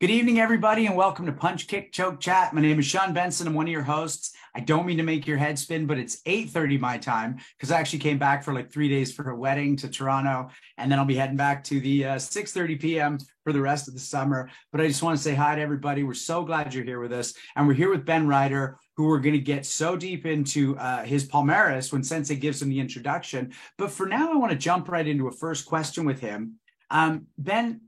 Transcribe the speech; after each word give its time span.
Good 0.00 0.10
evening, 0.10 0.38
everybody, 0.38 0.86
and 0.86 0.94
welcome 0.94 1.26
to 1.26 1.32
Punch 1.32 1.66
Kick 1.66 1.90
Choke 1.90 2.20
Chat. 2.20 2.54
My 2.54 2.60
name 2.60 2.78
is 2.78 2.86
Sean 2.86 3.12
Benson. 3.12 3.48
I'm 3.48 3.54
one 3.54 3.66
of 3.66 3.72
your 3.72 3.82
hosts. 3.82 4.32
I 4.54 4.60
don't 4.60 4.86
mean 4.86 4.98
to 4.98 5.02
make 5.02 5.26
your 5.26 5.38
head 5.38 5.58
spin, 5.58 5.88
but 5.88 5.98
it's 5.98 6.22
8:30 6.24 6.78
my 6.78 6.98
time 6.98 7.38
because 7.56 7.72
I 7.72 7.80
actually 7.80 7.98
came 7.98 8.16
back 8.16 8.44
for 8.44 8.54
like 8.54 8.70
three 8.70 8.88
days 8.88 9.12
for 9.12 9.28
a 9.28 9.36
wedding 9.36 9.74
to 9.78 9.88
Toronto, 9.88 10.50
and 10.76 10.88
then 10.88 11.00
I'll 11.00 11.04
be 11.04 11.16
heading 11.16 11.36
back 11.36 11.64
to 11.64 11.80
the 11.80 12.04
uh, 12.04 12.14
6:30 12.14 12.80
p.m. 12.80 13.18
for 13.42 13.52
the 13.52 13.60
rest 13.60 13.88
of 13.88 13.94
the 13.94 13.98
summer. 13.98 14.48
But 14.70 14.82
I 14.82 14.86
just 14.86 15.02
want 15.02 15.16
to 15.16 15.22
say 15.22 15.34
hi 15.34 15.56
to 15.56 15.60
everybody. 15.60 16.04
We're 16.04 16.14
so 16.14 16.44
glad 16.44 16.72
you're 16.72 16.84
here 16.84 17.00
with 17.00 17.12
us, 17.12 17.34
and 17.56 17.66
we're 17.66 17.74
here 17.74 17.90
with 17.90 18.06
Ben 18.06 18.28
Reiter, 18.28 18.78
who 18.96 19.08
we're 19.08 19.18
going 19.18 19.34
to 19.34 19.40
get 19.40 19.66
so 19.66 19.96
deep 19.96 20.26
into 20.26 20.78
uh, 20.78 21.02
his 21.02 21.26
Palmaris 21.26 21.92
when 21.92 22.04
Sensei 22.04 22.36
gives 22.36 22.62
him 22.62 22.68
the 22.68 22.78
introduction. 22.78 23.52
But 23.76 23.90
for 23.90 24.06
now, 24.06 24.32
I 24.32 24.36
want 24.36 24.52
to 24.52 24.58
jump 24.58 24.88
right 24.88 25.08
into 25.08 25.26
a 25.26 25.32
first 25.32 25.66
question 25.66 26.04
with 26.04 26.20
him. 26.20 26.60
Um, 26.88 27.26
ben, 27.36 27.80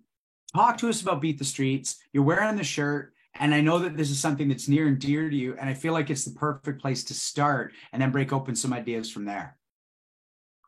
talk 0.54 0.78
to 0.78 0.88
us 0.88 1.02
about 1.02 1.20
Beat 1.20 1.38
the 1.38 1.44
Streets. 1.44 1.96
You're 2.12 2.24
wearing 2.24 2.56
the 2.56 2.64
shirt. 2.64 3.14
And 3.38 3.54
I 3.54 3.60
know 3.60 3.78
that 3.78 3.96
this 3.96 4.10
is 4.10 4.18
something 4.18 4.48
that's 4.48 4.68
near 4.68 4.88
and 4.88 4.98
dear 4.98 5.30
to 5.30 5.36
you. 5.36 5.56
And 5.58 5.68
I 5.68 5.74
feel 5.74 5.92
like 5.92 6.10
it's 6.10 6.24
the 6.24 6.38
perfect 6.38 6.82
place 6.82 7.04
to 7.04 7.14
start 7.14 7.72
and 7.92 8.02
then 8.02 8.10
break 8.10 8.32
open 8.32 8.56
some 8.56 8.72
ideas 8.72 9.10
from 9.10 9.24
there. 9.24 9.56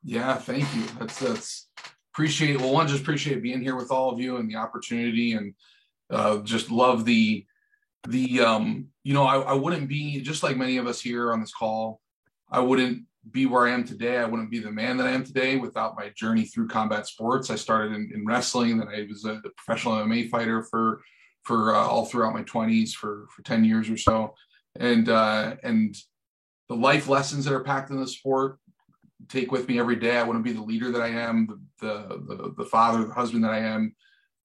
Yeah, 0.04 0.36
thank 0.36 0.72
you. 0.74 0.84
That's 0.98 1.18
that's 1.18 1.68
appreciate 2.12 2.60
well, 2.60 2.72
one, 2.72 2.88
just 2.88 3.02
appreciate 3.02 3.42
being 3.42 3.60
here 3.60 3.76
with 3.76 3.90
all 3.90 4.10
of 4.10 4.20
you 4.20 4.36
and 4.36 4.50
the 4.50 4.56
opportunity 4.56 5.32
and 5.32 5.54
uh, 6.10 6.38
just 6.38 6.70
love 6.70 7.04
the 7.04 7.46
the 8.08 8.40
um, 8.40 8.88
you 9.04 9.14
know, 9.14 9.24
I, 9.24 9.40
I 9.40 9.52
wouldn't 9.52 9.88
be 9.88 10.20
just 10.20 10.42
like 10.42 10.56
many 10.56 10.76
of 10.76 10.86
us 10.86 11.00
here 11.00 11.32
on 11.32 11.40
this 11.40 11.52
call, 11.52 12.00
I 12.50 12.60
wouldn't 12.60 13.04
be 13.30 13.46
where 13.46 13.68
I 13.68 13.70
am 13.70 13.84
today. 13.84 14.18
I 14.18 14.24
wouldn't 14.24 14.50
be 14.50 14.58
the 14.58 14.70
man 14.70 14.96
that 14.96 15.06
I 15.06 15.12
am 15.12 15.24
today 15.24 15.56
without 15.56 15.96
my 15.96 16.10
journey 16.16 16.44
through 16.44 16.68
combat 16.68 17.06
sports. 17.06 17.50
I 17.50 17.56
started 17.56 17.92
in, 17.92 18.10
in 18.12 18.26
wrestling, 18.26 18.78
then 18.78 18.88
I 18.88 19.06
was 19.08 19.24
a 19.24 19.40
professional 19.56 19.94
MMA 19.94 20.28
fighter 20.28 20.62
for 20.64 21.02
for 21.44 21.74
uh, 21.74 21.78
all 21.78 22.06
throughout 22.06 22.34
my 22.34 22.44
20s 22.44 22.92
for 22.92 23.26
for 23.34 23.42
10 23.42 23.64
years 23.64 23.88
or 23.90 23.96
so, 23.96 24.34
and 24.78 25.08
uh, 25.08 25.56
and 25.62 25.96
the 26.68 26.74
life 26.76 27.08
lessons 27.08 27.44
that 27.44 27.54
are 27.54 27.64
packed 27.64 27.90
in 27.90 28.00
the 28.00 28.06
sport 28.06 28.58
take 29.28 29.52
with 29.52 29.68
me 29.68 29.78
every 29.78 29.96
day. 29.96 30.18
I 30.18 30.22
wouldn't 30.24 30.44
be 30.44 30.52
the 30.52 30.62
leader 30.62 30.90
that 30.90 31.02
I 31.02 31.08
am, 31.08 31.46
the 31.46 31.58
the 31.80 32.36
the, 32.36 32.54
the 32.58 32.64
father, 32.64 33.04
the 33.04 33.14
husband 33.14 33.44
that 33.44 33.52
I 33.52 33.58
am, 33.58 33.94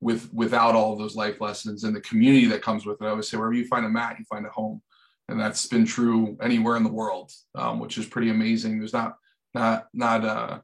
with 0.02 0.32
without 0.34 0.76
all 0.76 0.94
of 0.94 1.00
those 1.00 1.16
life 1.16 1.42
lessons 1.42 1.84
and 1.84 1.96
the 1.96 2.02
community 2.02 2.46
that 2.48 2.62
comes 2.62 2.86
with 2.86 3.02
it. 3.02 3.06
I 3.06 3.10
always 3.10 3.28
say, 3.28 3.38
wherever 3.38 3.56
you 3.56 3.68
find 3.68 3.86
a 3.86 3.90
mat, 3.90 4.18
you 4.20 4.26
find 4.26 4.46
a 4.46 4.50
home 4.50 4.82
and 5.30 5.40
that's 5.40 5.66
been 5.68 5.86
true 5.86 6.38
anywhere 6.42 6.78
in 6.78 6.84
the 6.84 6.92
world, 6.92 7.32
um, 7.56 7.80
which 7.80 7.98
is 7.98 8.06
pretty 8.06 8.30
amazing. 8.30 8.80
There's 8.80 8.94
not 8.94 9.18
not 9.54 9.88
not 9.94 10.26
uh, 10.26 10.60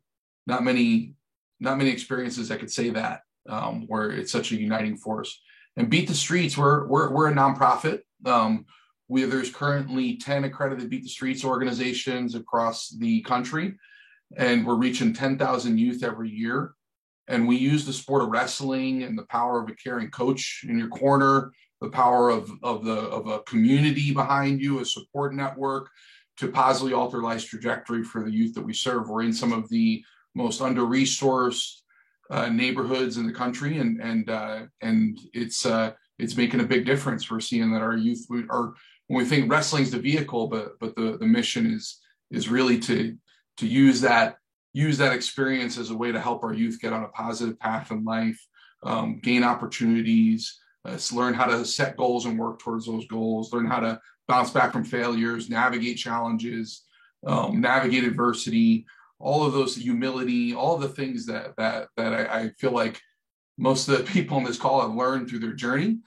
not 0.47 0.63
many 0.63 1.15
not 1.59 1.77
many 1.77 1.89
experiences 1.89 2.49
that 2.49 2.59
could 2.59 2.71
say 2.71 2.89
that 2.91 3.21
um, 3.49 3.85
where 3.87 4.11
it's 4.11 4.31
such 4.31 4.51
a 4.51 4.55
uniting 4.55 4.97
force. 4.97 5.41
And 5.75 5.89
Beat 5.89 6.07
the 6.07 6.13
Streets, 6.13 6.57
we're 6.57 6.87
we're, 6.87 7.11
we're 7.11 7.31
a 7.31 7.33
nonprofit. 7.33 8.01
Um, 8.25 8.65
we 9.07 9.25
there's 9.25 9.51
currently 9.51 10.17
10 10.17 10.45
accredited 10.45 10.89
Beat 10.89 11.03
the 11.03 11.09
Streets 11.09 11.43
organizations 11.43 12.35
across 12.35 12.89
the 12.89 13.21
country, 13.21 13.75
and 14.37 14.65
we're 14.65 14.75
reaching 14.75 15.13
10,000 15.13 15.77
youth 15.77 16.03
every 16.03 16.29
year. 16.29 16.73
And 17.27 17.47
we 17.47 17.55
use 17.55 17.85
the 17.85 17.93
sport 17.93 18.21
of 18.21 18.29
wrestling 18.29 19.03
and 19.03 19.17
the 19.17 19.23
power 19.23 19.61
of 19.61 19.69
a 19.69 19.75
caring 19.75 20.09
coach 20.09 20.65
in 20.67 20.77
your 20.77 20.89
corner 20.89 21.51
the 21.83 21.89
power 21.89 22.29
of, 22.29 22.49
of, 22.63 22.85
the, 22.85 22.93
of 22.93 23.27
a 23.27 23.39
community 23.41 24.13
behind 24.13 24.61
you, 24.61 24.79
a 24.79 24.85
support 24.85 25.35
network 25.35 25.89
to 26.37 26.47
positively 26.47 26.93
alter 26.93 27.21
life's 27.21 27.43
trajectory 27.43 28.03
for 28.03 28.23
the 28.23 28.31
youth 28.31 28.55
that 28.55 28.63
we 28.63 28.73
serve. 28.73 29.09
We're 29.09 29.23
in 29.23 29.33
some 29.33 29.51
of 29.51 29.69
the 29.69 30.01
most 30.33 30.61
under-resourced 30.61 31.81
uh, 32.29 32.47
neighborhoods 32.47 33.17
in 33.17 33.27
the 33.27 33.33
country, 33.33 33.79
and 33.79 34.01
and 34.01 34.29
uh, 34.29 34.61
and 34.81 35.19
it's 35.33 35.65
uh, 35.65 35.91
it's 36.17 36.37
making 36.37 36.61
a 36.61 36.65
big 36.65 36.85
difference. 36.85 37.29
We're 37.29 37.41
seeing 37.41 37.71
that 37.73 37.81
our 37.81 37.97
youth 37.97 38.25
are 38.49 38.73
when 39.07 39.17
we 39.17 39.25
think 39.25 39.51
wrestling's 39.51 39.91
the 39.91 39.99
vehicle, 39.99 40.47
but 40.47 40.79
but 40.79 40.95
the 40.95 41.17
the 41.19 41.27
mission 41.27 41.71
is 41.71 41.99
is 42.31 42.47
really 42.47 42.79
to 42.79 43.17
to 43.57 43.67
use 43.67 43.99
that 44.01 44.37
use 44.71 44.97
that 44.97 45.13
experience 45.13 45.77
as 45.77 45.89
a 45.91 45.97
way 45.97 46.13
to 46.13 46.19
help 46.19 46.43
our 46.43 46.53
youth 46.53 46.79
get 46.81 46.93
on 46.93 47.03
a 47.03 47.09
positive 47.09 47.59
path 47.59 47.91
in 47.91 48.03
life, 48.05 48.39
um, 48.83 49.19
gain 49.21 49.43
opportunities, 49.43 50.59
uh, 50.85 50.97
learn 51.13 51.33
how 51.33 51.45
to 51.45 51.65
set 51.65 51.97
goals 51.97 52.25
and 52.25 52.37
work 52.37 52.59
towards 52.59 52.85
those 52.85 53.07
goals, 53.07 53.53
learn 53.53 53.65
how 53.65 53.79
to 53.79 53.99
bounce 54.27 54.51
back 54.51 54.71
from 54.71 54.83
failures, 54.83 55.49
navigate 55.49 55.97
challenges, 55.97 56.83
um, 57.25 57.61
navigate 57.61 58.03
adversity, 58.03 58.85
all 59.19 59.45
of 59.45 59.53
those 59.53 59.75
humility, 59.75 60.53
all 60.53 60.77
the 60.77 60.89
things 60.89 61.25
that 61.25 61.55
that 61.57 61.87
that 61.97 62.13
I, 62.13 62.39
I, 62.39 62.49
feel 62.59 62.71
like 62.71 62.99
most 63.57 63.87
of 63.87 63.97
the 63.97 64.03
people 64.11 64.37
on 64.37 64.43
this 64.43 64.57
call 64.57 64.81
have 64.81 64.95
learned 64.95 65.29
through 65.29 65.39
their 65.39 65.53
journey, 65.53 65.99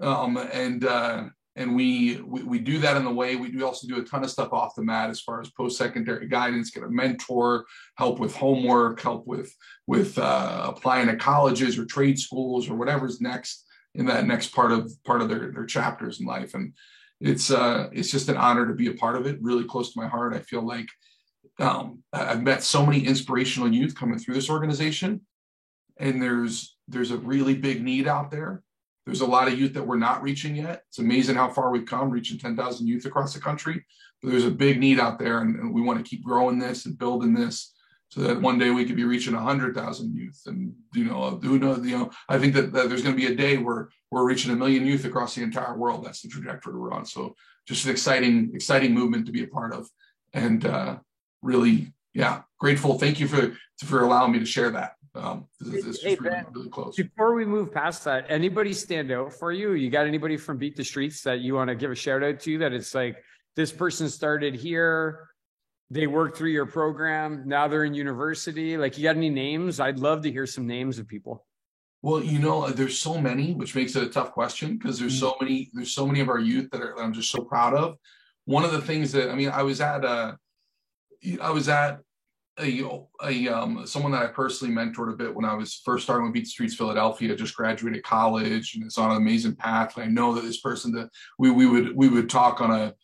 um, 0.00 0.36
and 0.36 0.84
uh, 0.84 1.24
and 1.56 1.76
we, 1.76 2.16
we, 2.22 2.42
we 2.42 2.58
do 2.58 2.78
that 2.78 2.96
in 2.96 3.04
the 3.04 3.12
way. 3.12 3.36
We, 3.36 3.50
we 3.50 3.62
also 3.62 3.86
do 3.86 4.00
a 4.00 4.04
ton 4.04 4.24
of 4.24 4.30
stuff 4.30 4.54
off 4.54 4.74
the 4.74 4.82
mat 4.82 5.10
as 5.10 5.20
far 5.20 5.38
as 5.40 5.50
post-secondary 5.50 6.26
guidance 6.26 6.70
get 6.70 6.82
a 6.82 6.88
mentor 6.88 7.66
help 7.96 8.18
with 8.18 8.34
homework 8.34 9.00
help 9.00 9.26
with 9.26 9.54
with 9.86 10.18
uh, 10.18 10.64
applying 10.74 11.08
to 11.08 11.16
colleges 11.16 11.78
or 11.78 11.84
trade 11.84 12.18
schools 12.18 12.70
or 12.70 12.74
whatever's 12.74 13.20
next 13.20 13.66
in 13.94 14.06
that 14.06 14.26
next 14.26 14.54
part 14.54 14.72
of 14.72 14.92
part 15.04 15.22
of 15.22 15.28
their 15.28 15.52
their 15.52 15.66
chapters 15.66 16.20
in 16.20 16.26
life. 16.26 16.54
And 16.54 16.74
it's 17.20 17.50
uh 17.50 17.88
it's 17.92 18.10
just 18.10 18.28
an 18.28 18.36
honor 18.36 18.66
to 18.66 18.74
be 18.74 18.88
a 18.88 18.94
part 18.94 19.16
of 19.16 19.26
it 19.26 19.38
really 19.42 19.64
close 19.64 19.92
to 19.92 20.00
my 20.00 20.08
heart. 20.08 20.34
I 20.34 20.40
feel 20.40 20.62
like 20.62 20.88
um, 21.58 22.02
i've 22.14 22.42
met 22.42 22.62
so 22.62 22.84
many 22.86 23.04
inspirational 23.04 23.70
youth 23.70 23.94
coming 23.94 24.18
through 24.18 24.34
this 24.34 24.48
organization 24.48 25.20
and 25.98 26.20
there's 26.20 26.76
there's 26.88 27.10
a 27.10 27.18
really 27.18 27.54
big 27.54 27.82
need 27.82 28.08
out 28.08 28.30
there. 28.30 28.62
There's 29.04 29.20
a 29.20 29.26
lot 29.26 29.48
of 29.48 29.58
youth 29.58 29.74
that 29.74 29.86
we're 29.86 29.98
not 29.98 30.22
reaching 30.22 30.56
yet. 30.56 30.84
It's 30.88 30.98
amazing 30.98 31.34
how 31.34 31.50
far 31.50 31.70
we've 31.70 31.86
come 31.86 32.08
reaching 32.08 32.38
10,000 32.38 32.86
youth 32.86 33.04
across 33.04 33.34
the 33.34 33.40
country 33.40 33.84
but 34.22 34.30
there's 34.30 34.44
a 34.44 34.50
big 34.50 34.78
need 34.78 35.00
out 35.00 35.18
there 35.18 35.40
and, 35.40 35.56
and 35.56 35.74
we 35.74 35.82
want 35.82 35.98
to 35.98 36.08
keep 36.08 36.24
growing 36.24 36.58
this 36.58 36.86
and 36.86 36.98
building 36.98 37.34
this 37.34 37.74
so 38.12 38.20
that 38.20 38.42
one 38.42 38.58
day 38.58 38.68
we 38.68 38.84
could 38.84 38.94
be 38.94 39.04
reaching 39.04 39.32
100,000 39.32 40.14
youth. 40.14 40.42
And, 40.44 40.74
you 40.92 41.04
know, 41.04 41.40
who 41.42 41.58
knows, 41.58 41.82
you 41.82 41.96
know, 41.96 42.10
I 42.28 42.38
think 42.38 42.52
that, 42.52 42.70
that 42.74 42.90
there's 42.90 43.00
going 43.00 43.16
to 43.16 43.18
be 43.18 43.32
a 43.32 43.34
day 43.34 43.56
where 43.56 43.88
we're 44.10 44.26
reaching 44.26 44.52
a 44.52 44.54
million 44.54 44.84
youth 44.84 45.06
across 45.06 45.34
the 45.34 45.42
entire 45.42 45.74
world. 45.78 46.04
That's 46.04 46.20
the 46.20 46.28
trajectory 46.28 46.78
we're 46.78 46.92
on. 46.92 47.06
So 47.06 47.34
just 47.66 47.86
an 47.86 47.90
exciting, 47.90 48.50
exciting 48.52 48.92
movement 48.92 49.24
to 49.26 49.32
be 49.32 49.44
a 49.44 49.46
part 49.46 49.72
of. 49.72 49.88
And 50.34 50.66
uh, 50.66 50.98
really, 51.40 51.94
yeah, 52.12 52.42
grateful. 52.60 52.98
Thank 52.98 53.18
you 53.18 53.26
for, 53.26 53.56
for 53.82 54.02
allowing 54.02 54.32
me 54.32 54.40
to 54.40 54.44
share 54.44 54.70
that. 54.72 54.92
Um, 55.14 55.46
this, 55.58 55.82
this 55.82 56.02
hey, 56.02 56.16
really, 56.16 56.42
really 56.52 56.68
close. 56.68 56.96
Before 56.96 57.32
we 57.32 57.46
move 57.46 57.72
past 57.72 58.04
that, 58.04 58.26
anybody 58.28 58.74
stand 58.74 59.10
out 59.10 59.32
for 59.32 59.52
you? 59.52 59.72
You 59.72 59.88
got 59.88 60.06
anybody 60.06 60.36
from 60.36 60.58
Beat 60.58 60.76
the 60.76 60.84
Streets 60.84 61.22
that 61.22 61.40
you 61.40 61.54
want 61.54 61.68
to 61.68 61.74
give 61.74 61.90
a 61.90 61.94
shout 61.94 62.22
out 62.22 62.40
to 62.40 62.58
that 62.58 62.74
it's 62.74 62.94
like, 62.94 63.16
this 63.54 63.72
person 63.72 64.08
started 64.08 64.54
here 64.54 65.28
they 65.92 66.06
worked 66.06 66.38
through 66.38 66.50
your 66.50 66.64
program. 66.64 67.42
Now 67.44 67.68
they're 67.68 67.84
in 67.84 67.92
university. 67.92 68.78
Like, 68.78 68.96
you 68.96 69.04
got 69.04 69.16
any 69.16 69.28
names? 69.28 69.78
I'd 69.78 69.98
love 69.98 70.22
to 70.22 70.32
hear 70.32 70.46
some 70.46 70.66
names 70.66 70.98
of 70.98 71.06
people. 71.06 71.46
Well, 72.00 72.24
you 72.24 72.38
know, 72.38 72.68
there's 72.70 72.98
so 72.98 73.20
many, 73.20 73.52
which 73.52 73.74
makes 73.74 73.94
it 73.94 74.02
a 74.02 74.08
tough 74.08 74.32
question 74.32 74.78
because 74.78 74.98
there's 74.98 75.18
so 75.18 75.32
mm-hmm. 75.32 75.44
many, 75.44 75.70
there's 75.74 75.92
so 75.92 76.06
many 76.06 76.20
of 76.20 76.30
our 76.30 76.38
youth 76.38 76.70
that, 76.70 76.80
are, 76.80 76.94
that 76.96 77.02
I'm 77.02 77.12
just 77.12 77.30
so 77.30 77.44
proud 77.44 77.74
of. 77.74 77.96
One 78.46 78.64
of 78.64 78.72
the 78.72 78.80
things 78.80 79.12
that 79.12 79.30
I 79.30 79.34
mean, 79.34 79.50
I 79.50 79.62
was 79.62 79.80
at 79.82 80.04
a, 80.04 80.36
I 81.40 81.50
was 81.50 81.68
at 81.68 82.00
a, 82.58 82.84
a 83.22 83.48
um, 83.48 83.86
someone 83.86 84.12
that 84.12 84.22
I 84.22 84.26
personally 84.28 84.74
mentored 84.74 85.12
a 85.12 85.16
bit 85.16 85.34
when 85.34 85.44
I 85.44 85.54
was 85.54 85.80
first 85.84 86.04
starting 86.04 86.24
with 86.24 86.34
Beat 86.34 86.48
Streets 86.48 86.74
Philadelphia. 86.74 87.36
Just 87.36 87.54
graduated 87.54 88.02
college 88.02 88.74
and 88.74 88.84
it's 88.84 88.98
on 88.98 89.10
an 89.10 89.18
amazing 89.18 89.54
path. 89.54 89.96
And 89.96 90.04
I 90.04 90.08
know 90.08 90.34
that 90.34 90.42
this 90.42 90.60
person 90.60 90.90
that 90.92 91.10
we 91.38 91.50
we 91.50 91.66
would 91.66 91.94
we 91.94 92.08
would 92.08 92.28
talk 92.28 92.60
on 92.60 92.72
a 92.72 92.94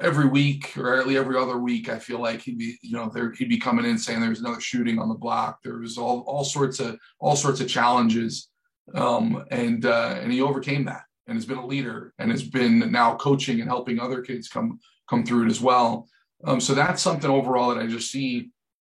every 0.00 0.26
week 0.26 0.76
or 0.76 0.94
every 0.94 1.16
other 1.16 1.58
week, 1.58 1.88
I 1.88 1.98
feel 1.98 2.20
like 2.20 2.42
he'd 2.42 2.58
be, 2.58 2.78
you 2.82 2.92
know, 2.92 3.10
there 3.12 3.32
he'd 3.32 3.48
be 3.48 3.58
coming 3.58 3.84
in 3.84 3.98
saying 3.98 4.20
there's 4.20 4.40
another 4.40 4.60
shooting 4.60 4.98
on 4.98 5.08
the 5.08 5.14
block. 5.14 5.58
There 5.62 5.78
was 5.78 5.98
all 5.98 6.20
all 6.26 6.44
sorts 6.44 6.80
of 6.80 6.98
all 7.18 7.36
sorts 7.36 7.60
of 7.60 7.68
challenges, 7.68 8.48
um, 8.94 9.44
and 9.50 9.84
uh, 9.86 10.18
and 10.20 10.32
he 10.32 10.40
overcame 10.40 10.84
that 10.86 11.02
and 11.26 11.36
has 11.36 11.46
been 11.46 11.58
a 11.58 11.66
leader 11.66 12.12
and 12.18 12.30
has 12.30 12.42
been 12.42 12.92
now 12.92 13.16
coaching 13.16 13.60
and 13.60 13.68
helping 13.68 13.98
other 13.98 14.22
kids 14.22 14.48
come 14.48 14.78
come 15.08 15.24
through 15.24 15.46
it 15.46 15.50
as 15.50 15.60
well. 15.60 16.08
Um, 16.44 16.60
so 16.60 16.74
that's 16.74 17.02
something 17.02 17.30
overall 17.30 17.74
that 17.74 17.82
I 17.82 17.86
just 17.86 18.10
see 18.10 18.50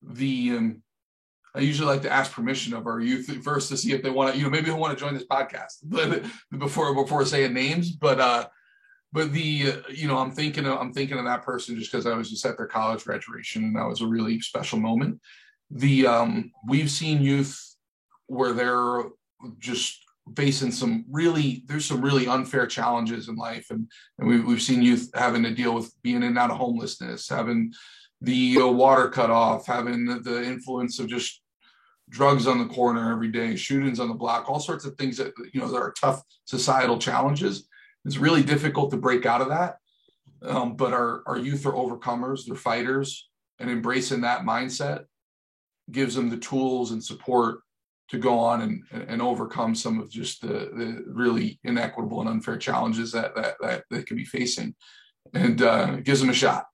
the. 0.02 0.56
Um, 0.56 0.82
I 1.54 1.60
usually 1.60 1.88
like 1.88 2.02
to 2.02 2.12
ask 2.12 2.32
permission 2.32 2.75
of 2.75 2.87
our 2.87 3.00
youth 3.00 3.31
first 3.43 3.70
to 3.70 3.78
see 3.78 3.93
if 3.93 4.02
they 4.02 4.10
want 4.10 4.31
to, 4.31 4.38
you 4.38 4.44
know, 4.44 4.50
maybe 4.50 4.66
they 4.66 4.76
want 4.76 4.96
to 4.96 5.02
join 5.02 5.14
this 5.14 5.25
podcast, 5.25 6.31
before 6.58 6.94
before 6.94 7.25
saying 7.25 7.54
names. 7.54 7.93
But 7.93 8.20
uh, 8.20 8.46
but 9.16 9.32
the 9.32 9.72
uh, 9.72 9.88
you 9.88 10.06
know 10.06 10.18
i'm 10.18 10.30
thinking 10.30 10.66
of, 10.66 10.78
i'm 10.78 10.92
thinking 10.92 11.18
of 11.18 11.24
that 11.24 11.42
person 11.42 11.74
just 11.74 11.90
because 11.90 12.06
i 12.06 12.14
was 12.14 12.28
just 12.28 12.44
at 12.44 12.58
their 12.58 12.66
college 12.66 13.02
graduation 13.02 13.64
and 13.64 13.74
that 13.74 13.88
was 13.88 14.02
a 14.02 14.06
really 14.06 14.38
special 14.40 14.78
moment 14.78 15.18
the 15.70 16.06
um 16.06 16.52
we've 16.68 16.90
seen 16.90 17.22
youth 17.22 17.58
where 18.26 18.52
they're 18.52 19.04
just 19.58 20.04
facing 20.36 20.70
some 20.70 21.04
really 21.10 21.62
there's 21.66 21.86
some 21.86 22.02
really 22.02 22.26
unfair 22.26 22.66
challenges 22.66 23.28
in 23.28 23.36
life 23.36 23.66
and 23.70 23.90
and 24.18 24.28
we've, 24.28 24.44
we've 24.44 24.62
seen 24.62 24.82
youth 24.82 25.08
having 25.14 25.42
to 25.42 25.54
deal 25.54 25.74
with 25.74 25.90
being 26.02 26.16
in 26.16 26.24
and 26.24 26.38
out 26.38 26.50
of 26.50 26.58
homelessness 26.58 27.28
having 27.28 27.72
the 28.20 28.58
uh, 28.60 28.66
water 28.66 29.08
cut 29.08 29.30
off 29.30 29.66
having 29.66 30.04
the, 30.04 30.19
the 30.20 30.44
influence 30.44 30.98
of 30.98 31.08
just 31.08 31.40
drugs 32.08 32.46
on 32.46 32.58
the 32.58 32.72
corner 32.72 33.10
every 33.12 33.28
day, 33.28 33.56
shootings 33.56 33.98
on 33.98 34.08
the 34.08 34.14
block, 34.14 34.48
all 34.48 34.60
sorts 34.60 34.84
of 34.84 34.94
things 34.96 35.16
that 35.16 35.32
you 35.52 35.60
know 35.60 35.69
that 35.69 35.76
are 35.76 35.94
tough 36.00 36.22
societal 36.44 36.98
challenges. 36.98 37.69
It's 38.06 38.17
really 38.17 38.43
difficult 38.43 38.93
to 38.93 38.97
break 38.97 39.26
out 39.26 39.43
of 39.43 39.49
that. 39.49 39.76
Um, 40.43 40.76
but 40.76 40.93
our 40.93 41.23
our 41.26 41.38
youth 41.38 41.67
are 41.67 41.73
overcomers, 41.73 42.47
they're 42.47 42.56
fighters, 42.56 43.29
and 43.58 43.70
embracing 43.70 44.20
that 44.20 44.43
mindset 44.43 45.05
gives 45.91 46.14
them 46.14 46.31
the 46.31 46.37
tools 46.37 46.93
and 46.93 47.03
support 47.03 47.61
to 48.08 48.19
go 48.19 48.38
on 48.38 48.62
and, 48.62 49.08
and 49.08 49.20
overcome 49.20 49.75
some 49.75 49.99
of 49.99 50.08
just 50.11 50.41
the, 50.41 50.49
the 50.49 51.05
really 51.08 51.58
inequitable 51.64 52.20
and 52.20 52.29
unfair 52.29 52.56
challenges 52.56 53.11
that 53.12 53.35
that 53.35 53.55
that 53.61 53.85
they 53.91 54.03
can 54.03 54.17
be 54.17 54.25
facing, 54.25 54.75
and 55.35 55.62
uh, 55.62 55.97
gives 55.97 56.20
them 56.20 56.31
a 56.31 56.35
shot. 56.35 56.67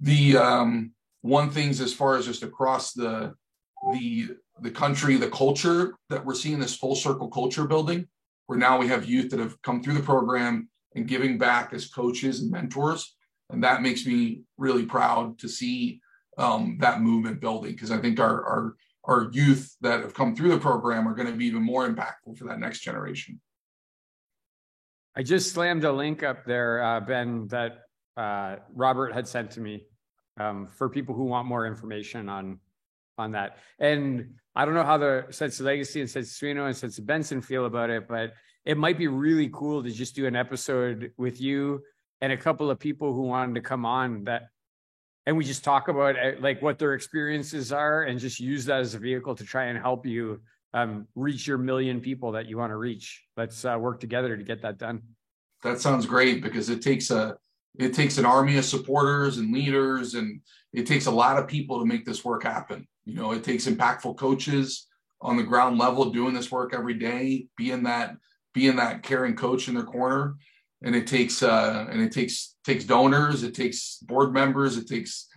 The 0.00 0.36
um, 0.36 0.92
one 1.22 1.50
things 1.50 1.80
as 1.80 1.94
far 1.94 2.16
as 2.16 2.26
just 2.26 2.42
across 2.42 2.92
the 2.92 3.34
the 3.92 4.30
the 4.60 4.70
country, 4.70 5.16
the 5.16 5.30
culture 5.30 5.94
that 6.10 6.24
we're 6.24 6.34
seeing 6.34 6.58
this 6.58 6.76
full 6.76 6.94
circle 6.94 7.28
culture 7.28 7.66
building, 7.66 8.08
where 8.52 8.58
now 8.58 8.76
we 8.76 8.86
have 8.86 9.06
youth 9.06 9.30
that 9.30 9.40
have 9.40 9.60
come 9.62 9.82
through 9.82 9.94
the 9.94 10.02
program 10.02 10.68
and 10.94 11.08
giving 11.08 11.38
back 11.38 11.72
as 11.72 11.88
coaches 11.88 12.42
and 12.42 12.50
mentors, 12.50 13.16
and 13.48 13.64
that 13.64 13.80
makes 13.80 14.04
me 14.04 14.42
really 14.58 14.84
proud 14.84 15.38
to 15.38 15.48
see 15.48 16.02
um, 16.36 16.76
that 16.78 17.00
movement 17.00 17.40
building 17.40 17.72
because 17.72 17.90
I 17.90 17.96
think 17.96 18.20
our 18.20 18.44
our 18.44 18.76
our 19.04 19.30
youth 19.32 19.74
that 19.80 20.00
have 20.00 20.12
come 20.12 20.36
through 20.36 20.50
the 20.50 20.58
program 20.58 21.08
are 21.08 21.14
going 21.14 21.28
to 21.28 21.34
be 21.34 21.46
even 21.46 21.62
more 21.62 21.88
impactful 21.88 22.36
for 22.36 22.44
that 22.44 22.58
next 22.60 22.80
generation. 22.80 23.40
I 25.16 25.22
just 25.22 25.52
slammed 25.52 25.84
a 25.84 25.92
link 25.92 26.22
up 26.22 26.44
there, 26.44 26.82
uh, 26.84 27.00
Ben, 27.00 27.48
that 27.48 27.78
uh, 28.18 28.56
Robert 28.74 29.14
had 29.14 29.26
sent 29.26 29.50
to 29.52 29.62
me 29.62 29.86
um, 30.38 30.68
for 30.76 30.90
people 30.90 31.14
who 31.14 31.24
want 31.24 31.48
more 31.48 31.66
information 31.66 32.28
on 32.28 32.58
on 33.18 33.32
that. 33.32 33.58
And 33.78 34.34
I 34.54 34.64
don't 34.64 34.74
know 34.74 34.84
how 34.84 34.98
the 34.98 35.26
Sensei 35.30 35.64
Legacy 35.64 36.00
and 36.00 36.10
Sensei 36.10 36.46
Suino 36.46 36.66
and 36.66 36.76
Sensei 36.76 37.02
Benson 37.02 37.40
feel 37.40 37.66
about 37.66 37.90
it, 37.90 38.08
but 38.08 38.32
it 38.64 38.76
might 38.76 38.98
be 38.98 39.08
really 39.08 39.50
cool 39.52 39.82
to 39.82 39.90
just 39.90 40.14
do 40.14 40.26
an 40.26 40.36
episode 40.36 41.12
with 41.16 41.40
you 41.40 41.82
and 42.20 42.32
a 42.32 42.36
couple 42.36 42.70
of 42.70 42.78
people 42.78 43.12
who 43.12 43.22
wanted 43.22 43.54
to 43.56 43.60
come 43.60 43.84
on 43.84 44.24
that 44.24 44.48
and 45.26 45.36
we 45.36 45.44
just 45.44 45.62
talk 45.62 45.88
about 45.88 46.16
uh, 46.16 46.32
like 46.40 46.60
what 46.62 46.78
their 46.78 46.94
experiences 46.94 47.72
are 47.72 48.02
and 48.02 48.18
just 48.18 48.40
use 48.40 48.64
that 48.64 48.80
as 48.80 48.94
a 48.94 48.98
vehicle 48.98 49.34
to 49.34 49.44
try 49.44 49.66
and 49.66 49.78
help 49.78 50.06
you 50.06 50.40
um, 50.74 51.06
reach 51.14 51.46
your 51.46 51.58
million 51.58 52.00
people 52.00 52.32
that 52.32 52.46
you 52.46 52.56
want 52.56 52.70
to 52.70 52.76
reach 52.76 53.24
let's 53.36 53.64
uh, 53.64 53.76
work 53.78 54.00
together 54.00 54.36
to 54.36 54.42
get 54.42 54.62
that 54.62 54.78
done 54.78 55.02
that 55.62 55.80
sounds 55.80 56.06
great 56.06 56.42
because 56.42 56.70
it 56.70 56.82
takes 56.82 57.10
a 57.10 57.36
it 57.78 57.94
takes 57.94 58.18
an 58.18 58.26
army 58.26 58.56
of 58.58 58.64
supporters 58.64 59.38
and 59.38 59.52
leaders 59.52 60.14
and 60.14 60.40
it 60.72 60.86
takes 60.86 61.06
a 61.06 61.10
lot 61.10 61.38
of 61.38 61.48
people 61.48 61.78
to 61.78 61.86
make 61.86 62.04
this 62.04 62.24
work 62.24 62.42
happen 62.42 62.86
you 63.04 63.14
know 63.14 63.32
it 63.32 63.44
takes 63.44 63.66
impactful 63.66 64.16
coaches 64.16 64.86
on 65.20 65.36
the 65.36 65.42
ground 65.42 65.78
level 65.78 66.10
doing 66.10 66.34
this 66.34 66.50
work 66.50 66.74
every 66.74 66.94
day 66.94 67.46
being 67.56 67.82
that 67.82 68.16
being 68.54 68.76
that 68.76 69.02
caring 69.02 69.34
coach 69.34 69.68
in 69.68 69.74
their 69.74 69.84
corner 69.84 70.36
and 70.82 70.96
it 70.96 71.06
takes 71.06 71.42
uh, 71.42 71.86
and 71.90 72.00
it 72.02 72.12
takes 72.12 72.56
takes 72.64 72.84
donors, 72.84 73.42
it 73.42 73.54
takes 73.54 73.98
board 74.02 74.32
members, 74.32 74.76
it 74.76 74.88
takes 74.88 75.28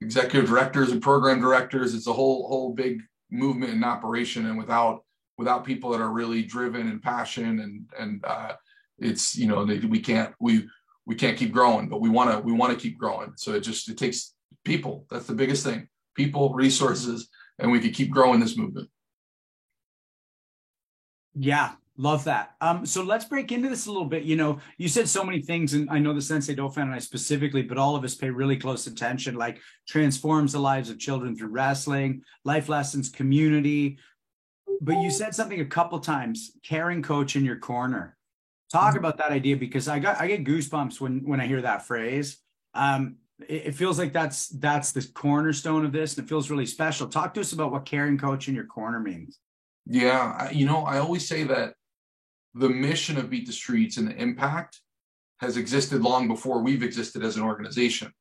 executive 0.00 0.48
directors 0.48 0.92
and 0.92 1.02
program 1.02 1.40
directors. 1.40 1.94
It's 1.94 2.06
a 2.06 2.12
whole 2.12 2.48
whole 2.48 2.72
big 2.72 3.00
movement 3.30 3.72
and 3.72 3.84
operation, 3.84 4.46
and 4.46 4.58
without 4.58 5.04
without 5.36 5.64
people 5.64 5.90
that 5.90 6.00
are 6.00 6.12
really 6.12 6.42
driven 6.42 6.88
and 6.88 7.02
passion 7.02 7.60
and 7.60 7.86
and 7.98 8.24
uh, 8.24 8.52
it's 8.98 9.36
you 9.36 9.48
know 9.48 9.64
they, 9.64 9.78
we 9.80 10.00
can't 10.00 10.32
we 10.40 10.66
we 11.06 11.14
can't 11.14 11.36
keep 11.36 11.52
growing, 11.52 11.88
but 11.88 12.00
we 12.00 12.08
want 12.08 12.30
to 12.30 12.38
we 12.40 12.52
want 12.52 12.72
to 12.72 12.78
keep 12.78 12.98
growing. 12.98 13.32
So 13.36 13.52
it 13.54 13.60
just 13.60 13.88
it 13.88 13.98
takes 13.98 14.34
people. 14.64 15.06
That's 15.10 15.26
the 15.26 15.34
biggest 15.34 15.64
thing: 15.64 15.88
people, 16.14 16.54
resources, 16.54 17.28
and 17.58 17.70
we 17.70 17.80
can 17.80 17.92
keep 17.92 18.10
growing 18.10 18.40
this 18.40 18.56
movement. 18.56 18.88
Yeah, 21.36 21.72
Love 21.96 22.24
that. 22.24 22.54
Um, 22.60 22.84
so 22.84 23.04
let's 23.04 23.24
break 23.24 23.52
into 23.52 23.68
this 23.68 23.86
a 23.86 23.92
little 23.92 24.06
bit. 24.06 24.24
You 24.24 24.34
know, 24.34 24.58
you 24.78 24.88
said 24.88 25.08
so 25.08 25.22
many 25.22 25.40
things, 25.40 25.74
and 25.74 25.88
I 25.88 26.00
know 26.00 26.12
the 26.12 26.20
Sensei 26.20 26.54
Dauphin 26.54 26.82
and 26.84 26.94
I 26.94 26.98
specifically, 26.98 27.62
but 27.62 27.78
all 27.78 27.94
of 27.94 28.02
us 28.02 28.16
pay 28.16 28.30
really 28.30 28.56
close 28.56 28.88
attention, 28.88 29.36
like 29.36 29.60
transforms 29.86 30.52
the 30.52 30.58
lives 30.58 30.90
of 30.90 30.98
children 30.98 31.36
through 31.36 31.48
wrestling, 31.48 32.22
life 32.44 32.68
lessons, 32.68 33.10
community. 33.10 33.98
But 34.80 35.02
you 35.02 35.10
said 35.10 35.36
something 35.36 35.60
a 35.60 35.66
couple 35.66 36.00
times, 36.00 36.50
caring 36.64 37.00
coach 37.00 37.36
in 37.36 37.44
your 37.44 37.58
corner. 37.58 38.16
Talk 38.74 38.88
mm-hmm. 38.88 38.98
about 38.98 39.18
that 39.18 39.30
idea 39.30 39.56
because 39.56 39.86
I 39.86 40.00
got 40.00 40.20
I 40.20 40.26
get 40.26 40.42
goosebumps 40.42 41.00
when 41.00 41.20
when 41.20 41.40
I 41.40 41.46
hear 41.46 41.62
that 41.62 41.86
phrase. 41.86 42.38
Um, 42.74 43.18
it, 43.48 43.66
it 43.66 43.74
feels 43.76 44.00
like 44.00 44.12
that's 44.12 44.48
that's 44.48 44.90
the 44.90 45.06
cornerstone 45.14 45.84
of 45.84 45.92
this, 45.92 46.16
and 46.16 46.26
it 46.26 46.28
feels 46.28 46.50
really 46.50 46.66
special. 46.66 47.06
Talk 47.06 47.34
to 47.34 47.40
us 47.40 47.52
about 47.52 47.70
what 47.70 47.84
caring 47.84 48.18
coach 48.18 48.48
in 48.48 48.54
your 48.54 48.64
corner 48.64 48.98
means. 48.98 49.38
Yeah, 49.86 50.50
you 50.50 50.66
know, 50.66 50.84
I 50.84 50.98
always 50.98 51.28
say 51.28 51.44
that 51.44 51.74
the 52.54 52.68
mission 52.68 53.16
of 53.16 53.30
Beat 53.30 53.46
the 53.46 53.52
Streets 53.52 53.96
and 53.96 54.08
the 54.08 54.16
impact 54.16 54.80
has 55.38 55.56
existed 55.56 56.02
long 56.02 56.26
before 56.26 56.60
we've 56.60 56.82
existed 56.82 57.22
as 57.22 57.36
an 57.36 57.44
organization. 57.44 58.12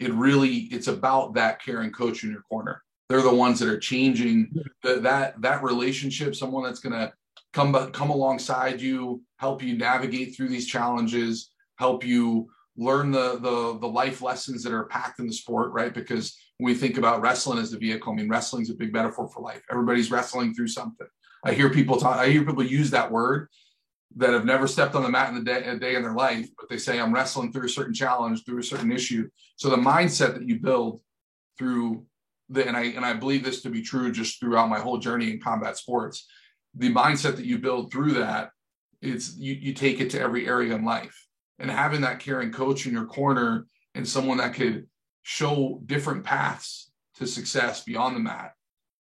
It 0.00 0.12
really 0.12 0.68
it's 0.70 0.88
about 0.88 1.32
that 1.36 1.62
caring 1.62 1.92
coach 1.92 2.24
in 2.24 2.30
your 2.30 2.42
corner. 2.42 2.82
They're 3.08 3.22
the 3.22 3.34
ones 3.34 3.58
that 3.60 3.70
are 3.70 3.78
changing 3.78 4.52
the, 4.82 4.96
that 4.96 5.40
that 5.40 5.62
relationship. 5.62 6.34
Someone 6.34 6.62
that's 6.62 6.80
going 6.80 6.92
to 6.92 7.10
come 7.54 7.72
come 7.92 8.10
alongside 8.10 8.80
you, 8.80 9.22
help 9.38 9.62
you 9.62 9.78
navigate 9.78 10.36
through 10.36 10.48
these 10.48 10.66
challenges, 10.66 11.50
help 11.78 12.04
you 12.04 12.50
learn 12.76 13.10
the 13.10 13.38
the 13.38 13.78
the 13.78 13.88
life 13.88 14.20
lessons 14.20 14.62
that 14.62 14.72
are 14.72 14.86
packed 14.86 15.20
in 15.20 15.26
the 15.26 15.32
sport. 15.32 15.72
Right? 15.72 15.94
Because 15.94 16.36
when 16.58 16.72
we 16.72 16.78
think 16.78 16.98
about 16.98 17.22
wrestling 17.22 17.58
as 17.58 17.70
the 17.70 17.78
vehicle, 17.78 18.12
I 18.12 18.16
mean 18.16 18.28
wrestling's 18.28 18.70
a 18.70 18.74
big 18.74 18.92
metaphor 18.92 19.28
for 19.28 19.40
life. 19.40 19.62
Everybody's 19.70 20.10
wrestling 20.10 20.54
through 20.54 20.68
something. 20.68 21.06
I 21.44 21.52
hear 21.52 21.70
people 21.70 21.96
talk. 21.96 22.18
I 22.18 22.28
hear 22.28 22.44
people 22.44 22.64
use 22.64 22.90
that 22.90 23.10
word, 23.10 23.48
that 24.16 24.32
have 24.32 24.44
never 24.44 24.66
stepped 24.66 24.94
on 24.94 25.02
the 25.02 25.08
mat 25.08 25.30
in 25.30 25.36
a 25.38 25.42
day, 25.42 25.64
a 25.64 25.76
day 25.76 25.96
in 25.96 26.02
their 26.02 26.14
life, 26.14 26.48
but 26.58 26.68
they 26.68 26.78
say, 26.78 27.00
I'm 27.00 27.12
wrestling 27.12 27.52
through 27.52 27.66
a 27.66 27.70
certain 27.70 27.94
challenge, 27.94 28.44
through 28.44 28.60
a 28.60 28.62
certain 28.62 28.92
issue. 28.92 29.28
So 29.56 29.70
the 29.70 29.76
mindset 29.76 30.34
that 30.34 30.48
you 30.48 30.60
build 30.60 31.00
through 31.58 32.04
the, 32.48 32.66
and 32.66 32.76
I, 32.76 32.84
and 32.84 33.04
I 33.04 33.14
believe 33.14 33.44
this 33.44 33.62
to 33.62 33.70
be 33.70 33.82
true 33.82 34.12
just 34.12 34.38
throughout 34.38 34.68
my 34.68 34.78
whole 34.78 34.98
journey 34.98 35.30
in 35.30 35.40
combat 35.40 35.76
sports, 35.76 36.26
the 36.76 36.92
mindset 36.92 37.36
that 37.36 37.46
you 37.46 37.58
build 37.58 37.92
through 37.92 38.14
that, 38.14 38.50
it's, 39.00 39.36
you, 39.36 39.54
you 39.54 39.74
take 39.74 40.00
it 40.00 40.10
to 40.10 40.20
every 40.20 40.46
area 40.46 40.74
in 40.74 40.84
life. 40.84 41.26
And 41.58 41.70
having 41.70 42.00
that 42.00 42.20
caring 42.20 42.52
coach 42.52 42.86
in 42.86 42.92
your 42.92 43.06
corner 43.06 43.66
and 43.94 44.06
someone 44.06 44.38
that 44.38 44.54
could 44.54 44.86
show 45.22 45.80
different 45.86 46.24
paths 46.24 46.90
to 47.16 47.26
success 47.26 47.84
beyond 47.84 48.16
the 48.16 48.20
mat 48.20 48.52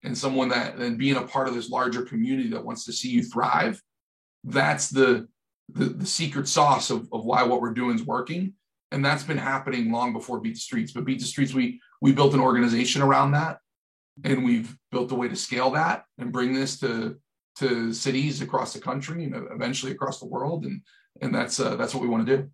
and 0.04 0.18
someone 0.18 0.50
that 0.50 0.76
and 0.76 0.98
being 0.98 1.18
a 1.18 1.22
part 1.22 1.48
of 1.48 1.54
this 1.54 1.70
larger 1.70 2.02
community 2.02 2.50
that 2.50 2.66
wants 2.66 2.86
to 2.86 2.92
see 2.92 3.10
you 3.10 3.22
thrive 3.24 3.80
that's 4.44 4.90
the 4.90 5.28
the, 5.74 5.86
the 5.86 6.06
secret 6.06 6.48
sauce 6.48 6.90
of, 6.90 7.08
of 7.12 7.26
why 7.26 7.44
what 7.44 7.62
we're 7.62 7.74
doing 7.74 7.96
is 7.96 8.04
working. 8.04 8.54
And 8.92 9.06
that's 9.06 9.24
been 9.24 9.38
happening 9.38 9.92
long 9.92 10.14
before 10.14 10.40
beat 10.40 10.56
the 10.56 10.60
streets. 10.60 10.92
But 10.92 11.06
beat 11.06 11.20
the 11.20 11.26
streets 11.26 11.54
we 11.54 11.80
we 12.02 12.12
built 12.12 12.34
an 12.34 12.40
organization 12.40 13.02
around 13.02 13.32
that. 13.32 13.60
And 14.24 14.44
we've 14.44 14.76
built 14.92 15.12
a 15.12 15.16
way 15.16 15.28
to 15.28 15.36
scale 15.36 15.72
that 15.72 16.06
and 16.18 16.32
bring 16.32 16.54
this 16.54 16.80
to 16.80 17.18
to 17.60 17.94
cities 17.94 18.42
across 18.42 18.74
the 18.74 18.80
country 18.80 19.24
and 19.24 19.36
eventually 19.52 19.92
across 19.92 20.20
the 20.20 20.26
world 20.26 20.66
and 20.66 20.82
and 21.22 21.34
that's 21.34 21.60
uh, 21.60 21.76
that's 21.76 21.94
what 21.94 22.02
we 22.02 22.10
want 22.10 22.26
to 22.26 22.38
do 22.38 22.50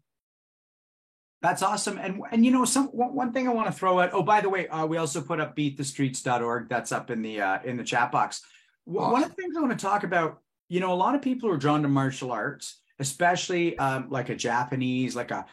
that's 1.42 1.62
awesome 1.62 1.98
and 1.98 2.22
and 2.32 2.46
you 2.46 2.52
know 2.52 2.66
some 2.66 2.88
one, 2.88 3.14
one 3.14 3.32
thing 3.32 3.48
i 3.48 3.54
want 3.54 3.68
to 3.68 3.74
throw 3.74 4.00
out 4.00 4.10
oh 4.14 4.24
by 4.24 4.42
the 4.42 4.50
way 4.50 4.68
uh, 4.70 4.86
we 4.86 4.98
also 4.98 5.22
put 5.22 5.40
up 5.40 5.56
beatthestreets.org 5.56 6.70
that's 6.70 6.92
up 6.92 7.12
in 7.12 7.22
the 7.22 7.42
uh, 7.42 7.60
in 7.64 7.78
the 7.78 7.84
chat 7.84 8.12
box 8.12 8.42
awesome. 8.88 9.12
one 9.12 9.24
of 9.24 9.30
the 9.30 9.36
things 9.36 9.56
i 9.58 9.60
want 9.62 9.78
to 9.78 9.86
talk 9.86 10.04
about 10.04 10.42
you 10.68 10.80
know, 10.80 10.94
a 10.94 10.96
lot 10.96 11.16
of 11.16 11.22
people 11.22 11.50
are 11.50 11.58
drawn 11.58 11.82
to 11.84 11.88
martial 11.88 12.32
arts, 12.32 12.80
especially 13.00 13.78
um, 13.78 14.08
like 14.10 14.30
a 14.30 14.36
Japanese, 14.36 15.16
like 15.16 15.32
a, 15.32 15.46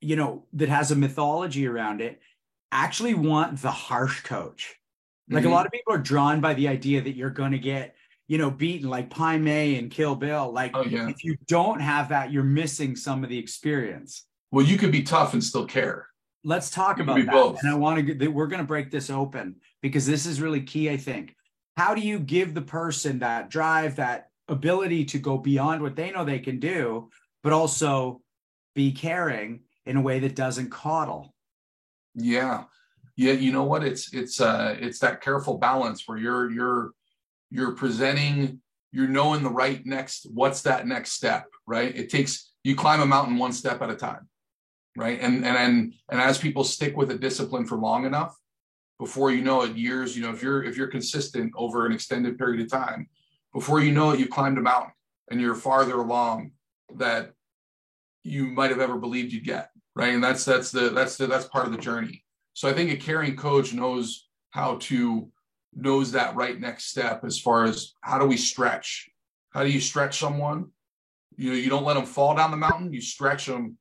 you 0.00 0.16
know, 0.16 0.46
that 0.54 0.68
has 0.68 0.90
a 0.90 0.96
mythology 0.96 1.66
around 1.66 2.00
it, 2.00 2.20
actually 2.70 3.14
want 3.14 3.60
the 3.60 3.70
harsh 3.70 4.20
coach. 4.22 4.76
Like 5.28 5.42
mm-hmm. 5.42 5.52
a 5.52 5.54
lot 5.54 5.66
of 5.66 5.72
people 5.72 5.92
are 5.92 5.98
drawn 5.98 6.40
by 6.40 6.54
the 6.54 6.68
idea 6.68 7.02
that 7.02 7.16
you're 7.16 7.30
going 7.30 7.52
to 7.52 7.58
get, 7.58 7.94
you 8.30 8.38
know, 8.38 8.48
beaten 8.48 8.88
like 8.88 9.10
Pai 9.10 9.38
Mei 9.38 9.76
and 9.76 9.90
Kill 9.90 10.14
Bill. 10.14 10.52
Like, 10.52 10.70
oh, 10.74 10.84
yeah. 10.84 11.08
if 11.08 11.24
you 11.24 11.36
don't 11.48 11.80
have 11.80 12.10
that, 12.10 12.30
you're 12.30 12.44
missing 12.44 12.94
some 12.94 13.24
of 13.24 13.28
the 13.28 13.36
experience. 13.36 14.24
Well, 14.52 14.64
you 14.64 14.78
could 14.78 14.92
be 14.92 15.02
tough 15.02 15.32
and 15.32 15.42
still 15.42 15.66
care. 15.66 16.06
Let's 16.44 16.70
talk 16.70 16.98
you 16.98 17.02
about 17.02 17.16
that. 17.16 17.32
Both. 17.32 17.58
And 17.60 17.72
I 17.72 17.74
want 17.74 18.06
to, 18.06 18.28
we're 18.28 18.46
going 18.46 18.60
to 18.60 18.66
break 18.66 18.88
this 18.88 19.10
open 19.10 19.56
because 19.82 20.06
this 20.06 20.26
is 20.26 20.40
really 20.40 20.60
key, 20.60 20.88
I 20.90 20.96
think. 20.96 21.34
How 21.76 21.92
do 21.92 22.02
you 22.02 22.20
give 22.20 22.54
the 22.54 22.62
person 22.62 23.18
that 23.18 23.50
drive, 23.50 23.96
that 23.96 24.28
ability 24.46 25.06
to 25.06 25.18
go 25.18 25.36
beyond 25.36 25.82
what 25.82 25.96
they 25.96 26.12
know 26.12 26.24
they 26.24 26.38
can 26.38 26.60
do, 26.60 27.10
but 27.42 27.52
also 27.52 28.22
be 28.76 28.92
caring 28.92 29.62
in 29.86 29.96
a 29.96 30.00
way 30.00 30.20
that 30.20 30.36
doesn't 30.36 30.70
coddle. 30.70 31.34
Yeah. 32.14 32.62
Yeah, 33.16 33.32
you 33.32 33.50
know 33.50 33.64
what? 33.64 33.82
It's 33.82 34.14
it's 34.14 34.40
uh 34.40 34.76
it's 34.78 35.00
that 35.00 35.20
careful 35.20 35.58
balance 35.58 36.06
where 36.06 36.16
you're 36.16 36.48
you're 36.50 36.92
you're 37.50 37.72
presenting, 37.72 38.60
you're 38.92 39.08
knowing 39.08 39.42
the 39.42 39.50
right 39.50 39.84
next 39.84 40.26
what's 40.32 40.62
that 40.62 40.86
next 40.86 41.12
step, 41.12 41.46
right? 41.66 41.94
It 41.96 42.08
takes 42.08 42.52
you 42.64 42.76
climb 42.76 43.00
a 43.00 43.06
mountain 43.06 43.38
one 43.38 43.52
step 43.52 43.82
at 43.82 43.90
a 43.90 43.96
time. 43.96 44.28
Right. 44.96 45.20
And 45.20 45.44
and 45.44 45.56
and 45.56 45.94
and 46.10 46.20
as 46.20 46.38
people 46.38 46.64
stick 46.64 46.96
with 46.96 47.10
a 47.10 47.18
discipline 47.18 47.64
for 47.64 47.78
long 47.78 48.06
enough, 48.06 48.36
before 48.98 49.30
you 49.30 49.40
know 49.40 49.62
it, 49.62 49.76
years, 49.76 50.16
you 50.16 50.22
know, 50.22 50.30
if 50.30 50.42
you're 50.42 50.64
if 50.64 50.76
you're 50.76 50.88
consistent 50.88 51.52
over 51.56 51.86
an 51.86 51.92
extended 51.92 52.36
period 52.38 52.60
of 52.60 52.70
time, 52.70 53.08
before 53.54 53.80
you 53.80 53.92
know 53.92 54.10
it, 54.10 54.18
you've 54.20 54.30
climbed 54.30 54.58
a 54.58 54.60
mountain 54.60 54.92
and 55.30 55.40
you're 55.40 55.54
farther 55.54 55.94
along 55.94 56.52
that 56.96 57.32
you 58.24 58.46
might 58.46 58.70
have 58.70 58.80
ever 58.80 58.98
believed 58.98 59.32
you'd 59.32 59.44
get. 59.44 59.70
Right. 59.94 60.12
And 60.12 60.22
that's 60.22 60.44
that's 60.44 60.70
the 60.70 60.90
that's 60.90 61.16
the 61.16 61.26
that's 61.26 61.46
part 61.46 61.66
of 61.66 61.72
the 61.72 61.78
journey. 61.78 62.24
So 62.52 62.68
I 62.68 62.72
think 62.72 62.90
a 62.90 62.96
caring 62.96 63.36
coach 63.36 63.72
knows 63.72 64.28
how 64.50 64.76
to 64.80 65.30
knows 65.80 66.12
that 66.12 66.34
right 66.36 66.58
next 66.58 66.86
step 66.86 67.24
as 67.24 67.40
far 67.40 67.64
as 67.64 67.94
how 68.00 68.18
do 68.18 68.26
we 68.26 68.36
stretch? 68.36 69.08
How 69.50 69.64
do 69.64 69.70
you 69.70 69.80
stretch 69.80 70.18
someone? 70.18 70.70
You 71.36 71.52
you 71.52 71.70
don't 71.70 71.84
let 71.84 71.94
them 71.94 72.06
fall 72.06 72.34
down 72.34 72.50
the 72.50 72.56
mountain, 72.56 72.92
you 72.92 73.00
stretch 73.00 73.46
them 73.46 73.78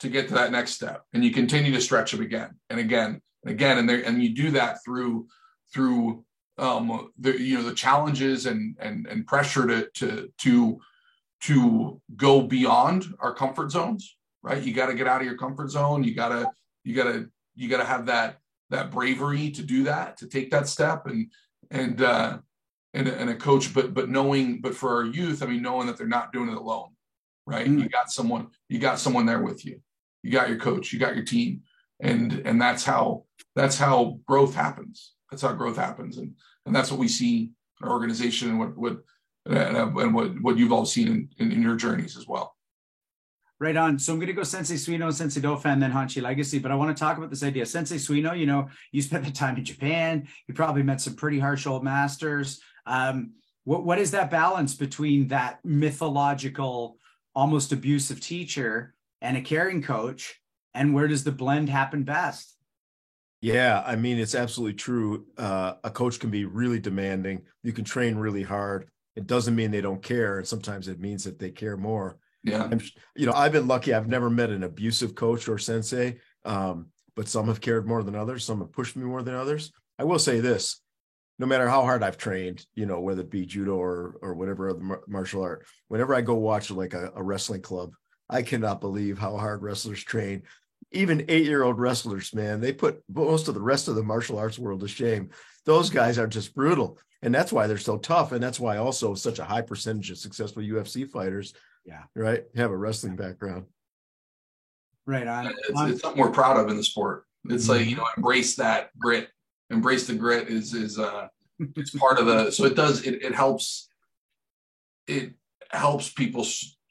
to 0.00 0.08
get 0.08 0.28
to 0.28 0.34
that 0.34 0.52
next 0.52 0.72
step. 0.72 1.02
And 1.12 1.24
you 1.24 1.30
continue 1.30 1.72
to 1.72 1.80
stretch 1.80 2.12
them 2.12 2.22
again 2.22 2.50
and 2.68 2.80
again 2.80 3.20
and 3.44 3.52
again. 3.52 3.78
And 3.78 3.88
there 3.88 4.02
and 4.02 4.22
you 4.22 4.34
do 4.34 4.50
that 4.52 4.78
through 4.84 5.26
through 5.72 6.24
um 6.58 7.10
the 7.18 7.40
you 7.40 7.56
know 7.56 7.64
the 7.64 7.74
challenges 7.74 8.46
and 8.46 8.76
and 8.80 9.06
and 9.06 9.26
pressure 9.26 9.66
to 9.66 9.88
to 9.94 10.32
to 10.38 10.80
to 11.42 12.00
go 12.16 12.42
beyond 12.42 13.06
our 13.18 13.34
comfort 13.34 13.70
zones, 13.70 14.16
right? 14.42 14.62
You 14.62 14.74
got 14.74 14.86
to 14.86 14.94
get 14.94 15.06
out 15.06 15.22
of 15.22 15.26
your 15.26 15.38
comfort 15.38 15.70
zone. 15.70 16.04
You 16.04 16.14
gotta 16.14 16.50
you 16.84 16.94
gotta 16.94 17.28
you 17.54 17.68
gotta 17.68 17.84
have 17.84 18.06
that 18.06 18.39
that 18.70 18.90
bravery 18.90 19.50
to 19.50 19.62
do 19.62 19.84
that, 19.84 20.16
to 20.18 20.26
take 20.26 20.50
that 20.50 20.68
step 20.68 21.06
and 21.06 21.30
and 21.70 22.02
uh 22.02 22.38
and, 22.92 23.06
and 23.06 23.30
a 23.30 23.36
coach, 23.36 23.72
but 23.72 23.94
but 23.94 24.08
knowing, 24.08 24.60
but 24.60 24.74
for 24.74 24.96
our 24.96 25.04
youth, 25.04 25.42
I 25.42 25.46
mean, 25.46 25.62
knowing 25.62 25.86
that 25.86 25.96
they're 25.96 26.06
not 26.06 26.32
doing 26.32 26.50
it 26.50 26.56
alone, 26.56 26.90
right? 27.46 27.66
Mm. 27.66 27.82
You 27.82 27.88
got 27.88 28.10
someone, 28.10 28.48
you 28.68 28.78
got 28.78 28.98
someone 28.98 29.26
there 29.26 29.42
with 29.42 29.64
you. 29.64 29.80
You 30.22 30.32
got 30.32 30.48
your 30.48 30.58
coach, 30.58 30.92
you 30.92 30.98
got 30.98 31.14
your 31.14 31.24
team, 31.24 31.62
and 32.00 32.32
and 32.44 32.60
that's 32.60 32.84
how 32.84 33.24
that's 33.54 33.78
how 33.78 34.18
growth 34.26 34.54
happens. 34.54 35.12
That's 35.30 35.42
how 35.42 35.52
growth 35.52 35.76
happens, 35.76 36.18
and 36.18 36.34
and 36.66 36.74
that's 36.74 36.90
what 36.90 37.00
we 37.00 37.08
see 37.08 37.52
in 37.80 37.88
our 37.88 37.92
organization 37.92 38.50
and 38.50 38.58
what 38.58 38.76
what 38.76 38.98
and, 39.46 39.76
and 39.76 40.14
what 40.14 40.40
what 40.42 40.58
you've 40.58 40.72
all 40.72 40.84
seen 40.84 41.08
in, 41.08 41.28
in, 41.38 41.52
in 41.52 41.62
your 41.62 41.76
journeys 41.76 42.16
as 42.16 42.26
well. 42.26 42.56
Right 43.60 43.76
on. 43.76 43.98
So 43.98 44.14
I'm 44.14 44.18
going 44.18 44.28
to 44.28 44.32
go 44.32 44.42
Sensei 44.42 44.76
Suino, 44.76 45.12
Sensei 45.12 45.46
and 45.46 45.82
then 45.82 45.92
Hanshi 45.92 46.22
Legacy. 46.22 46.58
But 46.58 46.72
I 46.72 46.76
want 46.76 46.96
to 46.96 46.98
talk 46.98 47.18
about 47.18 47.28
this 47.28 47.42
idea. 47.42 47.66
Sensei 47.66 47.96
Suino, 47.96 48.36
you 48.36 48.46
know, 48.46 48.68
you 48.90 49.02
spent 49.02 49.22
the 49.22 49.30
time 49.30 49.58
in 49.58 49.64
Japan. 49.66 50.26
You 50.48 50.54
probably 50.54 50.82
met 50.82 51.02
some 51.02 51.14
pretty 51.14 51.38
harsh 51.38 51.66
old 51.66 51.84
masters. 51.84 52.62
Um, 52.86 53.32
what, 53.64 53.84
what 53.84 53.98
is 53.98 54.12
that 54.12 54.30
balance 54.30 54.74
between 54.74 55.28
that 55.28 55.60
mythological, 55.62 56.96
almost 57.34 57.72
abusive 57.72 58.20
teacher 58.20 58.94
and 59.20 59.36
a 59.36 59.42
caring 59.42 59.82
coach? 59.82 60.40
And 60.72 60.94
where 60.94 61.06
does 61.06 61.22
the 61.24 61.32
blend 61.32 61.68
happen 61.68 62.02
best? 62.02 62.56
Yeah, 63.42 63.82
I 63.86 63.94
mean, 63.94 64.18
it's 64.18 64.34
absolutely 64.34 64.74
true. 64.74 65.26
Uh, 65.36 65.74
a 65.84 65.90
coach 65.90 66.18
can 66.18 66.30
be 66.30 66.46
really 66.46 66.78
demanding. 66.78 67.42
You 67.62 67.74
can 67.74 67.84
train 67.84 68.16
really 68.16 68.42
hard. 68.42 68.88
It 69.16 69.26
doesn't 69.26 69.54
mean 69.54 69.70
they 69.70 69.80
don't 69.82 70.02
care. 70.02 70.38
And 70.38 70.48
sometimes 70.48 70.88
it 70.88 70.98
means 70.98 71.24
that 71.24 71.38
they 71.38 71.50
care 71.50 71.76
more 71.76 72.16
yeah. 72.42 72.64
I'm, 72.64 72.80
you 73.16 73.26
know, 73.26 73.32
I've 73.32 73.52
been 73.52 73.68
lucky. 73.68 73.92
I've 73.92 74.08
never 74.08 74.30
met 74.30 74.50
an 74.50 74.62
abusive 74.62 75.14
coach 75.14 75.48
or 75.48 75.58
sensei, 75.58 76.18
um, 76.44 76.86
but 77.14 77.28
some 77.28 77.48
have 77.48 77.60
cared 77.60 77.86
more 77.86 78.02
than 78.02 78.14
others. 78.14 78.44
Some 78.44 78.60
have 78.60 78.72
pushed 78.72 78.96
me 78.96 79.04
more 79.04 79.22
than 79.22 79.34
others. 79.34 79.72
I 79.98 80.04
will 80.04 80.18
say 80.18 80.40
this: 80.40 80.80
no 81.38 81.46
matter 81.46 81.68
how 81.68 81.82
hard 81.82 82.02
I've 82.02 82.16
trained, 82.16 82.64
you 82.74 82.86
know, 82.86 83.00
whether 83.00 83.22
it 83.22 83.30
be 83.30 83.46
judo 83.46 83.76
or 83.76 84.16
or 84.22 84.34
whatever 84.34 84.70
other 84.70 85.00
martial 85.06 85.42
art, 85.42 85.66
whenever 85.88 86.14
I 86.14 86.22
go 86.22 86.34
watch 86.34 86.70
like 86.70 86.94
a, 86.94 87.12
a 87.14 87.22
wrestling 87.22 87.62
club, 87.62 87.92
I 88.28 88.42
cannot 88.42 88.80
believe 88.80 89.18
how 89.18 89.36
hard 89.36 89.62
wrestlers 89.62 90.02
train. 90.02 90.42
Even 90.92 91.26
eight-year-old 91.28 91.78
wrestlers, 91.78 92.34
man, 92.34 92.60
they 92.60 92.72
put 92.72 93.02
most 93.08 93.48
of 93.48 93.54
the 93.54 93.60
rest 93.60 93.86
of 93.86 93.94
the 93.94 94.02
martial 94.02 94.38
arts 94.38 94.58
world 94.58 94.80
to 94.80 94.88
shame. 94.88 95.30
Those 95.64 95.90
guys 95.90 96.18
are 96.18 96.26
just 96.26 96.54
brutal, 96.54 96.98
and 97.22 97.34
that's 97.34 97.52
why 97.52 97.66
they're 97.66 97.78
so 97.78 97.98
tough, 97.98 98.32
and 98.32 98.42
that's 98.42 98.58
why 98.58 98.78
also 98.78 99.14
such 99.14 99.38
a 99.38 99.44
high 99.44 99.60
percentage 99.60 100.10
of 100.10 100.18
successful 100.18 100.62
UFC 100.62 101.08
fighters 101.08 101.52
yeah. 101.84 102.02
Right. 102.14 102.44
Have 102.56 102.70
a 102.70 102.76
wrestling 102.76 103.16
background. 103.16 103.66
Right 105.06 105.26
on. 105.26 105.46
It's, 105.46 105.56
it's 105.68 106.00
something 106.02 106.20
we're 106.20 106.30
proud 106.30 106.58
of 106.58 106.70
in 106.70 106.76
the 106.76 106.84
sport. 106.84 107.24
It's 107.48 107.64
mm-hmm. 107.64 107.72
like, 107.72 107.88
you 107.88 107.96
know, 107.96 108.06
embrace 108.16 108.56
that 108.56 108.90
grit. 108.98 109.28
Embrace 109.70 110.06
the 110.06 110.14
grit 110.14 110.48
is 110.48 110.74
is 110.74 110.98
uh 110.98 111.28
it's 111.76 111.90
part 111.90 112.18
of 112.18 112.26
the 112.26 112.50
so 112.50 112.64
it 112.64 112.74
does 112.74 113.02
it 113.02 113.22
it 113.22 113.34
helps 113.34 113.88
it 115.06 115.32
helps 115.70 116.10
people 116.10 116.44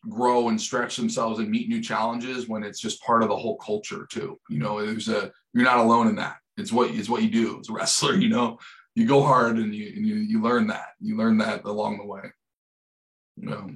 grow 0.08 0.50
and 0.50 0.60
stretch 0.60 0.96
themselves 0.96 1.40
and 1.40 1.50
meet 1.50 1.68
new 1.68 1.82
challenges 1.82 2.48
when 2.48 2.64
it's 2.64 2.80
just 2.80 3.04
part 3.04 3.22
of 3.22 3.30
the 3.30 3.36
whole 3.36 3.58
culture 3.58 4.08
too. 4.10 4.40
You 4.50 4.60
know, 4.60 4.86
there's 4.86 5.10
a 5.10 5.32
you're 5.54 5.66
not 5.66 5.80
alone 5.80 6.08
in 6.08 6.16
that. 6.16 6.38
It's 6.58 6.72
what 6.72 6.92
it's 6.92 7.10
what 7.10 7.24
you 7.24 7.30
do 7.30 7.60
as 7.60 7.70
a 7.70 7.74
wrestler, 7.74 8.16
you 8.16 8.30
know. 8.30 8.60
You 8.96 9.06
go 9.06 9.24
hard 9.24 9.58
and 9.58 9.74
you 9.74 9.94
and 9.96 10.06
you, 10.06 10.16
you 10.16 10.42
learn 10.42 10.68
that. 10.68 10.88
You 11.00 11.18
learn 11.18 11.38
that 11.40 11.64
along 11.66 11.98
the 11.98 12.06
way. 12.06 12.22
You 13.38 13.50
know. 13.50 13.70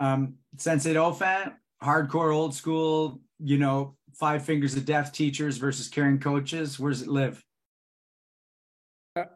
Um, 0.00 0.34
Sensei 0.56 0.94
Dauphin, 0.94 1.52
hardcore 1.82 2.34
old 2.34 2.54
school, 2.54 3.20
you 3.38 3.58
know, 3.58 3.96
five 4.14 4.44
fingers 4.44 4.74
of 4.76 4.84
death 4.84 5.12
teachers 5.12 5.58
versus 5.58 5.88
caring 5.88 6.18
coaches. 6.18 6.80
Where 6.80 6.90
does 6.90 7.02
it 7.02 7.08
live? 7.08 7.44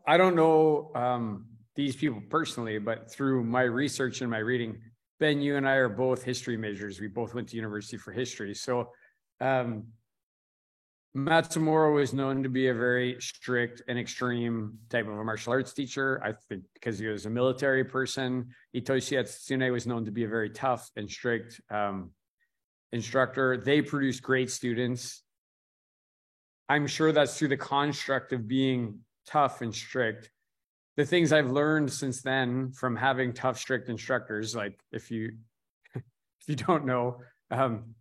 I 0.06 0.16
don't 0.16 0.36
know 0.36 0.90
um, 0.94 1.46
these 1.76 1.96
people 1.96 2.22
personally, 2.30 2.78
but 2.78 3.10
through 3.10 3.44
my 3.44 3.62
research 3.62 4.20
and 4.20 4.30
my 4.30 4.38
reading, 4.38 4.78
Ben, 5.20 5.40
you 5.40 5.56
and 5.56 5.68
I 5.68 5.74
are 5.74 5.88
both 5.88 6.22
history 6.22 6.56
majors. 6.56 7.00
We 7.00 7.08
both 7.08 7.34
went 7.34 7.48
to 7.50 7.56
university 7.56 7.96
for 7.96 8.12
history. 8.12 8.54
So 8.54 8.90
um, 9.40 9.84
Matsumura 11.16 11.94
was 11.94 12.12
known 12.12 12.42
to 12.42 12.48
be 12.48 12.68
a 12.68 12.74
very 12.74 13.16
strict 13.20 13.82
and 13.86 13.96
extreme 13.98 14.78
type 14.90 15.06
of 15.06 15.16
a 15.16 15.24
martial 15.24 15.52
arts 15.52 15.72
teacher. 15.72 16.20
I 16.24 16.32
think 16.48 16.64
because 16.74 16.98
he 16.98 17.06
was 17.06 17.24
a 17.24 17.30
military 17.30 17.84
person. 17.84 18.48
Itoshi 18.74 19.18
Hatsune 19.18 19.70
was 19.70 19.86
known 19.86 20.04
to 20.06 20.10
be 20.10 20.24
a 20.24 20.28
very 20.28 20.50
tough 20.50 20.90
and 20.96 21.08
strict 21.08 21.60
um, 21.70 22.10
instructor. 22.92 23.56
They 23.56 23.80
produced 23.80 24.24
great 24.24 24.50
students. 24.50 25.22
I'm 26.68 26.88
sure 26.88 27.12
that's 27.12 27.38
through 27.38 27.48
the 27.48 27.56
construct 27.56 28.32
of 28.32 28.48
being 28.48 29.00
tough 29.26 29.60
and 29.60 29.72
strict. 29.72 30.30
The 30.96 31.04
things 31.04 31.32
I've 31.32 31.50
learned 31.50 31.92
since 31.92 32.22
then 32.22 32.72
from 32.72 32.96
having 32.96 33.32
tough, 33.32 33.58
strict 33.58 33.88
instructors, 33.88 34.56
like 34.56 34.80
if 34.90 35.12
you 35.12 35.32
if 35.94 36.48
you 36.48 36.56
don't 36.56 36.86
know, 36.86 37.20
um, 37.52 37.94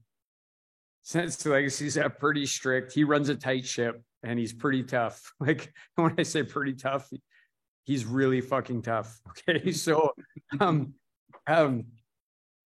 Sensei 1.04 1.50
Legacy's 1.50 1.98
a 1.98 2.10
pretty 2.10 2.46
strict. 2.46 2.94
He 2.94 3.04
runs 3.04 3.30
a 3.30 3.36
tight 3.36 3.66
ship 3.66 4.02
and 4.24 4.40
he's 4.40 4.54
pretty 4.54 4.84
tough. 4.84 5.34
Like 5.40 5.74
when 5.96 6.16
I 6.18 6.24
say 6.24 6.44
pretty 6.44 6.74
tough, 6.74 7.10
he's 7.84 8.06
really 8.06 8.42
fucking 8.42 8.82
tough. 8.82 9.20
Okay. 9.30 9.72
So 9.72 10.12
um 10.60 10.94
um 11.46 11.86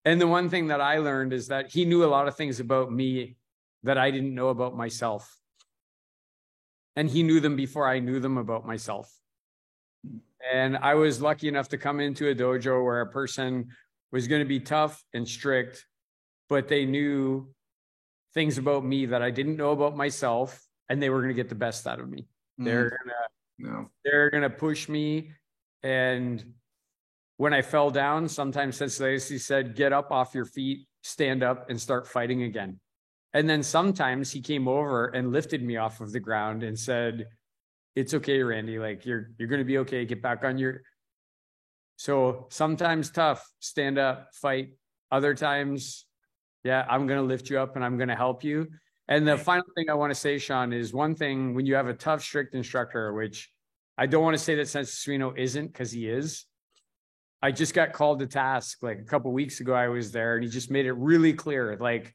and 0.06 0.22
the 0.22 0.28
one 0.28 0.50
thing 0.50 0.68
that 0.68 0.80
I 0.80 1.00
learned 1.00 1.34
is 1.34 1.48
that 1.48 1.70
he 1.72 1.84
knew 1.84 2.06
a 2.06 2.08
lot 2.08 2.28
of 2.28 2.38
things 2.38 2.60
about 2.60 2.92
me 2.92 3.36
that 3.84 3.98
I 3.98 4.12
didn't 4.12 4.34
know 4.34 4.50
about 4.50 4.78
myself. 4.78 5.36
And 6.96 7.10
he 7.10 7.24
knew 7.24 7.40
them 7.40 7.56
before 7.56 7.88
I 7.88 8.00
knew 8.00 8.20
them 8.20 8.38
about 8.38 8.66
myself. 8.66 9.12
And 10.52 10.78
I 10.78 10.96
was 10.96 11.22
lucky 11.22 11.48
enough 11.48 11.70
to 11.70 11.78
come 11.78 12.00
into 12.00 12.30
a 12.30 12.36
dojo 12.36 12.84
where 12.84 13.02
a 13.02 13.12
person 13.12 13.68
was 14.12 14.28
going 14.28 14.42
to 14.42 14.48
be 14.48 14.60
tough 14.60 15.04
and 15.14 15.28
strict, 15.28 15.86
but 16.48 16.68
they 16.68 16.86
knew 16.86 17.50
things 18.34 18.58
about 18.58 18.86
me 18.86 19.08
that 19.08 19.22
I 19.22 19.32
didn't 19.32 19.58
know 19.58 19.72
about 19.72 19.96
myself, 19.96 20.66
and 20.90 21.02
they 21.02 21.10
were 21.10 21.20
going 21.20 21.30
to 21.30 21.42
get 21.42 21.50
the 21.50 21.56
best 21.56 21.88
out 21.88 22.00
of 22.00 22.10
me. 22.10 22.28
Mm. 22.60 22.66
They're 22.66 22.98
gonna, 22.98 23.72
no. 23.72 23.90
they're 24.04 24.30
gonna 24.30 24.50
push 24.50 24.90
me, 24.90 25.32
and 25.84 26.44
when 27.38 27.54
I 27.54 27.62
fell 27.62 27.92
down, 27.92 28.28
sometimes 28.28 28.78
Sensei 28.78 29.04
Legacy 29.04 29.38
said, 29.38 29.76
"Get 29.76 29.94
up 29.94 30.12
off 30.12 30.34
your 30.34 30.46
feet, 30.46 30.88
stand 31.04 31.44
up, 31.44 31.70
and 31.70 31.80
start 31.80 32.08
fighting 32.08 32.44
again." 32.44 32.80
And 33.34 33.48
then 33.48 33.62
sometimes 33.62 34.32
he 34.32 34.42
came 34.42 34.68
over 34.68 35.08
and 35.08 35.32
lifted 35.32 35.62
me 35.62 35.78
off 35.78 36.02
of 36.02 36.12
the 36.12 36.20
ground 36.20 36.64
and 36.64 36.78
said, 36.78 37.28
"It's 37.96 38.16
okay, 38.16 38.42
Randy. 38.42 38.80
Like 38.80 39.06
you're 39.06 39.30
you're 39.38 39.48
going 39.48 39.62
to 39.62 39.66
be 39.66 39.78
okay. 39.80 40.06
Get 40.06 40.22
back 40.22 40.44
on 40.44 40.58
your." 40.58 40.82
So 41.98 42.48
sometimes 42.50 43.12
tough, 43.12 43.48
stand 43.60 43.98
up, 43.98 44.30
fight. 44.34 44.70
Other 45.12 45.34
times 45.36 46.07
yeah, 46.68 46.86
I'm 46.90 47.08
going 47.08 47.18
to 47.18 47.26
lift 47.26 47.50
you 47.50 47.60
up 47.60 47.78
and 47.78 47.86
I'm 47.86 47.96
going 47.96 48.10
to 48.10 48.16
help 48.16 48.44
you. 48.44 48.68
And 49.08 49.26
the 49.26 49.38
final 49.38 49.66
thing 49.74 49.90
I 49.90 49.94
want 49.94 50.12
to 50.12 50.20
say, 50.20 50.38
Sean, 50.38 50.74
is 50.74 50.94
one 50.94 51.16
thing 51.16 51.56
when 51.56 51.66
you 51.66 51.76
have 51.76 51.88
a 51.88 51.94
tough, 51.94 52.22
strict 52.22 52.54
instructor, 52.54 53.14
which 53.14 53.50
I 53.98 54.06
don't 54.06 54.22
want 54.22 54.38
to 54.38 54.44
say 54.44 54.56
that 54.56 54.68
Sensei 54.68 55.18
Suino 55.18 55.36
isn't 55.38 55.68
because 55.68 55.94
he 55.94 56.10
is. 56.10 56.46
I 57.42 57.52
just 57.52 57.74
got 57.74 57.94
called 57.94 58.20
to 58.20 58.28
task 58.28 58.80
like 58.82 59.00
a 59.00 59.06
couple 59.06 59.32
weeks 59.32 59.62
ago. 59.62 59.74
I 59.74 59.88
was 59.88 60.12
there 60.12 60.36
and 60.36 60.44
he 60.44 60.50
just 60.50 60.70
made 60.70 60.86
it 60.86 60.92
really 60.92 61.32
clear 61.32 61.78
like 61.80 62.14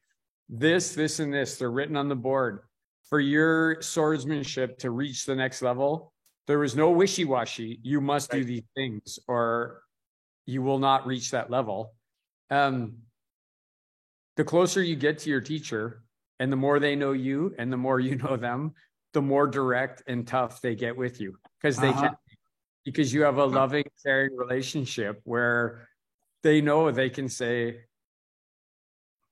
this, 0.51 0.95
this, 0.95 1.19
and 1.19 1.33
this, 1.33 1.57
they're 1.57 1.71
written 1.71 1.97
on 1.97 2.09
the 2.09 2.17
board 2.17 2.61
for 3.09 3.21
your 3.21 3.81
swordsmanship 3.81 4.79
to 4.81 4.91
reach 4.91 5.25
the 5.25 5.35
next 5.35 5.63
level. 5.63 6.13
There 6.47 6.59
was 6.59 6.77
no 6.77 6.91
wishy 6.91 7.25
washy. 7.25 7.81
You 7.83 8.03
must 8.03 8.31
right. 8.31 8.41
do 8.41 8.45
these 8.45 8.69
things 8.77 9.19
or 9.29 9.81
you 10.45 10.61
will 10.61 10.79
not 10.79 11.07
reach 11.07 11.31
that 11.31 11.51
level. 11.51 11.95
Um, 12.51 12.99
the 14.37 14.45
closer 14.45 14.83
you 14.83 14.97
get 14.97 15.19
to 15.21 15.31
your 15.31 15.41
teacher 15.41 16.03
and 16.39 16.51
the 16.51 16.57
more 16.57 16.79
they 16.81 16.97
know 16.97 17.13
you 17.13 17.55
and 17.59 17.73
the 17.73 17.77
more 17.77 18.01
you 18.07 18.17
know 18.17 18.37
them, 18.37 18.73
the 19.13 19.23
more 19.23 19.47
direct 19.47 20.03
and 20.07 20.27
tough 20.27 20.61
they 20.63 20.75
get 20.75 20.97
with 20.97 21.21
you 21.21 21.37
because 21.61 21.77
they 21.77 21.89
Uh-huh. 21.89 22.03
can 22.03 22.17
because 22.85 23.15
you 23.15 23.23
have 23.23 23.39
a 23.39 23.45
loving, 23.45 23.85
caring 24.05 24.37
relationship 24.37 25.21
where 25.23 25.87
they 26.43 26.61
know 26.61 26.91
they 26.91 27.09
can 27.09 27.29
say, 27.29 27.83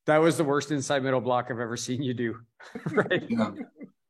that 0.07 0.19
was 0.19 0.37
the 0.37 0.45
worst 0.45 0.71
inside 0.71 1.03
middle 1.03 1.21
block 1.21 1.47
I've 1.51 1.59
ever 1.59 1.77
seen 1.77 2.01
you 2.01 2.15
do. 2.15 2.37
right. 2.93 3.25
Yeah. 3.29 3.51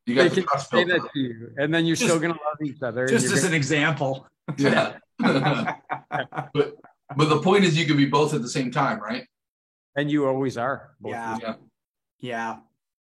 You 0.05 0.15
They 0.15 0.29
can 0.29 0.43
trust 0.43 0.69
say 0.69 0.83
that 0.83 0.99
to 1.13 1.19
you. 1.19 1.53
And 1.57 1.73
then 1.73 1.85
you're 1.87 1.95
Just- 1.95 2.09
still 2.09 2.19
gonna 2.19 2.33
love 2.33 2.57
each 2.63 2.83
other. 2.83 3.07
Just 3.07 3.31
as 3.33 3.43
an 3.43 3.53
example. 3.53 4.27
Yeah. 4.57 4.97
but 5.19 6.75
but 7.15 7.29
the 7.29 7.41
point 7.41 7.63
is 7.63 7.77
you 7.77 7.85
can 7.85 7.97
be 7.97 8.05
both 8.05 8.33
at 8.33 8.41
the 8.41 8.49
same 8.49 8.69
time, 8.71 8.99
right? 8.99 9.25
And 9.95 10.09
you 10.09 10.27
always 10.27 10.57
are. 10.57 10.95
both 10.99 11.11
Yeah. 11.13 11.35
of. 11.35 11.59
Yeah. 12.19 12.59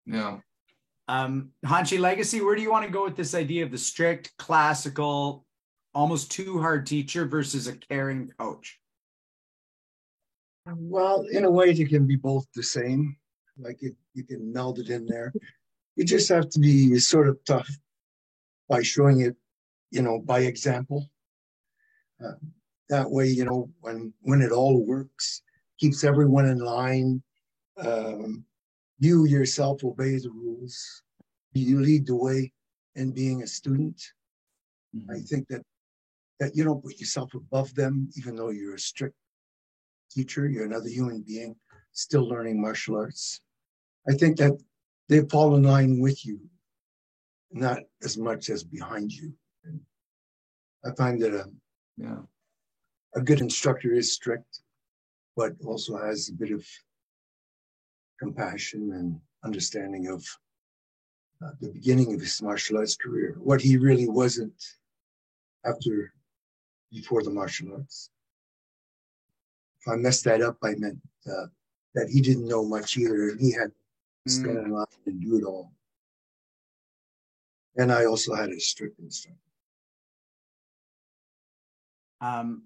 Yeah. 0.05 0.39
Um, 1.07 1.51
Hanshi 1.65 1.99
Legacy, 1.99 2.41
where 2.41 2.55
do 2.55 2.61
you 2.61 2.71
want 2.71 2.85
to 2.85 2.91
go 2.91 3.03
with 3.03 3.15
this 3.15 3.35
idea 3.35 3.63
of 3.65 3.71
the 3.71 3.77
strict, 3.77 4.35
classical, 4.37 5.45
almost 5.93 6.31
too 6.31 6.59
hard 6.59 6.85
teacher 6.85 7.25
versus 7.25 7.67
a 7.67 7.75
caring 7.75 8.29
coach? 8.39 8.79
Well, 10.65 11.25
in 11.31 11.43
a 11.43 11.51
way, 11.51 11.71
you 11.71 11.87
can 11.87 12.07
be 12.07 12.15
both 12.15 12.47
the 12.55 12.63
same. 12.63 13.17
Like 13.57 13.83
it, 13.83 13.95
you 14.13 14.23
can 14.23 14.51
meld 14.51 14.79
it 14.79 14.89
in 14.89 15.05
there. 15.05 15.33
You 15.95 16.05
just 16.05 16.29
have 16.29 16.49
to 16.49 16.59
be 16.59 16.97
sort 16.99 17.27
of 17.27 17.37
tough 17.45 17.69
by 18.69 18.81
showing 18.81 19.21
it, 19.21 19.35
you 19.91 20.01
know, 20.01 20.19
by 20.19 20.39
example. 20.39 21.09
Uh, 22.23 22.31
that 22.89 23.11
way, 23.11 23.27
you 23.27 23.45
know, 23.45 23.69
when 23.81 24.13
when 24.21 24.41
it 24.41 24.51
all 24.51 24.85
works, 24.85 25.41
keeps 25.79 26.03
everyone 26.03 26.45
in 26.47 26.59
line. 26.59 27.21
Um, 27.77 28.45
you 28.99 29.25
yourself 29.25 29.83
obey 29.83 30.17
the 30.17 30.29
rules. 30.29 31.03
You 31.53 31.81
lead 31.81 32.07
the 32.07 32.15
way 32.15 32.51
in 32.95 33.11
being 33.11 33.43
a 33.43 33.47
student. 33.47 34.01
I 35.09 35.19
think 35.19 35.47
that 35.49 35.63
that 36.39 36.55
you 36.55 36.63
don't 36.63 36.83
put 36.83 36.99
yourself 36.99 37.33
above 37.33 37.73
them, 37.75 38.09
even 38.17 38.35
though 38.35 38.49
you're 38.49 38.75
a 38.75 38.79
strict 38.79 39.15
teacher, 40.11 40.47
you're 40.47 40.65
another 40.65 40.89
human 40.89 41.21
being 41.21 41.55
still 41.91 42.27
learning 42.27 42.59
martial 42.61 42.97
arts. 42.97 43.39
I 44.09 44.13
think 44.13 44.37
that 44.37 44.59
they 45.09 45.21
fall 45.29 45.55
in 45.55 45.63
line 45.63 45.99
with 45.99 46.25
you, 46.25 46.39
not 47.51 47.79
as 48.03 48.17
much 48.17 48.49
as 48.49 48.63
behind 48.63 49.11
you. 49.11 49.33
I 50.85 50.93
find 50.95 51.21
that 51.21 51.33
a, 51.33 51.45
Yeah. 51.97 52.23
a 53.15 53.21
good 53.21 53.39
instructor 53.39 53.93
is 53.93 54.13
strict, 54.13 54.62
but 55.35 55.53
also 55.65 55.97
has 55.97 56.29
a 56.29 56.33
bit 56.33 56.51
of 56.51 56.65
compassion 58.19 58.91
and 58.93 59.19
understanding 59.43 60.07
of 60.07 60.25
uh, 61.43 61.51
the 61.59 61.69
beginning 61.69 62.13
of 62.13 62.21
his 62.21 62.41
martial 62.41 62.77
arts 62.77 62.95
career, 62.95 63.35
what 63.39 63.59
he 63.61 63.77
really 63.77 64.07
wasn't 64.07 64.53
after, 65.65 66.13
before 66.91 67.23
the 67.23 67.29
martial 67.29 67.73
arts. 67.73 68.09
If 69.81 69.91
I 69.91 69.95
messed 69.97 70.23
that 70.25 70.41
up, 70.41 70.57
I 70.63 70.75
meant 70.75 70.99
uh, 71.27 71.47
that 71.95 72.09
he 72.09 72.21
didn't 72.21 72.47
know 72.47 72.63
much 72.63 72.97
either. 72.97 73.29
and 73.29 73.41
He 73.41 73.51
had 73.51 73.71
to 74.25 74.31
stand 74.31 74.57
in 74.59 74.71
line 74.71 74.85
and 75.05 75.21
do 75.21 75.37
it 75.37 75.43
all. 75.43 75.71
And 77.75 77.91
I 77.91 78.05
also 78.05 78.33
had 78.35 78.49
a 78.51 78.59
strict 78.59 78.99
instructor. 78.99 79.39
Um, 82.21 82.63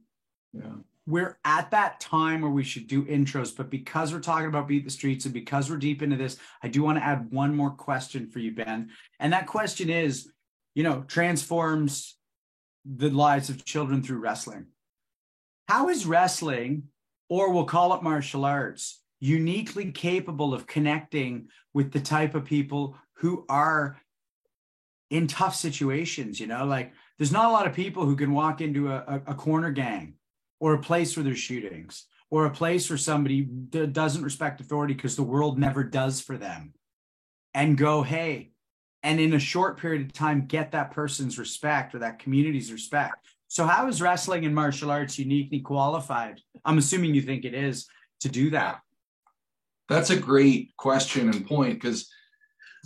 Yeah. 0.53 0.75
We're 1.07 1.39
at 1.45 1.71
that 1.71 2.01
time 2.01 2.41
where 2.41 2.51
we 2.51 2.65
should 2.65 2.85
do 2.85 3.05
intros, 3.05 3.55
but 3.55 3.69
because 3.69 4.13
we're 4.13 4.19
talking 4.19 4.47
about 4.47 4.67
beat 4.67 4.83
the 4.83 4.91
streets 4.91 5.23
and 5.23 5.33
because 5.33 5.69
we're 5.69 5.77
deep 5.77 6.01
into 6.01 6.17
this, 6.17 6.37
I 6.61 6.67
do 6.67 6.83
want 6.83 6.97
to 6.97 7.03
add 7.03 7.31
one 7.31 7.55
more 7.55 7.71
question 7.71 8.27
for 8.27 8.39
you, 8.39 8.51
Ben. 8.51 8.89
And 9.17 9.31
that 9.31 9.47
question 9.47 9.89
is, 9.89 10.29
you 10.75 10.83
know, 10.83 11.05
transforms 11.07 12.17
the 12.85 13.09
lives 13.09 13.49
of 13.49 13.63
children 13.63 14.03
through 14.03 14.19
wrestling. 14.19 14.67
How 15.69 15.87
is 15.87 16.05
wrestling, 16.05 16.83
or 17.29 17.53
we'll 17.53 17.65
call 17.65 17.93
it 17.93 18.03
martial 18.03 18.43
arts, 18.43 19.01
uniquely 19.21 19.93
capable 19.93 20.53
of 20.53 20.67
connecting 20.67 21.47
with 21.73 21.93
the 21.93 22.01
type 22.01 22.35
of 22.35 22.43
people 22.43 22.97
who 23.19 23.45
are 23.47 23.97
in 25.09 25.27
tough 25.27 25.55
situations? 25.55 26.37
You 26.37 26.47
know, 26.47 26.65
like 26.65 26.91
there's 27.17 27.31
not 27.31 27.49
a 27.49 27.53
lot 27.53 27.65
of 27.65 27.73
people 27.73 28.05
who 28.05 28.17
can 28.17 28.33
walk 28.33 28.59
into 28.59 28.91
a, 28.91 28.97
a, 28.97 29.21
a 29.27 29.35
corner 29.35 29.71
gang 29.71 30.16
or 30.59 30.73
a 30.73 30.81
place 30.81 31.15
where 31.15 31.23
there's 31.23 31.39
shootings 31.39 32.05
or 32.29 32.45
a 32.45 32.51
place 32.51 32.89
where 32.89 32.97
somebody 32.97 33.41
d- 33.41 33.85
doesn't 33.87 34.23
respect 34.23 34.59
authority 34.59 34.93
because 34.93 35.15
the 35.15 35.23
world 35.23 35.57
never 35.57 35.83
does 35.83 36.19
for 36.21 36.37
them 36.37 36.73
and 37.53 37.77
go 37.77 38.01
hey 38.01 38.51
and 39.03 39.19
in 39.19 39.33
a 39.33 39.39
short 39.39 39.79
period 39.79 40.01
of 40.01 40.13
time 40.13 40.45
get 40.45 40.71
that 40.71 40.91
person's 40.91 41.39
respect 41.39 41.95
or 41.95 41.99
that 41.99 42.19
community's 42.19 42.71
respect 42.71 43.27
so 43.47 43.65
how 43.65 43.87
is 43.87 44.01
wrestling 44.01 44.45
and 44.45 44.53
martial 44.53 44.91
arts 44.91 45.17
uniquely 45.17 45.59
qualified 45.59 46.41
i'm 46.65 46.77
assuming 46.77 47.15
you 47.15 47.21
think 47.21 47.45
it 47.45 47.53
is 47.53 47.87
to 48.19 48.29
do 48.29 48.49
that 48.49 48.81
That's 49.89 50.09
a 50.09 50.19
great 50.19 50.75
question 50.75 51.29
and 51.29 51.45
point 51.45 51.75
because 51.75 52.09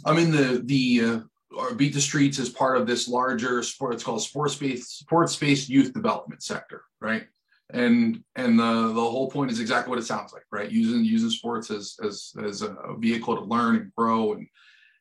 I 0.06 0.14
mean 0.14 0.32
the 0.32 0.62
the 0.66 1.02
uh, 1.02 1.20
or 1.58 1.76
beat 1.76 1.94
the 1.94 2.02
streets 2.02 2.40
is 2.40 2.50
part 2.50 2.78
of 2.78 2.88
this 2.88 3.08
larger 3.08 3.62
sport. 3.64 3.94
It's 3.94 4.04
called 4.04 4.22
sports 4.22 4.56
based 4.56 5.00
sports 5.00 5.36
based 5.36 5.70
youth 5.70 5.94
development 5.94 6.44
sector, 6.44 6.84
right? 7.00 7.28
And 7.74 8.24
and 8.36 8.60
the 8.60 8.88
the 8.88 8.94
whole 9.02 9.30
point 9.30 9.52
is 9.52 9.60
exactly 9.60 9.90
what 9.90 10.00
it 10.00 10.06
sounds 10.06 10.34
like, 10.34 10.44
right? 10.52 10.70
Using 10.70 11.06
using 11.06 11.30
sports 11.30 11.72
as 11.72 11.96
as 12.04 12.34
as 12.44 12.62
a 12.62 12.76
vehicle 12.98 13.36
to 13.36 13.44
learn 13.44 13.76
and 13.76 13.92
grow 13.96 14.34
and 14.34 14.48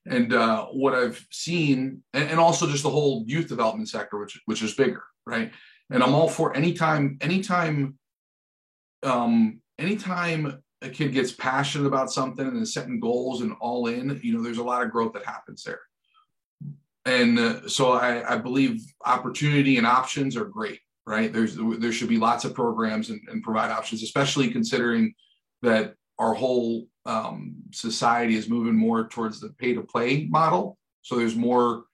and 0.07 0.33
uh, 0.33 0.67
what 0.67 0.95
I've 0.95 1.27
seen, 1.31 2.03
and, 2.15 2.31
and 2.31 2.41
also 2.41 2.67
just 2.67 2.83
the 2.83 2.91
whole 2.91 3.25
youth 3.27 3.49
development 3.49 3.89
sector, 3.89 4.19
which 4.19 4.41
which 4.47 4.63
is 4.63 4.75
bigger, 4.75 5.03
right? 5.27 5.53
And 5.91 6.03
I'm 6.03 6.15
all 6.15 6.29
for 6.29 6.57
anytime 6.57 7.19
anytime 7.21 7.99
um 9.03 9.61
anytime 9.79 10.63
a 10.83 10.89
kid 10.89 11.13
gets 11.13 11.33
passionate 11.33 11.87
about 11.87 12.13
something 12.13 12.47
and 12.47 12.63
is 12.63 12.73
setting 12.73 13.01
goals 13.01 13.43
and 13.43 13.53
all 13.61 13.87
in, 13.87 14.19
you 14.23 14.33
know, 14.33 14.43
there's 14.43 14.59
a 14.59 14.63
lot 14.63 14.83
of 14.83 14.91
growth 14.91 15.13
that 15.13 15.25
happens 15.25 15.63
there. 15.63 15.81
And 17.05 17.39
uh, 17.39 17.69
so 17.69 17.93
I, 17.93 18.35
I 18.35 18.39
believe 18.39 18.83
opportunity 19.05 19.77
and 19.79 19.87
options 19.87 20.37
are 20.37 20.45
great, 20.45 20.81
right? 21.11 21.33
There's 21.33 21.57
there 21.57 21.93
should 21.93 22.09
be 22.09 22.19
lots 22.19 22.45
of 22.45 22.55
programs 22.55 23.11
and, 23.11 23.21
and 23.29 23.43
provide 23.43 23.73
options, 23.73 24.05
especially 24.05 24.49
considering 24.49 25.13
that 25.63 25.95
our 26.21 26.35
whole 26.35 26.87
um, 27.05 27.57
society 27.73 28.37
is 28.37 28.49
moving 28.49 28.77
more 28.77 29.09
towards 29.09 29.41
the 29.41 29.49
pay 29.59 29.75
to 29.75 29.83
play 29.83 30.27
model. 30.31 30.79
So 31.03 31.17
there's 31.17 31.35
more 31.35 31.85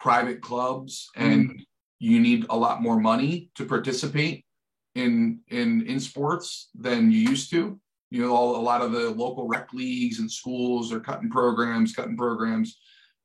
private 0.00 0.40
clubs, 0.40 1.10
and 1.16 1.62
you 1.98 2.18
need 2.18 2.46
a 2.48 2.56
lot 2.56 2.80
more 2.80 2.98
money 2.98 3.50
to 3.56 3.66
participate 3.66 4.46
in 4.94 5.40
in 5.48 5.86
in 5.86 6.00
sports 6.00 6.70
than 6.74 7.12
you 7.12 7.18
used 7.18 7.50
to 7.50 7.78
you 8.10 8.20
know 8.20 8.34
all, 8.34 8.56
a 8.56 8.64
lot 8.70 8.82
of 8.82 8.92
the 8.92 9.10
local 9.10 9.48
rec 9.48 9.72
leagues 9.72 10.18
and 10.18 10.30
schools 10.30 10.92
are 10.92 11.00
cutting 11.00 11.30
programs 11.30 11.94
cutting 11.94 12.16
programs 12.16 12.78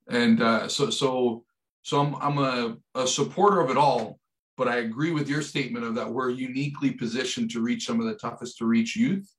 and 0.10 0.42
uh, 0.42 0.66
so 0.70 0.90
so 0.90 1.44
so 1.82 2.00
i'm, 2.00 2.16
I'm 2.16 2.38
a, 2.38 2.78
a 2.96 3.06
supporter 3.06 3.60
of 3.60 3.70
it 3.70 3.76
all 3.76 4.18
but 4.58 4.68
i 4.68 4.78
agree 4.78 5.12
with 5.12 5.30
your 5.30 5.42
statement 5.42 5.86
of 5.86 5.96
that 5.96 6.12
we're 6.12 6.30
uniquely 6.30 6.92
positioned 6.92 7.50
to 7.50 7.62
reach 7.62 7.86
some 7.86 8.00
of 8.00 8.08
the 8.08 8.16
toughest 8.16 8.58
to 8.58 8.66
reach 8.66 8.96
youth 8.96 9.32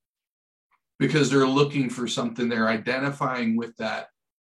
because 0.98 1.30
they're 1.30 1.46
looking 1.46 1.88
for 1.88 2.08
something 2.08 2.48
they're 2.48 2.68
identifying 2.68 3.56
with 3.56 3.76
that 3.76 4.08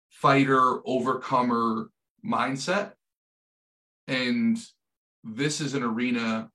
fighter 0.09 0.79
overcomer 0.85 1.89
mindset. 2.25 2.93
And 4.07 4.57
this 5.23 5.61
is 5.61 5.75
an 5.75 5.83
arena 5.83 6.49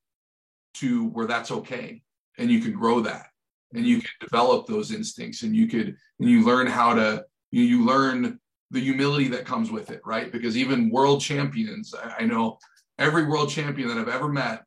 to 0.74 1.08
where 1.08 1.26
that's 1.26 1.50
okay. 1.50 2.02
And 2.38 2.50
you 2.50 2.60
can 2.60 2.72
grow 2.72 3.00
that 3.00 3.26
and 3.72 3.86
you 3.86 4.00
can 4.00 4.10
develop 4.20 4.66
those 4.66 4.92
instincts 4.92 5.42
and 5.42 5.54
you 5.54 5.68
could 5.68 5.96
and 6.18 6.28
you 6.28 6.44
learn 6.44 6.66
how 6.66 6.94
to 6.94 7.24
you, 7.52 7.62
you 7.62 7.84
learn 7.84 8.40
the 8.70 8.80
humility 8.80 9.28
that 9.28 9.44
comes 9.44 9.70
with 9.70 9.90
it 9.90 10.00
right? 10.04 10.32
Because 10.32 10.56
even 10.56 10.90
world 10.90 11.20
champions 11.20 11.94
I, 11.94 12.22
I 12.22 12.24
know 12.24 12.58
every 12.98 13.24
world 13.24 13.50
champion 13.50 13.88
that 13.88 13.98
i've 13.98 14.08
ever 14.08 14.28
met 14.28 14.62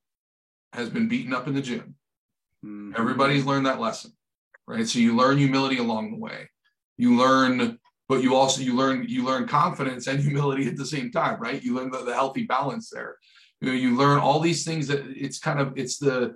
has 0.73 0.89
been 0.89 1.07
beaten 1.07 1.33
up 1.33 1.47
in 1.47 1.53
the 1.53 1.61
gym. 1.61 1.95
Mhm. 2.65 2.97
everybody's 2.97 3.45
learned 3.45 3.65
that 3.65 3.79
lesson 3.79 4.11
right? 4.67 4.87
So 4.87 4.99
you 4.99 5.15
learn 5.15 5.37
humility 5.37 5.77
along 5.77 6.11
the 6.11 6.17
way. 6.17 6.49
You 6.97 7.15
learn 7.15 7.79
but 8.09 8.23
you 8.23 8.35
also 8.35 8.61
you 8.61 8.73
learn 8.73 9.05
you 9.07 9.23
learn 9.25 9.47
confidence 9.47 10.07
and 10.07 10.19
humility 10.23 10.67
at 10.67 10.77
the 10.77 10.85
same 10.85 11.11
time 11.11 11.39
right? 11.39 11.61
You 11.63 11.75
learn 11.75 11.91
the, 11.91 12.03
the 12.03 12.13
healthy 12.13 12.43
balance 12.43 12.89
there. 12.89 13.15
You 13.61 13.67
know 13.67 13.73
you 13.73 13.95
learn 13.95 14.19
all 14.19 14.39
these 14.39 14.63
things 14.65 14.87
that 14.87 15.03
it's 15.07 15.39
kind 15.39 15.59
of 15.59 15.73
it's 15.77 15.97
the 15.97 16.35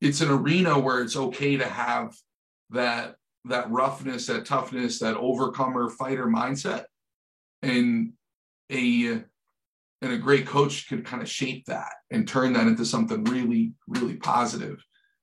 it's 0.00 0.20
an 0.20 0.30
arena 0.30 0.78
where 0.78 1.02
it's 1.02 1.16
okay 1.16 1.56
to 1.56 1.66
have 1.66 2.14
that 2.70 3.16
that 3.44 3.70
roughness 3.70 4.26
that 4.26 4.44
toughness 4.44 4.98
that 4.98 5.16
overcomer 5.16 5.88
fighter 5.90 6.26
mindset 6.26 6.84
and 7.62 8.12
a 8.70 9.22
and 10.06 10.14
a 10.14 10.18
great 10.18 10.46
coach 10.46 10.88
could 10.88 11.04
kind 11.04 11.22
of 11.22 11.28
shape 11.28 11.64
that 11.66 11.92
and 12.10 12.26
turn 12.26 12.52
that 12.52 12.66
into 12.66 12.84
something 12.84 13.24
really 13.24 13.72
really 13.86 14.16
positive 14.16 14.82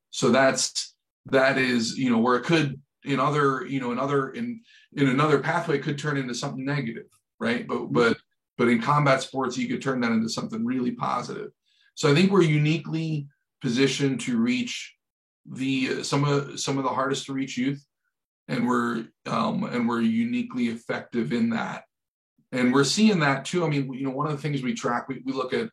so 0.09 0.29
that's 0.29 0.93
that 1.25 1.57
is 1.57 1.97
you 1.97 2.09
know 2.09 2.19
where 2.19 2.35
it 2.35 2.43
could 2.43 2.79
in 3.05 3.19
other 3.19 3.65
you 3.65 3.79
know 3.79 3.91
in 3.91 3.99
other 3.99 4.29
in 4.31 4.61
in 4.93 5.07
another 5.07 5.39
pathway 5.39 5.79
could 5.79 5.97
turn 5.97 6.17
into 6.17 6.35
something 6.35 6.65
negative 6.65 7.07
right 7.39 7.67
but 7.67 7.91
but 7.91 8.17
but 8.57 8.67
in 8.67 8.81
combat 8.81 9.21
sports, 9.21 9.57
you 9.57 9.67
could 9.67 9.81
turn 9.81 10.01
that 10.01 10.11
into 10.11 10.29
something 10.29 10.63
really 10.65 10.91
positive. 10.91 11.51
So 11.95 12.11
I 12.11 12.13
think 12.13 12.31
we're 12.31 12.43
uniquely 12.43 13.27
positioned 13.61 14.21
to 14.21 14.37
reach 14.37 14.95
the 15.45 16.03
some 16.03 16.23
of 16.23 16.59
some 16.59 16.77
of 16.77 16.83
the 16.83 16.89
hardest 16.89 17.25
to 17.25 17.33
reach 17.33 17.57
youth, 17.57 17.83
and 18.47 18.67
we're 18.67 19.05
um, 19.25 19.63
and 19.63 19.87
we're 19.87 20.01
uniquely 20.01 20.67
effective 20.67 21.33
in 21.33 21.49
that. 21.51 21.83
And 22.53 22.71
we're 22.71 22.83
seeing 22.83 23.19
that 23.19 23.45
too. 23.45 23.65
I 23.65 23.67
mean, 23.67 23.91
you 23.91 24.05
know, 24.05 24.11
one 24.11 24.27
of 24.27 24.31
the 24.31 24.41
things 24.41 24.61
we 24.61 24.75
track, 24.75 25.09
we, 25.09 25.23
we 25.25 25.33
look 25.33 25.53
at 25.53 25.69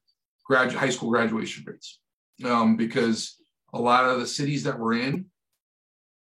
high 0.48 0.88
school 0.88 1.10
graduation 1.10 1.62
rates 1.66 2.00
um, 2.44 2.76
because 2.76 3.36
a 3.74 3.78
lot 3.78 4.06
of 4.06 4.18
the 4.18 4.26
cities 4.26 4.64
that 4.64 4.78
we're 4.78 4.94
in, 4.94 5.26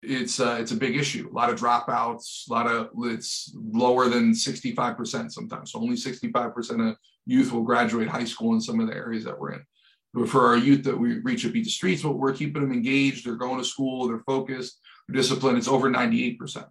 it's 0.04 0.40
uh, 0.40 0.58
it's 0.60 0.72
a 0.72 0.78
big 0.78 0.96
issue. 0.96 1.30
A 1.32 1.34
lot 1.34 1.50
of 1.50 1.60
dropouts, 1.60 2.48
a 2.50 2.54
lot 2.54 2.68
of 2.68 2.90
it's 3.06 3.56
lower 3.56 4.10
than 4.10 4.34
65% 4.34 5.32
sometimes. 5.32 5.72
So 5.72 5.80
only 5.80 5.96
65% 5.96 6.90
of 6.90 6.98
youth 7.26 7.52
will 7.52 7.64
graduate 7.64 8.08
high 8.08 8.26
school 8.26 8.54
in 8.54 8.62
some 8.62 8.80
of 8.80 8.88
the 8.88 8.96
areas 8.96 9.24
that 9.24 9.40
we're 9.40 9.54
in. 9.54 9.64
But 10.14 10.30
for 10.30 10.46
our 10.46 10.58
youth 10.58 10.84
that 10.84 10.98
we 10.98 11.20
reach 11.20 11.46
at 11.46 11.54
Beat 11.54 11.64
the 11.64 11.70
Streets, 11.70 12.04
but 12.04 12.20
we're 12.20 12.34
keeping 12.34 12.62
them 12.62 12.74
engaged, 12.74 13.26
they're 13.26 13.36
going 13.36 13.58
to 13.58 13.66
school, 13.66 14.08
they're 14.08 14.20
focused, 14.20 14.80
they're 15.08 15.20
disciplined. 15.20 15.58
It's 15.58 15.68
over 15.68 15.90
98% 15.90 16.68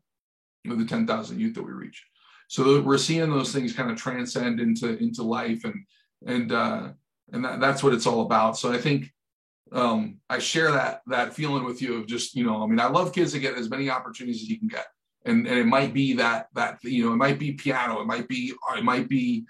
of 0.68 0.78
the 0.78 0.84
10,000 0.84 1.40
youth 1.40 1.54
that 1.54 1.62
we 1.64 1.72
reach. 1.72 2.04
So 2.52 2.82
we're 2.82 2.98
seeing 2.98 3.30
those 3.30 3.50
things 3.50 3.72
kind 3.72 3.90
of 3.90 3.96
transcend 3.96 4.60
into 4.60 4.98
into 5.02 5.22
life 5.22 5.64
and 5.64 5.86
and 6.26 6.52
uh, 6.52 6.90
and 7.32 7.42
that, 7.46 7.60
that's 7.60 7.82
what 7.82 7.94
it's 7.94 8.06
all 8.06 8.20
about. 8.20 8.58
So 8.58 8.70
I 8.70 8.76
think 8.76 9.10
um, 9.72 10.18
I 10.28 10.38
share 10.38 10.70
that 10.70 11.00
that 11.06 11.32
feeling 11.32 11.64
with 11.64 11.80
you 11.80 11.94
of 11.94 12.06
just 12.06 12.36
you 12.36 12.44
know 12.44 12.62
I 12.62 12.66
mean 12.66 12.78
I 12.78 12.88
love 12.88 13.14
kids 13.14 13.32
to 13.32 13.38
get 13.38 13.56
as 13.56 13.70
many 13.70 13.88
opportunities 13.88 14.42
as 14.42 14.50
you 14.50 14.58
can 14.58 14.68
get 14.68 14.84
and 15.24 15.46
and 15.46 15.58
it 15.58 15.64
might 15.64 15.94
be 15.94 16.12
that 16.12 16.48
that 16.52 16.76
you 16.84 17.06
know 17.06 17.14
it 17.14 17.16
might 17.16 17.38
be 17.38 17.52
piano 17.52 18.02
it 18.02 18.06
might 18.06 18.28
be 18.28 18.52
it 18.76 18.84
might 18.84 19.08
be 19.08 19.46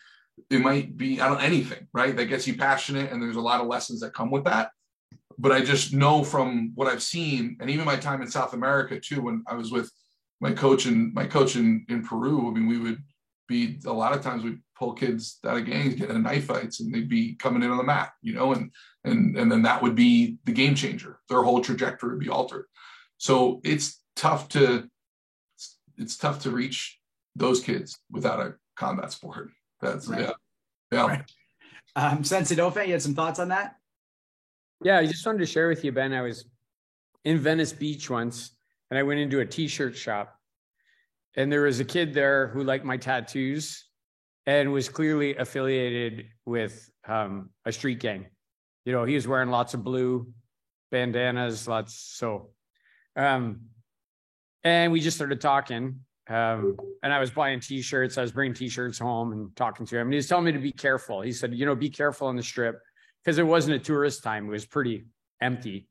it 0.49 0.61
might 0.61 0.97
be 0.97 1.21
I 1.21 1.29
don't 1.29 1.43
anything 1.43 1.89
right 1.93 2.15
that 2.15 2.27
gets 2.27 2.47
you 2.47 2.57
passionate 2.57 3.11
and 3.11 3.21
there's 3.21 3.35
a 3.35 3.41
lot 3.41 3.61
of 3.61 3.67
lessons 3.67 3.99
that 4.03 4.15
come 4.15 4.31
with 4.31 4.45
that 4.45 4.71
but 5.41 5.51
I 5.51 5.61
just 5.61 5.93
know 5.93 6.23
from 6.23 6.71
what 6.77 6.87
I've 6.87 7.03
seen 7.03 7.57
and 7.59 7.69
even 7.69 7.85
my 7.85 7.97
time 7.97 8.23
in 8.23 8.29
South 8.31 8.53
America 8.53 9.01
too 9.01 9.23
when 9.23 9.43
I 9.49 9.57
was 9.57 9.73
with 9.73 9.91
my 10.43 10.53
coach 10.53 10.87
and 10.87 11.15
my 11.15 11.27
coach 11.27 11.57
in 11.57 11.87
in 11.89 12.05
Peru 12.05 12.49
I 12.49 12.51
mean 12.51 12.67
we 12.67 12.79
would 12.79 13.03
be 13.49 13.79
a 13.87 13.93
lot 13.93 14.13
of 14.13 14.23
times 14.23 14.43
we 14.43 14.59
pull 14.77 14.93
kids 14.93 15.39
out 15.47 15.57
of 15.57 15.65
gangs 15.65 15.95
get 15.95 16.11
in 16.11 16.23
knife 16.23 16.47
fights 16.47 16.81
and 16.81 16.93
they'd 16.93 17.09
be 17.09 17.35
coming 17.35 17.63
in 17.63 17.71
on 17.71 17.77
the 17.77 17.85
mat 17.85 18.11
you 18.23 18.35
know 18.35 18.53
and 18.53 18.71
and 19.05 19.37
and 19.37 19.51
then 19.51 19.63
that 19.63 19.83
would 19.83 19.95
be 19.95 20.37
the 20.45 20.53
game 20.53 20.75
changer. 20.75 21.21
Their 21.29 21.43
whole 21.43 21.61
trajectory 21.61 22.11
would 22.11 22.21
be 22.21 22.29
altered. 22.29 22.67
So 23.19 23.61
it's 23.65 24.03
tough 24.17 24.49
to 24.51 24.89
it's 25.97 26.17
tough 26.17 26.43
to 26.43 26.51
reach 26.51 26.99
those 27.37 27.61
kids 27.61 27.99
without 28.11 28.41
a 28.41 28.55
combat 28.77 29.13
sport. 29.13 29.51
That's 29.81 30.09
right. 30.09 30.21
yeah. 30.21 30.33
Yeah. 30.91 31.07
Right. 31.07 31.31
um 31.97 32.25
sensei 32.25 32.57
Dauphin, 32.57 32.87
you 32.87 32.93
had 32.93 33.03
some 33.03 33.15
thoughts 33.15 33.39
on 33.39 33.49
that? 33.49 33.77
Yeah 34.85 34.99
i 34.99 35.07
just 35.07 35.25
wanted 35.25 35.39
to 35.39 35.47
share 35.47 35.69
with 35.69 35.85
you 35.85 35.93
ben. 35.93 36.13
I 36.13 36.23
was 36.23 36.45
in 37.25 37.39
venice 37.39 37.73
beach 37.73 38.11
once 38.11 38.53
and 38.93 38.99
i 38.99 39.03
went 39.03 39.19
into 39.19 39.41
a 39.41 39.47
t-shirt 39.47 39.97
shop 39.97 40.37
and 41.35 41.51
there 41.51 41.63
was 41.63 41.81
a 41.81 41.85
kid 41.85 42.13
there 42.13 42.49
who 42.49 42.63
liked 42.63 42.85
my 42.85 42.99
tattoos 42.99 43.89
and 44.45 44.71
was 44.71 44.91
clearly 44.91 45.35
affiliated 45.37 46.27
with 46.45 46.91
um, 47.09 47.49
a 47.65 47.73
street 47.73 48.01
gang 48.01 48.27
you 48.85 48.93
know, 48.93 49.05
he 49.05 49.15
was 49.15 49.29
wearing 49.29 49.51
lots 49.51 49.75
of 49.75 49.85
blue 49.85 50.33
bandanas, 50.91 51.69
lots. 51.69 51.95
So, 51.95 52.51
um, 53.17 53.63
and 54.65 54.93
we 54.93 55.01
just 55.01 55.17
started 55.17 55.41
talking. 55.41 56.01
Um, 56.29 56.77
and 57.03 57.13
I 57.13 57.19
was 57.19 57.31
buying 57.31 57.61
t-shirts. 57.61 58.17
I 58.17 58.23
was 58.23 58.33
bringing 58.33 58.55
t-shirts 58.55 58.99
home 58.99 59.33
and 59.33 59.55
talking 59.57 59.87
to 59.87 59.97
him. 59.97 60.07
And 60.07 60.13
he 60.13 60.17
was 60.17 60.29
telling 60.29 60.45
me 60.45 60.53
to 60.53 60.59
be 60.59 60.73
careful. 60.73 61.21
He 61.21 61.33
said, 61.33 61.55
you 61.55 61.67
know, 61.67 61.75
be 61.75 61.91
careful 61.91 62.29
on 62.29 62.37
the 62.37 62.43
strip 62.43 62.81
because 63.23 63.39
it 63.39 63.47
wasn't 63.47 63.77
a 63.77 63.79
tourist 63.79 64.23
time. 64.23 64.47
It 64.47 64.51
was 64.51 64.67
pretty 64.67 65.07
empty. 65.41 65.89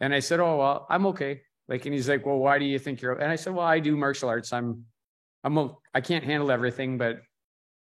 And 0.00 0.14
I 0.14 0.18
said, 0.18 0.40
oh, 0.40 0.56
well, 0.56 0.86
I'm 0.90 1.06
okay. 1.06 1.42
Like, 1.68 1.86
and 1.86 1.94
he's 1.94 2.08
like, 2.08 2.26
well, 2.26 2.38
why 2.38 2.58
do 2.58 2.64
you 2.64 2.78
think 2.78 3.00
you're, 3.02 3.12
and 3.12 3.30
I 3.30 3.36
said, 3.36 3.54
well, 3.54 3.66
I 3.66 3.78
do 3.78 3.96
martial 3.96 4.28
arts. 4.28 4.52
I'm, 4.52 4.84
I'm, 5.44 5.56
a, 5.58 5.74
I 5.94 6.00
can't 6.00 6.24
handle 6.24 6.50
everything, 6.50 6.98
but 6.98 7.20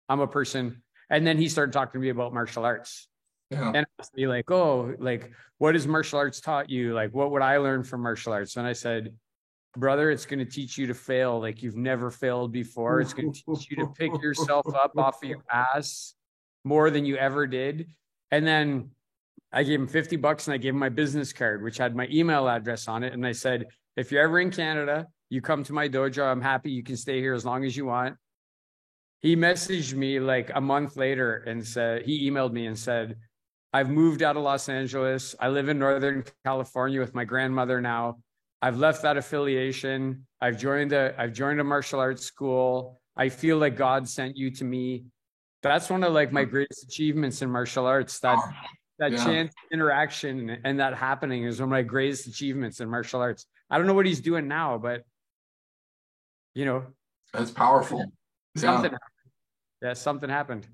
I'm 0.08 0.20
a 0.20 0.28
person. 0.28 0.82
And 1.10 1.26
then 1.26 1.38
he 1.38 1.50
started 1.50 1.74
talking 1.74 2.00
to 2.00 2.00
me 2.00 2.10
about 2.10 2.34
martial 2.34 2.66
arts. 2.66 3.08
Yeah. 3.50 3.72
And 3.76 3.86
asked 4.00 4.16
me 4.16 4.28
like, 4.28 4.50
oh, 4.50 4.96
like 4.98 5.32
what 5.58 5.76
has 5.76 5.86
martial 5.86 6.20
arts 6.20 6.40
taught 6.40 6.70
you? 6.70 6.94
Like, 6.94 7.14
what 7.14 7.32
would 7.32 7.42
I 7.42 7.58
learn 7.58 7.84
from 7.84 8.02
martial 8.02 8.34
arts? 8.34 8.56
And 8.56 8.66
I 8.66 8.74
said, 8.74 9.14
brother, 9.76 10.10
it's 10.10 10.26
going 10.26 10.40
to 10.40 10.46
teach 10.46 10.78
you 10.78 10.88
to 10.88 10.94
fail 10.94 11.40
like 11.40 11.62
you've 11.62 11.76
never 11.76 12.10
failed 12.10 12.52
before. 12.52 13.00
It's 13.00 13.14
going 13.14 13.32
to 13.32 13.42
teach 13.46 13.70
you 13.70 13.78
to 13.78 13.88
pick 13.88 14.22
yourself 14.22 14.66
up 14.74 14.98
off 14.98 15.22
of 15.22 15.30
your 15.30 15.44
ass 15.52 16.14
more 16.64 16.90
than 16.90 17.06
you 17.06 17.16
ever 17.18 17.48
did. 17.48 17.88
And 18.32 18.46
then 18.46 18.92
I 19.52 19.64
gave 19.64 19.80
him 19.80 19.88
50 19.88 20.16
bucks 20.18 20.48
and 20.48 20.54
I 20.54 20.58
gave 20.58 20.74
him 20.74 20.80
my 20.80 20.90
business 20.90 21.34
card, 21.34 21.62
which 21.64 21.78
had 21.78 21.96
my 21.96 22.08
email 22.12 22.48
address 22.48 22.88
on 22.88 23.04
it. 23.04 23.14
And 23.14 23.26
I 23.26 23.34
said, 23.34 23.66
if 23.98 24.12
you're 24.12 24.24
ever 24.24 24.40
in 24.40 24.52
Canada, 24.52 25.08
you 25.30 25.42
come 25.42 25.64
to 25.64 25.74
my 25.74 25.90
dojo. 25.90 26.24
I'm 26.24 26.42
happy 26.42 26.72
you 26.72 26.84
can 26.84 26.98
stay 26.98 27.20
here 27.20 27.34
as 27.34 27.46
long 27.46 27.66
as 27.66 27.76
you 27.76 27.86
want. 27.86 28.16
He 29.22 29.36
messaged 29.36 29.94
me 29.94 30.20
like 30.20 30.52
a 30.54 30.62
month 30.62 30.96
later 30.96 31.38
and 31.48 31.66
said, 31.66 32.04
he 32.04 32.30
emailed 32.30 32.54
me 32.54 32.66
and 32.66 32.78
said, 32.78 33.18
I've 33.74 33.90
moved 33.90 34.24
out 34.24 34.36
of 34.36 34.44
Los 34.44 34.68
Angeles. 34.68 35.36
I 35.40 35.50
live 35.50 35.70
in 35.70 35.80
Northern 35.80 36.24
California 36.44 37.00
with 37.00 37.14
my 37.14 37.24
grandmother 37.24 37.80
now. 37.80 38.18
I've 38.62 38.78
left 38.78 39.04
that 39.04 39.18
affiliation. 39.18 40.26
I've 40.42 40.58
joined 40.58 40.92
a 40.94 41.16
I've 41.18 41.34
joined 41.34 41.60
a 41.60 41.64
martial 41.64 42.00
arts 42.00 42.24
school. 42.24 43.00
I 43.16 43.30
feel 43.30 43.58
like 43.58 43.76
God 43.76 44.08
sent 44.08 44.38
you 44.38 44.52
to 44.52 44.64
me. 44.64 45.06
That's 45.64 45.90
one 45.90 46.04
of 46.04 46.14
like 46.14 46.32
my 46.32 46.44
greatest 46.44 46.84
achievements 46.84 47.42
in 47.42 47.50
martial 47.50 47.86
arts. 47.86 48.20
That 48.20 48.40
that 49.02 49.12
yeah. 49.12 49.26
chance 49.26 49.54
interaction 49.74 50.62
and 50.64 50.80
that 50.80 50.96
happening 50.96 51.44
is 51.44 51.60
one 51.60 51.68
of 51.68 51.72
my 51.72 51.82
greatest 51.82 52.28
achievements 52.28 52.80
in 52.80 52.90
martial 52.90 53.20
arts. 53.20 53.46
I 53.70 53.78
don't 53.78 53.88
know 53.88 53.94
what 53.94 54.06
he's 54.06 54.22
doing 54.22 54.48
now, 54.48 54.78
but 54.78 55.04
you 56.56 56.66
know, 56.66 56.86
that's 57.34 57.52
powerful. 57.52 58.06
Something 58.56 58.64
yeah. 58.64 58.82
happened. 58.82 58.98
Yeah, 59.82 59.94
something 59.94 60.30
happened. 60.30 60.68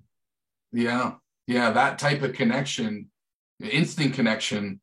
Yeah 0.72 1.14
yeah 1.48 1.72
that 1.72 1.98
type 1.98 2.22
of 2.22 2.34
connection 2.34 3.10
instant 3.64 4.14
connection 4.14 4.80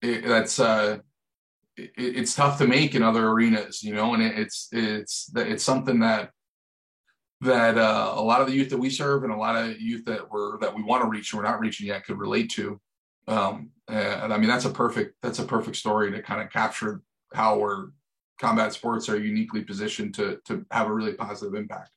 it, 0.00 0.24
that's 0.26 0.58
uh 0.58 0.98
it, 1.76 1.90
it's 1.96 2.34
tough 2.34 2.58
to 2.58 2.66
make 2.66 2.94
in 2.94 3.02
other 3.02 3.28
arenas 3.28 3.82
you 3.82 3.92
know 3.92 4.14
and 4.14 4.22
it, 4.22 4.38
it's 4.38 4.68
it's 4.72 5.30
it's 5.36 5.64
something 5.64 5.98
that 6.00 6.30
that 7.40 7.78
uh, 7.78 8.12
a 8.16 8.22
lot 8.22 8.40
of 8.40 8.46
the 8.46 8.52
youth 8.52 8.70
that 8.70 8.78
we 8.78 8.90
serve 8.90 9.24
and 9.24 9.32
a 9.32 9.36
lot 9.36 9.56
of 9.56 9.80
youth 9.80 10.04
that 10.04 10.30
we're 10.30 10.58
that 10.58 10.74
we 10.74 10.82
want 10.82 11.02
to 11.02 11.08
reach 11.08 11.32
and 11.32 11.38
we're 11.40 11.48
not 11.48 11.60
reaching 11.60 11.86
yet 11.86 12.04
could 12.04 12.18
relate 12.18 12.50
to 12.50 12.80
um 13.28 13.70
and 13.86 14.32
i 14.32 14.38
mean 14.38 14.48
that's 14.48 14.64
a 14.64 14.70
perfect 14.70 15.14
that's 15.22 15.38
a 15.38 15.44
perfect 15.44 15.76
story 15.76 16.10
to 16.10 16.20
kind 16.20 16.42
of 16.42 16.50
capture 16.50 17.00
how 17.34 17.56
we're 17.58 17.88
combat 18.40 18.72
sports 18.72 19.08
are 19.08 19.18
uniquely 19.18 19.62
positioned 19.62 20.14
to 20.14 20.40
to 20.44 20.64
have 20.72 20.88
a 20.88 20.92
really 20.92 21.12
positive 21.12 21.54
impact 21.54 21.90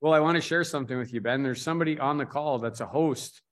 well, 0.00 0.14
I 0.14 0.20
want 0.20 0.36
to 0.36 0.40
share 0.40 0.64
something 0.64 0.96
with 0.96 1.12
you, 1.12 1.20
Ben. 1.20 1.42
There's 1.42 1.60
somebody 1.60 1.98
on 1.98 2.16
the 2.16 2.24
call 2.24 2.58
that's 2.58 2.80
a 2.80 2.86
host 2.86 3.42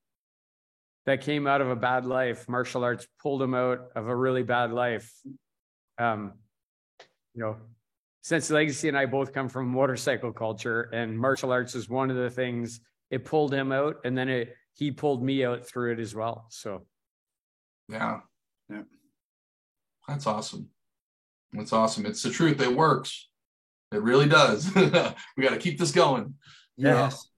that 1.04 1.20
came 1.20 1.46
out 1.46 1.60
of 1.60 1.68
a 1.68 1.76
bad 1.76 2.06
life. 2.06 2.48
Martial 2.48 2.84
arts 2.84 3.06
pulled 3.22 3.42
him 3.42 3.54
out 3.54 3.88
of 3.94 4.08
a 4.08 4.16
really 4.16 4.42
bad 4.42 4.72
life. 4.72 5.12
Um, 5.98 6.32
you 7.34 7.42
know, 7.42 7.56
Sensei 8.22 8.54
Legacy 8.54 8.88
and 8.88 8.98
I 8.98 9.06
both 9.06 9.32
come 9.32 9.48
from 9.48 9.68
motorcycle 9.68 10.32
culture, 10.32 10.90
and 10.92 11.18
martial 11.18 11.52
arts 11.52 11.74
is 11.74 11.88
one 11.88 12.10
of 12.10 12.16
the 12.16 12.30
things 12.30 12.80
it 13.10 13.24
pulled 13.24 13.52
him 13.52 13.72
out, 13.72 13.96
and 14.04 14.16
then 14.16 14.28
it 14.28 14.54
he 14.74 14.90
pulled 14.90 15.22
me 15.22 15.44
out 15.44 15.66
through 15.66 15.92
it 15.92 15.98
as 15.98 16.14
well. 16.14 16.46
So, 16.50 16.86
yeah, 17.88 18.20
yeah, 18.70 18.82
that's 20.06 20.26
awesome. 20.26 20.68
That's 21.52 21.72
awesome. 21.72 22.06
It's 22.06 22.22
the 22.22 22.30
truth. 22.30 22.60
It 22.60 22.74
works. 22.74 23.28
It 23.92 24.02
really 24.02 24.28
does. 24.28 24.72
we 24.74 24.90
got 24.90 25.50
to 25.50 25.58
keep 25.58 25.78
this 25.78 25.92
going. 25.92 26.34
Yes. 26.76 27.28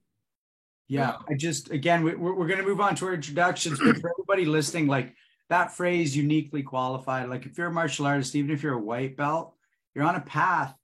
Yeah. 0.88 1.00
yeah. 1.00 1.16
I 1.28 1.36
just, 1.36 1.70
again, 1.70 2.02
we, 2.02 2.14
we're, 2.14 2.34
we're 2.34 2.48
going 2.48 2.58
to 2.58 2.66
move 2.66 2.80
on 2.80 2.96
to 2.96 3.06
our 3.06 3.14
introductions, 3.14 3.78
but 3.78 3.96
for 3.98 4.10
everybody 4.10 4.44
listening, 4.44 4.88
like 4.88 5.14
that 5.48 5.76
phrase 5.76 6.16
uniquely 6.16 6.62
qualified, 6.62 7.28
like 7.28 7.46
if 7.46 7.56
you're 7.56 7.68
a 7.68 7.72
martial 7.72 8.06
artist, 8.06 8.34
even 8.34 8.50
if 8.50 8.62
you're 8.62 8.74
a 8.74 8.82
white 8.82 9.16
belt, 9.16 9.54
you're 9.94 10.04
on 10.04 10.16
a 10.16 10.20
path 10.20 10.74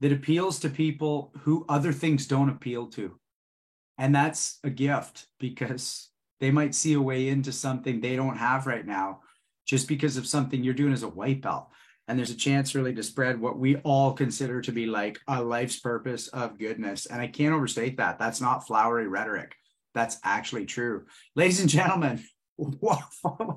that 0.00 0.12
appeals 0.12 0.60
to 0.60 0.68
people 0.68 1.32
who 1.40 1.64
other 1.68 1.92
things 1.92 2.26
don't 2.26 2.50
appeal 2.50 2.86
to. 2.88 3.18
And 3.98 4.14
that's 4.14 4.58
a 4.64 4.70
gift 4.70 5.26
because 5.38 6.10
they 6.40 6.50
might 6.50 6.74
see 6.74 6.94
a 6.94 7.00
way 7.00 7.28
into 7.28 7.52
something 7.52 8.00
they 8.00 8.16
don't 8.16 8.36
have 8.36 8.66
right 8.66 8.86
now 8.86 9.20
just 9.66 9.88
because 9.88 10.16
of 10.16 10.26
something 10.26 10.62
you're 10.62 10.74
doing 10.74 10.92
as 10.92 11.04
a 11.04 11.08
white 11.08 11.40
belt 11.40 11.68
and 12.06 12.18
there's 12.18 12.30
a 12.30 12.36
chance 12.36 12.74
really 12.74 12.94
to 12.94 13.02
spread 13.02 13.40
what 13.40 13.58
we 13.58 13.76
all 13.76 14.12
consider 14.12 14.60
to 14.60 14.72
be 14.72 14.86
like 14.86 15.18
a 15.26 15.42
life's 15.42 15.80
purpose 15.80 16.28
of 16.28 16.58
goodness. 16.58 17.06
And 17.06 17.20
I 17.20 17.26
can't 17.26 17.54
overstate 17.54 17.96
that. 17.96 18.18
That's 18.18 18.40
not 18.40 18.66
flowery 18.66 19.08
rhetoric. 19.08 19.54
That's 19.94 20.18
actually 20.22 20.66
true. 20.66 21.06
Ladies 21.34 21.60
and 21.60 21.68
gentlemen, 21.68 22.22
what, 22.56 23.02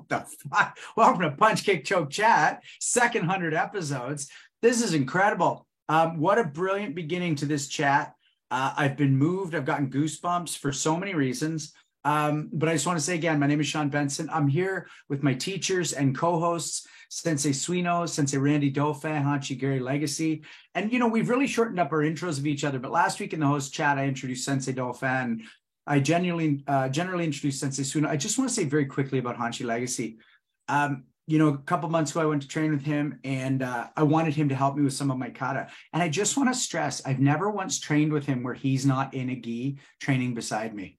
the 0.08 0.26
fuck? 0.50 0.78
Welcome 0.96 1.22
to 1.22 1.30
Punch 1.32 1.64
Kick 1.64 1.84
Choke 1.84 2.10
Chat, 2.10 2.62
second 2.80 3.26
hundred 3.26 3.54
episodes. 3.54 4.30
This 4.60 4.82
is 4.82 4.94
incredible. 4.94 5.66
Um, 5.88 6.18
what 6.18 6.38
a 6.38 6.44
brilliant 6.44 6.94
beginning 6.94 7.36
to 7.36 7.46
this 7.46 7.68
chat. 7.68 8.14
Uh, 8.50 8.72
I've 8.76 8.96
been 8.96 9.16
moved. 9.16 9.54
I've 9.54 9.64
gotten 9.64 9.90
goosebumps 9.90 10.58
for 10.58 10.72
so 10.72 10.96
many 10.96 11.14
reasons. 11.14 11.72
Um, 12.04 12.48
but 12.52 12.68
I 12.68 12.72
just 12.72 12.86
want 12.86 12.98
to 12.98 13.04
say 13.04 13.14
again, 13.14 13.38
my 13.38 13.46
name 13.46 13.60
is 13.60 13.66
Sean 13.66 13.88
Benson. 13.88 14.28
I'm 14.32 14.48
here 14.48 14.88
with 15.08 15.22
my 15.22 15.34
teachers 15.34 15.92
and 15.92 16.16
co-hosts, 16.16 16.86
Sensei 17.10 17.50
Suino, 17.50 18.08
Sensei 18.08 18.38
Randy 18.38 18.70
Dauphin, 18.70 19.22
Hanshi 19.22 19.58
Gary 19.58 19.80
Legacy. 19.80 20.42
And, 20.74 20.92
you 20.92 20.98
know, 20.98 21.08
we've 21.08 21.28
really 21.28 21.46
shortened 21.46 21.80
up 21.80 21.92
our 21.92 21.98
intros 21.98 22.38
of 22.38 22.46
each 22.46 22.64
other. 22.64 22.78
But 22.78 22.92
last 22.92 23.20
week 23.20 23.32
in 23.32 23.40
the 23.40 23.46
host 23.46 23.72
chat, 23.72 23.98
I 23.98 24.06
introduced 24.06 24.44
Sensei 24.44 24.72
Dauphin. 24.72 25.42
I 25.86 26.00
genuinely, 26.00 26.62
uh, 26.66 26.88
generally 26.88 27.24
introduced 27.24 27.60
Sensei 27.60 27.82
Suino. 27.82 28.08
I 28.08 28.16
just 28.16 28.38
want 28.38 28.48
to 28.48 28.54
say 28.54 28.64
very 28.64 28.86
quickly 28.86 29.18
about 29.18 29.36
Hanshi 29.36 29.64
Legacy. 29.64 30.18
Um, 30.68 31.04
you 31.28 31.38
know, 31.38 31.48
a 31.48 31.58
couple 31.58 31.90
months 31.90 32.10
ago, 32.10 32.20
I 32.20 32.24
went 32.24 32.40
to 32.40 32.48
train 32.48 32.70
with 32.70 32.82
him 32.82 33.18
and 33.22 33.62
uh, 33.62 33.88
I 33.94 34.02
wanted 34.02 34.34
him 34.34 34.48
to 34.48 34.54
help 34.54 34.76
me 34.76 34.82
with 34.82 34.94
some 34.94 35.10
of 35.10 35.18
my 35.18 35.28
kata. 35.28 35.68
And 35.92 36.02
I 36.02 36.08
just 36.08 36.38
want 36.38 36.48
to 36.48 36.58
stress, 36.58 37.02
I've 37.04 37.20
never 37.20 37.50
once 37.50 37.78
trained 37.78 38.14
with 38.14 38.24
him 38.24 38.42
where 38.42 38.54
he's 38.54 38.86
not 38.86 39.12
in 39.12 39.28
a 39.28 39.36
gi 39.36 39.78
training 40.00 40.32
beside 40.32 40.74
me. 40.74 40.98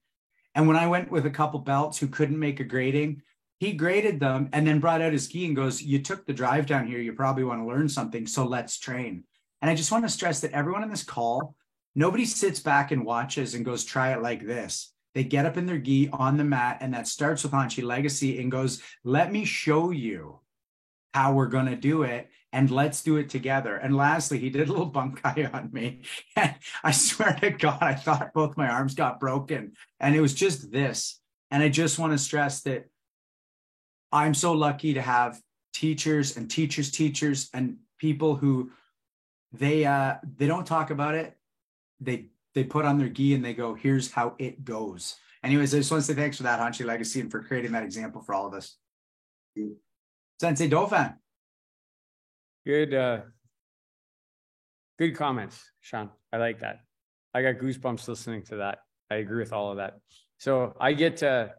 And 0.54 0.68
when 0.68 0.76
I 0.76 0.86
went 0.86 1.10
with 1.10 1.26
a 1.26 1.30
couple 1.30 1.58
belts 1.58 1.98
who 1.98 2.06
couldn't 2.06 2.38
make 2.38 2.60
a 2.60 2.64
grading, 2.64 3.22
he 3.58 3.72
graded 3.72 4.20
them 4.20 4.48
and 4.52 4.64
then 4.64 4.78
brought 4.78 5.02
out 5.02 5.12
his 5.12 5.26
gi 5.26 5.46
and 5.46 5.56
goes, 5.56 5.82
You 5.82 6.00
took 6.00 6.24
the 6.24 6.32
drive 6.32 6.66
down 6.66 6.86
here. 6.86 7.00
You 7.00 7.12
probably 7.12 7.42
want 7.42 7.60
to 7.60 7.66
learn 7.66 7.88
something. 7.88 8.24
So 8.24 8.46
let's 8.46 8.78
train. 8.78 9.24
And 9.60 9.68
I 9.68 9.74
just 9.74 9.90
want 9.90 10.04
to 10.04 10.08
stress 10.08 10.40
that 10.40 10.52
everyone 10.52 10.84
in 10.84 10.90
this 10.90 11.02
call, 11.02 11.56
nobody 11.96 12.24
sits 12.24 12.60
back 12.60 12.92
and 12.92 13.04
watches 13.04 13.54
and 13.54 13.64
goes, 13.64 13.84
Try 13.84 14.12
it 14.12 14.22
like 14.22 14.46
this. 14.46 14.92
They 15.14 15.24
get 15.24 15.46
up 15.46 15.56
in 15.56 15.66
their 15.66 15.78
gi 15.78 16.08
on 16.12 16.36
the 16.36 16.44
mat, 16.44 16.78
and 16.80 16.94
that 16.94 17.08
starts 17.08 17.42
with 17.42 17.52
Hanshi 17.52 17.82
Legacy 17.82 18.40
and 18.40 18.50
goes, 18.50 18.82
Let 19.04 19.32
me 19.32 19.44
show 19.44 19.90
you 19.90 20.40
how 21.14 21.32
we're 21.32 21.46
going 21.46 21.66
to 21.66 21.76
do 21.76 22.02
it 22.04 22.30
and 22.52 22.70
let's 22.70 23.02
do 23.02 23.16
it 23.16 23.28
together. 23.28 23.76
And 23.76 23.96
lastly, 23.96 24.38
he 24.38 24.50
did 24.50 24.68
a 24.68 24.72
little 24.72 24.90
bunkai 24.90 25.52
on 25.54 25.70
me. 25.72 26.02
And 26.36 26.54
I 26.84 26.90
swear 26.90 27.36
to 27.40 27.50
God, 27.50 27.78
I 27.80 27.94
thought 27.94 28.32
both 28.34 28.56
my 28.56 28.68
arms 28.68 28.94
got 28.94 29.20
broken. 29.20 29.72
And 29.98 30.14
it 30.14 30.20
was 30.20 30.34
just 30.34 30.70
this. 30.70 31.20
And 31.50 31.62
I 31.62 31.68
just 31.68 31.98
want 31.98 32.12
to 32.12 32.18
stress 32.18 32.62
that 32.62 32.86
I'm 34.12 34.34
so 34.34 34.52
lucky 34.52 34.94
to 34.94 35.02
have 35.02 35.40
teachers 35.72 36.36
and 36.36 36.50
teachers, 36.50 36.90
teachers, 36.90 37.48
and 37.54 37.76
people 37.98 38.36
who 38.36 38.70
they 39.52 39.84
uh 39.84 40.14
they 40.36 40.46
don't 40.46 40.66
talk 40.66 40.90
about 40.90 41.14
it. 41.14 41.36
They 42.00 42.26
they 42.54 42.64
put 42.64 42.84
on 42.84 42.98
their 42.98 43.08
gi 43.08 43.34
and 43.34 43.44
they 43.44 43.54
go, 43.54 43.74
here's 43.74 44.10
how 44.10 44.34
it 44.38 44.64
goes. 44.64 45.16
Anyways, 45.42 45.74
I 45.74 45.78
just 45.78 45.90
want 45.90 46.04
to 46.04 46.06
say 46.06 46.14
thanks 46.14 46.36
for 46.36 46.42
that, 46.42 46.60
Hanshi 46.60 46.84
Legacy, 46.84 47.20
and 47.20 47.30
for 47.30 47.42
creating 47.42 47.72
that 47.72 47.82
example 47.82 48.20
for 48.20 48.34
all 48.34 48.46
of 48.46 48.54
us. 48.54 48.76
Sensei 50.40 50.68
Dauphin. 50.68 51.14
Good, 52.66 52.92
uh, 52.92 53.20
good 54.98 55.16
comments, 55.16 55.70
Sean. 55.80 56.10
I 56.32 56.36
like 56.36 56.60
that. 56.60 56.80
I 57.32 57.42
got 57.42 57.56
goosebumps 57.56 58.06
listening 58.08 58.42
to 58.44 58.56
that. 58.56 58.80
I 59.10 59.16
agree 59.16 59.42
with 59.42 59.52
all 59.52 59.70
of 59.70 59.78
that. 59.78 59.98
So 60.38 60.74
I 60.80 60.92
get 60.92 61.18
to 61.18 61.54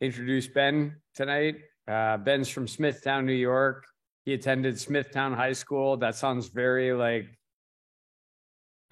introduce 0.00 0.46
Ben 0.46 0.96
tonight. 1.14 1.56
Uh, 1.86 2.16
Ben's 2.16 2.48
from 2.48 2.66
Smithtown, 2.66 3.26
New 3.26 3.32
York. 3.32 3.84
He 4.24 4.34
attended 4.34 4.78
Smithtown 4.78 5.32
High 5.32 5.52
School. 5.52 5.96
That 5.96 6.14
sounds 6.14 6.48
very 6.48 6.92
like 6.92 7.26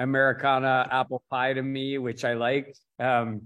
Americana 0.00 0.88
apple 0.90 1.22
pie 1.30 1.52
to 1.52 1.62
me, 1.62 1.98
which 1.98 2.24
I 2.24 2.32
liked. 2.32 2.80
Um, 2.98 3.42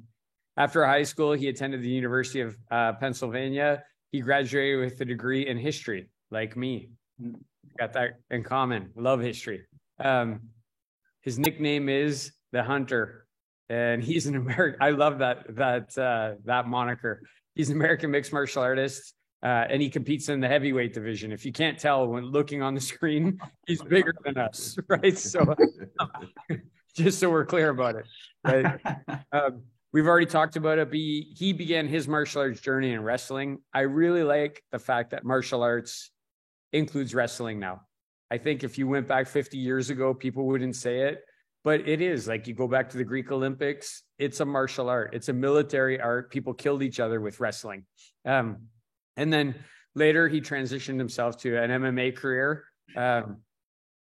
after 0.56 0.86
high 0.86 1.02
school, 1.02 1.32
he 1.32 1.48
attended 1.48 1.82
the 1.82 1.90
University 1.90 2.40
of 2.40 2.56
uh, 2.70 2.92
Pennsylvania. 2.94 3.82
He 4.12 4.20
graduated 4.20 4.80
with 4.80 5.00
a 5.00 5.04
degree 5.04 5.46
in 5.46 5.58
history, 5.58 6.08
like 6.30 6.56
me. 6.56 6.90
Got 7.78 7.92
that 7.94 8.20
in 8.30 8.44
common. 8.44 8.90
Love 8.94 9.20
history. 9.20 9.66
Um, 9.98 10.42
his 11.22 11.38
nickname 11.38 11.88
is 11.88 12.32
the 12.52 12.62
Hunter, 12.62 13.26
and 13.68 14.02
he's 14.02 14.26
an 14.26 14.36
American. 14.36 14.80
I 14.80 14.90
love 14.90 15.18
that 15.18 15.56
that 15.56 15.98
uh, 15.98 16.34
that 16.44 16.68
moniker. 16.68 17.22
He's 17.56 17.70
an 17.70 17.76
American 17.76 18.12
mixed 18.12 18.32
martial 18.32 18.62
artist, 18.62 19.14
uh, 19.44 19.66
and 19.68 19.82
he 19.82 19.90
competes 19.90 20.30
in 20.30 20.40
the 20.40 20.48
heavyweight 20.48 20.94
division. 20.94 21.30
If 21.30 21.44
you 21.44 21.52
can't 21.52 21.78
tell 21.78 22.06
when 22.06 22.24
looking 22.24 22.62
on 22.62 22.74
the 22.74 22.80
screen, 22.80 23.38
he's 23.66 23.82
bigger 23.82 24.14
than 24.24 24.38
us, 24.38 24.78
right? 24.88 25.16
So, 25.16 25.54
just 26.96 27.20
so 27.20 27.30
we're 27.30 27.44
clear 27.44 27.68
about 27.68 27.96
it, 27.96 28.06
right? 28.42 28.80
Um, 29.32 29.62
we've 29.92 30.06
already 30.06 30.26
talked 30.26 30.56
about 30.56 30.78
it. 30.78 30.88
He, 30.90 31.34
he 31.36 31.52
began 31.52 31.86
his 31.86 32.08
martial 32.08 32.40
arts 32.40 32.60
journey 32.60 32.92
in 32.92 33.02
wrestling. 33.02 33.58
I 33.74 33.80
really 33.80 34.22
like 34.22 34.62
the 34.72 34.78
fact 34.78 35.10
that 35.10 35.24
martial 35.24 35.62
arts 35.62 36.10
includes 36.72 37.14
wrestling 37.14 37.60
now. 37.60 37.82
I 38.30 38.38
think 38.38 38.64
if 38.64 38.78
you 38.78 38.88
went 38.88 39.06
back 39.06 39.28
50 39.28 39.58
years 39.58 39.90
ago, 39.90 40.14
people 40.14 40.46
wouldn't 40.46 40.74
say 40.74 41.00
it, 41.00 41.22
but 41.62 41.86
it 41.86 42.00
is 42.00 42.26
like 42.26 42.46
you 42.46 42.54
go 42.54 42.66
back 42.66 42.88
to 42.90 42.96
the 42.96 43.04
Greek 43.04 43.30
Olympics, 43.30 44.04
it's 44.18 44.40
a 44.40 44.44
martial 44.46 44.88
art, 44.88 45.10
it's 45.12 45.28
a 45.28 45.34
military 45.34 46.00
art. 46.00 46.30
People 46.30 46.54
killed 46.54 46.82
each 46.82 46.98
other 46.98 47.20
with 47.20 47.40
wrestling. 47.40 47.84
Um, 48.24 48.68
and 49.16 49.32
then 49.32 49.54
later, 49.94 50.28
he 50.28 50.40
transitioned 50.40 50.98
himself 50.98 51.38
to 51.38 51.56
an 51.56 51.70
MMA 51.70 52.16
career. 52.16 52.64
Um, 52.96 53.38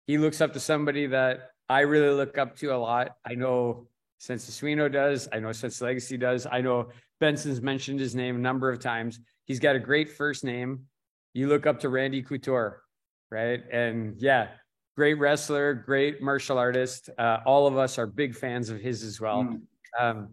he 0.07 0.19
looks 0.19 0.41
up 0.41 0.53
to 0.55 0.61
somebody 0.61 1.07
that 1.07 1.51
I 1.69 1.81
really 1.81 2.15
look 2.15 2.39
up 2.39 2.57
to 2.59 2.75
a 2.75 2.77
lot. 2.77 3.17
I 3.25 3.35
know 3.35 3.89
Sensei 4.19 4.53
Suino 4.53 4.91
does. 4.91 5.29
I 5.33 5.41
know 5.41 5.53
Sensei 5.53 5.85
Legacy 5.85 6.17
does. 6.17 6.47
I 6.51 6.61
know 6.61 6.91
Benson's 7.21 7.63
mentioned 7.63 8.01
his 8.01 8.15
name 8.15 8.37
a 8.37 8.41
number 8.41 8.71
of 8.71 8.81
times. 8.81 9.21
He's 9.45 9.61
got 9.61 9.77
a 9.77 9.81
great 9.81 10.11
first 10.11 10.45
name 10.45 10.87
you 11.35 11.49
look 11.49 11.67
up 11.67 11.81
to 11.81 11.89
Randy 11.89 12.23
Couture, 12.23 12.83
right? 13.31 13.63
And 13.71 14.21
yeah, 14.21 14.49
great 14.97 15.15
wrestler, 15.15 15.75
great 15.75 16.23
martial 16.23 16.59
artist. 16.59 17.11
Uh, 17.19 17.39
all 17.47 17.67
of 17.67 17.79
us 17.79 17.99
are 17.99 18.07
big 18.07 18.35
fans 18.35 18.69
of 18.69 18.79
his 18.79 19.03
as 19.03 19.21
well. 19.21 19.45
Mm. 19.45 19.61
Um, 19.99 20.29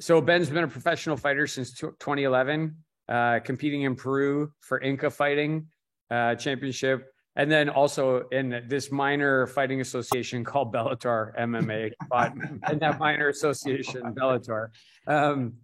so 0.00 0.20
Ben's 0.20 0.50
been 0.50 0.64
a 0.64 0.68
professional 0.68 1.16
fighter 1.16 1.46
since 1.46 1.72
2011, 1.72 2.76
uh, 3.08 3.40
competing 3.44 3.82
in 3.82 3.96
Peru 3.96 4.52
for 4.60 4.80
Inka 4.80 5.12
Fighting 5.12 5.66
uh, 6.10 6.34
Championship, 6.34 7.12
and 7.36 7.50
then 7.50 7.68
also 7.68 8.28
in 8.32 8.64
this 8.68 8.90
minor 8.90 9.46
fighting 9.46 9.80
association 9.80 10.44
called 10.44 10.72
Bellator 10.72 11.38
MMA, 11.38 11.92
fought 12.08 12.34
in 12.70 12.78
that 12.78 12.98
minor 12.98 13.28
association, 13.28 14.02
Bellator. 14.14 14.68
Um, 15.06 15.54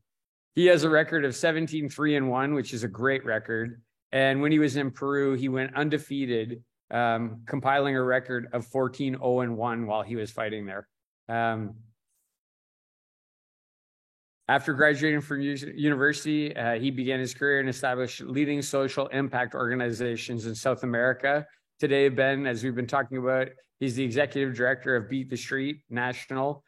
he 0.55 0.67
has 0.67 0.85
a 0.85 0.91
record 0.91 1.25
of 1.25 1.35
17 1.35 1.89
3 1.89 2.17
and 2.17 2.29
1, 2.29 2.55
which 2.55 2.75
is 2.75 2.85
a 2.85 2.89
great 2.89 3.25
record. 3.25 3.81
And 4.13 4.43
when 4.43 4.53
he 4.53 4.59
was 4.59 4.77
in 4.77 4.91
Peru, 4.91 5.35
he 5.35 5.49
went 5.49 5.75
undefeated, 5.75 6.63
um, 6.91 7.43
compiling 7.47 7.97
a 7.97 8.03
record 8.03 8.49
of 8.53 8.67
14 8.67 9.15
0 9.15 9.41
and 9.41 9.57
1 9.57 9.87
while 9.87 10.03
he 10.03 10.17
was 10.17 10.31
fighting 10.31 10.67
there. 10.67 10.87
Um, 11.29 11.77
after 14.49 14.75
graduating 14.75 15.21
from 15.21 15.41
university, 15.41 16.55
uh, 16.57 16.79
he 16.79 16.91
began 16.91 17.21
his 17.21 17.33
career 17.33 17.61
and 17.61 17.69
established 17.69 18.21
leading 18.21 18.61
social 18.61 19.07
impact 19.09 19.55
organizations 19.55 20.47
in 20.47 20.55
South 20.55 20.83
America. 20.83 21.47
Today, 21.79 22.09
Ben, 22.09 22.47
as 22.47 22.65
we've 22.65 22.75
been 22.75 22.87
talking 22.87 23.19
about, 23.19 23.49
he's 23.79 23.95
the 23.95 24.05
executive 24.05 24.55
director 24.55 24.97
of 24.97 25.09
Beat 25.09 25.31
the 25.31 25.37
Street 25.37 25.79
National. 25.91 26.65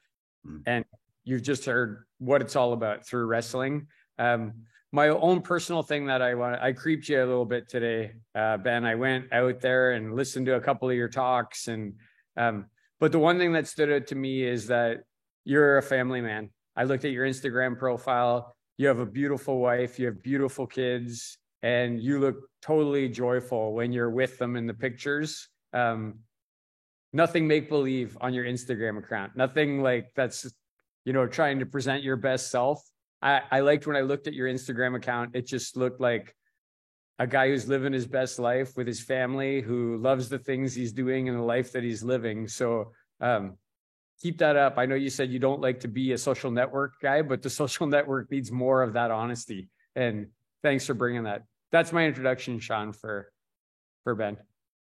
Mm. 0.46 0.62
And 0.66 0.84
you've 1.24 1.42
just 1.42 1.64
heard 1.64 2.04
what 2.18 2.40
it's 2.40 2.56
all 2.56 2.72
about 2.72 3.06
through 3.06 3.26
wrestling. 3.26 3.88
Um, 4.18 4.52
my 4.92 5.08
own 5.08 5.42
personal 5.42 5.82
thing 5.82 6.06
that 6.06 6.22
I 6.22 6.34
want, 6.34 6.62
I 6.62 6.72
creeped 6.72 7.08
you 7.08 7.18
a 7.18 7.26
little 7.26 7.44
bit 7.44 7.68
today, 7.68 8.12
uh, 8.36 8.56
Ben. 8.58 8.84
I 8.84 8.94
went 8.94 9.32
out 9.32 9.60
there 9.60 9.92
and 9.92 10.14
listened 10.14 10.46
to 10.46 10.54
a 10.54 10.60
couple 10.60 10.88
of 10.88 10.94
your 10.94 11.08
talks, 11.08 11.66
and 11.66 11.94
um, 12.36 12.66
but 13.00 13.10
the 13.10 13.18
one 13.18 13.36
thing 13.36 13.52
that 13.54 13.66
stood 13.66 13.90
out 13.90 14.06
to 14.08 14.14
me 14.14 14.44
is 14.44 14.68
that 14.68 14.98
you're 15.44 15.78
a 15.78 15.82
family 15.82 16.20
man. 16.20 16.50
I 16.76 16.84
looked 16.84 17.04
at 17.04 17.12
your 17.12 17.26
Instagram 17.26 17.78
profile. 17.78 18.54
You 18.78 18.88
have 18.88 18.98
a 18.98 19.06
beautiful 19.06 19.58
wife. 19.58 19.98
You 19.98 20.06
have 20.06 20.22
beautiful 20.22 20.66
kids, 20.66 21.38
and 21.62 22.00
you 22.00 22.18
look 22.18 22.36
totally 22.62 23.08
joyful 23.08 23.72
when 23.72 23.92
you're 23.92 24.10
with 24.10 24.38
them 24.38 24.56
in 24.56 24.66
the 24.66 24.74
pictures. 24.74 25.48
Um, 25.72 26.20
nothing 27.12 27.46
make 27.46 27.68
believe 27.68 28.18
on 28.20 28.34
your 28.34 28.44
Instagram 28.44 28.98
account. 28.98 29.36
Nothing 29.36 29.82
like 29.82 30.10
that's, 30.16 30.52
you 31.04 31.12
know, 31.12 31.26
trying 31.26 31.60
to 31.60 31.66
present 31.66 32.02
your 32.02 32.16
best 32.16 32.50
self 32.50 32.82
I, 33.24 33.40
I 33.50 33.60
liked 33.60 33.86
when 33.86 33.96
I 33.96 34.02
looked 34.02 34.26
at 34.26 34.34
your 34.34 34.48
Instagram 34.48 34.94
account, 34.94 35.34
it 35.34 35.46
just 35.46 35.76
looked 35.78 36.00
like 36.00 36.36
a 37.18 37.26
guy 37.26 37.48
who's 37.48 37.66
living 37.66 37.94
his 37.94 38.06
best 38.06 38.38
life 38.38 38.76
with 38.76 38.86
his 38.86 39.00
family, 39.00 39.62
who 39.62 39.96
loves 39.96 40.28
the 40.28 40.38
things 40.38 40.74
he's 40.74 40.92
doing 40.92 41.28
and 41.28 41.38
the 41.38 41.42
life 41.42 41.72
that 41.72 41.82
he's 41.82 42.02
living. 42.02 42.46
So 42.46 42.92
um, 43.20 43.56
keep 44.24 44.38
that 44.38 44.56
up. 44.56 44.78
I 44.78 44.86
know 44.86 44.94
you 44.94 45.10
said 45.10 45.30
you 45.30 45.38
don't 45.38 45.60
like 45.60 45.80
to 45.80 45.88
be 45.88 46.12
a 46.12 46.18
social 46.18 46.50
network 46.50 46.98
guy, 47.02 47.20
but 47.20 47.42
the 47.42 47.50
social 47.62 47.86
network 47.86 48.30
needs 48.30 48.50
more 48.50 48.82
of 48.82 48.94
that 48.94 49.10
honesty. 49.10 49.68
And 49.94 50.28
thanks 50.62 50.86
for 50.86 50.94
bringing 50.94 51.24
that. 51.24 51.44
That's 51.72 51.92
my 51.92 52.06
introduction, 52.06 52.58
Sean, 52.58 52.92
for 52.92 53.30
for 54.02 54.14
Ben. 54.14 54.38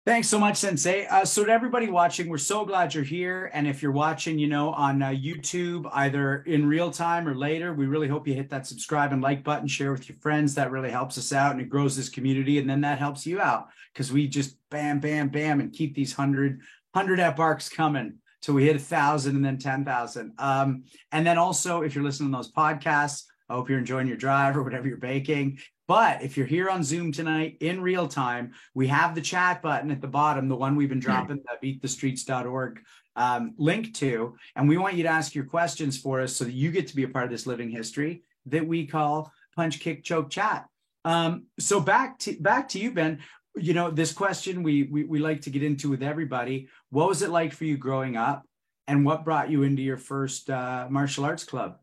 Thanks 0.06 0.28
so 0.28 0.38
much, 0.38 0.58
Sensei. 0.58 1.08
Uh, 1.08 1.26
so, 1.26 1.44
to 1.44 1.52
everybody 1.52 1.90
watching, 1.90 2.30
we're 2.30 2.38
so 2.38 2.64
glad 2.64 2.94
you're 2.94 3.04
here. 3.04 3.50
And 3.54 3.68
if 3.68 3.82
you're 3.82 3.92
watching, 3.92 4.38
you 4.38 4.48
know, 4.48 4.70
on 4.70 5.02
uh, 5.02 5.08
YouTube, 5.08 5.90
either 5.92 6.44
in 6.44 6.68
real 6.68 6.92
time 6.92 7.28
or 7.28 7.34
later, 7.34 7.74
we 7.74 7.88
really 7.88 8.08
hope 8.08 8.28
you 8.28 8.36
hit 8.36 8.52
that 8.52 8.68
subscribe 8.68 9.14
and 9.14 9.22
like 9.22 9.44
button, 9.44 9.68
share 9.68 9.92
with 9.92 10.08
your 10.08 10.18
friends. 10.20 10.54
That 10.56 10.70
really 10.70 10.92
helps 10.92 11.18
us 11.18 11.34
out 11.34 11.54
and 11.54 11.62
it 11.62 11.70
grows 11.70 11.98
this 11.98 12.10
community. 12.10 12.60
And 12.60 12.70
then 12.70 12.82
that 12.82 13.00
helps 13.00 13.26
you 13.26 13.42
out 13.42 13.68
because 13.94 14.12
we 14.12 14.28
just 14.28 14.58
bam, 14.70 15.00
bam, 15.00 15.30
bam, 15.30 15.60
and 15.60 15.74
keep 15.74 15.96
these 15.96 16.16
100, 16.16 16.60
100 16.94 17.20
at 17.20 17.36
barks 17.36 17.68
coming 17.68 18.20
So 18.46 18.54
we 18.54 18.66
hit 18.66 18.76
a 18.76 18.80
thousand 18.80 19.36
and 19.36 19.44
then 19.44 19.58
10,000. 19.58 20.34
Um, 20.38 20.84
and 21.12 21.26
then 21.26 21.40
also, 21.40 21.82
if 21.82 21.96
you're 21.96 22.04
listening 22.04 22.32
to 22.32 22.38
those 22.38 22.52
podcasts, 22.52 23.24
I 23.50 23.56
hope 23.56 23.72
you're 23.72 23.80
enjoying 23.80 24.06
your 24.06 24.18
drive 24.18 24.56
or 24.56 24.62
whatever 24.62 24.88
you're 24.88 24.98
baking. 24.98 25.58
But 25.88 26.22
if 26.22 26.38
you're 26.38 26.46
here 26.46 26.70
on 26.70 26.84
Zoom 26.84 27.12
tonight 27.12 27.58
in 27.60 27.82
real 27.82 28.08
time, 28.08 28.52
we 28.76 28.86
have 28.86 29.16
the 29.16 29.22
chat 29.22 29.64
button 29.64 29.90
at 29.90 30.00
the 30.00 30.08
bottom, 30.08 30.48
the 30.48 30.56
one 30.56 30.76
we've 30.76 30.90
been 30.90 31.00
dropping 31.00 31.42
the 31.62 31.80
beatthestreets.org 31.80 32.82
um, 33.16 33.56
link 33.58 33.96
to. 33.96 34.36
And 34.56 34.70
we 34.70 34.78
want 34.78 34.94
you 34.94 35.02
to 35.02 35.10
ask 35.10 35.34
your 35.34 35.46
questions 35.46 35.98
for 35.98 36.22
us 36.22 36.36
so 36.36 36.44
that 36.44 36.54
you 36.54 36.70
get 36.70 36.86
to 36.90 36.96
be 36.96 37.02
a 37.02 37.10
part 37.10 37.26
of 37.26 37.32
this 37.32 37.48
living 37.48 37.72
history 37.72 38.22
that 38.46 38.68
we 38.68 38.86
call 38.86 39.34
punch, 39.56 39.80
kick, 39.80 40.04
choke, 40.04 40.30
chat. 40.30 40.68
Um, 41.04 41.46
so 41.60 41.80
back 41.80 42.20
to 42.20 42.36
back 42.40 42.70
to 42.70 42.80
you, 42.80 42.92
Ben. 42.92 43.24
You 43.58 43.74
know, 43.74 43.90
this 43.90 44.12
question 44.12 44.64
we, 44.64 44.84
we 44.84 45.04
we 45.06 45.20
like 45.20 45.42
to 45.42 45.50
get 45.50 45.64
into 45.64 45.90
with 45.90 46.04
everybody. 46.04 46.68
What 46.90 47.08
was 47.08 47.22
it 47.22 47.30
like 47.30 47.54
for 47.54 47.66
you 47.66 47.78
growing 47.78 48.18
up? 48.18 48.44
And 48.88 49.06
what 49.06 49.24
brought 49.24 49.50
you 49.50 49.64
into 49.64 49.82
your 49.82 49.98
first 49.98 50.50
uh, 50.50 50.88
martial 50.90 51.26
arts 51.26 51.44
club? 51.44 51.78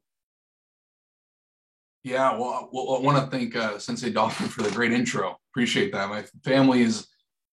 Yeah, 2.05 2.37
well, 2.37 2.69
well 2.73 2.97
I 2.97 3.01
want 3.01 3.19
to 3.25 3.37
thank 3.37 3.57
uh, 3.57 3.79
Sensei 3.79 4.11
Dauphin 4.11 4.49
for 4.49 4.63
the 4.63 4.71
great 4.71 4.93
intro. 4.93 5.39
Appreciate 5.53 5.93
that. 5.93 6.09
My 6.09 6.25
family 6.45 6.83
is 6.83 7.09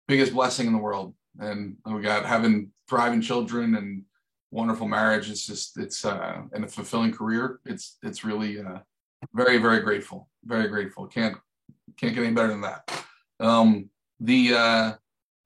biggest 0.07 0.33
blessing 0.33 0.67
in 0.67 0.73
the 0.73 0.79
world, 0.79 1.13
and 1.39 1.77
we 1.85 2.01
got 2.01 2.25
having 2.25 2.71
thriving 2.89 3.21
children 3.21 3.75
and 3.75 4.03
wonderful 4.51 4.87
marriage. 4.87 5.29
It's 5.29 5.45
just 5.45 5.77
it's 5.77 6.05
uh, 6.05 6.41
and 6.53 6.63
a 6.63 6.67
fulfilling 6.67 7.13
career. 7.13 7.59
It's 7.65 7.97
it's 8.03 8.23
really 8.23 8.59
uh, 8.59 8.79
very 9.33 9.57
very 9.57 9.81
grateful. 9.81 10.29
Very 10.43 10.67
grateful. 10.69 11.07
Can't 11.07 11.37
can't 11.97 12.15
get 12.15 12.23
any 12.23 12.33
better 12.33 12.49
than 12.49 12.61
that. 12.61 13.03
Um, 13.39 13.89
the 14.19 14.53
uh, 14.53 14.93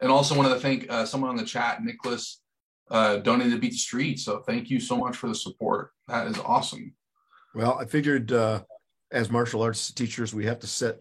and 0.02 0.12
also 0.12 0.36
wanted 0.36 0.50
to 0.50 0.60
thank 0.60 0.90
uh, 0.90 1.06
someone 1.06 1.30
on 1.30 1.36
the 1.36 1.46
chat, 1.46 1.84
Nicholas, 1.84 2.42
uh, 2.90 3.18
donated 3.18 3.54
to 3.54 3.60
Beat 3.60 3.72
the 3.72 3.78
Street. 3.78 4.20
So 4.20 4.40
thank 4.40 4.70
you 4.70 4.80
so 4.80 4.98
much 4.98 5.16
for 5.16 5.28
the 5.28 5.36
support. 5.36 5.92
That 6.08 6.28
is 6.28 6.38
awesome. 6.40 6.94
Well, 7.54 7.78
I 7.80 7.86
figured 7.86 8.32
uh, 8.32 8.64
as 9.12 9.30
martial 9.30 9.62
arts 9.62 9.92
teachers, 9.92 10.34
we 10.34 10.46
have 10.46 10.60
to 10.60 10.68
set 10.68 11.00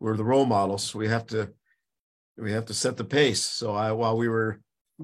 we're 0.00 0.16
the 0.16 0.24
role 0.24 0.46
models. 0.46 0.94
We 0.94 1.08
have 1.08 1.26
to 1.28 1.52
we 2.36 2.52
have 2.52 2.66
to 2.66 2.74
set 2.74 2.96
the 2.96 3.04
pace. 3.04 3.42
So 3.42 3.74
I 3.74 3.92
while 3.92 4.16
we 4.16 4.28
were 4.28 4.60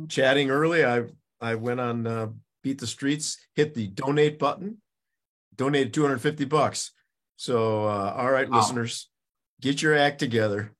chatting 0.08 0.50
early, 0.50 0.84
I 0.84 1.04
I 1.40 1.54
went 1.54 1.80
on 1.80 2.06
uh, 2.06 2.28
Beat 2.62 2.78
the 2.80 2.86
Streets, 2.86 3.38
hit 3.54 3.74
the 3.74 3.88
donate 3.88 4.38
button, 4.38 4.78
donated 5.54 5.94
250 5.94 6.44
bucks. 6.46 6.92
So 7.36 7.84
uh, 7.84 8.14
all 8.16 8.30
right, 8.30 8.48
wow. 8.48 8.58
listeners, 8.58 9.08
get 9.60 9.82
your 9.82 9.94
act 9.94 10.18
together. 10.18 10.72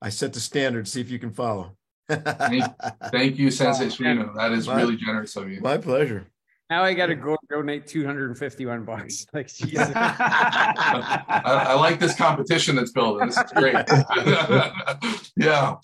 I 0.00 0.10
set 0.10 0.32
the 0.32 0.40
standard. 0.40 0.86
See 0.88 1.00
if 1.00 1.10
you 1.10 1.18
can 1.18 1.32
follow. 1.32 1.72
thank, 2.08 2.64
thank, 3.10 3.38
you, 3.38 3.50
Sensei 3.50 3.86
Suino. 3.86 4.34
That 4.34 4.52
is 4.52 4.66
my, 4.66 4.76
really 4.76 4.96
generous 4.96 5.36
of 5.36 5.50
you. 5.50 5.60
My 5.60 5.76
pleasure. 5.76 6.26
Now 6.70 6.84
I 6.84 6.92
got 6.92 7.06
to 7.06 7.14
go 7.14 7.36
donate 7.48 7.86
251 7.86 8.84
bucks. 8.84 9.26
Like, 9.32 9.48
Jesus. 9.48 9.90
I, 9.94 11.24
I, 11.68 11.74
like 11.74 11.98
this 11.98 12.14
competition 12.14 12.76
that's 12.76 12.92
building. 12.92 13.26
This 13.26 13.38
is 13.38 13.52
great. 13.52 13.76
yeah. 15.36 15.76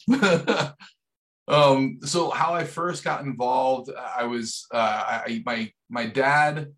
um, 1.48 1.98
so 2.03 2.31
how 2.31 2.55
I 2.55 2.64
first 2.64 3.03
got 3.03 3.22
involved, 3.22 3.90
I 3.94 4.24
was, 4.24 4.66
uh, 4.72 5.20
I, 5.27 5.42
my, 5.46 5.72
my 5.88 6.07
dad, 6.07 6.72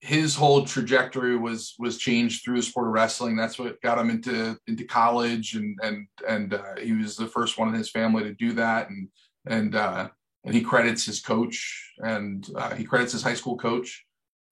his 0.00 0.34
whole 0.34 0.64
trajectory 0.64 1.36
was, 1.36 1.74
was 1.78 1.98
changed 1.98 2.42
through 2.42 2.56
the 2.56 2.62
sport 2.62 2.86
of 2.86 2.94
wrestling. 2.94 3.36
That's 3.36 3.58
what 3.58 3.80
got 3.82 3.98
him 3.98 4.10
into, 4.10 4.56
into 4.66 4.84
college. 4.84 5.54
And, 5.54 5.78
and, 5.82 6.06
and, 6.26 6.54
uh, 6.54 6.76
he 6.80 6.92
was 6.92 7.16
the 7.16 7.26
first 7.26 7.58
one 7.58 7.68
in 7.68 7.74
his 7.74 7.90
family 7.90 8.22
to 8.22 8.34
do 8.34 8.52
that. 8.54 8.88
And, 8.88 9.08
and, 9.46 9.74
uh, 9.74 10.08
and 10.44 10.54
he 10.54 10.62
credits 10.62 11.04
his 11.04 11.20
coach 11.20 11.92
and 11.98 12.48
uh, 12.56 12.74
he 12.74 12.84
credits 12.84 13.12
his 13.12 13.22
high 13.22 13.34
school 13.34 13.56
coach 13.56 14.04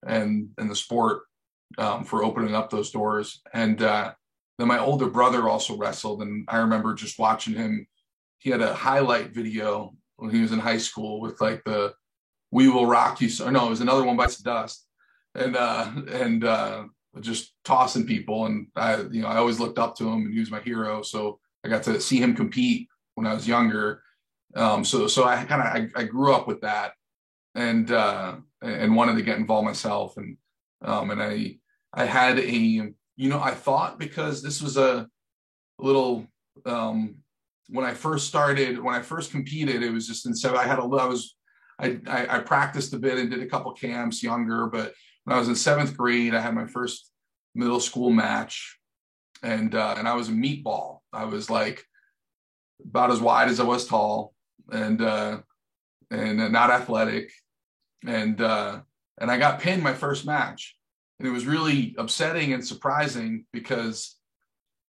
and 0.05 0.49
and 0.57 0.69
the 0.69 0.75
sport 0.75 1.23
um, 1.77 2.03
for 2.03 2.23
opening 2.23 2.55
up 2.55 2.69
those 2.69 2.91
doors. 2.91 3.41
And 3.53 3.81
uh, 3.81 4.13
then 4.57 4.67
my 4.67 4.79
older 4.79 5.09
brother 5.09 5.47
also 5.47 5.77
wrestled, 5.77 6.21
and 6.21 6.45
I 6.47 6.57
remember 6.57 6.93
just 6.93 7.19
watching 7.19 7.55
him. 7.55 7.87
He 8.37 8.49
had 8.49 8.61
a 8.61 8.73
highlight 8.73 9.31
video 9.31 9.93
when 10.15 10.31
he 10.31 10.41
was 10.41 10.53
in 10.53 10.59
high 10.59 10.77
school 10.77 11.19
with 11.19 11.41
like 11.41 11.63
the 11.65 11.93
"We 12.51 12.69
Will 12.69 12.85
Rock 12.85 13.21
You." 13.21 13.29
So 13.29 13.49
no, 13.49 13.67
it 13.67 13.69
was 13.69 13.81
another 13.81 14.03
one 14.03 14.17
bites 14.17 14.37
the 14.37 14.43
dust, 14.43 14.85
and 15.39 15.55
uh, 15.55 15.91
and 16.11 16.43
uh, 16.43 16.83
just 17.19 17.53
tossing 17.63 18.05
people. 18.05 18.45
And 18.45 18.67
I, 18.75 18.97
you 19.11 19.21
know, 19.21 19.27
I 19.27 19.37
always 19.37 19.59
looked 19.59 19.79
up 19.79 19.95
to 19.97 20.07
him, 20.07 20.25
and 20.25 20.33
he 20.33 20.39
was 20.39 20.51
my 20.51 20.59
hero. 20.59 21.01
So 21.01 21.39
I 21.63 21.69
got 21.69 21.83
to 21.83 21.99
see 21.99 22.17
him 22.17 22.35
compete 22.35 22.87
when 23.15 23.25
I 23.25 23.33
was 23.33 23.47
younger 23.47 24.03
um, 24.55 24.83
so 24.83 25.07
so 25.07 25.25
I 25.25 25.43
kind 25.43 25.61
of 25.61 25.67
I, 25.67 26.01
I, 26.01 26.03
grew 26.05 26.33
up 26.33 26.47
with 26.47 26.61
that 26.61 26.93
and 27.53 27.91
uh, 27.91 28.35
and 28.61 28.95
wanted 28.95 29.15
to 29.15 29.21
get 29.21 29.37
involved 29.37 29.65
myself 29.65 30.17
and 30.17 30.37
um, 30.81 31.11
and 31.11 31.21
I 31.21 31.57
I 31.93 32.05
had 32.05 32.39
a 32.39 32.51
you 32.51 32.93
know 33.17 33.39
I 33.39 33.51
thought 33.51 33.99
because 33.99 34.41
this 34.41 34.61
was 34.61 34.77
a 34.77 35.07
little 35.77 36.25
um, 36.65 37.15
when 37.69 37.85
I 37.85 37.93
first 37.93 38.27
started 38.27 38.81
when 38.81 38.95
I 38.95 39.01
first 39.01 39.31
competed 39.31 39.83
it 39.83 39.91
was 39.91 40.07
just 40.07 40.25
in 40.25 40.35
seven 40.35 40.57
I 40.57 40.65
had 40.65 40.79
a 40.79 40.83
I 40.83 41.05
was 41.05 41.35
I, 41.77 41.99
I, 42.07 42.37
I 42.37 42.39
practiced 42.39 42.93
a 42.93 42.99
bit 42.99 43.19
and 43.19 43.29
did 43.29 43.41
a 43.41 43.47
couple 43.47 43.71
camps 43.73 44.23
younger 44.23 44.65
but 44.65 44.93
when 45.23 45.35
I 45.35 45.39
was 45.39 45.47
in 45.47 45.55
seventh 45.55 45.95
grade 45.97 46.33
I 46.33 46.41
had 46.41 46.55
my 46.55 46.65
first 46.65 47.11
middle 47.55 47.79
school 47.79 48.09
match 48.09 48.77
and 49.43 49.73
uh, 49.75 49.95
and 49.97 50.07
I 50.07 50.15
was 50.15 50.29
a 50.29 50.33
meatball 50.33 50.99
I 51.13 51.25
was 51.25 51.49
like 51.49 51.85
about 52.85 53.11
as 53.11 53.19
wide 53.19 53.49
as 53.49 53.59
I 53.59 53.63
was 53.63 53.87
tall 53.87 54.33
and 54.71 55.01
uh, 55.01 55.39
and 56.11 56.51
not 56.51 56.71
athletic, 56.71 57.31
and 58.05 58.39
uh, 58.41 58.79
and 59.19 59.31
I 59.31 59.37
got 59.37 59.59
pinned 59.59 59.83
my 59.83 59.93
first 59.93 60.25
match, 60.25 60.75
and 61.19 61.27
it 61.27 61.31
was 61.31 61.45
really 61.45 61.95
upsetting 61.97 62.53
and 62.53 62.65
surprising 62.65 63.45
because 63.51 64.15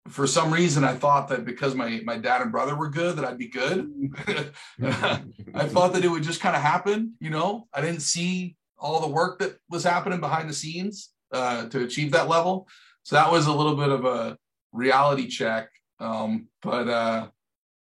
for 0.09 0.27
some 0.27 0.53
reason 0.53 0.83
I 0.83 0.95
thought 0.95 1.29
that 1.29 1.45
because 1.45 1.75
my 1.75 2.01
my 2.05 2.17
dad 2.17 2.43
and 2.43 2.53
brother 2.53 2.75
were 2.75 2.91
good 2.91 3.17
that 3.17 3.25
I'd 3.25 3.39
be 3.39 3.49
good. 3.49 3.91
I 4.83 5.67
thought 5.67 5.93
that 5.95 6.05
it 6.05 6.11
would 6.11 6.23
just 6.23 6.41
kind 6.41 6.57
of 6.57 6.63
happen, 6.63 7.15
you 7.21 7.31
know. 7.31 7.69
I 7.73 7.81
didn't 7.81 8.03
see 8.03 8.57
all 8.81 9.01
the 9.01 9.09
work 9.09 9.39
that 9.39 9.57
was 9.69 9.85
happening 9.85 10.21
behind 10.21 10.49
the 10.49 10.55
scenes 10.55 11.11
uh, 11.33 11.69
to 11.69 11.85
achieve 11.85 12.13
that 12.13 12.29
level. 12.29 12.67
So 13.03 13.17
that 13.17 13.31
was 13.31 13.47
a 13.47 13.53
little 13.53 13.77
bit 13.77 13.91
of 13.91 14.05
a 14.05 14.37
reality 14.73 15.29
check. 15.29 15.69
Um, 16.01 16.49
but 16.63 16.89
uh, 16.89 17.29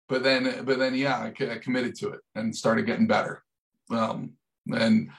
but 0.07 0.23
then 0.23 0.63
but 0.65 0.79
then 0.79 0.95
yeah 0.95 1.17
I, 1.17 1.27
I 1.51 1.57
committed 1.57 1.95
to 1.95 2.09
it 2.09 2.19
and 2.35 2.55
started 2.55 2.85
getting 2.85 3.07
better 3.07 3.43
um, 3.91 4.33
and 4.67 5.09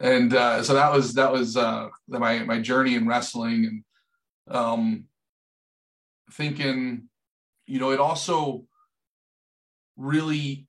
and 0.00 0.34
uh, 0.34 0.62
so 0.62 0.74
that 0.74 0.92
was 0.92 1.14
that 1.14 1.32
was 1.32 1.56
uh, 1.56 1.88
my 2.08 2.40
my 2.40 2.60
journey 2.60 2.94
in 2.94 3.06
wrestling 3.06 3.82
and 4.46 4.56
um, 4.56 5.04
thinking 6.32 7.08
you 7.66 7.80
know 7.80 7.90
it 7.90 8.00
also 8.00 8.64
really 9.96 10.66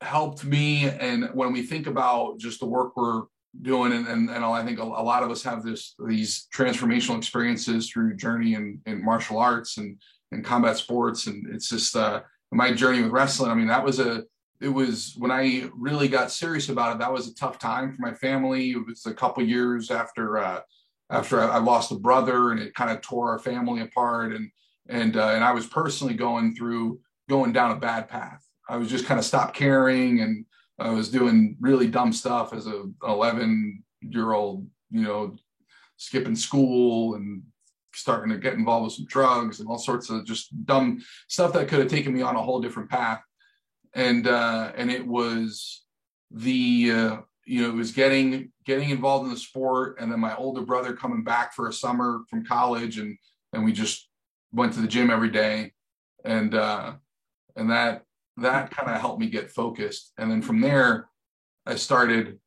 helped 0.00 0.44
me 0.44 0.88
and 0.88 1.28
when 1.34 1.52
we 1.52 1.62
think 1.62 1.86
about 1.86 2.38
just 2.38 2.60
the 2.60 2.66
work 2.66 2.96
we're 2.96 3.22
doing 3.60 3.92
and, 3.92 4.06
and, 4.08 4.30
and 4.30 4.44
I 4.44 4.64
think 4.64 4.78
a, 4.78 4.82
a 4.82 5.04
lot 5.04 5.22
of 5.22 5.30
us 5.30 5.42
have 5.42 5.62
this 5.62 5.94
these 6.06 6.48
transformational 6.54 7.18
experiences 7.18 7.90
through 7.90 8.16
journey 8.16 8.54
in, 8.54 8.80
in 8.86 9.04
martial 9.04 9.38
arts 9.38 9.76
and 9.76 10.00
and 10.30 10.42
combat 10.42 10.78
sports 10.78 11.26
and 11.26 11.46
it's 11.54 11.68
just 11.68 11.94
uh, 11.94 12.22
my 12.52 12.72
journey 12.72 13.02
with 13.02 13.10
wrestling, 13.10 13.50
I 13.50 13.54
mean, 13.54 13.68
that 13.68 13.84
was 13.84 13.98
a, 13.98 14.24
it 14.60 14.68
was 14.68 15.14
when 15.18 15.30
I 15.30 15.70
really 15.74 16.06
got 16.06 16.30
serious 16.30 16.68
about 16.68 16.94
it, 16.94 16.98
that 17.00 17.12
was 17.12 17.26
a 17.26 17.34
tough 17.34 17.58
time 17.58 17.92
for 17.92 18.02
my 18.02 18.12
family. 18.12 18.72
It 18.72 18.86
was 18.86 19.06
a 19.06 19.14
couple 19.14 19.42
years 19.42 19.90
after, 19.90 20.38
uh, 20.38 20.60
after 21.10 21.40
I, 21.40 21.56
I 21.56 21.58
lost 21.58 21.90
a 21.90 21.96
brother 21.96 22.52
and 22.52 22.60
it 22.60 22.74
kind 22.74 22.90
of 22.90 23.00
tore 23.00 23.30
our 23.30 23.38
family 23.38 23.80
apart. 23.80 24.34
And, 24.34 24.50
and, 24.88 25.16
uh, 25.16 25.28
and 25.28 25.42
I 25.42 25.52
was 25.52 25.66
personally 25.66 26.14
going 26.14 26.54
through, 26.54 27.00
going 27.28 27.52
down 27.52 27.72
a 27.72 27.80
bad 27.80 28.08
path. 28.08 28.46
I 28.68 28.76
was 28.76 28.88
just 28.88 29.06
kind 29.06 29.18
of 29.18 29.24
stopped 29.24 29.56
caring 29.56 30.20
and 30.20 30.44
I 30.78 30.90
was 30.90 31.10
doing 31.10 31.56
really 31.60 31.86
dumb 31.86 32.12
stuff 32.12 32.52
as 32.52 32.66
a 32.66 32.84
11 33.06 33.82
year 34.00 34.32
old, 34.32 34.66
you 34.90 35.02
know, 35.02 35.36
skipping 35.96 36.36
school 36.36 37.14
and 37.14 37.42
starting 37.94 38.32
to 38.32 38.38
get 38.38 38.54
involved 38.54 38.84
with 38.84 38.94
some 38.94 39.06
drugs 39.06 39.60
and 39.60 39.68
all 39.68 39.78
sorts 39.78 40.10
of 40.10 40.24
just 40.24 40.64
dumb 40.64 41.02
stuff 41.28 41.52
that 41.52 41.68
could 41.68 41.78
have 41.78 41.90
taken 41.90 42.12
me 42.12 42.22
on 42.22 42.36
a 42.36 42.42
whole 42.42 42.60
different 42.60 42.90
path. 42.90 43.20
And 43.94 44.26
uh, 44.26 44.72
and 44.76 44.90
it 44.90 45.06
was 45.06 45.84
the 46.30 46.90
uh, 46.90 47.16
you 47.44 47.62
know 47.62 47.68
it 47.68 47.74
was 47.74 47.92
getting 47.92 48.50
getting 48.64 48.90
involved 48.90 49.26
in 49.26 49.30
the 49.32 49.38
sport, 49.38 49.98
and 50.00 50.10
then 50.10 50.18
my 50.18 50.34
older 50.36 50.62
brother 50.62 50.94
coming 50.94 51.22
back 51.22 51.52
for 51.52 51.68
a 51.68 51.72
summer 51.72 52.22
from 52.30 52.44
college, 52.44 52.98
and 52.98 53.18
and 53.52 53.64
we 53.64 53.72
just 53.72 54.08
went 54.50 54.72
to 54.72 54.80
the 54.80 54.88
gym 54.88 55.10
every 55.10 55.30
day, 55.30 55.72
and 56.24 56.54
uh, 56.54 56.94
and 57.54 57.70
that 57.70 58.04
that 58.38 58.70
kind 58.70 58.90
of 58.90 59.00
helped 59.00 59.20
me 59.20 59.28
get 59.28 59.50
focused. 59.50 60.12
And 60.18 60.30
then 60.30 60.42
from 60.42 60.60
there, 60.60 61.08
I 61.66 61.76
started 61.76 62.38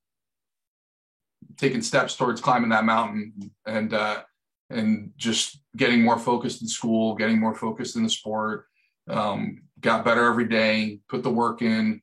taking 1.57 1.81
steps 1.81 2.15
towards 2.15 2.41
climbing 2.41 2.69
that 2.69 2.85
mountain, 2.85 3.51
and 3.65 3.93
uh, 3.93 4.23
and 4.69 5.11
just 5.15 5.59
getting 5.77 6.01
more 6.01 6.19
focused 6.19 6.61
in 6.61 6.67
school, 6.67 7.15
getting 7.15 7.39
more 7.39 7.55
focused 7.55 7.95
in 7.95 8.03
the 8.03 8.09
sport. 8.09 8.65
Um, 9.07 9.61
got 9.79 10.03
better 10.03 10.25
every 10.25 10.47
day, 10.47 10.99
put 11.07 11.21
the 11.21 11.29
work 11.29 11.61
in, 11.61 12.01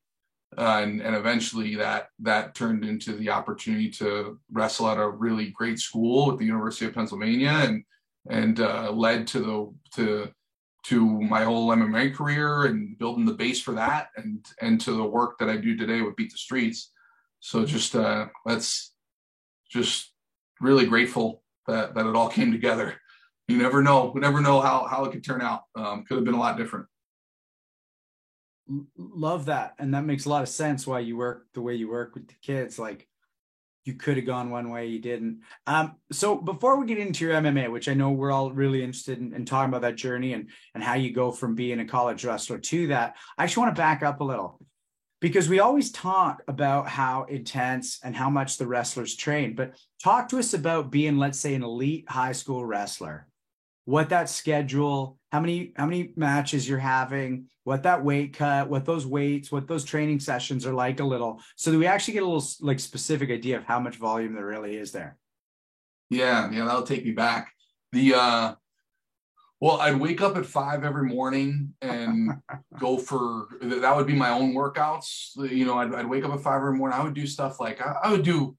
uh, 0.57 0.81
and 0.83 1.01
and 1.01 1.17
eventually 1.17 1.75
that 1.77 2.09
that 2.21 2.55
turned 2.55 2.85
into 2.85 3.13
the 3.13 3.31
opportunity 3.31 3.91
to 3.91 4.39
wrestle 4.51 4.89
at 4.89 4.99
a 4.99 5.09
really 5.09 5.51
great 5.51 5.79
school 5.79 6.33
at 6.33 6.39
the 6.39 6.47
University 6.47 6.87
of 6.87 6.95
Pennsylvania, 6.95 7.51
and 7.51 7.85
and 8.31 8.61
uh, 8.61 8.91
led 8.93 9.27
to 9.29 9.41
the 9.41 9.75
to 9.97 10.33
to 10.85 11.21
my 11.23 11.45
whole 11.45 11.69
MMA 11.69 12.15
career 12.15 12.65
and 12.65 12.99
building 12.99 13.25
the 13.25 13.35
base 13.35 13.61
for 13.61 13.73
that, 13.73 14.09
and 14.17 14.45
and 14.61 14.81
to 14.83 14.93
the 14.93 15.05
work 15.05 15.39
that 15.39 15.49
I 15.49 15.57
do 15.57 15.77
today 15.77 16.03
with 16.03 16.17
Beat 16.17 16.33
the 16.33 16.39
Streets. 16.39 16.91
So 17.41 17.65
just 17.65 17.95
uh, 17.95 18.27
that's 18.45 18.93
just 19.71 20.13
really 20.61 20.87
grateful 20.87 21.43
that 21.67 21.95
that 21.95 22.07
it 22.07 22.17
all 22.17 22.29
came 22.29 22.53
together. 22.53 22.97
You 23.49 23.59
never 23.59 23.83
know. 23.83 24.13
We 24.15 24.21
never 24.21 24.41
know 24.41 24.61
how 24.61 24.87
how 24.87 25.05
it 25.05 25.13
could 25.13 25.25
turn 25.25 25.43
out. 25.43 25.63
Um, 25.77 26.05
could 26.05 26.17
have 26.17 26.25
been 26.25 26.35
a 26.35 26.41
lot 26.41 26.57
different 26.57 26.87
love 28.97 29.47
that 29.47 29.75
and 29.79 29.93
that 29.95 30.05
makes 30.05 30.25
a 30.25 30.29
lot 30.29 30.43
of 30.43 30.49
sense 30.49 30.87
why 30.87 31.01
you 31.01 31.17
work 31.17 31.47
the 31.53 31.61
way 31.61 31.75
you 31.75 31.89
work 31.89 32.15
with 32.15 32.29
the 32.29 32.35
kids 32.43 32.79
like 32.79 33.09
you 33.85 33.95
could 33.95 34.17
have 34.17 34.27
gone 34.27 34.51
one 34.51 34.71
way 34.71 34.87
you 34.87 34.99
didn't. 34.99 35.41
Um 35.67 35.97
so 36.11 36.37
before 36.37 36.79
we 36.79 36.87
get 36.87 36.99
into 36.99 37.25
your 37.25 37.35
mma 37.35 37.71
which 37.71 37.89
i 37.89 37.95
know 37.95 38.11
we're 38.11 38.33
all 38.33 38.53
really 38.53 38.83
interested 38.83 39.19
in, 39.19 39.33
in 39.33 39.45
talking 39.45 39.69
about 39.69 39.83
that 39.83 39.97
journey 39.97 40.33
and 40.35 40.51
and 40.75 40.83
how 40.83 40.95
you 40.95 41.13
go 41.13 41.31
from 41.31 41.55
being 41.55 41.81
a 41.81 41.85
college 41.85 42.25
wrestler 42.25 42.59
to 42.59 42.89
that 42.89 43.17
i 43.39 43.45
actually 43.45 43.63
want 43.63 43.77
to 43.77 43.81
back 43.81 44.03
up 44.03 44.21
a 44.21 44.25
little. 44.25 44.61
Because 45.21 45.49
we 45.49 45.61
always 45.61 45.93
talk 45.93 46.43
about 46.49 46.89
how 46.89 47.25
intense 47.25 48.01
and 48.03 48.17
how 48.17 48.29
much 48.29 48.59
the 48.59 48.67
wrestlers 48.67 49.15
train 49.15 49.55
but 49.55 49.77
talk 50.03 50.29
to 50.29 50.39
us 50.39 50.53
about 50.53 50.91
being 50.91 51.17
let's 51.17 51.39
say 51.39 51.55
an 51.55 51.63
elite 51.63 52.05
high 52.09 52.33
school 52.33 52.65
wrestler 52.65 53.29
what 53.85 54.11
that 54.11 54.29
schedule, 54.29 55.19
how 55.31 55.41
many 55.41 55.73
how 55.77 55.87
many 55.87 56.13
matches 56.17 56.69
you're 56.69 56.79
having, 56.79 57.47
what 57.65 57.83
that 57.85 58.05
weight 58.05 58.35
cut, 58.35 58.69
what 58.69 58.85
those 58.85 59.07
weights, 59.07 59.51
what 59.51 59.67
those 59.67 59.85
training 59.85 60.21
sessions 60.21 60.67
are 60.67 60.75
like 60.75 61.01
a 61.01 61.05
little, 61.05 61.41
so 61.57 61.71
that 61.71 61.79
we 61.79 61.87
actually 61.87 62.15
get 62.15 62.23
a 62.23 62.27
little 62.27 62.47
like 62.61 62.81
specific 62.81 63.31
idea 63.31 63.57
of 63.57 63.65
how 63.65 63.81
much 63.81 63.97
volume 63.97 64.35
there 64.35 64.47
really 64.47 64.77
is 64.77 64.93
there. 64.93 65.17
Yeah, 66.11 66.51
yeah, 66.51 66.65
that'll 66.65 66.83
take 66.83 67.05
me 67.05 67.13
back. 67.13 67.53
The 67.93 68.15
uh 68.15 68.55
well, 69.61 69.81
I'd 69.81 70.01
wake 70.01 70.21
up 70.21 70.37
at 70.37 70.45
five 70.45 70.83
every 70.83 71.09
morning 71.09 71.73
and 71.81 72.33
go 72.81 72.99
for 72.99 73.47
that 73.63 73.97
would 73.97 74.09
be 74.09 74.15
my 74.15 74.31
own 74.31 74.55
workouts. 74.55 75.37
You 75.37 75.65
know, 75.65 75.79
I'd, 75.79 75.95
I'd 75.95 76.09
wake 76.09 76.25
up 76.25 76.33
at 76.33 76.41
five 76.41 76.57
every 76.57 76.77
morning. 76.77 76.99
I 76.99 77.05
would 77.05 77.15
do 77.15 77.27
stuff 77.29 77.61
like 77.61 77.81
I, 77.81 77.95
I 78.03 78.11
would 78.11 78.25
do 78.25 78.57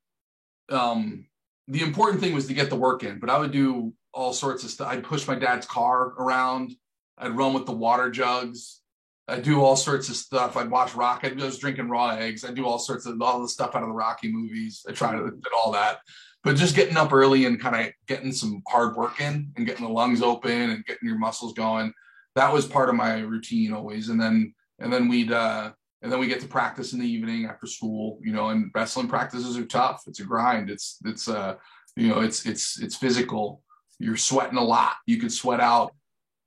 um 0.70 1.26
the 1.68 1.82
important 1.82 2.22
thing 2.22 2.34
was 2.34 2.48
to 2.48 2.54
get 2.54 2.70
the 2.70 2.76
work 2.76 3.04
in, 3.04 3.20
but 3.20 3.30
I 3.30 3.38
would 3.38 3.52
do 3.52 3.94
all 4.14 4.34
sorts 4.34 4.64
of 4.64 4.70
stuff. 4.70 4.88
I'd 4.88 5.04
push 5.04 5.28
my 5.28 5.36
dad's 5.36 5.66
car 5.66 6.14
around. 6.20 6.74
I'd 7.18 7.36
run 7.36 7.54
with 7.54 7.66
the 7.66 7.72
water 7.72 8.10
jugs. 8.10 8.82
I'd 9.28 9.44
do 9.44 9.62
all 9.62 9.76
sorts 9.76 10.10
of 10.10 10.16
stuff. 10.16 10.58
I'd 10.58 10.70
watch 10.70 10.96
Rock. 10.96 11.22
I 11.24 11.32
was 11.34 11.58
drinking 11.58 11.90
raw 11.90 12.10
eggs. 12.10 12.44
I'd 12.44 12.56
do 12.56 12.66
all 12.66 12.80
sorts 12.80 13.06
of 13.06 13.22
all 13.22 13.42
the 13.42 13.48
stuff 13.48 13.76
out 13.76 13.84
of 13.84 13.88
the 13.88 13.94
Rocky 13.94 14.32
movies. 14.32 14.86
I 14.88 14.92
tried 14.92 15.14
to 15.14 15.32
did 15.32 15.54
all 15.56 15.72
that. 15.72 16.00
But 16.44 16.58
just 16.58 16.76
getting 16.76 16.98
up 16.98 17.14
early 17.14 17.46
and 17.46 17.60
kind 17.60 17.88
of 17.88 17.94
getting 18.06 18.34
some 18.34 18.62
hard 18.68 18.98
work 18.98 19.22
in 19.22 19.52
and 19.56 19.66
getting 19.66 19.86
the 19.86 19.92
lungs 19.92 20.22
open 20.22 20.72
and 20.72 20.86
getting 20.86 21.08
your 21.08 21.18
muscles 21.18 21.54
going. 21.54 21.94
That 22.36 22.52
was 22.52 22.66
part 22.66 22.90
of 22.90 22.96
my 22.96 23.20
routine 23.20 23.72
always. 23.72 24.10
And 24.10 24.20
then 24.20 24.54
and 24.80 24.92
then 24.92 25.08
we'd 25.08 25.32
uh 25.32 25.72
and 26.02 26.12
then 26.12 26.20
we 26.20 26.28
get 26.28 26.42
to 26.42 26.48
practice 26.48 26.92
in 26.92 27.00
the 27.00 27.08
evening 27.08 27.46
after 27.46 27.66
school, 27.66 28.20
you 28.22 28.34
know, 28.34 28.50
and 28.50 28.70
wrestling 28.76 29.08
practices 29.08 29.58
are 29.58 29.66
tough. 29.66 30.04
It's 30.06 30.20
a 30.20 30.26
grind. 30.26 30.70
It's 30.70 30.98
it's 31.06 31.30
uh 31.30 31.56
you 31.96 32.10
know, 32.10 32.20
it's 32.20 32.46
it's 32.46 32.82
it's 32.82 32.98
physical 32.98 33.63
you're 34.04 34.18
sweating 34.18 34.58
a 34.58 34.64
lot. 34.64 34.94
You 35.06 35.18
could 35.18 35.32
sweat 35.32 35.60
out 35.60 35.94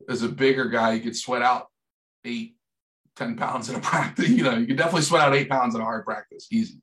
as 0.08 0.22
a 0.22 0.28
bigger 0.28 0.68
guy, 0.68 0.92
you 0.94 1.00
could 1.00 1.16
sweat 1.16 1.42
out 1.42 1.66
eight, 2.24 2.56
10 3.16 3.36
pounds 3.36 3.68
in 3.68 3.76
a 3.76 3.80
practice. 3.80 4.28
You 4.28 4.44
know, 4.44 4.56
you 4.56 4.66
could 4.66 4.76
definitely 4.76 5.02
sweat 5.02 5.22
out 5.22 5.34
eight 5.34 5.48
pounds 5.48 5.74
in 5.74 5.80
a 5.80 5.84
hard 5.84 6.04
practice. 6.04 6.46
Easy. 6.50 6.80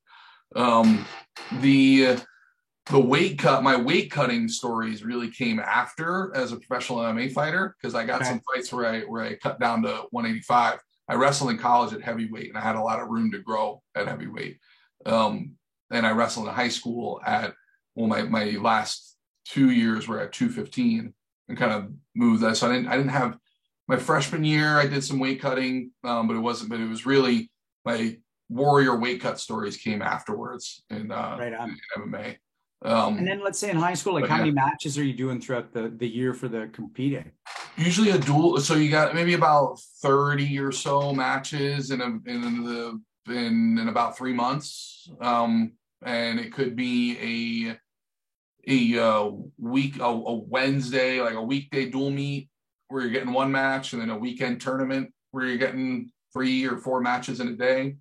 Um, 0.56 1.06
the 1.62 2.18
the 2.88 3.00
weight 3.00 3.40
cut, 3.40 3.64
my 3.64 3.78
weight 3.78 4.12
cutting 4.12 4.50
stories 4.50 5.04
really 5.04 5.32
came 5.32 5.60
after 5.60 6.36
as 6.36 6.52
a 6.52 6.58
professional 6.58 7.00
MMA 7.00 7.32
fighter 7.32 7.76
because 7.80 7.96
I 7.96 8.06
got 8.06 8.22
okay. 8.22 8.32
some 8.32 8.42
fights 8.54 8.74
where 8.74 8.86
I 8.86 9.02
where 9.02 9.24
I 9.24 9.36
cut 9.36 9.60
down 9.60 9.84
to 9.84 10.06
185. 10.12 10.80
I 11.08 11.16
wrestled 11.16 11.52
in 11.52 11.58
college 11.58 11.94
at 11.94 12.02
heavyweight 12.02 12.50
and 12.50 12.58
I 12.58 12.62
had 12.62 12.76
a 12.76 12.82
lot 12.82 13.00
of 13.00 13.10
room 13.10 13.32
to 13.32 13.40
grow 13.40 13.82
at 13.96 14.08
heavyweight. 14.08 14.60
Um, 15.06 15.56
and 15.92 16.06
I 16.06 16.12
wrestled 16.12 16.48
in 16.48 16.54
high 16.54 16.70
school 16.70 17.22
at 17.26 17.54
well, 17.96 18.08
my 18.08 18.24
my 18.24 18.46
last 18.62 19.13
two 19.46 19.72
years 19.72 20.08
were 20.08 20.20
at 20.20 20.34
215 20.34 21.14
and 21.50 21.58
kind 21.58 21.72
of 21.72 21.92
moved 22.16 22.42
that. 22.44 22.58
So 22.58 22.70
I 22.70 22.74
didn't 22.76 22.88
I 22.88 22.98
didn't 22.98 23.12
have 23.12 23.38
my 23.88 23.98
freshman 23.98 24.44
year. 24.44 24.78
I 24.78 24.88
did 24.88 25.04
some 25.04 25.20
weight 25.20 25.42
cutting, 25.42 25.92
um, 26.04 26.28
but 26.28 26.36
it 26.36 26.40
wasn't. 26.40 26.70
But 26.70 26.80
it 26.80 26.90
was 26.90 27.06
really 27.06 27.52
my 27.86 28.18
warrior 28.50 28.98
weight 28.98 29.22
cut 29.22 29.40
stories 29.40 29.78
came 29.78 30.02
afterwards 30.02 30.84
in, 30.90 31.12
uh, 31.12 31.38
right 31.40 31.54
on. 31.54 31.70
in 31.96 32.12
MMA. 32.12 32.38
Um, 32.86 33.18
and 33.18 33.28
then 33.28 33.42
let's 33.42 33.58
say 33.58 33.70
in 33.70 33.78
high 33.78 33.94
school, 33.94 34.14
like 34.14 34.28
how 34.28 34.36
yeah. 34.36 34.42
many 34.42 34.52
matches 34.52 34.98
are 34.98 35.04
you 35.04 35.14
doing 35.14 35.40
throughout 35.40 35.74
the, 35.74 35.94
the 35.98 36.08
year 36.08 36.34
for 36.34 36.50
the 36.50 36.70
competing? 36.74 37.32
Usually 37.78 38.10
a 38.10 38.18
dual. 38.18 38.60
So 38.60 38.76
you 38.76 38.92
got 38.92 39.16
maybe 39.16 39.36
about 39.36 39.80
30 40.02 40.60
or 40.60 40.72
so 40.72 41.14
matches 41.14 41.92
in 41.92 42.02
a, 42.02 42.06
in 42.06 42.64
the, 42.64 43.02
in, 43.28 43.80
in 43.80 43.88
about 43.88 44.18
three 44.18 44.34
months. 44.34 45.10
Um, 45.22 45.74
and 46.06 46.40
it 46.40 46.52
could 46.52 46.76
be 46.76 47.70
a, 47.72 47.78
a 48.68 49.00
uh, 49.00 49.32
week 49.58 50.00
a, 50.00 50.04
a, 50.04 50.34
Wednesday 50.34 51.22
like 51.22 51.36
a 51.36 51.42
weekday 51.42 51.90
dual 51.90 52.12
meet 52.12 52.50
where 52.88 53.02
you're 53.02 53.12
getting 53.12 53.34
one 53.34 53.52
match 53.52 53.94
and 53.94 54.02
then 54.02 54.10
a 54.10 54.18
weekend 54.18 54.62
tournament 54.62 55.12
where 55.32 55.46
you're 55.46 55.58
getting 55.58 56.12
three 56.32 56.66
or 56.66 56.78
four 56.78 57.02
matches 57.02 57.40
in 57.40 57.50
a 57.50 57.56
day. 57.56 57.96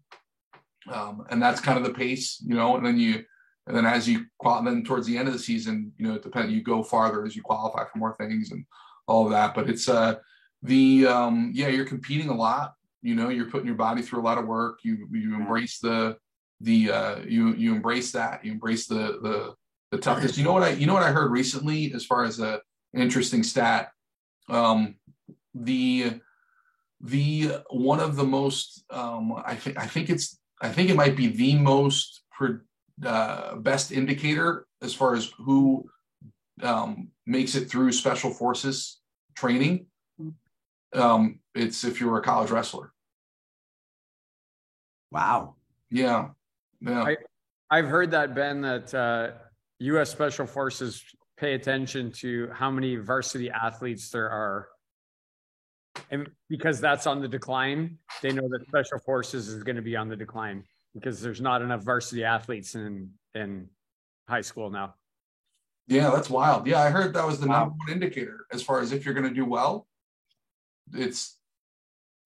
Um, 0.92 1.24
and 1.30 1.40
that's 1.40 1.60
kind 1.60 1.78
of 1.78 1.84
the 1.84 1.94
pace 1.94 2.42
you 2.44 2.56
know 2.56 2.76
and 2.76 2.84
then 2.84 2.98
you 2.98 3.24
and 3.68 3.76
then 3.76 3.86
as 3.86 4.08
you 4.08 4.26
then 4.64 4.82
towards 4.82 5.06
the 5.06 5.16
end 5.16 5.28
of 5.28 5.34
the 5.34 5.40
season 5.40 5.92
you 5.96 6.08
know 6.08 6.14
it 6.14 6.22
depends 6.22 6.52
you 6.52 6.62
go 6.62 6.82
farther 6.82 7.24
as 7.24 7.36
you 7.36 7.42
qualify 7.42 7.84
for 7.84 7.98
more 7.98 8.16
things 8.18 8.50
and 8.50 8.64
all 9.06 9.24
of 9.24 9.30
that. 9.30 9.54
But 9.54 9.70
it's 9.70 9.88
uh 9.88 10.16
the 10.62 11.06
um 11.06 11.50
yeah 11.54 11.68
you're 11.68 11.84
competing 11.84 12.28
a 12.28 12.34
lot 12.34 12.74
you 13.02 13.16
know 13.16 13.28
you're 13.28 13.50
putting 13.50 13.66
your 13.66 13.76
body 13.76 14.00
through 14.00 14.20
a 14.20 14.22
lot 14.22 14.38
of 14.38 14.46
work. 14.46 14.78
You 14.82 15.08
you 15.10 15.34
embrace 15.34 15.78
the 15.80 16.16
the 16.60 16.90
uh 16.90 17.16
you 17.26 17.54
you 17.54 17.74
embrace 17.74 18.12
that. 18.12 18.44
You 18.44 18.52
embrace 18.52 18.86
the 18.86 19.18
the 19.22 19.54
the 19.92 19.98
toughness. 19.98 20.36
You 20.36 20.44
know 20.44 20.54
what 20.54 20.62
I 20.64 20.70
you 20.70 20.86
know 20.86 20.94
what 20.94 21.04
I 21.04 21.12
heard 21.12 21.30
recently 21.30 21.92
as 21.92 22.04
far 22.04 22.24
as 22.24 22.40
a 22.40 22.60
interesting 22.96 23.44
stat. 23.44 23.92
Um, 24.48 24.96
the 25.54 26.20
the 27.00 27.62
one 27.70 28.00
of 28.00 28.16
the 28.16 28.24
most 28.24 28.84
um, 28.90 29.34
I 29.44 29.54
think 29.54 29.78
I 29.78 29.86
think 29.86 30.10
it's 30.10 30.40
I 30.60 30.70
think 30.70 30.88
it 30.90 30.96
might 30.96 31.14
be 31.14 31.28
the 31.28 31.56
most 31.56 32.22
uh, 33.04 33.56
best 33.56 33.92
indicator 33.92 34.66
as 34.80 34.94
far 34.94 35.14
as 35.14 35.30
who 35.38 35.88
um, 36.62 37.08
makes 37.26 37.54
it 37.54 37.70
through 37.70 37.92
special 37.92 38.30
forces 38.30 38.98
training. 39.36 39.86
Um, 40.94 41.40
it's 41.54 41.84
if 41.84 42.00
you're 42.00 42.18
a 42.18 42.22
college 42.22 42.50
wrestler. 42.50 42.92
Wow. 45.10 45.56
Yeah. 45.90 46.30
Yeah. 46.80 47.02
I, 47.02 47.16
I've 47.70 47.86
heard 47.86 48.10
that 48.12 48.34
Ben 48.34 48.62
that 48.62 48.94
uh, 48.94 49.32
U.S. 49.82 50.10
Special 50.10 50.46
Forces 50.46 51.02
pay 51.36 51.54
attention 51.54 52.12
to 52.12 52.48
how 52.52 52.70
many 52.70 52.96
varsity 52.96 53.50
athletes 53.50 54.10
there 54.10 54.30
are. 54.30 54.68
And 56.10 56.30
because 56.48 56.80
that's 56.80 57.06
on 57.06 57.20
the 57.20 57.28
decline, 57.28 57.98
they 58.22 58.32
know 58.32 58.48
that 58.48 58.66
Special 58.66 58.98
Forces 58.98 59.48
is 59.48 59.62
going 59.62 59.76
to 59.76 59.82
be 59.82 59.96
on 59.96 60.08
the 60.08 60.16
decline 60.16 60.64
because 60.94 61.20
there's 61.20 61.40
not 61.40 61.62
enough 61.62 61.82
varsity 61.82 62.24
athletes 62.24 62.74
in 62.74 63.10
in 63.34 63.68
high 64.28 64.40
school 64.40 64.70
now. 64.70 64.94
Yeah, 65.88 66.10
that's 66.10 66.30
wild. 66.30 66.66
Yeah, 66.66 66.80
I 66.80 66.90
heard 66.90 67.12
that 67.14 67.26
was 67.26 67.40
the 67.40 67.48
wow. 67.48 67.60
number 67.60 67.74
one 67.78 67.90
indicator 67.90 68.46
as 68.52 68.62
far 68.62 68.80
as 68.80 68.92
if 68.92 69.04
you're 69.04 69.14
going 69.14 69.28
to 69.28 69.34
do 69.34 69.44
well. 69.44 69.86
It's 70.92 71.38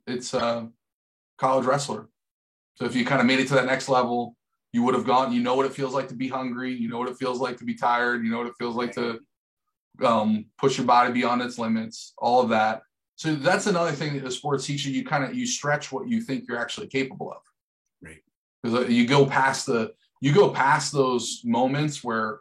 it's 0.07 0.35
a 0.35 0.69
college 1.39 1.65
wrestler. 1.65 2.09
So 2.75 2.85
if 2.85 2.95
you 2.95 3.05
kind 3.05 3.21
of 3.21 3.27
made 3.27 3.41
it 3.41 3.49
to 3.49 3.55
that 3.55 3.67
next 3.67 3.89
level, 3.89 4.37
you 4.77 4.83
would 4.83 4.95
have 4.95 5.07
gone. 5.07 5.33
You 5.33 5.43
know 5.43 5.55
what 5.55 5.65
it 5.65 5.73
feels 5.73 5.95
like 5.95 6.07
to 6.09 6.15
be 6.15 6.29
hungry. 6.29 6.71
You 6.71 6.91
know 6.91 6.99
what 6.99 7.09
it 7.09 7.17
feels 7.17 7.41
like 7.41 7.57
to 7.57 7.65
be 7.65 7.73
tired. 7.73 8.23
You 8.23 8.31
know 8.31 8.37
what 8.37 8.47
it 8.47 8.53
feels 8.59 8.77
like 8.77 8.93
to 8.93 9.21
um, 10.05 10.45
push 10.59 10.77
your 10.77 10.87
body 10.87 11.15
beyond 11.15 11.41
its 11.41 11.59
limits. 11.59 12.13
All 12.19 12.43
of 12.43 12.51
that. 12.51 12.83
So 13.15 13.35
that's 13.37 13.67
another 13.67 13.93
thing 13.93 14.13
that 14.13 14.23
the 14.23 14.31
sports 14.31 14.67
teaches 14.67 14.89
you. 14.89 15.03
Kind 15.03 15.25
of 15.25 15.35
you 15.35 15.47
stretch 15.47 15.93
what 15.93 16.11
you 16.11 16.21
think 16.21 16.45
you're 16.47 16.59
actually 16.59 16.89
capable 16.89 17.33
of. 17.33 17.39
Right. 18.03 18.23
Because 18.63 18.85
uh, 18.85 18.89
you 18.89 19.07
go 19.07 19.25
past 19.25 19.65
the 19.65 19.95
you 20.21 20.35
go 20.35 20.51
past 20.51 20.93
those 20.93 21.41
moments 21.43 22.05
where 22.05 22.41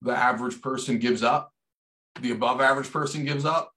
the 0.00 0.16
average 0.16 0.62
person 0.62 0.98
gives 0.98 1.22
up, 1.22 1.52
the 2.22 2.30
above 2.30 2.62
average 2.62 2.90
person 2.90 3.22
gives 3.22 3.44
up, 3.44 3.70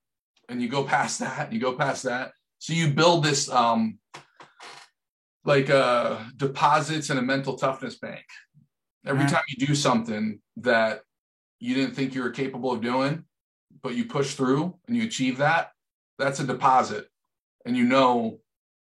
and 0.48 0.62
you 0.62 0.70
go 0.70 0.84
past 0.84 1.18
that. 1.20 1.52
You 1.52 1.60
go 1.60 1.74
past 1.74 2.04
that. 2.04 2.32
So 2.60 2.72
you 2.72 2.88
build 2.88 3.24
this 3.24 3.50
um, 3.50 3.98
like 5.48 5.70
uh, 5.70 6.18
deposits 6.36 7.08
in 7.08 7.16
a 7.16 7.22
mental 7.22 7.56
toughness 7.56 7.94
bank. 7.94 8.24
Every 9.06 9.24
time 9.24 9.42
you 9.48 9.66
do 9.66 9.74
something 9.74 10.40
that 10.58 11.00
you 11.58 11.74
didn't 11.74 11.94
think 11.94 12.14
you 12.14 12.22
were 12.22 12.30
capable 12.30 12.70
of 12.70 12.82
doing, 12.82 13.24
but 13.82 13.94
you 13.94 14.04
push 14.04 14.34
through 14.34 14.74
and 14.86 14.94
you 14.94 15.04
achieve 15.04 15.38
that, 15.38 15.70
that's 16.18 16.38
a 16.40 16.44
deposit. 16.44 17.06
And 17.64 17.74
you 17.78 17.84
know 17.84 18.40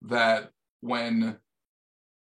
that 0.02 0.50
when 0.80 1.38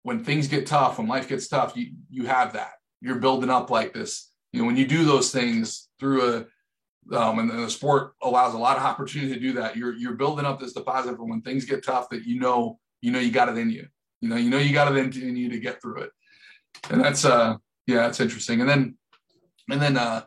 when 0.04 0.24
things 0.24 0.48
get 0.48 0.66
tough, 0.66 0.96
when 0.96 1.06
life 1.06 1.28
gets 1.28 1.46
tough, 1.46 1.76
you 1.76 1.92
you 2.08 2.24
have 2.24 2.54
that. 2.54 2.72
You're 3.02 3.16
building 3.16 3.50
up 3.50 3.68
like 3.68 3.92
this. 3.92 4.32
You 4.54 4.60
know, 4.60 4.66
when 4.66 4.78
you 4.78 4.86
do 4.86 5.04
those 5.04 5.30
things 5.30 5.90
through 6.00 6.22
a 6.34 6.46
um, 7.14 7.40
and, 7.40 7.50
and 7.50 7.62
the 7.62 7.68
sport 7.68 8.14
allows 8.22 8.54
a 8.54 8.58
lot 8.58 8.78
of 8.78 8.84
opportunity 8.84 9.34
to 9.34 9.40
do 9.40 9.52
that. 9.52 9.76
You're 9.76 9.92
you're 9.92 10.14
building 10.14 10.46
up 10.46 10.58
this 10.58 10.72
deposit 10.72 11.16
for 11.16 11.26
when 11.26 11.42
things 11.42 11.66
get 11.66 11.84
tough 11.84 12.08
that 12.08 12.24
you 12.24 12.40
know 12.40 12.78
you 13.02 13.10
know 13.10 13.18
you 13.18 13.30
got 13.30 13.50
it 13.50 13.58
in 13.58 13.68
you. 13.68 13.86
You 14.20 14.28
know 14.28 14.36
you 14.36 14.50
know 14.50 14.58
you 14.58 14.72
got 14.72 14.94
it 14.94 15.16
in 15.16 15.36
you 15.36 15.50
to 15.50 15.58
get 15.58 15.82
through 15.82 16.02
it, 16.02 16.10
and 16.90 17.02
that's 17.02 17.24
uh 17.24 17.56
yeah 17.86 18.02
that's 18.02 18.20
interesting. 18.20 18.60
And 18.60 18.68
then 18.68 18.96
and 19.70 19.80
then 19.80 19.96
uh 19.96 20.24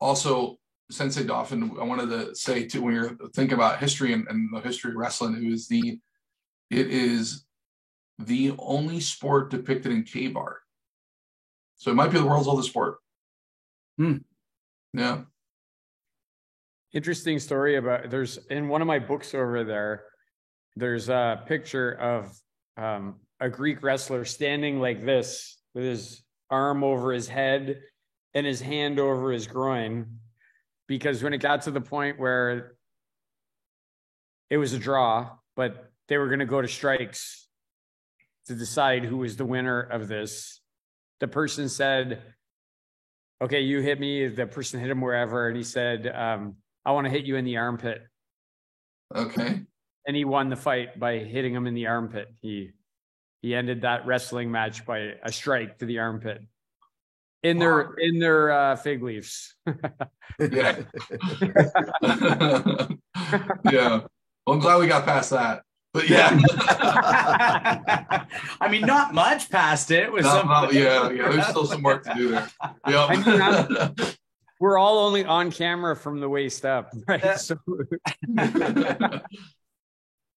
also 0.00 0.58
Sensei 0.90 1.24
Dauphin, 1.24 1.76
I 1.80 1.84
wanted 1.84 2.08
to 2.10 2.34
say 2.34 2.66
too 2.66 2.82
when 2.82 2.94
you're 2.94 3.16
thinking 3.34 3.54
about 3.54 3.78
history 3.78 4.12
and, 4.12 4.26
and 4.28 4.48
the 4.52 4.60
history 4.60 4.90
of 4.90 4.96
wrestling, 4.96 5.42
it 5.42 5.48
was 5.48 5.68
the 5.68 5.98
it 6.70 6.88
is 6.90 7.44
the 8.18 8.54
only 8.58 9.00
sport 9.00 9.50
depicted 9.50 9.92
in 9.92 10.02
cave 10.02 10.36
art. 10.36 10.60
So 11.76 11.90
it 11.90 11.94
might 11.94 12.10
be 12.10 12.18
the 12.18 12.26
world's 12.26 12.48
oldest 12.48 12.70
sport. 12.70 12.96
Hmm. 13.96 14.16
Yeah. 14.92 15.22
Interesting 16.92 17.38
story 17.38 17.76
about 17.76 18.10
there's 18.10 18.38
in 18.50 18.68
one 18.68 18.80
of 18.80 18.86
my 18.86 18.98
books 18.98 19.34
over 19.34 19.62
there, 19.64 20.04
there's 20.74 21.08
a 21.08 21.42
picture 21.46 21.92
of 21.92 22.32
um, 22.76 23.16
a 23.40 23.48
Greek 23.48 23.82
wrestler 23.82 24.24
standing 24.24 24.80
like 24.80 25.04
this 25.04 25.58
with 25.74 25.84
his 25.84 26.22
arm 26.50 26.82
over 26.82 27.12
his 27.12 27.28
head 27.28 27.80
and 28.34 28.46
his 28.46 28.60
hand 28.60 28.98
over 28.98 29.32
his 29.32 29.46
groin. 29.46 30.18
Because 30.86 31.22
when 31.22 31.34
it 31.34 31.38
got 31.38 31.62
to 31.62 31.70
the 31.70 31.80
point 31.80 32.18
where 32.18 32.72
it 34.50 34.56
was 34.56 34.72
a 34.72 34.78
draw, 34.78 35.30
but 35.56 35.92
they 36.08 36.16
were 36.16 36.28
going 36.28 36.38
to 36.38 36.46
go 36.46 36.62
to 36.62 36.68
strikes 36.68 37.48
to 38.46 38.54
decide 38.54 39.04
who 39.04 39.18
was 39.18 39.36
the 39.36 39.44
winner 39.44 39.80
of 39.80 40.08
this. 40.08 40.60
The 41.20 41.28
person 41.28 41.68
said, 41.68 42.22
Okay, 43.40 43.60
you 43.60 43.80
hit 43.80 44.00
me. 44.00 44.26
The 44.26 44.46
person 44.46 44.80
hit 44.80 44.90
him 44.90 45.00
wherever. 45.00 45.46
And 45.46 45.56
he 45.56 45.62
said, 45.62 46.08
um, 46.08 46.56
I 46.84 46.92
want 46.92 47.04
to 47.04 47.10
hit 47.10 47.24
you 47.24 47.36
in 47.36 47.44
the 47.44 47.58
armpit. 47.58 48.02
Okay. 49.14 49.60
And 50.06 50.16
he 50.16 50.24
won 50.24 50.48
the 50.48 50.56
fight 50.56 50.98
by 50.98 51.18
hitting 51.18 51.54
him 51.54 51.66
in 51.66 51.74
the 51.74 51.86
armpit. 51.86 52.28
He 52.40 52.70
he 53.42 53.54
ended 53.54 53.82
that 53.82 54.06
wrestling 54.06 54.50
match 54.50 54.84
by 54.84 55.14
a 55.22 55.32
strike 55.32 55.78
to 55.78 55.86
the 55.86 55.98
armpit 55.98 56.42
in 57.42 57.58
their 57.58 57.76
wow. 57.76 57.92
in 57.98 58.18
their 58.18 58.50
uh, 58.50 58.76
fig 58.76 59.02
leaves. 59.02 59.54
yeah. 59.66 59.74
yeah. 63.70 64.00
Well, 64.46 64.54
I'm 64.54 64.60
glad 64.60 64.78
we 64.78 64.86
got 64.86 65.04
past 65.04 65.30
that. 65.30 65.62
But 65.94 66.08
yeah. 66.10 66.38
I 68.60 68.68
mean, 68.70 68.82
not 68.82 69.14
much 69.14 69.50
past 69.50 69.90
it. 69.90 70.12
Was 70.12 70.24
not, 70.24 70.46
not, 70.46 70.72
yeah, 70.72 71.10
yeah. 71.10 71.30
There's 71.30 71.46
still 71.46 71.66
some 71.66 71.82
work 71.82 72.04
to 72.04 72.14
do 72.14 72.28
there. 72.28 72.48
Yeah. 72.86 73.06
I 73.06 73.16
mean, 73.16 74.10
we're 74.60 74.76
all 74.78 74.98
only 74.98 75.24
on 75.24 75.50
camera 75.50 75.96
from 75.96 76.20
the 76.20 76.28
waist 76.28 76.66
up, 76.66 76.92
right? 77.06 77.38
So. 77.38 77.56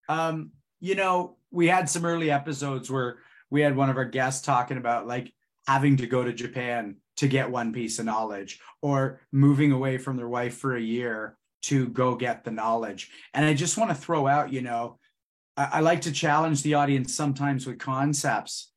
um, 0.07 0.51
you 0.79 0.95
know, 0.95 1.35
we 1.51 1.67
had 1.67 1.89
some 1.89 2.05
early 2.05 2.31
episodes 2.31 2.89
where 2.89 3.17
we 3.49 3.61
had 3.61 3.75
one 3.75 3.89
of 3.89 3.97
our 3.97 4.05
guests 4.05 4.45
talking 4.45 4.77
about 4.77 5.07
like 5.07 5.33
having 5.67 5.97
to 5.97 6.07
go 6.07 6.23
to 6.23 6.33
Japan 6.33 6.95
to 7.17 7.27
get 7.27 7.51
one 7.51 7.73
piece 7.73 7.99
of 7.99 8.05
knowledge 8.05 8.59
or 8.81 9.21
moving 9.31 9.71
away 9.71 9.97
from 9.97 10.17
their 10.17 10.29
wife 10.29 10.57
for 10.57 10.75
a 10.75 10.81
year 10.81 11.37
to 11.63 11.87
go 11.89 12.15
get 12.15 12.43
the 12.43 12.51
knowledge. 12.51 13.11
And 13.33 13.45
I 13.45 13.53
just 13.53 13.77
want 13.77 13.91
to 13.91 13.95
throw 13.95 14.25
out, 14.27 14.51
you 14.51 14.61
know, 14.61 14.97
I, 15.55 15.69
I 15.73 15.79
like 15.81 16.01
to 16.01 16.11
challenge 16.11 16.63
the 16.63 16.75
audience 16.75 17.13
sometimes 17.13 17.67
with 17.67 17.77
concepts. 17.79 18.71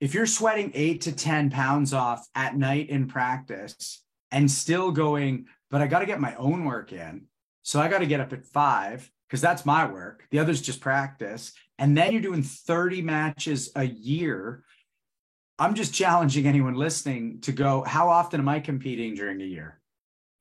If 0.00 0.12
you're 0.12 0.26
sweating 0.26 0.72
eight 0.74 1.02
to 1.02 1.12
10 1.12 1.50
pounds 1.50 1.94
off 1.94 2.26
at 2.34 2.56
night 2.56 2.90
in 2.90 3.08
practice 3.08 4.02
and 4.30 4.50
still 4.50 4.90
going, 4.90 5.46
but 5.70 5.80
I 5.80 5.86
got 5.86 6.00
to 6.00 6.06
get 6.06 6.20
my 6.20 6.34
own 6.34 6.64
work 6.64 6.92
in. 6.92 7.26
So 7.62 7.80
I 7.80 7.88
got 7.88 7.98
to 7.98 8.06
get 8.06 8.20
up 8.20 8.32
at 8.32 8.44
five 8.44 9.10
because 9.28 9.40
that's 9.40 9.64
my 9.64 9.90
work. 9.90 10.24
The 10.30 10.38
others 10.38 10.60
just 10.60 10.80
practice. 10.80 11.52
And 11.78 11.96
then 11.96 12.12
you're 12.12 12.22
doing 12.22 12.42
30 12.42 13.02
matches 13.02 13.70
a 13.76 13.84
year. 13.84 14.64
I'm 15.58 15.74
just 15.74 15.94
challenging 15.94 16.46
anyone 16.46 16.74
listening 16.74 17.40
to 17.42 17.52
go, 17.52 17.82
how 17.82 18.08
often 18.08 18.40
am 18.40 18.48
I 18.48 18.60
competing 18.60 19.14
during 19.14 19.40
a 19.40 19.44
year? 19.44 19.80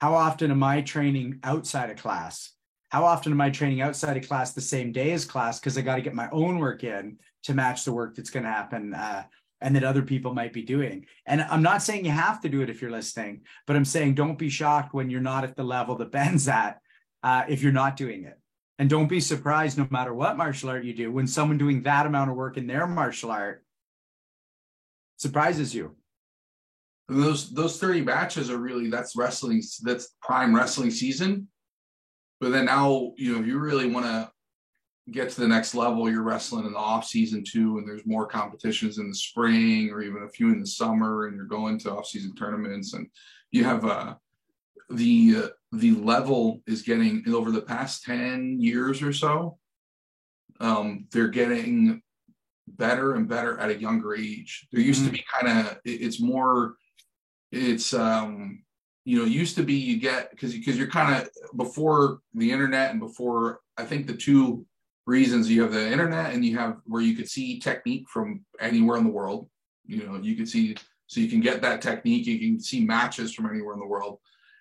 How 0.02 0.14
often 0.14 0.52
am 0.52 0.64
I 0.64 0.82
training 0.82 1.40
outside 1.44 1.90
of 1.90 1.98
class? 1.98 2.52
How 2.90 3.06
often 3.06 3.32
am 3.32 3.42
I 3.42 3.50
training 3.50 3.82
outside 3.82 4.18
of 4.18 4.28
class 4.28 4.54
the 4.54 4.62
same 4.62 4.92
day 4.92 5.12
as 5.12 5.26
class? 5.26 5.60
Because 5.60 5.78
I 5.78 5.82
got 5.82 5.96
to 5.96 6.02
get 6.02 6.14
my 6.14 6.30
own 6.32 6.60
work 6.60 6.84
in 6.84 7.18
to 7.44 7.54
match 7.54 7.86
the 7.86 7.94
work 7.94 8.16
that's 8.16 8.30
going 8.30 8.44
to 8.44 8.52
happen 8.52 8.94
uh, 8.94 9.24
and 9.62 9.76
that 9.76 9.84
other 9.84 10.02
people 10.02 10.34
might 10.34 10.54
be 10.54 10.62
doing. 10.62 11.06
And 11.26 11.42
I'm 11.42 11.64
not 11.64 11.82
saying 11.82 12.06
you 12.06 12.12
have 12.12 12.42
to 12.42 12.50
do 12.50 12.62
it 12.62 12.70
if 12.70 12.82
you're 12.82 12.92
listening, 12.92 13.42
but 13.66 13.76
I'm 13.76 13.86
saying 13.86 14.16
don't 14.16 14.38
be 14.38 14.50
shocked 14.50 14.94
when 14.94 15.10
you're 15.10 15.22
not 15.22 15.44
at 15.44 15.56
the 15.56 15.64
level 15.64 15.96
that 15.98 16.12
Ben's 16.12 16.48
at 16.48 16.80
uh, 17.24 17.44
if 17.48 17.62
you're 17.62 17.72
not 17.72 17.98
doing 17.98 18.26
it. 18.26 18.40
And 18.78 18.90
don't 18.90 19.08
be 19.08 19.22
surprised 19.22 19.78
no 19.78 19.88
matter 19.90 20.14
what 20.14 20.38
martial 20.38 20.70
art 20.70 20.84
you 20.84 20.94
do 20.94 21.12
when 21.12 21.28
someone 21.28 21.58
doing 21.58 21.84
that 21.84 22.06
amount 22.06 22.30
of 22.30 22.36
work 22.36 22.58
in 22.58 22.68
their 22.68 22.86
martial 22.86 23.32
art 23.32 23.64
surprises 25.18 25.74
you. 25.74 25.96
those 27.08 27.54
those 27.54 27.80
30 27.80 28.02
matches 28.02 28.50
are 28.50 28.58
really 28.58 28.90
that's 28.90 29.16
wrestling 29.16 29.62
that's 29.84 30.16
prime 30.22 30.54
wrestling 30.56 30.92
season. 30.92 31.48
But 32.42 32.52
then 32.52 32.66
now, 32.66 33.14
you 33.16 33.34
know, 33.34 33.40
if 33.40 33.48
you 33.48 33.60
really 33.60 33.90
want 33.90 34.06
to 34.08 34.30
get 35.12 35.30
to 35.30 35.42
the 35.42 35.48
next 35.48 35.76
level, 35.76 36.10
you're 36.10 36.24
wrestling 36.24 36.66
in 36.66 36.74
the 36.74 36.78
off 36.78 37.06
season 37.06 37.44
too, 37.44 37.78
and 37.78 37.88
there's 37.88 38.06
more 38.06 38.28
competitions 38.28 38.98
in 38.98 39.08
the 39.08 39.16
spring 39.16 39.90
or 39.92 40.02
even 40.02 40.24
a 40.24 40.30
few 40.30 40.52
in 40.52 40.60
the 40.60 40.68
summer, 40.68 41.28
and 41.28 41.36
you're 41.36 41.46
going 41.46 41.78
to 41.80 41.92
off 41.92 42.08
season 42.08 42.36
tournaments, 42.36 42.94
and 42.94 43.08
you 43.52 43.64
have 43.64 43.86
uh, 43.86 44.16
the 44.90 45.36
uh, 45.44 45.48
the 45.72 45.92
level 45.92 46.62
is 46.68 46.82
getting 46.82 47.24
over 47.28 47.52
the 47.52 47.62
past 47.62 48.04
ten 48.04 48.60
years 48.60 49.02
or 49.02 49.14
so. 49.14 49.58
Um, 50.60 51.08
they're 51.12 51.28
getting 51.28 52.02
better 52.68 53.16
and 53.16 53.28
better 53.28 53.60
at 53.60 53.70
a 53.70 53.80
younger 53.80 54.16
age. 54.16 54.68
There 54.72 54.82
used 54.82 55.02
mm-hmm. 55.02 55.12
to 55.12 55.14
be 55.14 55.26
kind 55.40 55.68
of 55.68 55.78
it's 55.84 56.20
more 56.20 56.76
it's 57.52 57.94
um 57.94 58.64
you 59.06 59.20
know 59.20 59.26
used 59.26 59.56
to 59.56 59.64
be 59.64 59.76
you 59.76 60.00
get 60.00 60.32
because 60.32 60.54
because 60.54 60.78
you're 60.78 60.88
kind 60.88 61.22
of 61.22 61.30
before 61.58 62.20
the 62.34 62.52
internet 62.52 62.92
and 62.92 63.00
before 63.00 63.60
I 63.78 63.86
think 63.86 64.08
the 64.08 64.16
two 64.16 64.66
reasons 65.06 65.50
you 65.50 65.62
have 65.62 65.72
the 65.72 65.92
internet 65.92 66.34
and 66.34 66.44
you 66.44 66.58
have 66.58 66.78
where 66.86 67.02
you 67.02 67.16
could 67.16 67.30
see 67.30 67.60
technique 67.60 68.10
from 68.10 68.44
anywhere 68.60 68.98
in 68.98 69.04
the 69.04 69.10
world 69.10 69.48
you 69.86 70.04
know 70.04 70.20
you 70.20 70.36
could 70.36 70.50
see 70.50 70.76
so 71.06 71.20
you 71.20 71.30
can 71.30 71.42
get 71.42 71.62
that 71.62 71.82
technique 71.82 72.26
you 72.26 72.40
can 72.40 72.60
see 72.60 72.84
matches 72.84 73.34
from 73.34 73.46
anywhere 73.46 73.76
in 73.76 73.80
the 73.80 73.86
world 73.86 74.20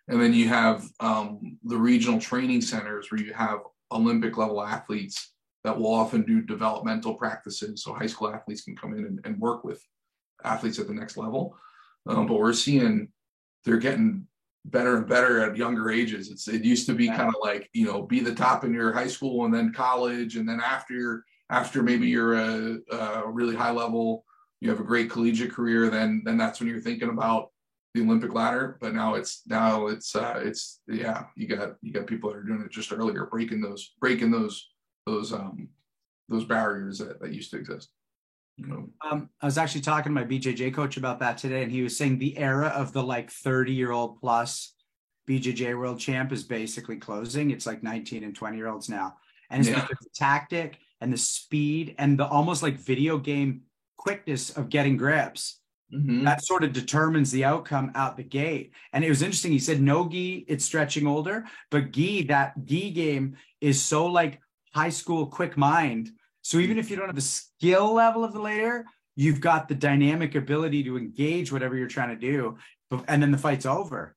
and 0.08 0.20
then 0.20 0.34
you 0.34 0.48
have 0.48 0.86
um, 1.00 1.58
the 1.64 1.76
regional 1.76 2.20
training 2.20 2.60
centers 2.60 3.10
where 3.10 3.20
you 3.20 3.32
have 3.32 3.60
olympic 3.92 4.36
level 4.36 4.62
athletes 4.62 5.32
that 5.62 5.78
will 5.78 5.94
often 5.94 6.22
do 6.22 6.42
developmental 6.42 7.14
practices 7.14 7.82
so 7.82 7.92
high 7.94 8.06
school 8.06 8.32
athletes 8.32 8.62
can 8.62 8.76
come 8.76 8.92
in 8.94 9.04
and, 9.04 9.20
and 9.24 9.38
work 9.38 9.64
with 9.64 9.82
athletes 10.44 10.78
at 10.78 10.86
the 10.86 10.94
next 10.94 11.16
level 11.16 11.56
um, 12.06 12.26
but 12.26 12.38
we're 12.38 12.52
seeing 12.52 13.08
they're 13.64 13.78
getting 13.78 14.26
better 14.66 14.96
and 14.96 15.06
better 15.06 15.40
at 15.40 15.56
younger 15.56 15.90
ages. 15.90 16.30
It's 16.30 16.48
it 16.48 16.64
used 16.64 16.86
to 16.86 16.94
be 16.94 17.08
kind 17.08 17.28
of 17.28 17.34
like 17.42 17.68
you 17.72 17.86
know 17.86 18.02
be 18.02 18.20
the 18.20 18.34
top 18.34 18.64
in 18.64 18.72
your 18.72 18.92
high 18.92 19.06
school 19.06 19.44
and 19.44 19.54
then 19.54 19.72
college 19.72 20.36
and 20.36 20.48
then 20.48 20.60
after 20.60 20.94
you're 20.94 21.24
after 21.50 21.82
maybe 21.82 22.06
you're 22.08 22.34
a, 22.34 22.78
a 22.90 23.30
really 23.30 23.54
high 23.54 23.70
level, 23.70 24.24
you 24.60 24.70
have 24.70 24.80
a 24.80 24.84
great 24.84 25.10
collegiate 25.10 25.52
career. 25.52 25.90
Then 25.90 26.22
then 26.24 26.36
that's 26.36 26.60
when 26.60 26.68
you're 26.68 26.80
thinking 26.80 27.10
about 27.10 27.50
the 27.94 28.02
Olympic 28.02 28.34
ladder. 28.34 28.76
But 28.80 28.94
now 28.94 29.14
it's 29.14 29.42
now 29.46 29.86
it's 29.86 30.14
uh, 30.14 30.40
it's 30.42 30.80
yeah 30.86 31.24
you 31.36 31.46
got 31.46 31.76
you 31.80 31.92
got 31.92 32.06
people 32.06 32.30
that 32.30 32.36
are 32.36 32.42
doing 32.42 32.62
it 32.62 32.70
just 32.70 32.92
earlier, 32.92 33.26
breaking 33.26 33.60
those 33.60 33.94
breaking 34.00 34.30
those 34.30 34.68
those 35.06 35.32
um 35.32 35.68
those 36.28 36.44
barriers 36.44 36.98
that, 36.98 37.20
that 37.20 37.32
used 37.32 37.50
to 37.50 37.58
exist. 37.58 37.90
Um, 39.10 39.30
I 39.40 39.46
was 39.46 39.58
actually 39.58 39.80
talking 39.80 40.14
to 40.14 40.20
my 40.20 40.26
BJJ 40.26 40.74
coach 40.74 40.96
about 40.96 41.18
that 41.20 41.38
today, 41.38 41.62
and 41.62 41.72
he 41.72 41.82
was 41.82 41.96
saying 41.96 42.18
the 42.18 42.38
era 42.38 42.68
of 42.68 42.92
the 42.92 43.02
like 43.02 43.30
30 43.30 43.72
year 43.72 43.90
old 43.90 44.20
plus 44.20 44.74
BJJ 45.28 45.76
world 45.78 45.98
champ 45.98 46.32
is 46.32 46.44
basically 46.44 46.96
closing. 46.96 47.50
It's 47.50 47.66
like 47.66 47.82
19 47.82 48.24
and 48.24 48.34
20 48.34 48.56
year 48.56 48.68
olds 48.68 48.88
now. 48.88 49.16
And 49.50 49.60
it's 49.60 49.68
yeah. 49.68 49.80
because 49.80 49.98
the 50.00 50.10
tactic 50.14 50.78
and 51.00 51.12
the 51.12 51.18
speed 51.18 51.94
and 51.98 52.18
the 52.18 52.26
almost 52.26 52.62
like 52.62 52.78
video 52.78 53.18
game 53.18 53.62
quickness 53.96 54.50
of 54.50 54.68
getting 54.68 54.96
grips. 54.96 55.60
Mm-hmm. 55.94 56.24
That 56.24 56.44
sort 56.44 56.64
of 56.64 56.72
determines 56.72 57.30
the 57.30 57.44
outcome 57.44 57.92
out 57.94 58.16
the 58.16 58.24
gate. 58.24 58.72
And 58.92 59.04
it 59.04 59.08
was 59.08 59.22
interesting. 59.22 59.52
He 59.52 59.58
said, 59.58 59.80
no 59.80 60.08
gi, 60.08 60.44
it's 60.48 60.64
stretching 60.64 61.06
older, 61.06 61.44
but 61.70 61.92
gi, 61.92 62.24
that 62.24 62.54
gi 62.64 62.90
game 62.90 63.36
is 63.60 63.80
so 63.82 64.06
like 64.06 64.40
high 64.74 64.88
school 64.90 65.26
quick 65.26 65.56
mind 65.56 66.10
so 66.44 66.58
even 66.58 66.78
if 66.78 66.90
you 66.90 66.96
don't 66.96 67.06
have 67.06 67.14
the 67.14 67.22
skill 67.22 67.94
level 67.94 68.22
of 68.22 68.34
the 68.34 68.40
layer, 68.40 68.84
you've 69.16 69.40
got 69.40 69.66
the 69.66 69.74
dynamic 69.74 70.34
ability 70.34 70.84
to 70.84 70.98
engage 70.98 71.50
whatever 71.50 71.74
you're 71.74 71.88
trying 71.88 72.10
to 72.10 72.16
do, 72.16 72.58
and 73.08 73.22
then 73.22 73.30
the 73.30 73.38
fight's 73.38 73.64
over. 73.64 74.14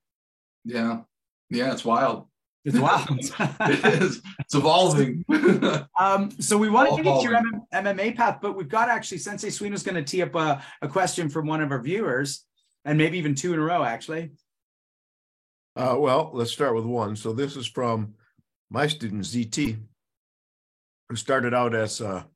Yeah, 0.62 1.00
yeah, 1.48 1.72
it's 1.72 1.86
wild. 1.86 2.26
It's 2.64 2.78
wild. 2.78 3.08
it 3.60 4.02
is. 4.02 4.22
It's 4.40 4.54
evolving. 4.54 5.24
um, 5.98 6.30
so 6.40 6.58
we 6.58 6.68
want 6.68 6.96
to 6.96 7.02
get 7.02 7.20
to 7.20 7.22
your 7.22 7.36
M- 7.36 7.62
MMA 7.72 8.16
path, 8.16 8.38
but 8.42 8.56
we've 8.56 8.68
got 8.68 8.88
actually 8.88 9.18
Sensei 9.18 9.48
Suino's 9.48 9.82
going 9.82 9.94
to 9.94 10.02
tee 10.02 10.22
up 10.22 10.34
a, 10.34 10.62
a 10.82 10.88
question 10.88 11.28
from 11.28 11.46
one 11.46 11.62
of 11.62 11.70
our 11.70 11.80
viewers, 11.80 12.44
and 12.84 12.98
maybe 12.98 13.18
even 13.18 13.34
two 13.34 13.54
in 13.54 13.60
a 13.60 13.62
row, 13.62 13.84
actually. 13.84 14.32
Uh, 15.76 15.96
well, 15.98 16.30
let's 16.34 16.50
start 16.50 16.74
with 16.74 16.84
one. 16.84 17.14
So 17.14 17.32
this 17.32 17.56
is 17.56 17.66
from 17.66 18.14
my 18.70 18.86
student 18.86 19.22
ZT, 19.22 19.78
who 21.08 21.16
started 21.16 21.54
out 21.54 21.74
as 21.74 22.00
a 22.00 22.26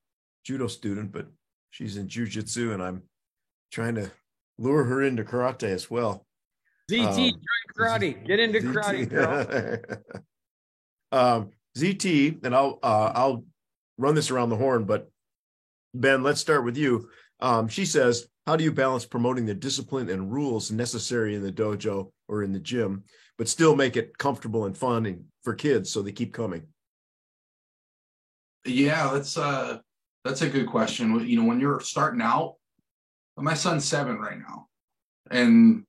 judo 0.45 0.68
student, 0.68 1.12
but 1.12 1.27
she's 1.70 1.97
in 1.97 2.07
jujitsu, 2.07 2.73
and 2.73 2.83
I'm 2.83 3.03
trying 3.73 3.97
to 3.97 4.11
lure 4.59 4.85
her 4.85 5.03
into 5.03 5.25
karate 5.25 5.64
as 5.64 5.91
well. 5.91 6.27
ZT, 6.91 7.33
um, 7.33 7.41
karate. 7.76 8.26
Get 8.26 8.41
into 8.41 8.59
ZT. 8.61 8.72
karate, 8.72 9.11
girl. 9.11 10.03
um, 11.12 11.51
ZT, 11.76 12.45
and 12.45 12.55
I'll 12.55 12.78
uh, 12.83 13.12
I'll 13.14 13.45
run 13.99 14.14
this 14.14 14.30
around 14.30 14.51
the 14.51 14.57
horn, 14.57 14.85
but 14.85 15.11
Ben, 15.95 16.22
let's 16.22 16.41
start 16.41 16.64
with 16.64 16.76
you. 16.76 17.09
Um, 17.41 17.68
she 17.68 17.85
says, 17.85 18.26
"How 18.47 18.57
do 18.57 18.64
you 18.64 18.72
balance 18.72 19.05
promoting 19.05 19.47
the 19.47 19.55
discipline 19.55 20.11
and 20.11 20.33
rules 20.33 20.70
necessary 20.70 21.35
in 21.35 21.43
the 21.43 21.53
dojo 21.53 22.11
or 22.28 22.43
in 22.43 22.53
the 22.53 22.61
gym, 22.61 23.05
but 23.39 23.49
still 23.49 23.76
make 23.76 23.97
it 23.97 24.16
comfortable 24.18 24.66
and 24.66 24.76
fun 24.76 25.07
and 25.07 25.24
for 25.43 25.55
kids 25.55 25.91
so 25.91 26.03
they 26.03 26.12
keep 26.12 26.33
coming?" 26.33 26.66
Yeah, 28.64 29.11
that's 29.12 29.37
uh, 29.37 29.78
that's 30.24 30.43
a 30.43 30.49
good 30.49 30.66
question. 30.68 31.26
You 31.26 31.41
know, 31.41 31.49
when 31.49 31.61
you're 31.61 31.80
starting 31.80 32.22
out, 32.22 32.57
my 33.37 33.55
son's 33.55 33.85
seven 33.85 34.18
right 34.18 34.39
now, 34.39 34.68
and 35.30 35.85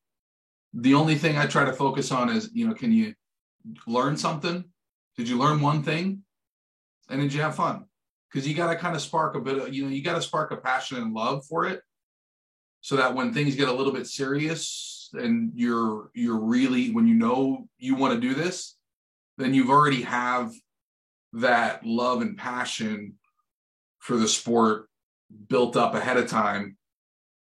the 0.74 0.96
only 0.96 1.16
thing 1.16 1.38
I 1.38 1.46
try 1.46 1.66
to 1.66 1.74
focus 1.74 2.12
on 2.12 2.30
is, 2.30 2.50
you 2.54 2.68
know, 2.68 2.74
can 2.74 2.92
you 2.92 3.14
learn 3.86 4.18
something? 4.18 4.64
Did 5.18 5.30
you 5.30 5.38
learn 5.38 5.62
one 5.62 5.84
thing? 5.84 6.24
And 7.10 7.22
did 7.22 7.34
you 7.34 7.42
have 7.42 7.56
fun? 7.56 7.86
Because 8.32 8.48
you 8.48 8.56
got 8.56 8.72
to 8.72 8.76
kind 8.76 8.96
of 8.96 9.02
spark 9.02 9.36
a 9.36 9.40
bit 9.40 9.58
of, 9.58 9.74
you 9.74 9.84
know, 9.84 9.90
you 9.90 10.04
got 10.04 10.16
to 10.16 10.22
spark 10.22 10.52
a 10.52 10.58
passion 10.58 10.98
and 10.98 11.14
love 11.14 11.46
for 11.46 11.68
it. 11.68 11.82
So 12.82 12.98
that 12.98 13.16
when 13.16 13.34
things 13.34 13.56
get 13.56 13.70
a 13.70 13.74
little 13.74 13.94
bit 13.94 14.08
serious 14.08 15.10
and 15.14 15.52
you're 15.56 16.10
you're 16.14 16.40
really 16.40 16.92
when 16.92 17.08
you 17.08 17.14
know 17.14 17.70
you 17.78 17.96
want 17.96 18.14
to 18.14 18.20
do 18.20 18.34
this, 18.34 18.76
then 19.38 19.54
you've 19.54 19.70
already 19.70 20.02
have 20.02 20.52
that 21.34 21.86
love 21.86 22.22
and 22.22 22.38
passion 22.38 23.14
for 24.00 24.18
the 24.18 24.28
sport 24.28 24.90
built 25.48 25.78
up 25.78 25.96
ahead 25.96 26.18
of 26.18 26.28
time 26.28 26.76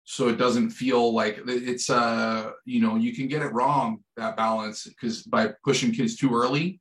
so 0.04 0.28
it 0.28 0.38
doesn't 0.38 0.72
feel 0.72 1.14
like 1.14 1.40
it's 1.48 1.90
uh 1.90 2.52
you 2.66 2.82
know 2.82 2.96
you 2.96 3.14
can 3.14 3.28
get 3.28 3.42
it 3.42 3.54
wrong 3.54 4.00
that 4.18 4.36
balance 4.36 4.84
because 4.84 5.24
by 5.24 5.50
pushing 5.64 5.92
kids 5.92 6.16
too 6.16 6.34
early 6.34 6.80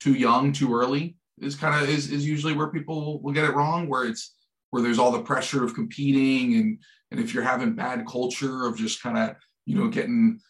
too 0.00 0.14
young 0.14 0.52
too 0.52 0.74
early 0.74 1.16
is 1.40 1.54
kind 1.54 1.82
of 1.82 1.88
is, 1.88 2.10
is 2.10 2.26
usually 2.26 2.54
where 2.54 2.68
people 2.68 3.20
will 3.22 3.32
get 3.32 3.44
it 3.44 3.54
wrong 3.54 3.88
where 3.88 4.04
it's 4.04 4.34
where 4.70 4.82
there's 4.82 4.98
all 4.98 5.12
the 5.12 5.22
pressure 5.22 5.64
of 5.64 5.74
competing 5.74 6.54
and 6.54 6.78
and 7.10 7.20
if 7.20 7.32
you're 7.32 7.42
having 7.42 7.74
bad 7.74 8.06
culture 8.06 8.66
of 8.66 8.76
just 8.76 9.02
kind 9.02 9.18
of 9.18 9.36
you 9.66 9.76
know 9.76 9.88
getting 9.88 10.40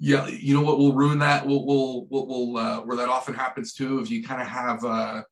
yeah 0.00 0.26
you 0.26 0.54
know 0.54 0.60
what 0.60 0.78
will 0.78 0.92
ruin 0.92 1.18
that 1.18 1.46
will 1.46 1.64
will 1.66 2.06
will, 2.08 2.26
will 2.26 2.56
uh, 2.56 2.80
where 2.80 2.96
that 2.96 3.08
often 3.08 3.34
happens 3.34 3.74
too 3.74 4.00
if 4.00 4.10
you 4.10 4.24
kind 4.24 4.42
of 4.42 4.48
have 4.48 4.84
uh 4.84 5.22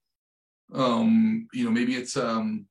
um 0.75 1.47
you 1.53 1.65
know 1.65 1.71
maybe 1.71 1.95
it's 1.95 2.17
um 2.17 2.67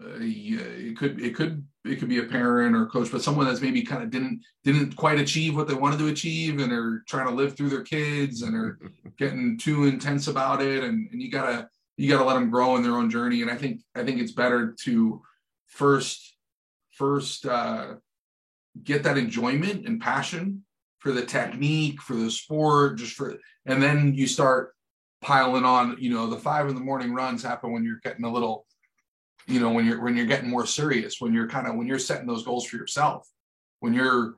uh, 0.00 0.16
it 0.18 0.96
could 0.96 1.20
it 1.20 1.34
could 1.34 1.66
it 1.84 1.96
could 1.96 2.08
be 2.08 2.18
a 2.18 2.24
parent 2.24 2.74
or 2.74 2.84
a 2.84 2.86
coach, 2.86 3.10
but 3.10 3.22
someone 3.22 3.46
that's 3.46 3.60
maybe 3.60 3.82
kind 3.82 4.02
of 4.02 4.10
didn't 4.10 4.40
didn't 4.64 4.96
quite 4.96 5.20
achieve 5.20 5.54
what 5.56 5.68
they 5.68 5.74
wanted 5.74 5.98
to 5.98 6.08
achieve, 6.08 6.60
and 6.60 6.72
are 6.72 7.02
trying 7.08 7.26
to 7.26 7.34
live 7.34 7.56
through 7.56 7.68
their 7.68 7.82
kids, 7.82 8.42
and 8.42 8.54
are 8.54 8.78
getting 9.18 9.58
too 9.58 9.84
intense 9.84 10.28
about 10.28 10.62
it, 10.62 10.82
and, 10.84 11.08
and 11.10 11.20
you 11.20 11.30
gotta 11.30 11.68
you 11.96 12.08
gotta 12.08 12.24
let 12.24 12.34
them 12.34 12.50
grow 12.50 12.76
in 12.76 12.82
their 12.82 12.96
own 12.96 13.10
journey. 13.10 13.42
And 13.42 13.50
I 13.50 13.56
think 13.56 13.80
I 13.94 14.02
think 14.02 14.20
it's 14.20 14.32
better 14.32 14.74
to 14.84 15.22
first 15.66 16.36
first 16.92 17.46
uh, 17.46 17.94
get 18.82 19.02
that 19.02 19.18
enjoyment 19.18 19.86
and 19.86 20.00
passion 20.00 20.64
for 21.00 21.12
the 21.12 21.24
technique, 21.24 22.00
for 22.00 22.14
the 22.14 22.30
sport, 22.30 22.96
just 22.96 23.14
for, 23.14 23.36
and 23.66 23.82
then 23.82 24.14
you 24.14 24.26
start 24.26 24.74
piling 25.20 25.64
on. 25.64 25.96
You 25.98 26.14
know, 26.14 26.28
the 26.28 26.38
five 26.38 26.68
in 26.68 26.74
the 26.74 26.80
morning 26.80 27.12
runs 27.12 27.42
happen 27.42 27.72
when 27.72 27.84
you're 27.84 28.00
getting 28.02 28.24
a 28.24 28.32
little 28.32 28.66
you 29.46 29.60
know 29.60 29.70
when 29.70 29.84
you're 29.84 30.02
when 30.02 30.16
you're 30.16 30.26
getting 30.26 30.48
more 30.48 30.66
serious 30.66 31.20
when 31.20 31.32
you're 31.32 31.48
kind 31.48 31.66
of 31.66 31.74
when 31.74 31.86
you're 31.86 31.98
setting 31.98 32.26
those 32.26 32.44
goals 32.44 32.66
for 32.66 32.76
yourself 32.76 33.28
when 33.80 33.92
you're 33.92 34.36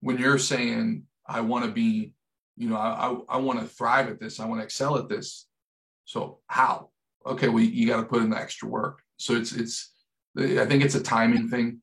when 0.00 0.18
you're 0.18 0.38
saying 0.38 1.04
i 1.26 1.40
want 1.40 1.64
to 1.64 1.70
be 1.70 2.12
you 2.56 2.68
know 2.68 2.76
i 2.76 3.08
i, 3.08 3.36
I 3.36 3.38
want 3.38 3.60
to 3.60 3.66
thrive 3.66 4.08
at 4.08 4.20
this 4.20 4.40
i 4.40 4.46
want 4.46 4.60
to 4.60 4.64
excel 4.64 4.96
at 4.98 5.08
this. 5.08 5.46
So 6.04 6.40
how? 6.48 6.90
Okay 7.24 7.48
well 7.48 7.62
you 7.62 7.86
got 7.86 7.98
to 7.98 8.06
put 8.06 8.22
in 8.22 8.30
the 8.30 8.36
extra 8.36 8.68
work. 8.68 9.02
So 9.16 9.34
it's 9.34 9.52
it's 9.52 9.92
i 10.36 10.64
think 10.66 10.82
it's 10.82 10.94
a 10.94 11.02
timing 11.02 11.48
thing 11.48 11.82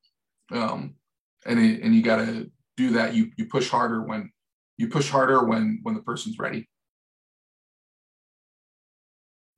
um 0.52 0.96
and 1.46 1.60
it, 1.60 1.82
and 1.82 1.96
you 1.96 2.02
got 2.02 2.18
to 2.18 2.52
do 2.76 2.92
that. 2.92 3.14
You 3.14 3.32
you 3.38 3.46
push 3.46 3.70
harder 3.70 4.02
when 4.04 4.32
you 4.78 4.90
push 4.90 5.10
harder 5.10 5.46
when 5.46 5.80
when 5.84 5.96
the 5.96 6.02
person's 6.02 6.38
ready 6.38 6.68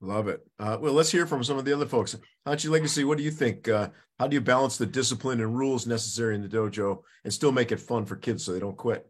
Love 0.02 0.26
it. 0.26 0.44
Uh, 0.58 0.76
well, 0.80 0.92
let's 0.92 1.12
hear 1.12 1.28
from 1.28 1.44
some 1.44 1.58
of 1.58 1.64
the 1.64 1.72
other 1.72 1.86
folks. 1.86 2.16
Hanshi 2.44 2.68
Legacy, 2.68 3.04
what 3.04 3.18
do 3.18 3.24
you 3.24 3.30
think? 3.30 3.68
Uh, 3.68 3.88
how 4.18 4.26
do 4.26 4.34
you 4.34 4.40
balance 4.40 4.76
the 4.76 4.84
discipline 4.84 5.40
and 5.40 5.56
rules 5.56 5.86
necessary 5.86 6.34
in 6.34 6.42
the 6.42 6.48
dojo 6.48 7.02
and 7.22 7.32
still 7.32 7.52
make 7.52 7.70
it 7.70 7.78
fun 7.78 8.04
for 8.04 8.16
kids 8.16 8.44
so 8.44 8.52
they 8.52 8.58
don't 8.58 8.76
quit? 8.76 9.06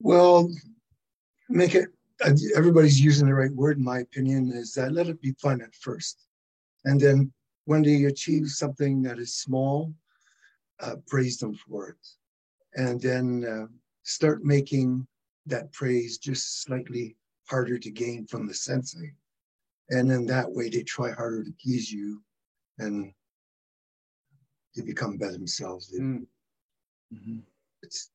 Well, 0.00 0.50
make 1.48 1.76
it, 1.76 1.90
everybody's 2.56 3.00
using 3.00 3.28
the 3.28 3.34
right 3.34 3.52
word, 3.52 3.78
in 3.78 3.84
my 3.84 4.00
opinion, 4.00 4.50
is 4.52 4.72
that 4.74 4.92
let 4.92 5.06
it 5.06 5.20
be 5.22 5.32
fun 5.40 5.62
at 5.62 5.72
first. 5.76 6.26
And 6.84 7.00
then 7.00 7.32
when 7.66 7.82
they 7.82 8.04
achieve 8.06 8.48
something 8.48 9.00
that 9.02 9.20
is 9.20 9.36
small, 9.36 9.94
uh, 10.80 10.96
praise 11.06 11.38
them 11.38 11.54
for 11.54 11.90
it. 11.90 11.96
And 12.74 13.00
then 13.00 13.44
uh, 13.44 13.66
start 14.02 14.42
making 14.42 15.06
that 15.46 15.72
praise 15.72 16.18
just 16.18 16.64
slightly 16.64 17.16
harder 17.48 17.78
to 17.78 17.90
gain 17.92 18.26
from 18.26 18.48
the 18.48 18.54
sensei 18.54 19.14
and 19.94 20.10
in 20.10 20.26
that 20.26 20.50
way 20.50 20.68
they 20.68 20.82
try 20.82 21.10
harder 21.12 21.44
to 21.44 21.52
please 21.62 21.90
you 21.90 22.20
and 22.78 23.12
they 24.74 24.82
become 24.82 25.16
better 25.16 25.32
themselves 25.32 25.92
mm. 25.98 26.26
mm-hmm. 27.14 27.38
it's 27.82 28.10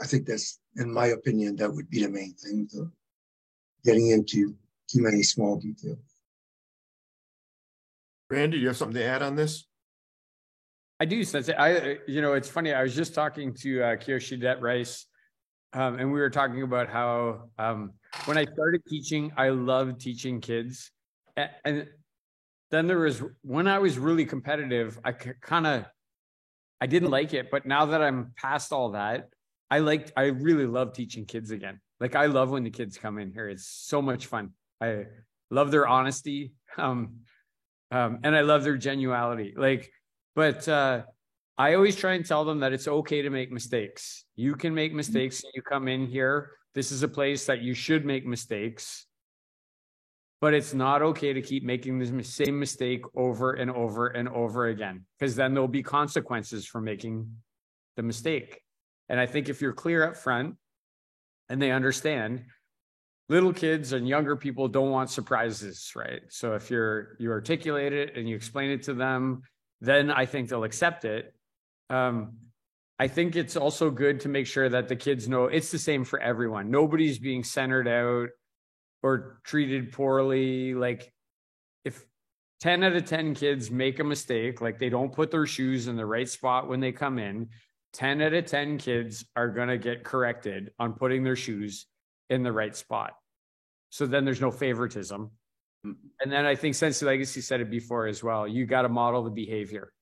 i 0.00 0.06
think 0.06 0.26
that's 0.26 0.58
in 0.76 0.92
my 0.92 1.06
opinion 1.08 1.56
that 1.56 1.72
would 1.72 1.88
be 1.88 2.02
the 2.02 2.08
main 2.08 2.34
thing 2.34 2.68
to 2.70 2.90
getting 3.84 4.08
into 4.10 4.54
too 4.90 5.02
many 5.02 5.22
small 5.22 5.56
details 5.56 5.98
randy 8.30 8.56
do 8.56 8.60
you 8.60 8.68
have 8.68 8.76
something 8.76 8.96
to 8.96 9.04
add 9.04 9.22
on 9.22 9.36
this 9.36 9.66
i 11.00 11.04
do 11.04 11.22
since 11.22 11.48
i 11.48 11.98
you 12.08 12.20
know 12.20 12.32
it's 12.32 12.48
funny 12.48 12.72
i 12.72 12.82
was 12.82 12.94
just 12.94 13.14
talking 13.14 13.54
to 13.54 13.82
uh, 13.82 13.96
kiyoshi 13.96 14.40
det 14.40 14.60
rice 14.60 15.06
um, 15.74 15.98
and 15.98 16.10
we 16.10 16.18
were 16.18 16.30
talking 16.30 16.62
about 16.62 16.88
how 16.88 17.50
um, 17.58 17.92
when 18.24 18.38
I 18.38 18.44
started 18.44 18.82
teaching, 18.86 19.32
I 19.36 19.50
loved 19.50 20.00
teaching 20.00 20.40
kids. 20.40 20.90
And 21.64 21.88
then 22.70 22.86
there 22.86 22.98
was 22.98 23.22
when 23.42 23.66
I 23.66 23.78
was 23.78 23.98
really 23.98 24.24
competitive, 24.24 24.98
I 25.04 25.12
kind 25.12 25.66
of 25.66 25.84
I 26.80 26.86
didn't 26.86 27.10
like 27.10 27.34
it, 27.34 27.50
but 27.50 27.66
now 27.66 27.86
that 27.86 28.02
I'm 28.02 28.32
past 28.36 28.72
all 28.72 28.90
that, 28.90 29.28
I 29.70 29.80
like 29.80 30.12
I 30.16 30.26
really 30.26 30.66
love 30.66 30.92
teaching 30.92 31.26
kids 31.26 31.50
again. 31.50 31.80
Like 32.00 32.14
I 32.14 32.26
love 32.26 32.50
when 32.50 32.64
the 32.64 32.70
kids 32.70 32.96
come 32.96 33.18
in 33.18 33.32
here. 33.32 33.48
It's 33.48 33.66
so 33.66 34.00
much 34.00 34.26
fun. 34.26 34.50
I 34.80 35.06
love 35.50 35.70
their 35.70 35.86
honesty. 35.86 36.52
Um, 36.76 37.20
um, 37.90 38.18
and 38.22 38.36
I 38.36 38.42
love 38.42 38.62
their 38.64 38.76
genuality. 38.76 39.56
Like, 39.56 39.90
but 40.34 40.68
uh 40.68 41.02
I 41.56 41.74
always 41.74 41.96
try 41.96 42.12
and 42.12 42.24
tell 42.24 42.44
them 42.44 42.60
that 42.60 42.72
it's 42.72 42.86
okay 42.86 43.22
to 43.22 43.30
make 43.30 43.50
mistakes. 43.50 44.24
You 44.36 44.54
can 44.54 44.74
make 44.74 44.94
mistakes. 44.94 45.42
And 45.42 45.52
you 45.56 45.62
come 45.62 45.88
in 45.88 46.06
here 46.06 46.52
this 46.78 46.92
is 46.92 47.02
a 47.02 47.08
place 47.08 47.46
that 47.46 47.60
you 47.60 47.74
should 47.74 48.04
make 48.04 48.24
mistakes, 48.24 49.04
but 50.40 50.54
it's 50.54 50.72
not 50.72 51.02
okay 51.02 51.32
to 51.32 51.42
keep 51.42 51.64
making 51.64 51.98
the 51.98 52.22
same 52.22 52.56
mistake 52.56 53.02
over 53.16 53.54
and 53.54 53.68
over 53.68 54.06
and 54.06 54.28
over 54.28 54.68
again, 54.68 55.04
because 55.18 55.34
then 55.34 55.54
there'll 55.54 55.66
be 55.66 55.82
consequences 55.82 56.64
for 56.64 56.80
making 56.80 57.28
the 57.96 58.04
mistake. 58.04 58.62
And 59.08 59.18
I 59.18 59.26
think 59.26 59.48
if 59.48 59.60
you're 59.60 59.72
clear 59.72 60.04
up 60.04 60.16
front 60.16 60.54
and 61.48 61.60
they 61.60 61.72
understand, 61.72 62.44
little 63.28 63.52
kids 63.52 63.92
and 63.92 64.06
younger 64.06 64.36
people 64.36 64.68
don't 64.68 64.92
want 64.92 65.10
surprises, 65.10 65.90
right? 65.96 66.20
So 66.28 66.54
if 66.54 66.70
you're 66.70 67.16
you 67.18 67.32
articulate 67.32 67.92
it 67.92 68.16
and 68.16 68.28
you 68.28 68.36
explain 68.36 68.70
it 68.70 68.84
to 68.84 68.94
them, 68.94 69.42
then 69.80 70.12
I 70.12 70.26
think 70.26 70.48
they'll 70.48 70.62
accept 70.62 71.04
it. 71.04 71.34
Um, 71.90 72.34
I 72.98 73.06
think 73.06 73.36
it's 73.36 73.56
also 73.56 73.90
good 73.90 74.20
to 74.20 74.28
make 74.28 74.46
sure 74.46 74.68
that 74.68 74.88
the 74.88 74.96
kids 74.96 75.28
know 75.28 75.44
it's 75.44 75.70
the 75.70 75.78
same 75.78 76.04
for 76.04 76.20
everyone. 76.20 76.70
Nobody's 76.70 77.18
being 77.18 77.44
centered 77.44 77.86
out 77.86 78.30
or 79.02 79.40
treated 79.44 79.92
poorly. 79.92 80.74
Like 80.74 81.12
if 81.84 82.04
10 82.60 82.82
out 82.82 82.96
of 82.96 83.04
10 83.04 83.34
kids 83.34 83.70
make 83.70 84.00
a 84.00 84.04
mistake, 84.04 84.60
like 84.60 84.80
they 84.80 84.88
don't 84.88 85.12
put 85.12 85.30
their 85.30 85.46
shoes 85.46 85.86
in 85.86 85.96
the 85.96 86.06
right 86.06 86.28
spot 86.28 86.68
when 86.68 86.80
they 86.80 86.90
come 86.90 87.20
in, 87.20 87.48
10 87.92 88.20
out 88.20 88.34
of 88.34 88.46
10 88.46 88.78
kids 88.78 89.24
are 89.36 89.48
going 89.48 89.68
to 89.68 89.78
get 89.78 90.02
corrected 90.02 90.72
on 90.80 90.92
putting 90.94 91.22
their 91.22 91.36
shoes 91.36 91.86
in 92.30 92.42
the 92.42 92.52
right 92.52 92.74
spot. 92.76 93.12
So 93.90 94.06
then 94.06 94.24
there's 94.24 94.40
no 94.40 94.50
favoritism. 94.50 95.30
Mm. 95.86 95.94
And 96.20 96.32
then 96.32 96.44
I 96.46 96.56
think 96.56 96.74
Sensei 96.74 97.06
Legacy 97.06 97.40
said 97.40 97.60
it 97.60 97.70
before 97.70 98.06
as 98.06 98.24
well. 98.24 98.46
You 98.46 98.66
got 98.66 98.82
to 98.82 98.88
model 98.88 99.22
the 99.22 99.30
behavior. 99.30 99.92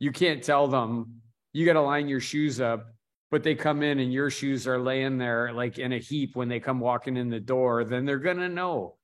You 0.00 0.10
can't 0.12 0.42
tell 0.42 0.66
them 0.66 1.22
you 1.56 1.64
got 1.64 1.72
to 1.72 1.80
line 1.80 2.06
your 2.06 2.20
shoes 2.20 2.60
up, 2.60 2.92
but 3.30 3.42
they 3.42 3.54
come 3.54 3.82
in 3.82 3.98
and 3.98 4.12
your 4.12 4.28
shoes 4.28 4.66
are 4.66 4.78
laying 4.78 5.16
there 5.16 5.54
like 5.54 5.78
in 5.78 5.94
a 5.94 5.98
heap 5.98 6.36
when 6.36 6.50
they 6.50 6.60
come 6.60 6.80
walking 6.80 7.16
in 7.16 7.30
the 7.30 7.40
door, 7.40 7.82
then 7.82 8.04
they're 8.04 8.18
going 8.18 8.36
to 8.36 8.48
know. 8.50 8.96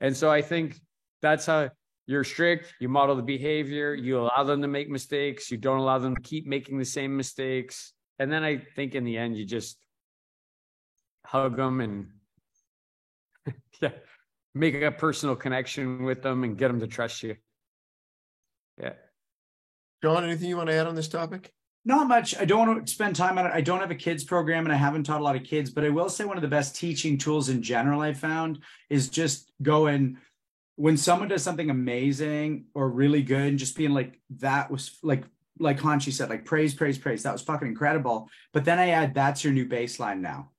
And 0.00 0.16
so 0.16 0.30
I 0.30 0.40
think 0.40 0.80
that's 1.20 1.44
how 1.44 1.68
you're 2.06 2.24
strict, 2.24 2.72
you 2.80 2.88
model 2.88 3.14
the 3.14 3.22
behavior, 3.22 3.92
you 3.92 4.20
allow 4.20 4.42
them 4.42 4.62
to 4.62 4.68
make 4.68 4.88
mistakes, 4.88 5.50
you 5.50 5.58
don't 5.58 5.80
allow 5.80 5.98
them 5.98 6.16
to 6.16 6.22
keep 6.22 6.46
making 6.46 6.78
the 6.78 6.84
same 6.86 7.14
mistakes. 7.14 7.92
And 8.18 8.32
then 8.32 8.42
I 8.42 8.56
think 8.74 8.94
in 8.94 9.04
the 9.04 9.18
end, 9.18 9.36
you 9.36 9.44
just 9.44 9.76
hug 11.26 11.58
them 11.58 11.82
and 11.82 12.06
yeah, 13.82 13.90
make 14.54 14.74
a 14.76 14.90
personal 14.92 15.36
connection 15.36 16.04
with 16.04 16.22
them 16.22 16.42
and 16.42 16.56
get 16.56 16.68
them 16.68 16.80
to 16.80 16.86
trust 16.86 17.22
you. 17.22 17.36
Yeah. 18.80 18.94
John, 20.02 20.24
anything 20.24 20.48
you 20.48 20.56
want 20.56 20.70
to 20.70 20.74
add 20.74 20.86
on 20.86 20.94
this 20.94 21.08
topic? 21.08 21.52
Not 21.88 22.06
much. 22.06 22.36
I 22.38 22.44
don't 22.44 22.68
want 22.68 22.86
to 22.86 22.92
spend 22.92 23.16
time 23.16 23.38
on 23.38 23.46
it. 23.46 23.52
I 23.54 23.62
don't 23.62 23.80
have 23.80 23.90
a 23.90 23.94
kids 23.94 24.22
program 24.22 24.66
and 24.66 24.72
I 24.74 24.76
haven't 24.76 25.04
taught 25.04 25.22
a 25.22 25.24
lot 25.24 25.36
of 25.36 25.42
kids, 25.42 25.70
but 25.70 25.86
I 25.86 25.88
will 25.88 26.10
say 26.10 26.26
one 26.26 26.36
of 26.36 26.42
the 26.42 26.46
best 26.48 26.76
teaching 26.76 27.16
tools 27.16 27.48
in 27.48 27.62
general 27.62 28.02
I 28.02 28.12
found 28.12 28.58
is 28.90 29.08
just 29.08 29.50
going 29.62 30.18
when 30.76 30.98
someone 30.98 31.28
does 31.28 31.42
something 31.42 31.70
amazing 31.70 32.66
or 32.74 32.90
really 32.90 33.22
good 33.22 33.40
and 33.40 33.58
just 33.58 33.74
being 33.74 33.94
like, 33.94 34.20
that 34.36 34.70
was 34.70 34.98
like, 35.02 35.24
like 35.58 35.80
Hanshi 35.80 36.12
said, 36.12 36.28
like 36.28 36.44
praise, 36.44 36.74
praise, 36.74 36.98
praise. 36.98 37.22
That 37.22 37.32
was 37.32 37.40
fucking 37.40 37.66
incredible. 37.66 38.28
But 38.52 38.66
then 38.66 38.78
I 38.78 38.90
add, 38.90 39.14
that's 39.14 39.42
your 39.42 39.54
new 39.54 39.66
baseline 39.66 40.20
now. 40.20 40.50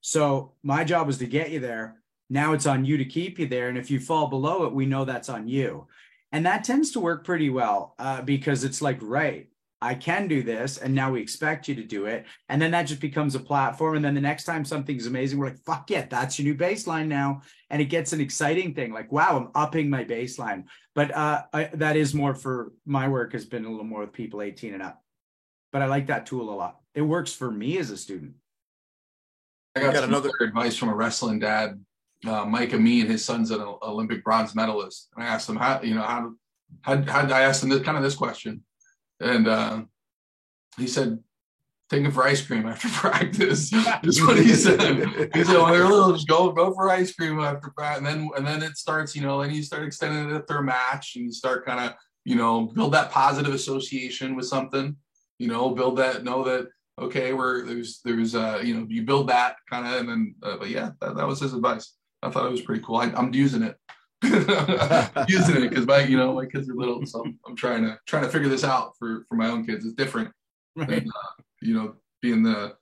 So 0.00 0.54
my 0.64 0.82
job 0.82 1.06
was 1.06 1.18
to 1.18 1.26
get 1.26 1.52
you 1.52 1.60
there. 1.60 2.02
Now 2.28 2.52
it's 2.52 2.66
on 2.66 2.84
you 2.84 2.96
to 2.96 3.04
keep 3.04 3.38
you 3.38 3.46
there. 3.46 3.68
And 3.68 3.78
if 3.78 3.92
you 3.92 4.00
fall 4.00 4.26
below 4.26 4.64
it, 4.64 4.74
we 4.74 4.86
know 4.86 5.04
that's 5.04 5.28
on 5.28 5.46
you. 5.46 5.86
And 6.32 6.44
that 6.46 6.64
tends 6.64 6.90
to 6.90 7.00
work 7.00 7.24
pretty 7.24 7.48
well 7.48 7.94
uh, 8.00 8.22
because 8.22 8.64
it's 8.64 8.82
like, 8.82 8.98
right, 9.00 9.48
I 9.84 9.94
can 9.94 10.26
do 10.28 10.42
this. 10.42 10.78
And 10.78 10.94
now 10.94 11.10
we 11.10 11.20
expect 11.20 11.68
you 11.68 11.74
to 11.74 11.84
do 11.84 12.06
it. 12.06 12.24
And 12.48 12.60
then 12.60 12.70
that 12.70 12.84
just 12.84 13.02
becomes 13.02 13.34
a 13.34 13.40
platform. 13.40 13.96
And 13.96 14.04
then 14.04 14.14
the 14.14 14.20
next 14.20 14.44
time 14.44 14.64
something's 14.64 15.06
amazing, 15.06 15.38
we're 15.38 15.48
like, 15.48 15.62
fuck 15.64 15.90
yeah, 15.90 16.06
that's 16.08 16.38
your 16.38 16.44
new 16.44 16.58
baseline 16.58 17.06
now. 17.06 17.42
And 17.68 17.82
it 17.82 17.86
gets 17.86 18.14
an 18.14 18.20
exciting 18.20 18.74
thing 18.74 18.92
like, 18.92 19.12
wow, 19.12 19.36
I'm 19.36 19.50
upping 19.54 19.90
my 19.90 20.02
baseline. 20.02 20.64
But 20.94 21.14
uh, 21.14 21.42
I, 21.52 21.64
that 21.74 21.96
is 21.96 22.14
more 22.14 22.34
for 22.34 22.72
my 22.86 23.08
work 23.08 23.32
has 23.32 23.44
been 23.44 23.66
a 23.66 23.70
little 23.70 23.84
more 23.84 24.00
with 24.00 24.14
people 24.14 24.40
18 24.40 24.72
and 24.72 24.82
up. 24.82 25.02
But 25.70 25.82
I 25.82 25.86
like 25.86 26.06
that 26.06 26.24
tool 26.24 26.48
a 26.48 26.56
lot. 26.56 26.80
It 26.94 27.02
works 27.02 27.34
for 27.34 27.50
me 27.50 27.76
as 27.76 27.90
a 27.90 27.98
student. 27.98 28.32
I 29.76 29.80
got, 29.80 29.92
got 29.92 30.04
another 30.04 30.30
advice 30.40 30.76
from 30.76 30.88
a 30.88 30.94
wrestling 30.94 31.40
dad, 31.40 31.78
uh, 32.26 32.46
Mike 32.46 32.72
and 32.72 32.86
his 32.86 33.24
son's 33.24 33.50
an 33.50 33.60
Olympic 33.82 34.24
bronze 34.24 34.54
medalist. 34.54 35.10
And 35.14 35.24
I 35.24 35.26
asked 35.26 35.46
him 35.46 35.56
how, 35.56 35.82
you 35.82 35.94
know, 35.94 36.02
how, 36.02 36.32
how, 36.80 37.02
how 37.02 37.34
I 37.34 37.42
asked 37.42 37.62
him 37.62 37.68
this 37.68 37.82
kind 37.82 37.98
of 37.98 38.02
this 38.02 38.14
question. 38.14 38.62
And 39.20 39.48
uh, 39.48 39.82
he 40.76 40.86
said, 40.86 41.18
take 41.90 42.04
him 42.04 42.10
for 42.10 42.24
ice 42.24 42.44
cream 42.44 42.66
after 42.66 42.88
practice. 42.92 43.72
is 44.02 44.22
what 44.22 44.38
he 44.38 44.54
said. 44.54 44.80
He 45.34 45.44
said, 45.44 45.60
when 45.60 45.72
they're 45.72 45.88
little, 45.88 46.12
just 46.12 46.28
go 46.28 46.52
go 46.52 46.72
for 46.74 46.90
ice 46.90 47.14
cream 47.14 47.40
after 47.40 47.70
practice. 47.76 47.98
And 47.98 48.06
then 48.06 48.30
and 48.36 48.46
then 48.46 48.62
it 48.62 48.76
starts, 48.76 49.14
you 49.14 49.22
know, 49.22 49.42
and 49.42 49.54
you 49.54 49.62
start 49.62 49.84
extending 49.84 50.30
it 50.30 50.36
after 50.36 50.58
a 50.58 50.62
match 50.62 51.16
and 51.16 51.24
you 51.24 51.32
start 51.32 51.66
kind 51.66 51.80
of, 51.80 51.96
you 52.24 52.36
know, 52.36 52.66
build 52.66 52.92
that 52.94 53.10
positive 53.10 53.54
association 53.54 54.34
with 54.34 54.46
something, 54.46 54.96
you 55.38 55.48
know, 55.48 55.70
build 55.70 55.98
that, 55.98 56.24
know 56.24 56.44
that, 56.44 56.68
okay, 57.00 57.32
we're 57.32 57.64
there's 57.64 58.00
there's 58.04 58.34
uh, 58.34 58.60
you 58.62 58.74
know, 58.74 58.86
you 58.88 59.02
build 59.02 59.28
that 59.28 59.56
kind 59.70 59.86
of 59.86 60.00
and 60.00 60.08
then 60.08 60.34
uh, 60.42 60.56
but 60.56 60.70
yeah, 60.70 60.90
that, 61.00 61.16
that 61.16 61.26
was 61.26 61.40
his 61.40 61.54
advice. 61.54 61.94
I 62.22 62.30
thought 62.30 62.46
it 62.46 62.52
was 62.52 62.62
pretty 62.62 62.82
cool. 62.82 62.96
I, 62.96 63.12
I'm 63.14 63.34
using 63.34 63.62
it. 63.62 63.76
using 65.28 65.56
it 65.56 65.68
because 65.68 65.86
my 65.86 66.00
you 66.00 66.16
know 66.16 66.34
my 66.34 66.46
kids 66.46 66.68
are 66.68 66.74
little 66.74 67.04
so 67.06 67.22
I'm, 67.24 67.38
I'm 67.46 67.56
trying 67.56 67.82
to 67.84 67.98
trying 68.06 68.24
to 68.24 68.28
figure 68.28 68.48
this 68.48 68.64
out 68.64 68.96
for 68.98 69.24
for 69.28 69.34
my 69.36 69.48
own 69.48 69.66
kids 69.66 69.84
it's 69.84 69.94
different 69.94 70.30
Right. 70.76 70.88
than, 70.88 71.08
uh, 71.08 71.42
you 71.62 71.74
know 71.74 71.94
being 72.20 72.42
the 72.42 72.74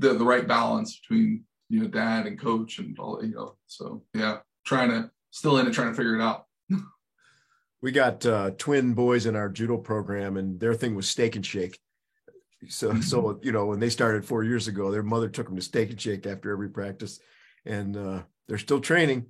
the 0.00 0.14
the 0.14 0.24
right 0.24 0.46
balance 0.46 0.98
between 0.98 1.44
you 1.68 1.80
know 1.80 1.88
dad 1.88 2.26
and 2.26 2.38
coach 2.38 2.78
and 2.78 2.98
all 2.98 3.24
you 3.24 3.34
know 3.34 3.56
so 3.66 4.02
yeah 4.14 4.38
trying 4.64 4.90
to 4.90 5.10
still 5.30 5.58
in 5.58 5.66
it 5.66 5.72
trying 5.72 5.90
to 5.90 5.94
figure 5.94 6.16
it 6.16 6.22
out 6.22 6.46
we 7.82 7.92
got 7.92 8.24
uh, 8.26 8.50
twin 8.58 8.94
boys 8.94 9.26
in 9.26 9.36
our 9.36 9.48
judo 9.48 9.76
program, 9.76 10.36
and 10.36 10.58
their 10.58 10.74
thing 10.74 10.94
was 10.94 11.08
steak 11.08 11.36
and 11.36 11.46
shake. 11.46 11.78
So, 12.68 13.00
so 13.00 13.38
you 13.42 13.52
know, 13.52 13.66
when 13.66 13.78
they 13.78 13.90
started 13.90 14.24
four 14.24 14.42
years 14.42 14.66
ago, 14.66 14.90
their 14.90 15.02
mother 15.02 15.28
took 15.28 15.46
them 15.46 15.56
to 15.56 15.62
steak 15.62 15.90
and 15.90 16.00
shake 16.00 16.26
after 16.26 16.50
every 16.50 16.68
practice, 16.68 17.20
and 17.64 17.96
uh, 17.96 18.22
they're 18.48 18.58
still 18.58 18.80
training. 18.80 19.26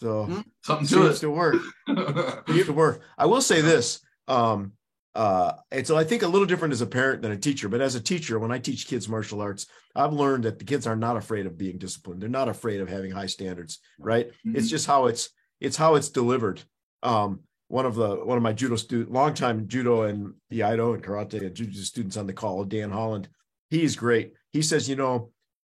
So 0.00 0.24
Hmm. 0.24 0.40
something 0.62 0.86
to 0.86 0.94
seems 0.94 1.16
it 1.16 1.20
to 1.20 1.30
work. 1.30 1.56
Seems 2.48 2.66
to 2.66 2.72
work. 2.72 3.02
I 3.16 3.26
will 3.26 3.40
say 3.40 3.60
this. 3.60 4.00
Um, 4.28 4.72
uh, 5.14 5.54
it's 5.72 5.90
I 5.90 6.04
think 6.04 6.22
a 6.22 6.28
little 6.28 6.46
different 6.46 6.72
as 6.72 6.80
a 6.80 6.86
parent 6.86 7.22
than 7.22 7.32
a 7.32 7.36
teacher, 7.36 7.68
but 7.68 7.80
as 7.80 7.96
a 7.96 8.00
teacher, 8.00 8.38
when 8.38 8.52
I 8.52 8.58
teach 8.58 8.86
kids 8.86 9.08
martial 9.08 9.40
arts, 9.40 9.66
I've 9.96 10.12
learned 10.12 10.44
that 10.44 10.58
the 10.60 10.64
kids 10.64 10.86
are 10.86 10.94
not 10.94 11.16
afraid 11.16 11.46
of 11.46 11.58
being 11.58 11.78
disciplined. 11.78 12.20
They're 12.22 12.28
not 12.28 12.48
afraid 12.48 12.80
of 12.80 12.88
having 12.88 13.10
high 13.10 13.26
standards, 13.26 13.80
right? 13.98 14.30
It's 14.44 14.68
just 14.68 14.86
how 14.86 15.06
it's 15.06 15.30
it's 15.60 15.76
how 15.76 15.96
it's 15.96 16.10
delivered. 16.10 16.62
Um, 17.02 17.40
one 17.66 17.84
of 17.84 17.96
the 17.96 18.16
one 18.24 18.36
of 18.36 18.42
my 18.42 18.52
judo 18.52 18.76
student, 18.76 19.10
longtime 19.10 19.66
judo 19.66 20.02
and 20.02 20.34
iaido 20.52 20.94
and 20.94 21.02
karate 21.02 21.44
and 21.44 21.54
jiu 21.56 21.72
students 21.72 22.16
on 22.16 22.26
the 22.28 22.32
call, 22.32 22.64
Dan 22.64 22.90
Holland. 22.90 23.28
He's 23.70 23.96
great. 23.96 24.34
He 24.52 24.62
says, 24.62 24.88
you 24.88 24.94
know, 24.96 25.32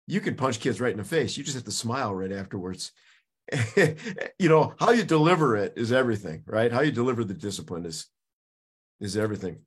you 0.09 0.21
can 0.21 0.35
punch 0.35 0.59
kids 0.59 0.81
right 0.81 0.93
in 0.93 0.99
the 0.99 1.05
face. 1.05 1.37
You 1.37 1.45
just 1.45 1.55
have 1.57 1.65
to 1.65 1.71
smile 1.71 2.13
right 2.15 2.33
afterwards. 2.33 2.91
you 4.39 4.49
know 4.49 4.75
how 4.79 4.91
you 4.91 5.05
deliver 5.05 5.57
it 5.57 5.75
is 5.77 5.93
everything, 5.93 6.43
right? 6.47 6.73
How 6.73 6.81
you 6.81 6.93
deliver 6.93 7.25
the 7.25 7.35
discipline 7.35 7.87
is 7.87 8.07
is 9.01 9.17
everything. 9.17 9.61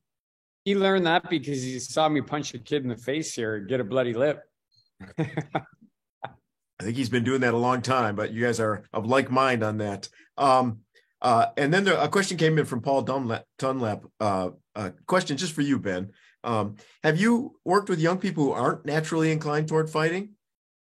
He 0.64 0.76
learned 0.76 1.06
that 1.06 1.28
because 1.28 1.62
he 1.62 1.78
saw 1.80 2.08
me 2.08 2.20
punch 2.20 2.54
a 2.54 2.58
kid 2.58 2.84
in 2.84 2.88
the 2.88 2.96
face 2.96 3.34
here 3.34 3.56
and 3.56 3.68
get 3.68 3.80
a 3.80 3.84
bloody 3.84 4.14
lip. 4.14 4.42
I 5.18 6.84
think 6.84 6.96
he's 6.96 7.08
been 7.08 7.24
doing 7.24 7.40
that 7.40 7.54
a 7.54 7.58
long 7.58 7.82
time, 7.82 8.14
but 8.14 8.32
you 8.32 8.44
guys 8.44 8.60
are 8.60 8.84
of 8.92 9.06
like 9.06 9.30
mind 9.30 9.62
on 9.62 9.78
that. 9.78 10.08
Um, 10.36 10.80
uh, 11.20 11.46
and 11.56 11.72
then 11.72 11.84
there, 11.84 11.96
a 11.96 12.08
question 12.08 12.36
came 12.36 12.58
in 12.58 12.64
from 12.64 12.80
Paul 12.80 13.02
Dunlap. 13.02 13.44
Dunlap 13.58 14.04
uh, 14.20 14.50
a 14.74 14.90
question 15.06 15.36
just 15.36 15.52
for 15.52 15.62
you, 15.62 15.78
Ben. 15.78 16.10
Um, 16.44 16.76
have 17.04 17.20
you 17.20 17.56
worked 17.64 17.88
with 17.88 18.00
young 18.00 18.18
people 18.18 18.44
who 18.44 18.52
aren't 18.52 18.84
naturally 18.84 19.30
inclined 19.30 19.68
toward 19.68 19.90
fighting? 19.90 20.30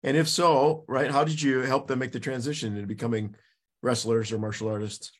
And 0.03 0.15
if 0.15 0.29
so, 0.29 0.85
right, 0.87 1.11
how 1.11 1.23
did 1.23 1.41
you 1.41 1.59
help 1.59 1.87
them 1.87 1.99
make 1.99 2.11
the 2.11 2.19
transition 2.19 2.75
into 2.75 2.87
becoming 2.87 3.35
wrestlers 3.81 4.31
or 4.31 4.39
martial 4.39 4.69
artists? 4.69 5.11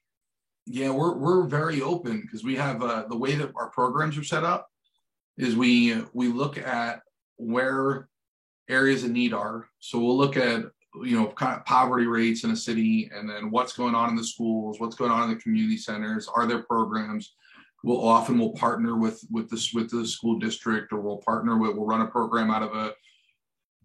yeah 0.69 0.91
we're 0.91 1.17
we're 1.17 1.43
very 1.47 1.81
open 1.81 2.21
because 2.21 2.43
we 2.43 2.55
have 2.55 2.81
uh, 2.83 3.03
the 3.09 3.17
way 3.17 3.35
that 3.35 3.51
our 3.55 3.69
programs 3.71 4.17
are 4.17 4.23
set 4.23 4.43
up 4.43 4.69
is 5.37 5.55
we 5.55 5.99
we 6.13 6.27
look 6.27 6.57
at 6.57 7.01
where 7.37 8.07
areas 8.69 9.03
of 9.03 9.09
need 9.09 9.33
are 9.33 9.67
so 9.79 9.97
we'll 9.97 10.17
look 10.17 10.37
at 10.37 10.63
you 11.03 11.17
know 11.19 11.27
kind 11.27 11.57
of 11.57 11.65
poverty 11.65 12.05
rates 12.05 12.43
in 12.43 12.51
a 12.51 12.55
city 12.55 13.09
and 13.13 13.27
then 13.27 13.49
what's 13.49 13.73
going 13.73 13.95
on 13.95 14.09
in 14.09 14.15
the 14.15 14.23
schools 14.23 14.79
what's 14.79 14.95
going 14.95 15.11
on 15.11 15.23
in 15.23 15.35
the 15.35 15.41
community 15.41 15.77
centers 15.77 16.27
are 16.27 16.45
there 16.45 16.63
programs 16.63 17.33
we'll 17.83 18.05
often 18.05 18.37
we'll 18.37 18.53
partner 18.53 18.95
with 18.95 19.23
with 19.31 19.49
this 19.49 19.73
with 19.73 19.89
the 19.89 20.05
school 20.05 20.37
district 20.37 20.93
or 20.93 20.99
we'll 20.99 21.17
partner 21.17 21.57
with 21.57 21.75
we'll 21.75 21.85
run 21.85 22.01
a 22.01 22.07
program 22.07 22.51
out 22.51 22.61
of 22.63 22.75
a 22.75 22.93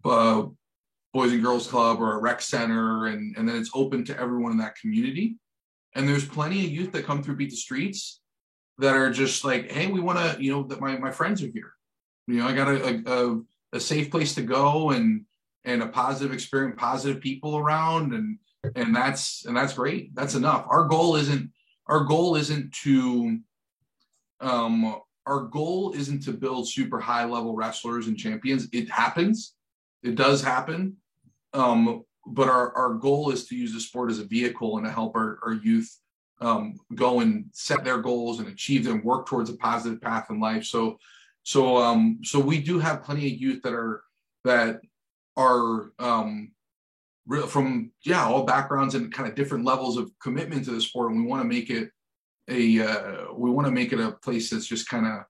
uh, 0.07 0.47
boys 1.15 1.31
and 1.31 1.41
girls 1.41 1.65
club 1.65 2.01
or 2.01 2.17
a 2.17 2.21
rec 2.21 2.41
center 2.41 3.05
and 3.05 3.33
and 3.37 3.47
then 3.47 3.55
it's 3.55 3.71
open 3.73 4.03
to 4.03 4.19
everyone 4.19 4.51
in 4.51 4.57
that 4.57 4.75
community. 4.75 5.37
And 5.95 6.09
there's 6.09 6.27
plenty 6.27 6.65
of 6.65 6.71
youth 6.71 6.91
that 6.91 7.05
come 7.05 7.23
through 7.23 7.37
beat 7.37 7.51
the 7.51 7.55
streets 7.55 8.19
that 8.79 8.97
are 8.97 9.09
just 9.09 9.45
like 9.45 9.71
hey 9.71 9.87
we 9.87 10.01
want 10.01 10.19
to 10.19 10.43
you 10.43 10.51
know 10.51 10.63
that 10.63 10.81
my, 10.81 10.97
my 10.97 11.11
friends 11.11 11.41
are 11.41 11.47
here. 11.47 11.71
You 12.27 12.39
know 12.39 12.47
i 12.47 12.53
got 12.53 12.67
a, 12.67 13.01
a, 13.07 13.41
a 13.77 13.79
safe 13.79 14.11
place 14.11 14.35
to 14.35 14.41
go 14.41 14.89
and 14.89 15.23
and 15.63 15.81
a 15.81 15.87
positive 15.87 16.33
experience 16.33 16.75
positive 16.77 17.21
people 17.21 17.57
around 17.57 18.13
and 18.13 18.37
and 18.75 18.93
that's 18.93 19.45
and 19.45 19.55
that's 19.55 19.73
great. 19.73 20.13
That's 20.15 20.35
enough. 20.35 20.65
Our 20.67 20.83
goal 20.83 21.15
isn't 21.15 21.49
our 21.87 22.03
goal 22.03 22.35
isn't 22.35 22.73
to 22.83 23.39
um 24.41 24.99
our 25.25 25.43
goal 25.43 25.93
isn't 25.93 26.23
to 26.23 26.33
build 26.33 26.67
super 26.67 26.99
high 26.99 27.23
level 27.23 27.55
wrestlers 27.55 28.07
and 28.07 28.17
champions. 28.17 28.67
It 28.73 28.89
happens. 28.89 29.53
It 30.03 30.15
does 30.15 30.43
happen 30.43 30.97
um 31.55 32.03
but 32.25 32.49
our, 32.49 32.75
our 32.75 32.93
goal 32.95 33.31
is 33.31 33.47
to 33.47 33.55
use 33.55 33.73
the 33.73 33.79
sport 33.79 34.09
as 34.09 34.19
a 34.19 34.25
vehicle 34.25 34.77
and 34.77 34.85
to 34.85 34.91
help 34.91 35.15
our, 35.15 35.39
our 35.43 35.53
youth 35.53 35.99
um, 36.41 36.75
go 36.95 37.21
and 37.21 37.45
set 37.53 37.83
their 37.83 37.99
goals 37.99 38.39
and 38.39 38.47
achieve 38.47 38.83
them, 38.83 39.03
work 39.03 39.25
towards 39.25 39.49
a 39.49 39.57
positive 39.57 40.01
path 40.01 40.29
in 40.29 40.39
life. 40.39 40.65
So, 40.65 40.97
so, 41.43 41.77
um, 41.77 42.19
so 42.23 42.39
we 42.39 42.59
do 42.59 42.79
have 42.79 43.03
plenty 43.03 43.31
of 43.31 43.39
youth 43.39 43.61
that 43.63 43.73
are 43.73 44.01
that 44.43 44.79
are 45.37 45.91
um, 45.99 46.51
from 47.47 47.91
yeah 48.03 48.25
all 48.25 48.43
backgrounds 48.43 48.95
and 48.95 49.13
kind 49.13 49.29
of 49.29 49.35
different 49.35 49.65
levels 49.65 49.97
of 49.97 50.11
commitment 50.21 50.65
to 50.65 50.71
the 50.71 50.81
sport, 50.81 51.11
and 51.11 51.21
we 51.21 51.27
want 51.27 51.41
to 51.41 51.47
make 51.47 51.69
it 51.69 51.89
a 52.49 52.81
uh, 52.81 53.33
we 53.33 53.49
want 53.49 53.67
to 53.67 53.71
make 53.71 53.93
it 53.93 53.99
a 53.99 54.11
place 54.11 54.49
that's 54.49 54.67
just 54.67 54.89
kind 54.89 55.05
of 55.05 55.23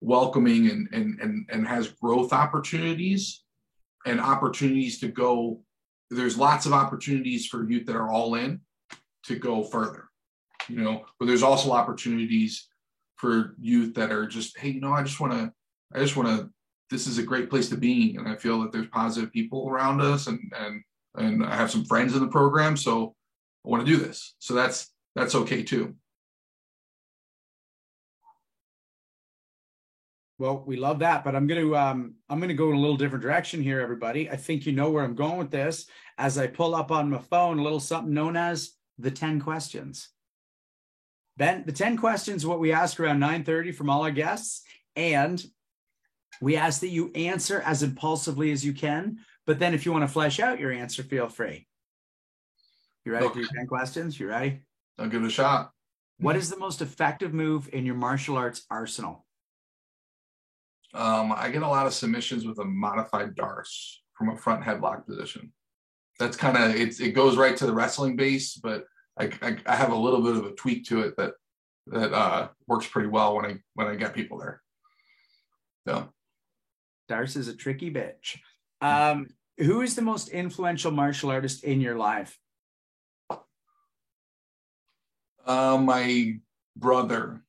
welcoming 0.00 0.70
and 0.70 0.88
and 0.92 1.20
and 1.20 1.48
and 1.50 1.66
has 1.66 1.88
growth 1.88 2.32
opportunities 2.32 3.42
and 4.04 4.20
opportunities 4.20 5.00
to 5.00 5.08
go 5.08 5.60
there's 6.10 6.38
lots 6.38 6.66
of 6.66 6.72
opportunities 6.72 7.46
for 7.46 7.68
youth 7.68 7.86
that 7.86 7.96
are 7.96 8.10
all 8.10 8.34
in 8.34 8.60
to 9.24 9.36
go 9.36 9.62
further, 9.62 10.04
you 10.68 10.80
know, 10.80 11.04
but 11.18 11.26
there's 11.26 11.42
also 11.42 11.72
opportunities 11.72 12.68
for 13.16 13.54
youth 13.58 13.94
that 13.94 14.12
are 14.12 14.26
just, 14.26 14.56
hey, 14.58 14.68
you 14.68 14.80
know, 14.80 14.92
I 14.92 15.02
just 15.02 15.20
want 15.20 15.32
to, 15.32 15.52
I 15.94 15.98
just 15.98 16.16
want 16.16 16.28
to, 16.28 16.50
this 16.90 17.06
is 17.06 17.18
a 17.18 17.22
great 17.22 17.50
place 17.50 17.68
to 17.70 17.76
be. 17.76 18.14
And 18.16 18.28
I 18.28 18.36
feel 18.36 18.60
that 18.60 18.72
there's 18.72 18.88
positive 18.88 19.32
people 19.32 19.68
around 19.68 20.00
us 20.00 20.28
and, 20.28 20.38
and, 20.56 20.82
and 21.16 21.44
I 21.44 21.56
have 21.56 21.70
some 21.70 21.84
friends 21.84 22.14
in 22.14 22.20
the 22.20 22.28
program. 22.28 22.76
So 22.76 23.14
I 23.64 23.68
want 23.68 23.84
to 23.84 23.90
do 23.90 23.98
this. 23.98 24.36
So 24.38 24.54
that's, 24.54 24.92
that's 25.14 25.34
okay 25.34 25.62
too. 25.62 25.94
Well, 30.38 30.62
we 30.66 30.76
love 30.76 30.98
that, 30.98 31.24
but 31.24 31.34
I'm 31.34 31.46
going 31.46 31.62
to 31.62 31.76
um, 31.76 32.14
I'm 32.28 32.38
going 32.38 32.48
to 32.48 32.54
go 32.54 32.68
in 32.68 32.76
a 32.76 32.80
little 32.80 32.96
different 32.96 33.22
direction 33.22 33.62
here, 33.62 33.80
everybody. 33.80 34.30
I 34.30 34.36
think 34.36 34.66
you 34.66 34.72
know 34.72 34.90
where 34.90 35.02
I'm 35.02 35.14
going 35.14 35.38
with 35.38 35.50
this. 35.50 35.86
As 36.18 36.36
I 36.36 36.46
pull 36.46 36.74
up 36.74 36.90
on 36.90 37.10
my 37.10 37.18
phone, 37.18 37.58
a 37.58 37.62
little 37.62 37.80
something 37.80 38.12
known 38.12 38.36
as 38.36 38.72
the 38.98 39.10
ten 39.10 39.40
questions. 39.40 40.10
Ben, 41.38 41.64
the 41.64 41.72
ten 41.72 41.96
questions 41.96 42.44
what 42.44 42.60
we 42.60 42.72
ask 42.72 43.00
around 43.00 43.20
9:30 43.20 43.74
from 43.74 43.88
all 43.88 44.02
our 44.02 44.10
guests, 44.10 44.62
and 44.94 45.42
we 46.42 46.56
ask 46.56 46.80
that 46.80 46.88
you 46.88 47.10
answer 47.14 47.62
as 47.62 47.82
impulsively 47.82 48.52
as 48.52 48.64
you 48.64 48.74
can. 48.74 49.18
But 49.46 49.58
then, 49.58 49.72
if 49.72 49.86
you 49.86 49.92
want 49.92 50.04
to 50.04 50.12
flesh 50.12 50.38
out 50.38 50.60
your 50.60 50.72
answer, 50.72 51.02
feel 51.02 51.28
free. 51.28 51.66
You 53.06 53.12
ready 53.12 53.28
for 53.28 53.38
your 53.38 53.48
ten 53.48 53.66
questions? 53.66 54.20
You 54.20 54.28
ready? 54.28 54.60
I'll 54.98 55.08
give 55.08 55.22
it 55.22 55.28
a 55.28 55.30
shot. 55.30 55.72
What 56.18 56.36
is 56.36 56.50
the 56.50 56.58
most 56.58 56.82
effective 56.82 57.32
move 57.32 57.68
in 57.72 57.86
your 57.86 57.94
martial 57.94 58.36
arts 58.36 58.64
arsenal? 58.70 59.25
Um, 60.94 61.32
I 61.32 61.50
get 61.50 61.62
a 61.62 61.68
lot 61.68 61.86
of 61.86 61.94
submissions 61.94 62.46
with 62.46 62.58
a 62.58 62.64
modified 62.64 63.34
Darce 63.34 63.96
from 64.14 64.30
a 64.30 64.36
front 64.36 64.64
headlock 64.64 65.06
position. 65.06 65.52
That's 66.18 66.36
kind 66.36 66.56
of 66.56 66.74
it. 66.74 67.00
It 67.00 67.12
goes 67.12 67.36
right 67.36 67.56
to 67.56 67.66
the 67.66 67.74
wrestling 67.74 68.16
base, 68.16 68.54
but 68.54 68.84
I, 69.18 69.30
I, 69.42 69.56
I, 69.66 69.76
have 69.76 69.92
a 69.92 69.96
little 69.96 70.22
bit 70.22 70.36
of 70.36 70.46
a 70.46 70.52
tweak 70.52 70.86
to 70.86 71.00
it 71.00 71.16
that 71.16 71.32
that 71.88 72.12
uh, 72.12 72.48
works 72.66 72.86
pretty 72.86 73.08
well 73.08 73.36
when 73.36 73.44
I 73.44 73.56
when 73.74 73.86
I 73.86 73.96
get 73.96 74.14
people 74.14 74.38
there. 74.38 74.62
So, 75.86 76.08
Darce 77.10 77.36
is 77.36 77.48
a 77.48 77.54
tricky 77.54 77.90
bitch. 77.90 78.38
Um, 78.80 79.28
who 79.58 79.82
is 79.82 79.94
the 79.94 80.02
most 80.02 80.28
influential 80.28 80.90
martial 80.90 81.30
artist 81.30 81.64
in 81.64 81.80
your 81.80 81.96
life? 81.96 82.38
Uh, 85.46 85.78
my 85.78 86.34
brother 86.76 87.42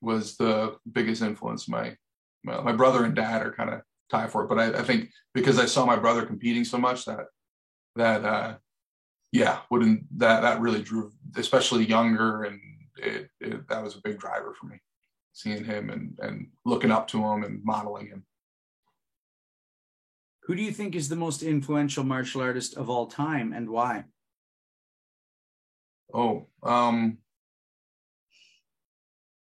was 0.00 0.36
the 0.36 0.76
biggest 0.90 1.22
influence. 1.22 1.68
My 1.68 1.96
my, 2.44 2.60
my 2.60 2.72
brother 2.72 3.04
and 3.04 3.14
dad 3.14 3.42
are 3.44 3.52
kind 3.52 3.70
of 3.70 3.80
tied 4.10 4.30
for 4.30 4.44
it. 4.44 4.48
But 4.48 4.58
I, 4.58 4.80
I, 4.80 4.82
think 4.82 5.10
because 5.32 5.58
I 5.58 5.66
saw 5.66 5.84
my 5.84 5.96
brother 5.96 6.24
competing 6.24 6.64
so 6.64 6.78
much 6.78 7.04
that 7.06 7.26
that 7.96 8.24
uh, 8.24 8.54
yeah, 9.32 9.60
wouldn't 9.70 10.04
that 10.18 10.42
that 10.42 10.60
really 10.60 10.82
drew, 10.82 11.10
especially 11.36 11.84
younger, 11.84 12.44
and 12.44 12.60
it, 12.96 13.28
it, 13.40 13.68
that 13.68 13.82
was 13.82 13.96
a 13.96 14.02
big 14.02 14.18
driver 14.18 14.54
for 14.58 14.66
me, 14.66 14.80
seeing 15.32 15.64
him 15.64 15.90
and 15.90 16.18
and 16.20 16.48
looking 16.64 16.90
up 16.90 17.08
to 17.08 17.24
him 17.24 17.42
and 17.42 17.64
modeling 17.64 18.06
him. 18.06 18.24
Who 20.44 20.54
do 20.54 20.62
you 20.62 20.72
think 20.72 20.94
is 20.94 21.08
the 21.08 21.16
most 21.16 21.42
influential 21.42 22.04
martial 22.04 22.42
artist 22.42 22.76
of 22.76 22.90
all 22.90 23.06
time, 23.06 23.52
and 23.52 23.70
why? 23.70 24.04
Oh, 26.12 26.46
um, 26.62 27.18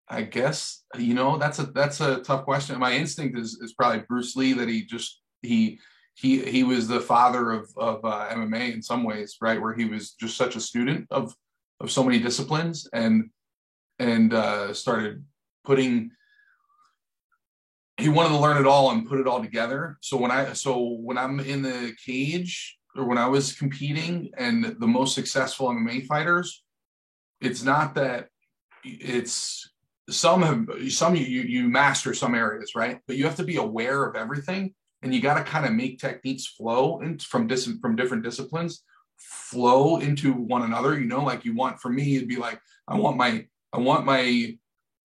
I 0.09 0.21
guess 0.21 0.83
you 0.97 1.13
know 1.13 1.37
that's 1.37 1.59
a 1.59 1.63
that's 1.63 1.99
a 1.99 2.21
tough 2.21 2.45
question. 2.45 2.79
My 2.79 2.93
instinct 2.93 3.37
is 3.37 3.59
is 3.61 3.73
probably 3.73 4.03
Bruce 4.07 4.35
Lee 4.35 4.53
that 4.53 4.69
he 4.69 4.85
just 4.85 5.21
he 5.41 5.79
he 6.15 6.43
he 6.43 6.63
was 6.63 6.87
the 6.87 7.01
father 7.01 7.51
of 7.51 7.69
of 7.77 8.03
uh, 8.05 8.29
MMA 8.29 8.73
in 8.73 8.81
some 8.81 9.03
ways, 9.03 9.37
right? 9.41 9.61
Where 9.61 9.73
he 9.73 9.85
was 9.85 10.11
just 10.13 10.37
such 10.37 10.55
a 10.55 10.61
student 10.61 11.07
of 11.11 11.35
of 11.79 11.91
so 11.91 12.03
many 12.03 12.19
disciplines 12.19 12.87
and 12.93 13.29
and 13.99 14.33
uh, 14.33 14.73
started 14.73 15.25
putting. 15.65 16.11
He 17.97 18.09
wanted 18.09 18.29
to 18.29 18.37
learn 18.37 18.57
it 18.57 18.67
all 18.67 18.91
and 18.91 19.07
put 19.07 19.19
it 19.19 19.27
all 19.27 19.41
together. 19.41 19.97
So 20.01 20.17
when 20.17 20.31
I 20.31 20.53
so 20.53 20.97
when 21.01 21.17
I'm 21.17 21.39
in 21.39 21.63
the 21.63 21.93
cage 22.05 22.77
or 22.95 23.05
when 23.05 23.17
I 23.17 23.27
was 23.27 23.53
competing 23.53 24.29
and 24.37 24.75
the 24.79 24.87
most 24.87 25.15
successful 25.15 25.69
MMA 25.69 26.05
fighters, 26.05 26.63
it's 27.41 27.63
not 27.63 27.95
that 27.95 28.29
it's 28.83 29.69
some 30.09 30.41
have 30.41 30.91
some 30.91 31.15
you 31.15 31.23
you 31.23 31.67
master 31.67 32.13
some 32.13 32.35
areas 32.35 32.71
right? 32.75 32.99
But 33.07 33.17
you 33.17 33.25
have 33.25 33.35
to 33.37 33.43
be 33.43 33.57
aware 33.57 34.05
of 34.05 34.15
everything 34.15 34.73
and 35.01 35.13
you 35.13 35.21
got 35.21 35.35
to 35.35 35.43
kind 35.43 35.65
of 35.65 35.73
make 35.73 35.99
techniques 35.99 36.47
flow 36.47 37.01
in, 37.01 37.19
from 37.19 37.47
dis, 37.47 37.69
from 37.81 37.95
different 37.95 38.23
disciplines 38.23 38.83
flow 39.17 39.97
into 39.97 40.33
one 40.33 40.63
another. 40.63 40.97
You 40.97 41.05
know 41.05 41.23
like 41.23 41.45
you 41.45 41.55
want 41.55 41.79
for 41.79 41.89
me 41.89 42.15
it'd 42.15 42.27
be 42.27 42.37
like 42.37 42.61
i 42.87 42.95
want 42.95 43.17
my 43.17 43.45
i 43.73 43.77
want 43.77 44.05
my 44.05 44.57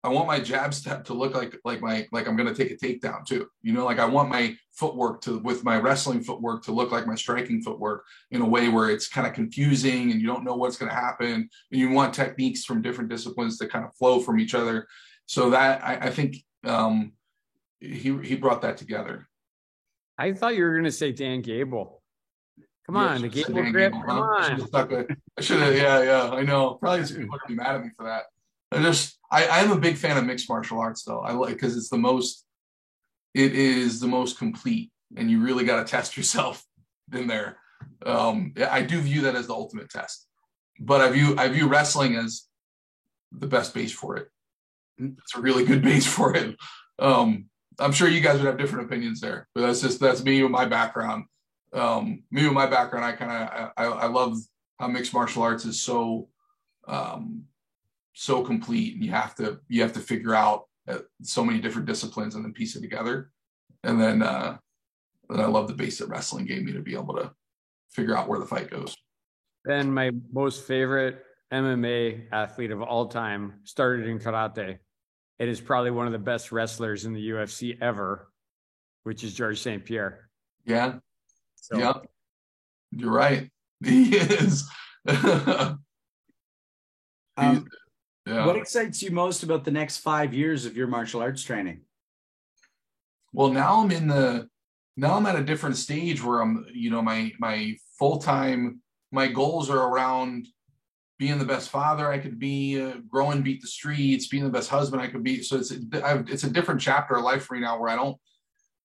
I 0.05 0.09
want 0.09 0.27
my 0.27 0.41
jab 0.41 0.75
step 0.75 1.05
to 1.05 1.15
look 1.15 1.35
like 1.35 1.57
like 1.65 1.81
my 1.81 2.09
like 2.11 2.27
I'm 2.27 2.37
going 2.37 2.53
to 2.53 2.55
take 2.55 2.73
a 2.73 2.77
takedown 2.77 3.25
too. 3.25 3.47
You 3.63 3.73
know, 3.73 3.85
like 3.85 4.01
I 4.01 4.05
want 4.05 4.29
my 4.29 4.57
footwork 4.73 5.21
to 5.23 5.39
with 5.39 5.63
my 5.63 5.79
wrestling 5.79 6.23
footwork 6.23 6.65
to 6.65 6.73
look 6.73 6.91
like 6.91 7.07
my 7.07 7.15
striking 7.15 7.63
footwork 7.63 8.05
in 8.33 8.41
a 8.41 8.49
way 8.49 8.69
where 8.69 8.91
it's 8.91 9.09
kind 9.09 9.29
of 9.29 9.33
confusing 9.33 10.11
and 10.11 10.21
you 10.21 10.27
don't 10.27 10.45
know 10.45 10.57
what's 10.57 10.77
going 10.77 10.91
to 10.91 10.97
happen. 10.97 11.49
And 11.71 11.81
you 11.81 11.91
want 11.91 12.15
techniques 12.15 12.65
from 12.65 12.83
different 12.83 13.11
disciplines 13.11 13.59
to 13.59 13.69
kind 13.69 13.85
of 13.85 13.95
flow 13.97 14.19
from 14.19 14.41
each 14.41 14.55
other. 14.55 14.89
So 15.27 15.51
that 15.51 15.85
I, 15.85 16.07
I 16.07 16.11
think 16.11 16.39
um, 16.65 17.13
he 17.79 18.19
he 18.23 18.35
brought 18.35 18.63
that 18.63 18.77
together. 18.77 19.29
I 20.19 20.33
thought 20.33 20.57
you 20.57 20.65
were 20.65 20.73
going 20.73 20.85
to 20.85 20.93
say 20.93 21.13
Dan 21.13 21.43
Gable. 21.43 22.03
Come 22.87 22.97
yeah, 22.97 23.15
on, 23.15 23.23
the 23.23 23.29
Gable 23.29 23.71
grip. 23.71 23.93
Gable, 23.93 24.05
Come 24.05 24.19
on. 24.19 25.07
I 25.39 25.41
should 25.41 25.61
have. 25.61 25.77
Yeah, 25.77 26.03
yeah. 26.03 26.31
I 26.31 26.43
know. 26.43 26.75
Probably 26.75 27.07
people 27.17 27.37
are 27.37 27.41
be 27.47 27.55
mad 27.55 27.77
at 27.77 27.85
me 27.85 27.91
for 27.97 28.05
that. 28.05 28.25
I 28.73 28.83
just 28.83 29.19
I, 29.31 29.47
I 29.47 29.59
am 29.61 29.73
a 29.73 29.79
big 29.79 29.97
fan 29.97 30.17
of 30.17 30.25
mixed 30.25 30.49
martial 30.49 30.79
arts 30.79 31.05
though. 31.05 31.21
I 31.21 31.33
like 31.33 31.55
because 31.55 31.77
it's 31.77 31.89
the 31.89 31.99
most 31.99 32.45
it 33.35 33.55
is 33.55 34.01
the 34.01 34.09
most 34.09 34.39
complete 34.39 34.91
and 35.17 35.31
you 35.31 35.43
really 35.43 35.65
got 35.65 35.85
to 35.85 35.91
test 35.91 36.17
yourself 36.17 36.65
in 37.13 37.27
there. 37.27 37.59
Um, 38.05 38.55
I 38.71 38.83
do 38.83 39.01
view 39.01 39.23
that 39.23 39.35
as 39.35 39.49
the 39.49 39.55
ultimate 39.55 39.91
test, 39.91 40.27
but 40.79 41.01
I 41.01 41.11
view 41.11 41.35
I 41.39 41.49
view 41.49 41.69
wrestling 41.69 42.17
as 42.17 42.47
the 43.33 43.47
best 43.47 43.75
base 43.75 43.93
for 43.93 44.17
it. 44.17 44.29
It's 44.99 45.37
a 45.37 45.41
really 45.41 45.65
good 45.65 45.83
base 45.83 46.07
for 46.07 46.37
it. 46.37 46.57
Um, 46.99 47.47
I'm 47.79 47.93
sure 47.93 48.09
you 48.09 48.21
guys 48.21 48.39
would 48.39 48.47
have 48.47 48.59
different 48.59 48.87
opinions 48.87 49.21
there, 49.21 49.49
but 49.55 49.63
that's 49.63 49.81
just 49.81 49.99
that's 50.01 50.23
me 50.23 50.43
with 50.43 50.53
my 50.53 50.67
background. 50.67 51.25
Um, 51.73 52.23
me 52.31 52.45
with 52.45 52.53
my 52.53 52.67
background, 52.67 53.05
I 53.05 53.13
kind 53.13 53.31
of 53.31 53.73
I, 53.77 53.85
I 53.85 54.07
love 54.07 54.37
how 54.79 54.89
mixed 54.89 55.15
martial 55.15 55.43
arts 55.43 55.65
is 55.65 55.81
so 55.81 56.29
um, 56.87 57.45
so 58.13 58.43
complete 58.43 58.95
and 58.95 59.05
you 59.05 59.11
have 59.11 59.35
to 59.37 59.61
you 59.69 59.83
have 59.83 59.93
to 59.93 60.01
figure 60.01 60.35
out 60.35 60.65
uh, 60.89 60.99
so 61.23 61.45
many 61.45 61.61
different 61.61 61.87
disciplines 61.87 62.35
and 62.35 62.45
then 62.45 62.53
piece 62.53 62.77
it 62.77 62.81
together. 62.81 63.31
And 63.85 64.01
then 64.01 64.23
uh 64.23 64.59
then 65.29 65.41
i 65.41 65.47
love 65.47 65.67
the 65.67 65.75
base 65.75 65.99
that 65.99 66.09
wrestling 66.09 66.45
gave 66.45 66.63
me 66.63 66.73
to 66.73 66.81
be 66.81 66.95
able 66.95 67.15
to 67.15 67.33
figure 67.91 68.17
out 68.17 68.29
where 68.29 68.39
the 68.39 68.47
fight 68.47 68.71
goes. 68.71 68.95
And 69.67 69.95
my 69.95 70.11
most 70.33 70.67
favorite 70.67 71.23
mma 71.53 72.23
athlete 72.33 72.71
of 72.71 72.83
all 72.83 73.07
time 73.07 73.55
started 73.65 74.07
in 74.07 74.19
karate. 74.19 74.79
It 75.39 75.49
is 75.49 75.61
probably 75.61 75.91
one 75.91 76.07
of 76.07 76.13
the 76.13 76.19
best 76.19 76.53
wrestlers 76.53 77.05
in 77.05 77.13
the 77.13 77.31
ufc 77.31 77.81
ever 77.81 78.29
which 79.05 79.25
is 79.25 79.35
george 79.35 79.61
st 79.61 79.85
pierre. 79.85 80.29
Yeah. 80.65 80.99
So. 81.57 81.79
yeah 81.79 81.95
you're 82.93 83.13
right. 83.13 83.51
He 83.85 84.17
is. 84.17 84.69
Um, 87.35 87.67
yeah. 88.27 88.47
What 88.47 88.57
excites 88.57 89.03
you 89.03 89.11
most 89.11 89.43
about 89.43 89.65
the 89.65 89.71
next 89.71 89.99
five 89.99 90.33
years 90.33 90.65
of 90.67 90.77
your 90.77 90.87
martial 90.87 91.21
arts 91.21 91.43
training? 91.43 91.83
Well, 93.33 93.53
now 93.53 93.83
I'm 93.83 93.91
in 93.91 94.09
the 94.09 94.49
now 94.97 95.15
I'm 95.17 95.27
at 95.27 95.37
a 95.37 95.45
different 95.45 95.77
stage 95.77 96.23
where 96.23 96.41
I'm, 96.41 96.67
you 96.73 96.91
know, 96.91 97.03
my 97.03 97.33
my 97.39 97.77
full 97.99 98.19
time 98.19 98.81
my 99.11 99.27
goals 99.27 99.71
are 99.71 99.89
around 99.89 100.47
being 101.19 101.39
the 101.39 101.45
best 101.45 101.69
father 101.69 102.11
I 102.11 102.19
could 102.19 102.39
be, 102.39 102.81
uh, 102.81 102.95
growing, 103.09 103.43
beat 103.43 103.61
the 103.61 103.69
streets, 103.69 104.27
being 104.27 104.45
the 104.45 104.51
best 104.51 104.69
husband 104.71 105.01
I 105.01 105.07
could 105.07 105.23
be. 105.23 105.43
So 105.43 105.57
it's 105.57 105.71
a, 105.71 106.25
it's 106.27 106.43
a 106.43 106.51
different 106.51 106.81
chapter 106.81 107.15
of 107.15 107.23
life 107.23 107.45
for 107.45 107.55
me 107.55 107.61
now 107.61 107.79
where 107.79 107.91
I 107.91 107.97
don't 107.97 108.17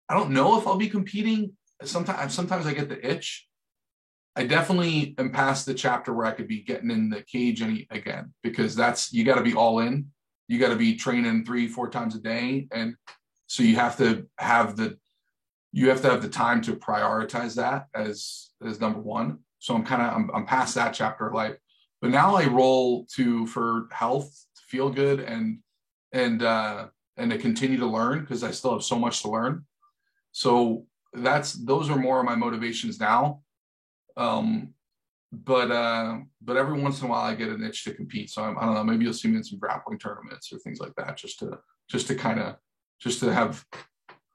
I 0.10 0.14
don't 0.14 0.32
know 0.32 0.60
if 0.60 0.68
I'll 0.68 0.78
be 0.78 0.90
competing. 0.90 1.54
Sometimes 1.84 2.34
sometimes 2.34 2.66
I 2.66 2.74
get 2.74 2.90
the 2.90 3.06
itch, 3.06 3.47
I 4.38 4.44
definitely 4.44 5.16
am 5.18 5.32
past 5.32 5.66
the 5.66 5.74
chapter 5.74 6.14
where 6.14 6.28
I 6.28 6.32
could 6.32 6.48
be 6.48 6.62
getting 6.62 6.92
in 6.92 7.10
the 7.10 7.24
cage 7.24 7.64
any, 7.64 7.88
again 7.90 8.32
because 8.44 8.76
that's 8.76 9.12
you 9.12 9.24
got 9.24 9.36
to 9.36 9.44
be 9.44 9.56
all 9.56 9.80
in. 9.80 10.12
You 10.48 10.60
got 10.60 10.70
to 10.70 10.76
be 10.76 10.96
training 10.96 11.44
three, 11.44 11.68
four 11.68 11.90
times 11.90 12.14
a 12.14 12.20
day, 12.20 12.68
and 12.72 12.96
so 13.48 13.64
you 13.64 13.76
have 13.78 13.98
to 13.98 14.28
have 14.38 14.78
the 14.78 15.00
you 15.72 15.90
have 15.90 16.04
to 16.04 16.12
have 16.12 16.22
the 16.22 16.30
time 16.30 16.62
to 16.62 16.76
prioritize 16.76 17.56
that 17.56 17.88
as 17.96 18.52
as 18.64 18.80
number 18.80 19.00
one. 19.00 19.40
So 19.58 19.74
I'm 19.74 19.84
kind 19.84 20.04
of 20.04 20.14
I'm, 20.14 20.30
I'm 20.36 20.46
past 20.46 20.76
that 20.76 20.94
chapter 20.94 21.28
of 21.28 21.34
life, 21.34 21.56
but 22.00 22.12
now 22.12 22.36
I 22.36 22.46
roll 22.46 23.08
to 23.16 23.48
for 23.48 23.88
health, 23.92 24.30
to 24.56 24.62
feel 24.68 24.92
good, 24.92 25.20
and 25.20 25.58
and 26.12 26.44
uh, 26.44 26.90
and 27.18 27.32
to 27.32 27.40
continue 27.40 27.80
to 27.80 27.88
learn 27.88 28.20
because 28.20 28.44
I 28.44 28.52
still 28.52 28.74
have 28.74 28.84
so 28.84 29.00
much 29.00 29.24
to 29.24 29.32
learn. 29.32 29.66
So 30.32 30.86
that's 31.12 31.54
those 31.54 31.90
are 31.90 31.98
more 31.98 32.20
of 32.20 32.26
my 32.26 32.36
motivations 32.36 33.00
now 33.00 33.42
Um, 34.18 34.74
but 35.32 35.72
uh, 35.72 36.20
but 36.41 36.57
every 36.57 36.82
once 36.82 37.01
in 37.01 37.07
a 37.07 37.09
while 37.09 37.24
I 37.24 37.36
get 37.36 37.49
an 37.49 37.63
itch 37.63 37.84
to 37.84 37.93
compete. 37.93 38.30
So 38.30 38.43
I'm, 38.43 38.57
I 38.57 38.61
do 38.61 38.65
not 38.68 38.74
know. 38.76 38.84
Maybe 38.84 39.03
you'll 39.03 39.13
see 39.13 39.28
me 39.28 39.38
in 39.38 39.43
some 39.43 39.59
grappling 39.59 39.99
tournaments 39.99 40.51
or 40.51 40.59
things 40.59 40.80
like 40.80 40.95
that, 40.95 41.18
just 41.18 41.39
to 41.39 41.59
just 41.89 42.07
to 42.07 42.15
kind 42.15 42.39
of 42.39 42.55
just 42.99 43.20
to 43.20 43.34
have 43.34 43.63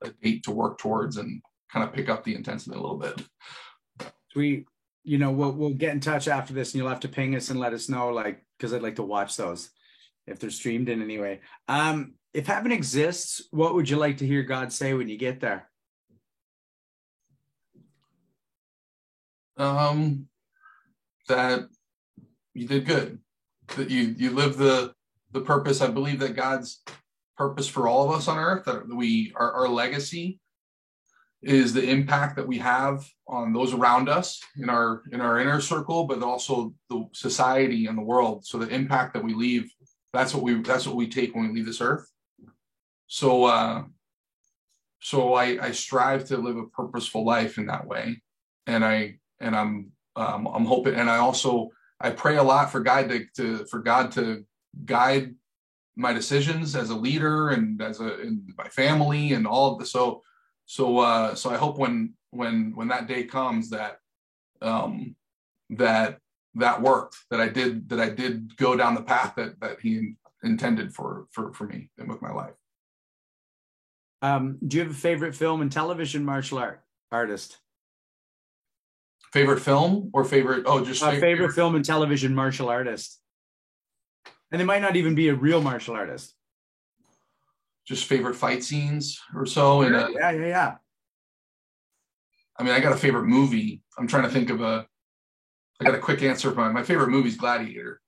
a 0.02 0.10
date 0.22 0.44
to 0.44 0.50
work 0.50 0.78
towards 0.78 1.16
and 1.16 1.42
kind 1.72 1.86
of 1.86 1.94
pick 1.94 2.08
up 2.08 2.24
the 2.24 2.34
intensity 2.34 2.76
a 2.76 2.80
little 2.80 2.98
bit. 2.98 3.22
We, 4.36 4.66
you 5.02 5.18
know, 5.18 5.30
we'll 5.30 5.52
we'll 5.52 5.70
get 5.70 5.92
in 5.92 6.00
touch 6.00 6.28
after 6.28 6.52
this, 6.52 6.72
and 6.72 6.78
you'll 6.78 6.90
have 6.90 7.00
to 7.00 7.08
ping 7.08 7.34
us 7.34 7.50
and 7.50 7.58
let 7.58 7.72
us 7.72 7.88
know, 7.88 8.10
like, 8.10 8.44
because 8.58 8.72
I'd 8.72 8.82
like 8.82 8.96
to 8.96 9.02
watch 9.02 9.36
those 9.36 9.70
if 10.26 10.38
they're 10.38 10.50
streamed 10.50 10.88
in 10.88 11.02
any 11.02 11.18
way. 11.18 11.40
Um, 11.68 12.14
if 12.32 12.46
heaven 12.46 12.72
exists, 12.72 13.42
what 13.50 13.74
would 13.74 13.88
you 13.88 13.96
like 13.96 14.18
to 14.18 14.26
hear 14.26 14.42
God 14.42 14.72
say 14.72 14.94
when 14.94 15.08
you 15.08 15.18
get 15.18 15.40
there? 15.40 15.68
Um, 19.56 20.28
that 21.28 21.68
you 22.54 22.66
did 22.66 22.86
good, 22.86 23.18
that 23.76 23.90
you 23.90 24.14
you 24.16 24.30
live 24.30 24.56
the 24.56 24.94
the 25.32 25.40
purpose. 25.40 25.80
I 25.80 25.88
believe 25.88 26.18
that 26.20 26.36
God's 26.36 26.82
purpose 27.36 27.68
for 27.68 27.88
all 27.88 28.04
of 28.04 28.16
us 28.16 28.28
on 28.28 28.38
earth, 28.38 28.64
that 28.64 28.88
we 28.88 29.32
our, 29.36 29.52
our 29.52 29.68
legacy 29.68 30.40
is 31.42 31.72
the 31.72 31.82
impact 31.82 32.36
that 32.36 32.46
we 32.46 32.58
have 32.58 33.04
on 33.26 33.52
those 33.52 33.74
around 33.74 34.08
us 34.08 34.40
in 34.56 34.70
our 34.70 35.02
in 35.12 35.20
our 35.20 35.40
inner 35.40 35.60
circle, 35.60 36.06
but 36.06 36.22
also 36.22 36.72
the 36.88 37.04
society 37.12 37.86
and 37.86 37.98
the 37.98 38.02
world. 38.02 38.46
So 38.46 38.58
the 38.58 38.68
impact 38.68 39.14
that 39.14 39.24
we 39.24 39.34
leave, 39.34 39.70
that's 40.12 40.34
what 40.34 40.44
we 40.44 40.54
that's 40.62 40.86
what 40.86 40.96
we 40.96 41.08
take 41.08 41.34
when 41.34 41.48
we 41.48 41.54
leave 41.54 41.66
this 41.66 41.80
earth. 41.80 42.08
So 43.06 43.44
uh 43.44 43.84
so 45.00 45.34
I, 45.34 45.58
I 45.60 45.72
strive 45.72 46.26
to 46.26 46.36
live 46.36 46.56
a 46.56 46.66
purposeful 46.66 47.24
life 47.24 47.58
in 47.58 47.66
that 47.66 47.88
way. 47.88 48.22
And 48.68 48.84
I 48.84 49.18
and 49.42 49.54
I'm 49.54 49.92
um, 50.16 50.46
I'm 50.46 50.64
hoping 50.64 50.94
and 50.94 51.10
I 51.10 51.18
also 51.18 51.70
I 52.00 52.10
pray 52.10 52.36
a 52.36 52.42
lot 52.42 52.70
for 52.70 52.80
God 52.80 53.08
to, 53.10 53.24
to 53.36 53.64
for 53.66 53.80
God 53.80 54.12
to 54.12 54.44
guide 54.84 55.34
my 55.96 56.12
decisions 56.12 56.74
as 56.74 56.90
a 56.90 56.96
leader 56.96 57.50
and 57.50 57.80
as 57.82 58.00
a 58.00 58.20
in 58.20 58.46
my 58.56 58.68
family 58.68 59.34
and 59.34 59.46
all 59.46 59.72
of 59.72 59.78
the 59.78 59.86
so 59.86 60.22
so 60.64 60.98
uh 60.98 61.34
so 61.34 61.50
I 61.50 61.56
hope 61.56 61.78
when 61.78 62.14
when 62.30 62.72
when 62.74 62.88
that 62.88 63.06
day 63.06 63.24
comes 63.24 63.70
that 63.70 63.98
um 64.62 65.14
that 65.70 66.18
that 66.54 66.80
worked 66.80 67.16
that 67.30 67.40
I 67.40 67.48
did 67.48 67.88
that 67.90 68.00
I 68.00 68.08
did 68.08 68.56
go 68.56 68.76
down 68.76 68.94
the 68.94 69.02
path 69.02 69.34
that 69.36 69.60
that 69.60 69.80
he 69.80 70.14
intended 70.42 70.94
for 70.94 71.26
for 71.30 71.52
for 71.52 71.66
me 71.66 71.90
and 71.98 72.08
with 72.08 72.22
my 72.22 72.32
life. 72.32 72.54
Um, 74.22 74.58
do 74.66 74.76
you 74.76 74.84
have 74.84 74.92
a 74.92 74.96
favorite 74.96 75.34
film 75.34 75.62
and 75.62 75.72
television 75.72 76.24
martial 76.24 76.58
art 76.58 76.82
artist? 77.10 77.58
Favorite 79.32 79.60
film 79.60 80.10
or 80.12 80.24
favorite? 80.24 80.64
Oh, 80.66 80.84
just 80.84 81.02
uh, 81.02 81.10
favorite, 81.10 81.20
favorite 81.20 81.52
film 81.52 81.74
and 81.74 81.84
television 81.84 82.34
martial 82.34 82.68
artist. 82.68 83.18
And 84.50 84.60
they 84.60 84.64
might 84.64 84.82
not 84.82 84.96
even 84.96 85.14
be 85.14 85.28
a 85.28 85.34
real 85.34 85.62
martial 85.62 85.94
artist. 85.94 86.34
Just 87.86 88.04
favorite 88.04 88.34
fight 88.34 88.62
scenes 88.62 89.18
or 89.34 89.46
so. 89.46 89.82
And 89.82 89.94
yeah, 90.14 90.30
yeah, 90.30 90.46
yeah. 90.46 90.74
I 92.58 92.62
mean, 92.62 92.74
I 92.74 92.80
got 92.80 92.92
a 92.92 92.96
favorite 92.96 93.24
movie. 93.24 93.82
I'm 93.98 94.06
trying 94.06 94.24
to 94.24 94.28
think 94.28 94.50
of 94.50 94.60
a. 94.60 94.86
I 95.80 95.84
got 95.84 95.94
a 95.94 95.98
quick 95.98 96.22
answer. 96.22 96.52
My 96.54 96.68
my 96.68 96.82
favorite 96.82 97.08
movie 97.08 97.30
is 97.30 97.36
Gladiator. 97.36 98.00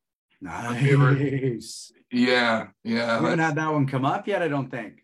Nice. 0.42 0.82
Favorite, 0.82 1.62
yeah, 2.12 2.66
yeah. 2.84 3.18
We 3.18 3.24
haven't 3.24 3.38
had 3.38 3.54
that 3.54 3.72
one 3.72 3.86
come 3.86 4.04
up 4.04 4.28
yet. 4.28 4.42
I 4.42 4.48
don't 4.48 4.70
think. 4.70 5.03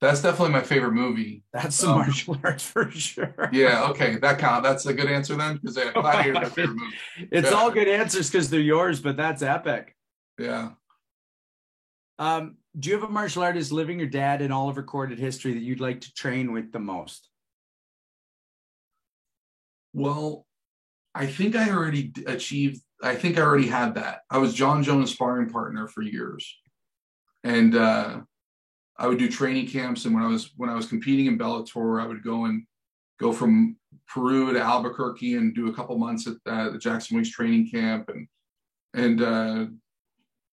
That's 0.00 0.20
definitely 0.20 0.52
my 0.52 0.62
favorite 0.62 0.92
movie. 0.92 1.42
That's 1.54 1.76
some 1.76 1.92
um, 1.92 1.98
martial 2.00 2.36
arts 2.44 2.64
for 2.64 2.90
sure. 2.90 3.48
Yeah, 3.50 3.88
okay, 3.90 4.16
that 4.16 4.38
count. 4.38 4.62
That's 4.62 4.84
a 4.84 4.92
good 4.92 5.10
answer 5.10 5.36
then, 5.36 5.54
because 5.56 5.78
uh, 5.78 5.90
Gladiator 5.92 6.34
my 6.34 6.44
favorite 6.44 6.76
movie. 6.76 7.28
It's 7.32 7.50
yeah. 7.50 7.56
all 7.56 7.70
good 7.70 7.88
answers 7.88 8.30
because 8.30 8.50
they're 8.50 8.60
yours, 8.60 9.00
but 9.00 9.16
that's 9.16 9.42
epic. 9.42 9.96
Yeah. 10.38 10.70
Um, 12.18 12.56
do 12.78 12.90
you 12.90 12.94
have 12.96 13.08
a 13.08 13.12
martial 13.12 13.42
artist 13.42 13.72
living 13.72 14.02
or 14.02 14.06
dead 14.06 14.42
in 14.42 14.52
all 14.52 14.68
of 14.68 14.76
recorded 14.76 15.18
history 15.18 15.54
that 15.54 15.62
you'd 15.62 15.80
like 15.80 16.02
to 16.02 16.12
train 16.12 16.52
with 16.52 16.72
the 16.72 16.78
most? 16.78 17.30
Well, 19.94 20.46
I 21.14 21.26
think 21.26 21.56
I 21.56 21.70
already 21.70 22.12
achieved. 22.26 22.82
I 23.02 23.14
think 23.14 23.38
I 23.38 23.42
already 23.42 23.68
had 23.68 23.94
that. 23.94 24.20
I 24.30 24.36
was 24.36 24.52
Jon 24.52 24.82
Jones' 24.82 25.12
sparring 25.12 25.48
partner 25.48 25.88
for 25.88 26.02
years, 26.02 26.54
and 27.42 27.74
uh, 27.74 28.20
I 28.98 29.06
would 29.06 29.18
do 29.18 29.28
training 29.28 29.68
camps, 29.68 30.04
and 30.04 30.14
when 30.14 30.24
I 30.24 30.28
was 30.28 30.52
when 30.56 30.70
I 30.70 30.74
was 30.74 30.86
competing 30.86 31.26
in 31.26 31.38
Bellator, 31.38 32.02
I 32.02 32.06
would 32.06 32.22
go 32.22 32.46
and 32.46 32.64
go 33.18 33.32
from 33.32 33.76
Peru 34.08 34.52
to 34.52 34.60
Albuquerque 34.60 35.34
and 35.34 35.54
do 35.54 35.68
a 35.68 35.74
couple 35.74 35.98
months 35.98 36.26
at 36.26 36.34
uh, 36.50 36.70
the 36.70 36.78
Jackson 36.78 37.16
Wink's 37.16 37.30
training 37.30 37.70
camp, 37.70 38.08
and 38.08 38.26
and 38.94 39.22
uh, 39.22 39.66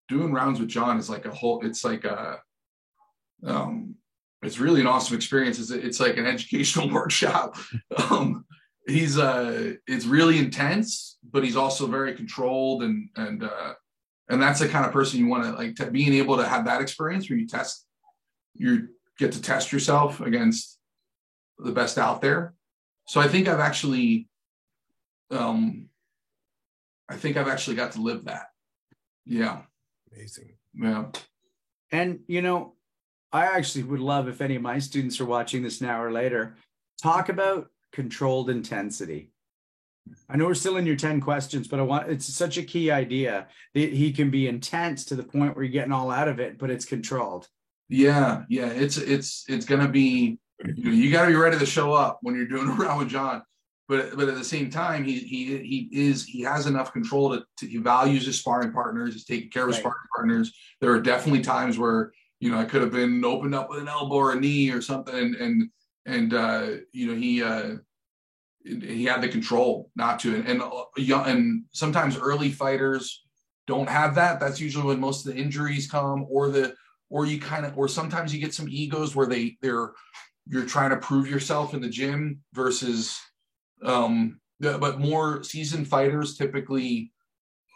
doing 0.10 0.34
rounds 0.34 0.60
with 0.60 0.70
Jon 0.70 0.98
is 0.98 1.10
like 1.10 1.26
a 1.26 1.32
whole. 1.32 1.66
It's 1.66 1.86
like 1.86 2.04
a, 2.04 2.40
um, 3.46 3.96
it's 4.42 4.60
really 4.60 4.82
an 4.82 4.88
awesome 4.88 5.16
experience. 5.16 5.60
It's 5.60 5.72
it's 5.72 6.00
like 6.00 6.18
an 6.18 6.26
educational 6.36 6.90
workshop. 6.90 7.56
um, 8.10 8.46
he's 8.88 9.18
uh, 9.18 9.76
it's 9.88 10.06
really 10.06 10.38
intense, 10.38 11.18
but 11.24 11.44
he's 11.44 11.56
also 11.56 11.88
very 11.88 12.14
controlled 12.14 12.84
and 12.84 13.10
and 13.16 13.44
uh, 13.44 13.74
and 14.30 14.42
that's 14.42 14.60
the 14.60 14.68
kind 14.68 14.86
of 14.86 14.92
person 14.92 15.20
you 15.20 15.28
want 15.28 15.44
to 15.44 15.52
like 15.52 15.94
being 15.94 16.14
able 16.14 16.38
to 16.38 16.48
have 16.48 16.66
that 16.66 16.82
experience 16.82 17.30
where 17.30 17.40
you 17.40 17.48
test 17.48 17.86
you 18.56 18.90
get 19.18 19.32
to 19.34 19.42
test 19.42 19.72
yourself 19.72 20.22
against 20.22 20.78
the 21.58 21.72
best 21.72 21.98
out 21.98 22.22
there. 22.22 22.54
So 23.08 23.20
I 23.22 23.28
think 23.28 23.48
I've 23.48 23.60
actually, 23.60 24.28
um, 25.32 25.90
I 27.10 27.16
think 27.16 27.38
I've 27.38 27.48
actually 27.48 27.76
got 27.76 27.94
to 27.94 28.02
live 28.02 28.26
that. 28.26 28.48
Yeah. 29.26 29.62
Amazing. 30.12 30.54
Yeah. 30.74 31.06
And, 31.92 32.20
you 32.28 32.42
know, 32.42 32.76
I 33.32 33.46
actually 33.46 33.84
would 33.84 34.00
love 34.00 34.28
if 34.28 34.42
any 34.42 34.56
of 34.56 34.62
my 34.62 34.80
students 34.80 35.20
are 35.20 35.26
watching 35.26 35.64
this 35.64 35.82
now 35.82 36.02
or 36.02 36.12
later, 36.12 36.56
talk 37.02 37.30
about 37.30 37.70
controlled 37.92 38.50
intensity. 38.50 39.32
I 40.30 40.38
know 40.38 40.46
we're 40.46 40.54
still 40.54 40.78
in 40.78 40.86
your 40.86 40.96
10 40.96 41.22
questions, 41.22 41.68
but 41.68 41.80
I 41.80 41.84
want 41.84 42.10
it's 42.10 42.26
such 42.26 42.58
a 42.58 42.64
key 42.64 42.92
idea 42.92 43.48
that 43.74 43.94
he 43.94 44.12
can 44.12 44.30
be 44.30 44.48
intense 44.48 45.06
to 45.06 45.16
the 45.16 45.24
point 45.24 45.56
where 45.56 45.64
you're 45.64 45.72
getting 45.72 45.94
all 45.94 46.12
out 46.12 46.28
of 46.28 46.40
it, 46.40 46.58
but 46.58 46.70
it's 46.70 46.86
controlled. 46.86 47.48
Yeah, 47.94 48.46
yeah, 48.50 48.70
it's 48.70 48.98
it's 48.98 49.46
it's 49.48 49.66
gonna 49.66 49.88
be 49.88 50.40
you, 50.66 50.84
know, 50.86 50.92
you 50.92 51.12
got 51.12 51.26
to 51.26 51.28
be 51.28 51.36
ready 51.36 51.60
to 51.60 51.66
show 51.66 51.94
up 51.94 52.18
when 52.24 52.34
you're 52.34 52.48
doing 52.48 52.68
a 52.70 52.74
round 52.74 52.98
with 52.98 53.10
Jon, 53.10 53.44
But 53.88 54.16
but 54.18 54.28
at 54.28 54.34
the 54.34 54.44
same 54.44 54.72
time, 54.72 55.04
he 55.04 55.20
he 55.20 55.58
he 55.60 55.90
is 55.92 56.26
he 56.26 56.42
has 56.42 56.66
enough 56.66 56.92
control 56.92 57.36
to, 57.36 57.44
to 57.58 57.68
he 57.68 57.78
values 57.78 58.26
his 58.26 58.40
sparring 58.40 58.72
partners. 58.72 59.14
He's 59.14 59.26
taking 59.26 59.52
care 59.52 59.64
of 59.64 59.68
his 59.70 59.76
right. 59.76 59.82
sparring 59.82 60.08
partners. 60.16 60.52
There 60.82 60.92
are 60.92 61.02
definitely 61.02 61.42
times 61.42 61.78
where 61.78 62.12
you 62.40 62.50
know 62.50 62.58
I 62.58 62.66
could 62.66 62.82
have 62.82 62.92
been 62.92 63.24
opened 63.24 63.54
up 63.54 63.70
with 63.70 63.78
an 63.78 63.88
elbow 63.88 64.16
or 64.16 64.32
a 64.32 64.40
knee 64.40 64.72
or 64.72 64.82
something, 64.82 65.14
and 65.16 65.36
and 65.36 65.70
and 66.08 66.34
uh, 66.34 66.68
you 66.94 67.08
know 67.08 67.16
he 67.16 67.44
uh, 67.44 67.76
he 68.66 69.06
had 69.06 69.22
the 69.22 69.30
control 69.30 69.92
not 69.96 70.20
to, 70.22 70.34
and 70.34 70.48
and, 70.48 70.62
uh, 70.64 71.24
and 71.28 71.66
sometimes 71.74 72.18
early 72.18 72.50
fighters 72.50 73.24
don't 73.68 73.88
have 73.88 74.16
that. 74.16 74.40
That's 74.40 74.60
usually 74.60 74.88
when 74.88 75.00
most 75.00 75.28
of 75.28 75.36
the 75.36 75.40
injuries 75.40 75.88
come 75.88 76.26
or 76.28 76.50
the 76.50 76.74
or 77.10 77.26
you 77.26 77.40
kind 77.40 77.66
of 77.66 77.78
or 77.78 77.88
sometimes 77.88 78.34
you 78.34 78.40
get 78.40 78.54
some 78.54 78.68
egos 78.70 79.16
where 79.16 79.28
they 79.28 79.58
they're 79.62 79.92
you're 80.48 80.66
trying 80.66 80.90
to 80.90 80.98
prove 80.98 81.28
yourself 81.28 81.74
in 81.74 81.82
the 81.82 81.90
gym 81.90 82.40
versus 82.54 83.20
um 83.84 84.40
but 84.60 85.00
more 85.00 85.44
seasoned 85.44 85.88
fighters 85.88 86.38
typically 86.38 87.12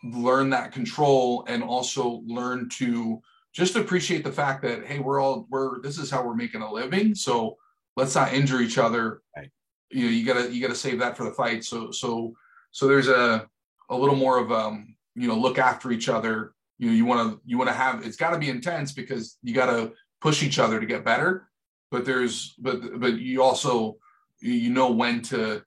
learn 0.04 0.50
that 0.50 0.72
control 0.72 1.46
and 1.48 1.64
also 1.64 2.22
learn 2.26 2.70
to 2.70 3.22
just 3.54 3.76
appreciate 3.76 4.24
the 4.24 4.32
fact 4.32 4.62
that 4.62 4.86
hey 4.86 5.00
we're 5.00 5.20
all 5.20 5.48
we're 5.50 5.82
this 5.82 5.98
is 5.98 6.10
how 6.12 6.24
we're 6.24 6.36
making 6.36 6.62
a 6.62 6.72
living 6.72 7.16
so 7.16 7.58
let's 7.96 8.16
not 8.16 8.34
injure 8.34 8.62
each 8.62 8.78
other 8.78 9.22
right. 9.36 9.50
you 9.90 10.06
know 10.06 10.12
you 10.12 10.26
gotta 10.26 10.54
you 10.54 10.62
gotta 10.62 10.76
save 10.76 11.00
that 11.00 11.18
for 11.18 11.24
the 11.24 11.32
fight 11.32 11.64
so 11.64 11.92
so 11.92 12.34
so 12.72 12.88
there's 12.88 13.08
a 13.08 13.48
a 13.90 13.96
little 13.96 14.16
more 14.16 14.38
of 14.38 14.52
um 14.52 14.96
you 15.16 15.28
know 15.28 15.36
look 15.36 15.58
after 15.58 15.92
each 15.92 16.10
other 16.10 16.54
you 16.78 16.90
know 16.90 16.96
you 16.96 17.06
want 17.06 17.32
to 17.32 17.42
you 17.46 17.58
want 17.58 17.70
to 17.70 17.76
have 17.76 18.06
it's 18.06 18.18
got 18.18 18.32
to 18.32 18.40
be 18.40 18.50
intense 18.50 18.92
because 18.92 19.38
you 19.44 19.54
got 19.54 19.68
to 19.68 19.92
push 20.22 20.44
each 20.44 20.60
other 20.60 20.80
to 20.80 20.86
get 20.86 21.06
better 21.06 21.50
but 21.92 22.06
there's 22.06 22.54
but 22.60 23.00
but 23.00 23.20
you 23.20 23.42
also 23.42 23.98
you 24.40 24.70
know 24.70 24.92
when 24.92 25.22
to 25.22 25.62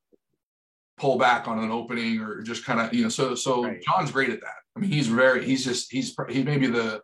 pull 0.96 1.18
back 1.18 1.48
on 1.48 1.58
an 1.58 1.70
opening 1.70 2.20
or 2.20 2.42
just 2.42 2.64
kind 2.64 2.80
of 2.80 2.92
you 2.92 3.02
know 3.02 3.08
so 3.08 3.34
so 3.34 3.64
right. 3.64 3.82
jon's 3.82 4.11
great 4.11 4.30
at 4.30 4.40
that 4.40 4.61
i 4.76 4.80
mean 4.80 4.90
he's 4.90 5.08
very 5.08 5.44
he's 5.44 5.64
just 5.64 5.90
he's 5.90 6.14
he 6.28 6.42
maybe 6.42 6.66
the 6.66 7.00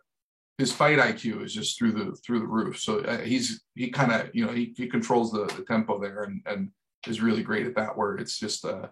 his 0.57 0.71
fight 0.71 0.99
iq 0.99 1.43
is 1.43 1.53
just 1.53 1.77
through 1.77 1.91
the 1.91 2.15
through 2.25 2.39
the 2.39 2.47
roof 2.47 2.79
so 2.79 2.99
uh, 2.99 3.19
he's 3.19 3.63
he 3.75 3.89
kind 3.89 4.11
of 4.11 4.29
you 4.33 4.45
know 4.45 4.51
he, 4.51 4.73
he 4.77 4.87
controls 4.87 5.31
the, 5.31 5.45
the 5.57 5.63
tempo 5.67 5.99
there 5.99 6.23
and 6.23 6.41
and 6.45 6.69
is 7.07 7.21
really 7.21 7.43
great 7.43 7.65
at 7.65 7.75
that 7.75 7.97
where 7.97 8.17
it's 8.17 8.37
just 8.37 8.65
uh 8.65 8.87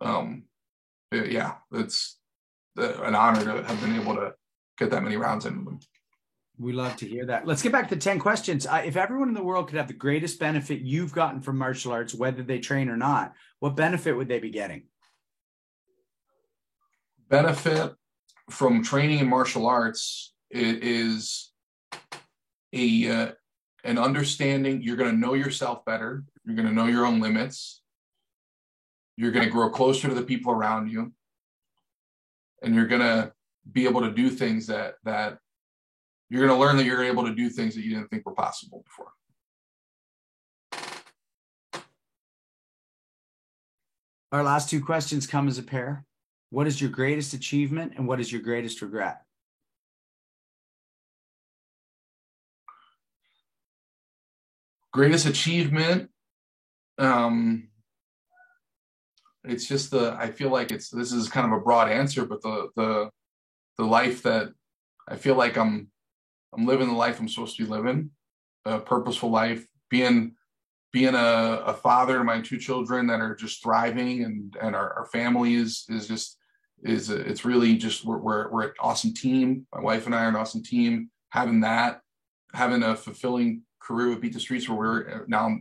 um 0.00 0.44
yeah 1.12 1.54
it's 1.72 2.18
uh, 2.78 3.02
an 3.02 3.14
honor 3.14 3.44
to 3.44 3.62
have 3.62 3.80
been 3.80 3.98
able 3.98 4.14
to 4.14 4.32
get 4.78 4.90
that 4.90 5.02
many 5.02 5.16
rounds 5.16 5.46
in. 5.46 5.80
We 6.58 6.72
love 6.72 6.96
to 6.96 7.06
hear 7.06 7.26
that. 7.26 7.46
Let's 7.46 7.62
get 7.62 7.72
back 7.72 7.88
to 7.90 7.96
10 7.96 8.18
questions. 8.18 8.66
Uh, 8.66 8.82
if 8.84 8.96
everyone 8.96 9.28
in 9.28 9.34
the 9.34 9.42
world 9.42 9.68
could 9.68 9.76
have 9.76 9.88
the 9.88 9.92
greatest 9.92 10.40
benefit 10.40 10.80
you've 10.80 11.12
gotten 11.12 11.42
from 11.42 11.58
martial 11.58 11.92
arts, 11.92 12.14
whether 12.14 12.42
they 12.42 12.60
train 12.60 12.88
or 12.88 12.96
not, 12.96 13.34
what 13.60 13.76
benefit 13.76 14.16
would 14.16 14.28
they 14.28 14.38
be 14.38 14.50
getting? 14.50 14.84
benefit 17.28 17.94
from 18.50 18.82
training 18.82 19.18
in 19.18 19.28
martial 19.28 19.66
arts 19.66 20.32
is 20.50 21.52
a 22.72 23.08
uh, 23.08 23.32
an 23.84 23.98
understanding 23.98 24.82
you're 24.82 24.96
going 24.96 25.10
to 25.10 25.16
know 25.16 25.34
yourself 25.34 25.84
better 25.84 26.24
you're 26.44 26.56
going 26.56 26.68
to 26.68 26.74
know 26.74 26.86
your 26.86 27.04
own 27.04 27.20
limits 27.20 27.82
you're 29.16 29.32
going 29.32 29.44
to 29.44 29.50
grow 29.50 29.70
closer 29.70 30.08
to 30.08 30.14
the 30.14 30.22
people 30.22 30.52
around 30.52 30.88
you 30.88 31.12
and 32.62 32.74
you're 32.74 32.86
going 32.86 33.00
to 33.00 33.32
be 33.72 33.84
able 33.84 34.00
to 34.02 34.12
do 34.12 34.30
things 34.30 34.66
that 34.66 34.94
that 35.04 35.38
you're 36.28 36.46
going 36.46 36.56
to 36.56 36.60
learn 36.60 36.76
that 36.76 36.84
you're 36.84 37.04
able 37.04 37.24
to 37.24 37.34
do 37.34 37.48
things 37.48 37.74
that 37.74 37.82
you 37.82 37.94
didn't 37.94 38.08
think 38.08 38.26
were 38.26 38.34
possible 38.34 38.82
before. 38.84 39.12
Our 44.32 44.42
last 44.42 44.68
two 44.68 44.84
questions 44.84 45.26
come 45.26 45.46
as 45.46 45.56
a 45.56 45.62
pair. 45.62 46.04
What 46.50 46.66
is 46.66 46.80
your 46.80 46.90
greatest 46.90 47.32
achievement 47.32 47.92
and 47.96 48.08
what 48.08 48.20
is 48.20 48.32
your 48.32 48.40
greatest 48.40 48.82
regret? 48.82 49.22
Greatest 54.92 55.26
achievement 55.26 56.10
um 56.98 57.68
it's 59.44 59.66
just 59.66 59.90
the 59.90 60.16
i 60.18 60.30
feel 60.30 60.50
like 60.50 60.70
it's 60.70 60.88
this 60.88 61.12
is 61.12 61.28
kind 61.28 61.46
of 61.46 61.58
a 61.58 61.62
broad 61.62 61.90
answer 61.90 62.24
but 62.24 62.40
the 62.42 62.68
the 62.76 63.10
the 63.78 63.84
life 63.84 64.22
that 64.22 64.48
i 65.08 65.16
feel 65.16 65.34
like 65.34 65.56
i'm 65.56 65.88
i'm 66.56 66.66
living 66.66 66.88
the 66.88 66.94
life 66.94 67.20
i'm 67.20 67.28
supposed 67.28 67.56
to 67.56 67.64
be 67.64 67.70
living 67.70 68.10
a 68.64 68.78
purposeful 68.78 69.30
life 69.30 69.66
being 69.90 70.34
being 70.92 71.14
a, 71.14 71.62
a 71.66 71.74
father 71.74 72.18
to 72.18 72.24
my 72.24 72.40
two 72.40 72.58
children 72.58 73.06
that 73.06 73.20
are 73.20 73.34
just 73.34 73.62
thriving 73.62 74.24
and 74.24 74.56
and 74.60 74.74
our, 74.74 74.94
our 74.94 75.06
family 75.06 75.54
is 75.54 75.84
is 75.88 76.08
just 76.08 76.38
is 76.82 77.10
it's 77.10 77.44
really 77.44 77.76
just 77.76 78.04
we're, 78.04 78.18
we're 78.18 78.50
we're 78.50 78.62
an 78.64 78.72
awesome 78.80 79.14
team. 79.14 79.66
My 79.74 79.80
wife 79.80 80.06
and 80.06 80.14
i 80.14 80.24
are 80.24 80.28
an 80.28 80.36
awesome 80.36 80.62
team. 80.62 81.10
Having 81.30 81.60
that 81.60 82.00
having 82.54 82.82
a 82.82 82.96
fulfilling 82.96 83.62
career 83.80 84.08
with 84.08 84.20
Beat 84.20 84.32
the 84.32 84.40
Streets, 84.40 84.68
where 84.68 84.78
we're 84.78 85.10
uh, 85.10 85.24
now 85.26 85.58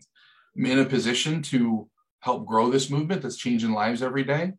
in 0.55 0.79
a 0.79 0.85
position 0.85 1.41
to 1.43 1.89
help 2.19 2.45
grow 2.45 2.69
this 2.69 2.89
movement 2.89 3.21
that's 3.21 3.37
changing 3.37 3.71
lives 3.71 4.01
every 4.01 4.23
day, 4.23 4.53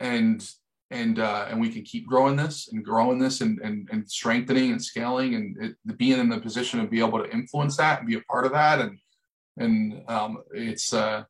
and 0.00 0.48
and 0.90 1.18
uh, 1.18 1.46
and 1.48 1.60
we 1.60 1.68
can 1.68 1.82
keep 1.82 2.06
growing 2.06 2.36
this 2.36 2.68
and 2.72 2.84
growing 2.84 3.18
this 3.18 3.40
and 3.40 3.58
and, 3.60 3.88
and 3.92 4.10
strengthening 4.10 4.72
and 4.72 4.82
scaling 4.82 5.34
and 5.34 5.56
it, 5.62 5.98
being 5.98 6.18
in 6.18 6.28
the 6.28 6.40
position 6.40 6.80
to 6.80 6.86
be 6.86 7.00
able 7.00 7.22
to 7.22 7.30
influence 7.30 7.76
that 7.76 7.98
and 7.98 8.08
be 8.08 8.16
a 8.16 8.20
part 8.22 8.46
of 8.46 8.52
that 8.52 8.80
and 8.80 8.98
and 9.58 10.02
um, 10.08 10.42
it's 10.52 10.92
uh, 10.94 11.24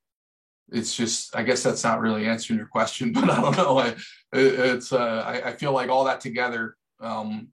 it's 0.71 0.95
just 0.95 1.35
I 1.35 1.43
guess 1.43 1.63
that's 1.63 1.85
not 1.85 2.01
really 2.01 2.27
answering 2.27 2.59
your 2.59 2.69
question, 2.69 3.13
but 3.15 3.29
I 3.29 3.41
don't 3.41 3.57
know. 3.57 3.79
I, 3.79 3.89
it, 3.89 3.97
it's 4.33 4.93
uh, 4.93 5.25
I, 5.27 5.49
I, 5.49 5.53
feel 5.53 5.73
like 5.73 5.89
all 5.89 6.05
that 6.05 6.21
together 6.21 6.77
um, 7.01 7.49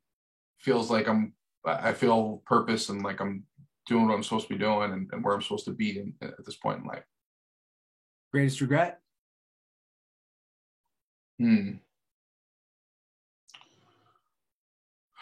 feels 0.59 0.91
like 0.91 1.07
I'm 1.07 1.33
I 1.65 1.93
feel 1.93 2.43
purpose 2.45 2.89
and 2.89 3.03
like 3.03 3.21
I'm 3.21 3.43
doing 3.87 4.07
what 4.07 4.15
I'm 4.15 4.23
supposed 4.23 4.47
to 4.47 4.53
be 4.53 4.59
doing 4.59 4.91
and, 4.91 5.09
and 5.11 5.23
where 5.23 5.33
I'm 5.33 5.41
supposed 5.41 5.65
to 5.65 5.71
be 5.71 5.99
in, 5.99 6.13
at 6.21 6.45
this 6.45 6.57
point 6.57 6.79
in 6.79 6.85
life. 6.85 7.03
Greatest 8.31 8.61
regret? 8.61 8.99
Hmm. 11.39 11.73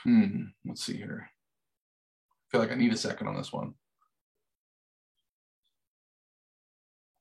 Hmm. 0.03 0.45
Let's 0.65 0.83
see 0.83 0.97
here. 0.97 1.29
I 1.29 2.45
feel 2.51 2.61
like 2.61 2.71
I 2.71 2.75
need 2.75 2.93
a 2.93 2.97
second 2.97 3.27
on 3.27 3.35
this 3.35 3.53
one. 3.53 3.73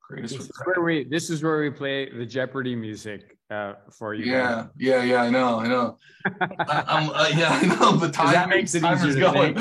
Greatest 0.03 0.35
this 0.35 0.43
regret. 0.49 0.61
Is 0.61 0.67
where 0.67 0.85
we, 0.85 1.05
this 1.05 1.31
is 1.31 1.43
where 1.43 1.61
we 1.61 1.71
play 1.71 2.11
the 2.11 2.27
Jeopardy 2.27 2.75
music 2.75 3.39
uh, 3.51 3.75
for 3.91 4.15
you. 4.15 4.31
Yeah, 4.31 4.43
guys. 4.43 4.67
yeah, 4.77 5.03
yeah. 5.03 5.23
I 5.23 5.31
know, 5.31 5.61
I 5.61 5.69
know. 5.69 5.99
I, 6.41 7.11
uh, 7.15 7.29
yeah, 7.37 7.49
I 7.51 7.67
know. 7.67 7.99
But 7.99 8.13
time 8.13 8.33
that 8.33 8.49
makes 8.49 8.75
it 8.75 8.85
easier 8.85 9.33
going. 9.33 9.59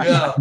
yeah, 0.00 0.34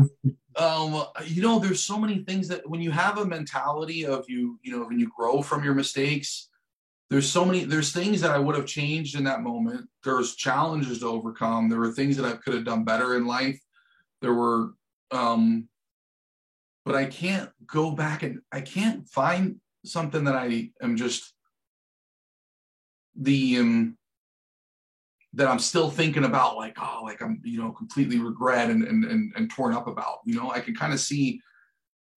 um, 0.56 1.06
you 1.26 1.42
know, 1.42 1.60
there's 1.60 1.84
so 1.84 1.98
many 1.98 2.24
things 2.24 2.48
that 2.50 2.68
when 2.70 2.82
you 2.82 2.92
have 2.92 3.18
a 3.18 3.26
mentality 3.26 4.06
of 4.06 4.26
you, 4.30 4.60
you 4.62 4.78
know, 4.78 4.86
when 4.86 5.00
you 5.00 5.10
grow 5.18 5.42
from 5.42 5.64
your 5.64 5.74
mistakes, 5.74 6.49
there's 7.10 7.30
so 7.30 7.44
many, 7.44 7.64
there's 7.64 7.92
things 7.92 8.22
that 8.22 8.32
I 8.32 8.38
would 8.38 8.56
have 8.56 8.68
changed 8.68 9.18
in 9.18 9.24
that 9.24 9.42
moment. 9.42 9.88
There's 10.04 10.36
challenges 10.36 11.00
to 11.00 11.08
overcome. 11.08 11.68
There 11.68 11.80
were 11.80 11.92
things 11.92 12.16
that 12.18 12.26
I 12.26 12.38
could 12.38 12.54
have 12.54 12.66
done 12.66 12.84
better 12.84 13.18
in 13.18 13.26
life. 13.26 13.60
There 14.22 14.34
were, 14.34 14.74
um, 15.12 15.68
but 16.86 16.96
I 16.96 17.06
can't 17.06 17.50
go 17.66 17.92
back 17.92 18.22
and 18.24 18.42
I 18.52 18.62
can't 18.62 19.08
find 19.10 19.60
something 19.86 20.24
that 20.26 20.36
I 20.36 20.70
am 20.82 20.98
just 20.98 21.34
the 23.16 23.58
um, 23.58 23.98
that 25.34 25.48
I'm 25.48 25.60
still 25.60 25.90
thinking 25.90 26.24
about 26.24 26.58
like, 26.58 26.78
oh, 26.80 27.02
like 27.04 27.22
I'm, 27.22 27.42
you 27.44 27.62
know, 27.62 27.72
completely 27.72 28.20
regret 28.20 28.70
and 28.70 28.84
and 28.84 29.04
and, 29.06 29.34
and 29.36 29.50
torn 29.50 29.74
up 29.74 29.88
about. 29.88 30.20
You 30.26 30.36
know, 30.36 30.52
I 30.52 30.60
can 30.60 30.76
kind 30.76 30.94
of 30.94 31.00
see 31.00 31.42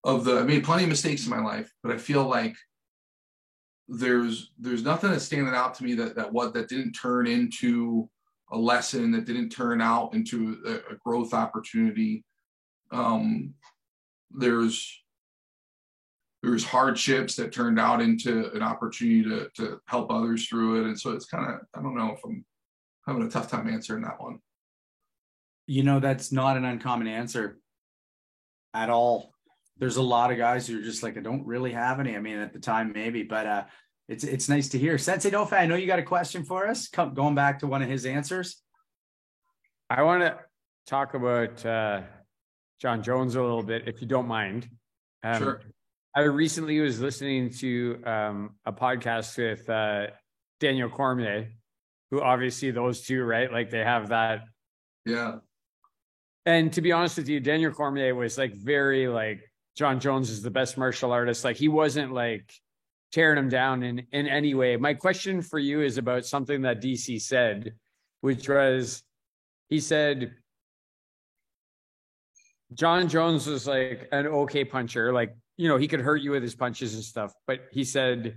of 0.04 0.24
the 0.24 0.40
I 0.40 0.42
made 0.42 0.64
plenty 0.64 0.84
of 0.84 0.90
mistakes 0.90 1.24
in 1.24 1.30
my 1.30 1.40
life, 1.40 1.72
but 1.82 1.92
I 1.92 1.98
feel 1.98 2.24
like 2.24 2.54
there's 3.92 4.52
there's 4.58 4.82
nothing 4.82 5.10
that's 5.10 5.24
standing 5.24 5.54
out 5.54 5.74
to 5.74 5.84
me 5.84 5.94
that 5.94 6.16
that 6.16 6.32
what 6.32 6.54
that 6.54 6.68
didn't 6.68 6.92
turn 6.92 7.26
into 7.26 8.08
a 8.50 8.56
lesson 8.56 9.10
that 9.12 9.26
didn't 9.26 9.50
turn 9.50 9.80
out 9.80 10.14
into 10.14 10.58
a, 10.66 10.94
a 10.94 10.96
growth 10.96 11.34
opportunity. 11.34 12.24
Um, 12.90 13.54
there's 14.30 14.98
there's 16.42 16.64
hardships 16.64 17.36
that 17.36 17.52
turned 17.52 17.78
out 17.78 18.00
into 18.00 18.50
an 18.54 18.62
opportunity 18.62 19.22
to 19.24 19.50
to 19.56 19.78
help 19.86 20.10
others 20.10 20.48
through 20.48 20.82
it, 20.82 20.86
and 20.86 20.98
so 20.98 21.10
it's 21.12 21.26
kind 21.26 21.52
of 21.52 21.60
I 21.76 21.82
don't 21.82 21.96
know 21.96 22.12
if 22.12 22.20
I'm 22.24 22.46
having 23.06 23.22
a 23.22 23.30
tough 23.30 23.50
time 23.50 23.68
answering 23.68 24.02
that 24.04 24.20
one. 24.20 24.38
You 25.66 25.82
know, 25.82 26.00
that's 26.00 26.32
not 26.32 26.56
an 26.56 26.64
uncommon 26.64 27.08
answer 27.08 27.58
at 28.72 28.88
all. 28.88 29.34
There's 29.78 29.96
a 29.96 30.02
lot 30.02 30.30
of 30.30 30.38
guys 30.38 30.66
who 30.66 30.78
are 30.78 30.82
just 30.82 31.02
like, 31.02 31.16
I 31.16 31.20
don't 31.20 31.46
really 31.46 31.72
have 31.72 31.98
any. 31.98 32.16
I 32.16 32.20
mean, 32.20 32.38
at 32.38 32.52
the 32.52 32.60
time, 32.60 32.92
maybe, 32.94 33.22
but 33.22 33.46
uh, 33.46 33.64
it's 34.08 34.24
it's 34.24 34.48
nice 34.48 34.68
to 34.70 34.78
hear. 34.78 34.98
Sensei 34.98 35.30
Dauphin, 35.30 35.58
I 35.58 35.66
know 35.66 35.74
you 35.74 35.86
got 35.86 35.98
a 35.98 36.04
question 36.04 36.44
for 36.44 36.66
us. 36.68 36.88
Come, 36.88 37.14
going 37.14 37.34
back 37.34 37.60
to 37.60 37.66
one 37.66 37.82
of 37.82 37.88
his 37.88 38.06
answers. 38.06 38.62
I 39.88 40.02
want 40.02 40.22
to 40.22 40.38
talk 40.86 41.14
about 41.14 41.64
uh, 41.64 42.02
Jon 42.80 43.02
Jones 43.02 43.34
a 43.34 43.40
little 43.40 43.62
bit, 43.62 43.88
if 43.88 44.00
you 44.00 44.06
don't 44.06 44.28
mind. 44.28 44.68
Um, 45.22 45.42
sure. 45.42 45.60
I 46.14 46.22
recently 46.22 46.80
was 46.80 47.00
listening 47.00 47.50
to 47.60 48.02
um, 48.04 48.56
a 48.66 48.72
podcast 48.72 49.38
with 49.38 49.68
uh, 49.70 50.08
Daniel 50.60 50.90
Cormier, 50.90 51.48
who 52.10 52.20
obviously 52.20 52.70
those 52.70 53.02
two, 53.02 53.24
right? 53.24 53.50
Like 53.50 53.70
they 53.70 53.84
have 53.84 54.10
that. 54.10 54.42
Yeah. 55.06 55.36
And 56.44 56.72
to 56.72 56.82
be 56.82 56.92
honest 56.92 57.16
with 57.16 57.28
you, 57.28 57.40
Daniel 57.40 57.72
Cormier 57.72 58.14
was 58.14 58.36
like 58.36 58.54
very 58.54 59.08
like 59.08 59.40
Jon 59.76 60.00
Jones 60.00 60.30
is 60.30 60.42
the 60.42 60.50
best 60.50 60.76
martial 60.76 61.12
artist. 61.12 61.44
Like 61.44 61.56
he 61.56 61.68
wasn't 61.68 62.12
like 62.12 62.52
tearing 63.12 63.38
him 63.38 63.48
down 63.48 63.82
in 63.82 64.06
in 64.12 64.26
any 64.26 64.54
way. 64.54 64.76
My 64.76 64.94
question 64.94 65.42
for 65.42 65.58
you 65.58 65.82
is 65.82 65.98
about 65.98 66.26
something 66.26 66.62
that 66.62 66.80
DC 66.80 67.20
said, 67.20 67.74
which 68.20 68.48
was 68.48 69.02
he 69.68 69.80
said 69.80 70.34
Jon 72.74 73.08
Jones 73.08 73.46
was 73.46 73.66
like 73.66 74.08
an 74.12 74.26
okay 74.26 74.64
puncher, 74.64 75.12
like 75.12 75.34
you 75.56 75.68
know, 75.68 75.76
he 75.76 75.88
could 75.88 76.00
hurt 76.00 76.22
you 76.22 76.30
with 76.30 76.42
his 76.42 76.54
punches 76.54 76.94
and 76.94 77.04
stuff, 77.04 77.32
but 77.46 77.60
he 77.70 77.84
said 77.84 78.36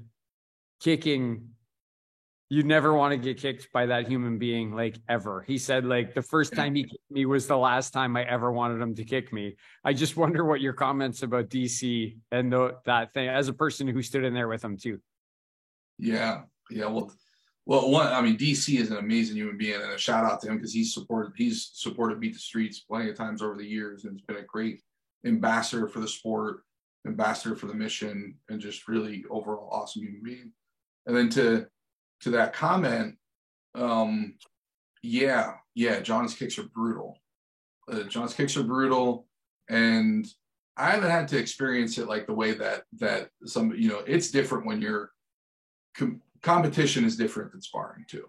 kicking 0.82 1.50
you 2.50 2.64
never 2.64 2.94
want 2.94 3.12
to 3.12 3.18
get 3.18 3.42
kicked 3.42 3.72
by 3.72 3.88
that 3.88 4.08
human 4.08 4.38
being 4.38 4.72
like 4.76 5.00
ever. 5.10 5.44
He 5.48 5.58
said 5.58 5.84
like 5.84 6.14
the 6.14 6.22
first 6.22 6.54
time 6.54 6.76
he 6.76 6.84
kicked 6.84 7.12
me 7.12 7.26
was 7.26 7.48
the 7.48 7.58
last 7.58 7.92
time 7.92 8.16
I 8.16 8.24
ever 8.24 8.52
wanted 8.52 8.82
him 8.82 8.94
to 8.96 9.04
kick 9.04 9.34
me. 9.34 9.56
I 9.84 9.94
just 9.94 10.16
wonder 10.18 10.46
what 10.46 10.62
your 10.62 10.74
comments 10.74 11.24
about 11.24 11.50
DC 11.50 12.18
and 12.32 12.52
the, 12.52 12.78
that 12.86 13.14
thing 13.14 13.30
as 13.30 13.48
a 13.48 13.54
person 13.54 13.88
who 13.88 14.02
stood 14.02 14.24
in 14.24 14.34
there 14.34 14.48
with 14.48 14.64
him 14.64 14.78
too. 14.78 15.00
Yeah, 15.98 16.42
yeah. 16.70 16.86
Well, 16.86 17.12
well, 17.66 17.90
one. 17.90 18.08
I 18.08 18.22
mean, 18.22 18.38
DC 18.38 18.80
is 18.80 18.92
an 18.92 18.98
amazing 18.98 19.38
human 19.38 19.58
being, 19.58 19.82
and 19.82 19.92
a 19.92 19.98
shout 19.98 20.24
out 20.24 20.42
to 20.42 20.50
him 20.50 20.58
because 20.58 20.74
he's 20.74 20.94
supported 20.94 21.34
he's 21.36 21.72
supported 21.74 22.20
Beat 22.20 22.34
the 22.34 22.40
Streets 22.40 22.82
plenty 22.82 23.10
of 23.10 23.16
times 23.16 23.42
over 23.42 23.56
the 23.56 23.66
years, 23.66 24.04
and 24.04 24.16
it's 24.16 24.26
been 24.26 24.38
a 24.38 24.44
great 24.44 24.82
ambassador 25.26 25.88
for 25.88 26.00
the 26.00 26.08
sport, 26.08 26.60
ambassador 27.08 27.56
for 27.56 27.66
the 27.66 27.74
mission, 27.74 28.36
and 28.50 28.60
just 28.60 28.88
really 28.88 29.26
overall 29.32 29.70
awesome 29.72 30.04
human 30.04 30.22
being. 30.22 30.52
And 31.08 31.16
then 31.16 31.30
to 31.30 31.68
to 32.22 32.32
that 32.32 32.54
comment, 32.54 33.16
um, 33.76 34.36
yeah, 35.04 35.54
yeah, 35.76 36.00
Jon's 36.00 36.34
kicks 36.34 36.58
are 36.58 36.68
brutal. 36.74 37.20
Uh, 37.92 38.04
Jon's 38.04 38.34
kicks 38.34 38.58
are 38.58 38.64
brutal, 38.64 39.28
and 39.70 40.26
I 40.78 40.92
haven't 40.92 41.12
had 41.12 41.28
to 41.30 41.38
experience 41.38 41.98
it 41.98 42.08
like 42.08 42.26
the 42.26 42.34
way 42.34 42.54
that 42.54 42.84
that 43.00 43.30
some 43.46 43.74
you 43.76 43.90
know 43.90 44.00
it's 44.08 44.32
different 44.32 44.66
when 44.66 44.82
you're 44.82 45.12
com- 45.96 46.22
competition 46.42 47.06
is 47.06 47.18
different 47.18 47.52
than 47.52 47.62
sparring 47.62 48.06
too. 48.08 48.28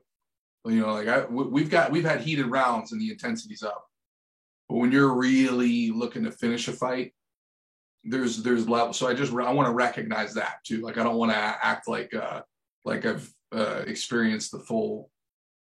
You 0.65 0.81
know, 0.81 0.93
like 0.93 1.09
I 1.09 1.25
we've 1.27 1.71
got 1.71 1.91
we've 1.91 2.05
had 2.05 2.21
heated 2.21 2.47
rounds 2.47 2.93
and 2.93 3.01
the 3.01 3.11
intensity's 3.11 3.63
up, 3.63 3.87
but 4.69 4.77
when 4.77 4.93
you're 4.93 5.15
really 5.15 5.91
looking 5.91 6.25
to 6.25 6.33
finish 6.33 6.67
a 6.69 6.73
fight, 6.73 7.13
there's 8.05 8.43
there's 8.43 8.69
levels. 8.69 8.99
So 8.99 9.07
I 9.07 9.15
just 9.15 9.33
I 9.33 9.53
want 9.53 9.69
to 9.69 9.75
recognize 9.75 10.35
that 10.35 10.59
too. 10.65 10.81
Like 10.81 10.99
I 10.99 11.05
don't 11.05 11.17
want 11.17 11.33
to 11.33 11.39
act 11.39 11.89
like 11.89 12.13
uh 12.15 12.43
like 12.85 13.07
I've 13.07 13.33
uh, 13.55 13.83
experience 13.87 14.51
the 14.51 14.59
full 14.59 15.11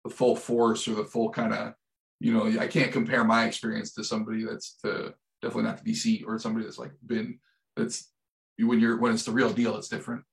the 0.04 0.10
full 0.10 0.36
force 0.36 0.88
or 0.88 0.96
the 0.96 1.06
full 1.06 1.30
kind 1.30 1.54
of 1.54 1.74
you 2.20 2.34
know 2.34 2.60
I 2.60 2.68
can't 2.68 2.92
compare 2.92 3.24
my 3.24 3.46
experience 3.46 3.94
to 3.94 4.04
somebody 4.04 4.44
that's 4.44 4.78
to 4.84 5.14
definitely 5.42 5.64
not 5.64 5.78
to 5.78 5.84
DC 5.84 6.26
or 6.26 6.40
somebody 6.40 6.66
that's 6.66 6.80
like 6.80 6.92
been 7.06 7.40
that's 7.76 8.12
when 8.60 8.80
you're 8.80 9.00
when 9.00 9.14
it's 9.14 9.26
the 9.26 9.32
real 9.32 9.52
deal 9.52 9.78
it's 9.78 9.90
different. 9.90 10.24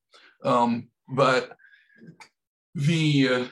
Um 0.45 0.89
but 1.09 1.57
the 2.75 3.29
uh, 3.29 3.45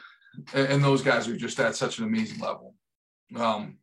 and 0.55 0.83
those 0.83 1.03
guys 1.03 1.29
are 1.29 1.37
just 1.37 1.59
at 1.61 1.77
such 1.77 1.99
an 1.99 2.05
amazing 2.05 2.39
level. 2.39 2.75
Um 3.37 3.79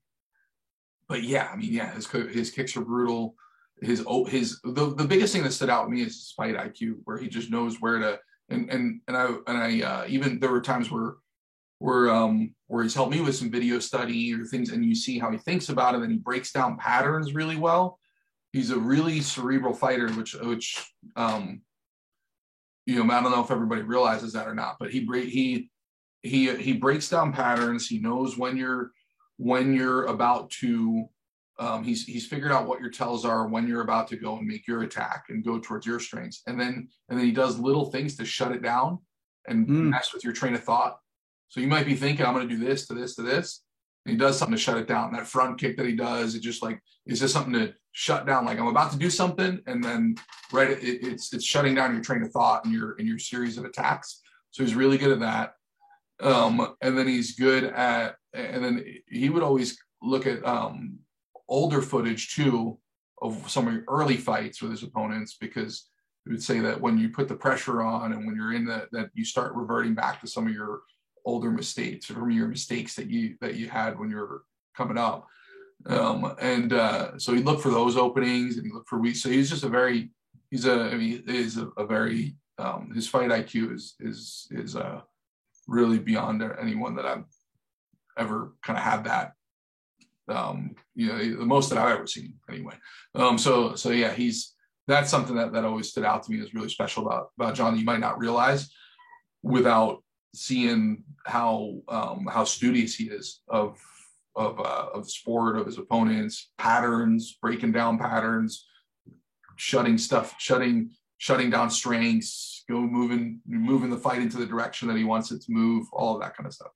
but 1.09 1.23
yeah 1.23 1.49
i 1.51 1.55
mean 1.55 1.71
yeah 1.71 1.93
his 1.93 2.07
his 2.07 2.51
kicks 2.51 2.75
are 2.77 2.85
brutal. 2.85 3.35
His 3.81 4.03
his 4.27 4.59
the, 4.63 4.95
the 4.95 5.05
biggest 5.05 5.33
thing 5.33 5.43
that 5.43 5.51
stood 5.53 5.69
out 5.69 5.83
to 5.83 5.89
me 5.89 6.01
is 6.01 6.15
his 6.15 6.33
fight 6.35 6.55
iq 6.55 6.95
where 7.03 7.17
he 7.17 7.27
just 7.27 7.51
knows 7.51 7.79
where 7.79 7.99
to 7.99 8.19
and 8.49 8.69
and 8.69 9.01
and 9.07 9.17
i 9.17 9.25
and 9.47 9.57
i 9.57 9.81
uh, 9.81 10.05
even 10.07 10.39
there 10.39 10.51
were 10.51 10.61
times 10.61 10.89
where 10.91 11.15
where 11.79 12.09
um 12.09 12.53
where 12.67 12.83
he's 12.83 12.95
helped 12.95 13.11
me 13.11 13.21
with 13.21 13.35
some 13.35 13.51
video 13.51 13.79
study 13.79 14.33
or 14.33 14.45
things 14.45 14.71
and 14.71 14.83
you 14.83 14.95
see 14.95 15.19
how 15.19 15.31
he 15.31 15.37
thinks 15.37 15.69
about 15.69 15.95
it 15.95 16.01
and 16.01 16.11
he 16.11 16.17
breaks 16.17 16.51
down 16.51 16.77
patterns 16.77 17.33
really 17.33 17.55
well. 17.55 17.99
He's 18.51 18.71
a 18.71 18.79
really 18.79 19.21
cerebral 19.21 19.73
fighter 19.73 20.09
which 20.13 20.33
which 20.33 20.83
um 21.15 21.61
you 22.85 23.03
know 23.03 23.13
i 23.13 23.21
don't 23.21 23.31
know 23.31 23.43
if 23.43 23.51
everybody 23.51 23.81
realizes 23.81 24.33
that 24.33 24.47
or 24.47 24.55
not 24.55 24.77
but 24.79 24.89
he 24.89 25.05
he 25.29 25.69
he 26.23 26.55
he 26.55 26.73
breaks 26.73 27.09
down 27.09 27.33
patterns. 27.33 27.87
He 27.87 27.99
knows 27.99 28.37
when 28.37 28.57
you're 28.57 28.91
when 29.37 29.73
you're 29.73 30.05
about 30.05 30.49
to 30.61 31.07
um, 31.59 31.83
he's 31.83 32.05
he's 32.05 32.27
figured 32.27 32.51
out 32.51 32.67
what 32.67 32.79
your 32.79 32.91
tells 32.91 33.25
are 33.25 33.47
when 33.47 33.67
you're 33.67 33.81
about 33.81 34.07
to 34.09 34.15
go 34.15 34.37
and 34.37 34.47
make 34.47 34.67
your 34.67 34.83
attack 34.83 35.25
and 35.29 35.43
go 35.43 35.59
towards 35.59 35.85
your 35.85 35.99
strengths 35.99 36.41
and 36.47 36.59
then 36.59 36.87
and 37.09 37.17
then 37.17 37.25
he 37.25 37.31
does 37.31 37.59
little 37.59 37.91
things 37.91 38.15
to 38.15 38.25
shut 38.25 38.51
it 38.51 38.61
down 38.61 38.99
and 39.47 39.67
mm. 39.67 39.89
mess 39.89 40.13
with 40.13 40.23
your 40.23 40.33
train 40.33 40.53
of 40.53 40.63
thought 40.63 40.97
so 41.49 41.61
you 41.61 41.67
might 41.67 41.85
be 41.85 41.95
thinking, 41.95 42.25
I'm 42.25 42.33
going 42.33 42.47
to 42.47 42.55
do 42.55 42.63
this 42.63 42.87
to 42.87 42.93
this 42.93 43.15
to 43.15 43.21
this. 43.21 43.63
And 44.05 44.11
he 44.13 44.17
does 44.17 44.37
something 44.37 44.55
to 44.55 44.61
shut 44.61 44.77
it 44.77 44.87
down. 44.87 45.11
That 45.13 45.27
front 45.27 45.59
kick 45.59 45.77
that 45.77 45.85
he 45.85 45.95
does, 45.95 46.35
it 46.35 46.41
just 46.41 46.63
like 46.63 46.81
is 47.05 47.19
just 47.19 47.33
something 47.33 47.53
to 47.53 47.73
shut 47.91 48.25
down. 48.25 48.45
Like 48.45 48.59
I'm 48.59 48.67
about 48.67 48.91
to 48.91 48.97
do 48.97 49.09
something, 49.09 49.59
and 49.67 49.83
then 49.83 50.15
right, 50.53 50.71
it, 50.71 50.79
it's 50.81 51.33
it's 51.33 51.43
shutting 51.43 51.75
down 51.75 51.93
your 51.93 52.03
train 52.03 52.23
of 52.23 52.31
thought 52.31 52.63
and 52.63 52.73
your 52.73 52.95
and 52.99 53.07
your 53.07 53.19
series 53.19 53.57
of 53.57 53.65
attacks. 53.65 54.21
So 54.51 54.63
he's 54.63 54.75
really 54.75 54.97
good 54.97 55.11
at 55.11 55.19
that. 55.19 55.53
Um, 56.19 56.75
and 56.81 56.97
then 56.97 57.07
he's 57.07 57.35
good 57.35 57.65
at, 57.65 58.15
and 58.33 58.63
then 58.63 58.85
he 59.07 59.29
would 59.29 59.43
always 59.43 59.77
look 60.01 60.25
at 60.25 60.45
um, 60.45 60.99
older 61.47 61.81
footage 61.81 62.35
too 62.35 62.77
of 63.21 63.49
some 63.49 63.67
of 63.67 63.73
your 63.73 63.83
early 63.87 64.17
fights 64.17 64.61
with 64.61 64.71
his 64.71 64.83
opponents 64.83 65.37
because 65.39 65.89
he 66.25 66.31
would 66.31 66.43
say 66.43 66.59
that 66.59 66.79
when 66.79 66.97
you 66.97 67.09
put 67.09 67.27
the 67.27 67.35
pressure 67.35 67.81
on 67.81 68.13
and 68.13 68.25
when 68.25 68.35
you're 68.35 68.53
in 68.53 68.65
that 68.65 68.91
that 68.91 69.09
you 69.13 69.25
start 69.25 69.55
reverting 69.55 69.95
back 69.95 70.21
to 70.21 70.27
some 70.27 70.45
of 70.45 70.53
your 70.53 70.81
older 71.25 71.51
mistakes 71.51 72.09
or 72.09 72.15
from 72.15 72.31
your 72.31 72.47
mistakes 72.47 72.95
that 72.95 73.09
you 73.09 73.35
that 73.41 73.55
you 73.55 73.67
had 73.69 73.97
when 73.97 74.09
you 74.09 74.17
were 74.17 74.43
coming 74.75 74.97
up. 74.97 75.27
Um, 75.85 76.35
and 76.41 76.73
uh, 76.73 77.17
so 77.17 77.33
he 77.33 77.41
looked 77.41 77.61
for 77.61 77.69
those 77.69 77.97
openings 77.97 78.57
and 78.57 78.65
he 78.65 78.73
looked 78.73 78.89
for 78.89 78.99
weeks. 78.99 79.21
So 79.21 79.29
he's 79.29 79.49
just 79.49 79.63
a 79.63 79.69
very 79.69 80.11
he's 80.51 80.65
a 80.65 80.73
I 80.73 80.95
mean 80.95 81.23
is 81.27 81.57
a, 81.57 81.67
a 81.77 81.85
very 81.85 82.35
um, 82.57 82.91
his 82.93 83.07
fight 83.07 83.29
IQ 83.29 83.73
is 83.73 83.95
is 83.99 84.47
is 84.51 84.75
uh, 84.75 85.01
really 85.67 85.99
beyond 85.99 86.43
anyone 86.59 86.95
that 86.95 87.05
I've 87.05 87.25
ever 88.17 88.53
kind 88.63 88.77
of 88.77 88.83
had 88.83 89.03
that 89.05 89.33
um, 90.29 90.75
you 90.95 91.07
know 91.07 91.17
the 91.17 91.45
most 91.45 91.69
that 91.69 91.77
I've 91.77 91.97
ever 91.97 92.07
seen 92.07 92.35
anyway. 92.49 92.75
Um, 93.15 93.37
so 93.37 93.75
so 93.75 93.91
yeah, 93.91 94.13
he's 94.13 94.53
that's 94.87 95.09
something 95.09 95.35
that 95.35 95.53
that 95.53 95.65
always 95.65 95.89
stood 95.89 96.05
out 96.05 96.23
to 96.23 96.31
me 96.31 96.39
is 96.39 96.53
really 96.53 96.69
special 96.69 97.05
about 97.05 97.29
about 97.39 97.55
Jon 97.55 97.77
you 97.77 97.85
might 97.85 97.99
not 97.99 98.19
realize 98.19 98.69
without 99.43 100.03
seeing 100.33 101.03
how 101.25 101.77
um, 101.87 102.27
how 102.31 102.43
studious 102.43 102.95
he 102.95 103.05
is 103.05 103.41
of 103.47 103.79
of 104.35 104.59
uh, 104.59 104.87
of 104.93 105.09
sport, 105.09 105.57
of 105.57 105.65
his 105.65 105.77
opponents, 105.77 106.51
patterns, 106.57 107.37
breaking 107.41 107.71
down 107.71 107.97
patterns, 107.97 108.67
shutting 109.55 109.97
stuff, 109.97 110.35
shutting 110.37 110.91
shutting 111.17 111.49
down 111.49 111.69
strengths, 111.69 112.63
go 112.69 112.79
moving 112.79 113.41
moving 113.47 113.89
the 113.89 113.97
fight 113.97 114.21
into 114.21 114.37
the 114.37 114.45
direction 114.45 114.87
that 114.87 114.97
he 114.97 115.03
wants 115.03 115.31
it 115.31 115.41
to 115.41 115.51
move, 115.51 115.87
all 115.91 116.15
of 116.15 116.21
that 116.21 116.35
kind 116.35 116.47
of 116.47 116.53
stuff. 116.53 116.71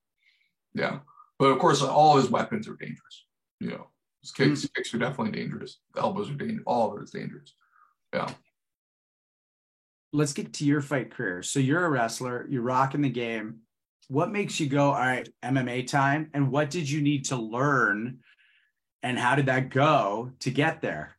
Yeah, 0.73 0.99
but 1.37 1.47
of 1.47 1.59
course, 1.59 1.81
all 1.81 2.17
his 2.17 2.29
weapons 2.29 2.67
are 2.67 2.75
dangerous. 2.75 3.25
You 3.61 3.69
know, 3.69 3.87
kicks 4.35 4.61
mm-hmm. 4.61 4.67
kicks 4.75 4.93
are 4.93 4.99
definitely 4.99 5.39
dangerous. 5.39 5.79
The 5.93 6.01
elbows 6.01 6.29
are 6.29 6.35
dangerous. 6.35 6.63
All 6.65 6.91
of 6.91 6.99
it 6.99 7.03
is 7.03 7.11
dangerous. 7.11 7.53
Yeah 8.13 8.31
let's 10.13 10.33
get 10.33 10.53
to 10.53 10.65
your 10.65 10.81
fight 10.81 11.11
career. 11.11 11.41
So 11.43 11.59
you're 11.59 11.85
a 11.85 11.89
wrestler, 11.89 12.45
you're 12.49 12.61
rocking 12.61 13.01
the 13.01 13.09
game. 13.09 13.59
What 14.07 14.31
makes 14.31 14.59
you 14.59 14.67
go, 14.67 14.87
all 14.87 14.99
right, 14.99 15.27
MMA 15.43 15.87
time? 15.87 16.29
And 16.33 16.51
what 16.51 16.69
did 16.69 16.89
you 16.89 17.01
need 17.01 17.25
to 17.25 17.37
learn? 17.37 18.19
And 19.03 19.17
how 19.17 19.35
did 19.35 19.45
that 19.45 19.69
go 19.69 20.31
to 20.41 20.51
get 20.51 20.81
there? 20.81 21.17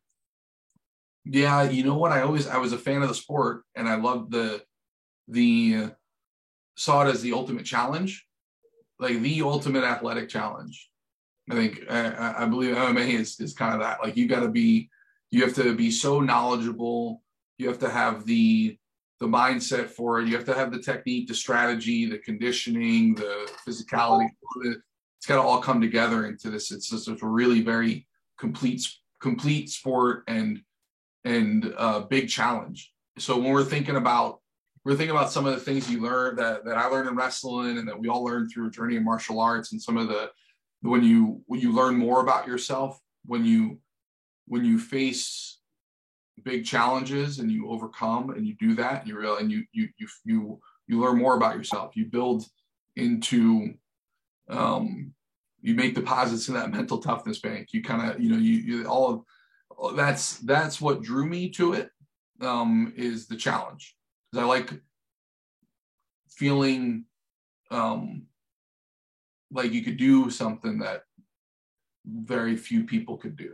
Yeah, 1.24 1.62
you 1.62 1.84
know 1.84 1.96
what? 1.96 2.12
I 2.12 2.22
always 2.22 2.46
I 2.46 2.58
was 2.58 2.72
a 2.72 2.78
fan 2.78 3.02
of 3.02 3.08
the 3.08 3.14
sport 3.14 3.62
and 3.74 3.88
I 3.88 3.94
loved 3.94 4.32
the 4.32 4.62
the 5.28 5.90
saw 6.76 7.06
it 7.06 7.10
as 7.10 7.22
the 7.22 7.32
ultimate 7.32 7.64
challenge, 7.64 8.26
like 8.98 9.20
the 9.20 9.42
ultimate 9.42 9.84
athletic 9.84 10.28
challenge. 10.28 10.90
I 11.50 11.54
think 11.54 11.84
I, 11.90 12.44
I 12.44 12.46
believe 12.46 12.76
MMA 12.76 13.20
is 13.20 13.40
is 13.40 13.54
kind 13.54 13.74
of 13.74 13.80
that. 13.80 14.00
Like 14.02 14.16
you 14.16 14.28
got 14.28 14.40
to 14.40 14.48
be, 14.48 14.90
you 15.30 15.42
have 15.42 15.54
to 15.56 15.74
be 15.74 15.90
so 15.90 16.20
knowledgeable. 16.20 17.22
You 17.58 17.68
have 17.68 17.78
to 17.80 17.90
have 17.90 18.24
the 18.26 18.78
the 19.20 19.28
mindset 19.28 19.88
for 19.88 20.20
it. 20.20 20.28
You 20.28 20.34
have 20.36 20.46
to 20.46 20.54
have 20.54 20.72
the 20.72 20.80
technique, 20.80 21.28
the 21.28 21.34
strategy, 21.34 22.06
the 22.06 22.18
conditioning, 22.18 23.14
the 23.14 23.48
physicality. 23.66 24.28
It's 24.64 25.26
got 25.26 25.36
to 25.36 25.42
all 25.42 25.62
come 25.62 25.80
together 25.80 26.26
into 26.26 26.50
this. 26.50 26.72
It's 26.72 26.90
just 26.90 27.06
a 27.06 27.14
really 27.22 27.60
very 27.60 28.06
complete, 28.38 28.82
complete 29.20 29.70
sport 29.70 30.24
and 30.26 30.60
and 31.24 31.72
uh, 31.76 32.00
big 32.00 32.28
challenge. 32.28 32.92
So 33.18 33.38
when 33.38 33.52
we're 33.52 33.64
thinking 33.64 33.96
about 33.96 34.40
we're 34.84 34.96
thinking 34.96 35.14
about 35.14 35.30
some 35.30 35.46
of 35.46 35.54
the 35.54 35.60
things 35.60 35.88
you 35.88 36.00
learn 36.00 36.34
that 36.36 36.64
that 36.64 36.76
I 36.76 36.86
learned 36.86 37.08
in 37.08 37.14
wrestling 37.14 37.78
and 37.78 37.86
that 37.86 37.98
we 37.98 38.08
all 38.08 38.24
learned 38.24 38.50
through 38.50 38.66
a 38.66 38.70
journey 38.70 38.96
in 38.96 39.04
martial 39.04 39.38
arts 39.38 39.70
and 39.70 39.80
some 39.80 39.96
of 39.96 40.08
the 40.08 40.30
when 40.82 41.02
you 41.02 41.42
when 41.46 41.60
you 41.60 41.72
learn 41.72 41.96
more 41.96 42.20
about 42.20 42.46
yourself 42.46 43.00
when 43.24 43.44
you 43.44 43.78
when 44.46 44.64
you 44.64 44.78
face 44.78 45.58
big 46.44 46.64
challenges 46.64 47.38
and 47.38 47.50
you 47.50 47.70
overcome 47.70 48.30
and 48.30 48.46
you 48.46 48.54
do 48.58 48.74
that 48.74 49.00
and 49.00 49.08
you 49.08 49.18
real 49.18 49.36
and 49.36 49.50
you 49.50 49.64
you 49.72 49.88
you 49.98 50.08
you 50.24 50.60
you 50.88 51.00
learn 51.00 51.18
more 51.18 51.36
about 51.36 51.56
yourself. 51.56 51.96
You 51.96 52.06
build 52.06 52.44
into 52.96 53.74
um 54.48 55.14
you 55.60 55.74
make 55.74 55.94
deposits 55.94 56.48
in 56.48 56.54
that 56.54 56.70
mental 56.70 56.98
toughness 56.98 57.38
bank. 57.38 57.68
You 57.72 57.82
kind 57.82 58.10
of 58.10 58.20
you 58.20 58.30
know 58.30 58.38
you, 58.38 58.56
you 58.58 58.86
all 58.86 59.24
of 59.78 59.96
that's 59.96 60.38
that's 60.38 60.80
what 60.80 61.02
drew 61.02 61.26
me 61.26 61.50
to 61.50 61.74
it 61.74 61.90
um 62.40 62.92
is 62.96 63.26
the 63.26 63.36
challenge. 63.36 63.96
Because 64.30 64.44
i 64.44 64.46
like 64.46 64.72
feeling 66.30 67.04
um 67.70 68.24
like 69.52 69.72
you 69.72 69.82
could 69.82 69.96
do 69.96 70.30
something 70.30 70.78
that 70.78 71.02
very 72.06 72.56
few 72.56 72.84
people 72.84 73.16
could 73.16 73.36
do. 73.36 73.52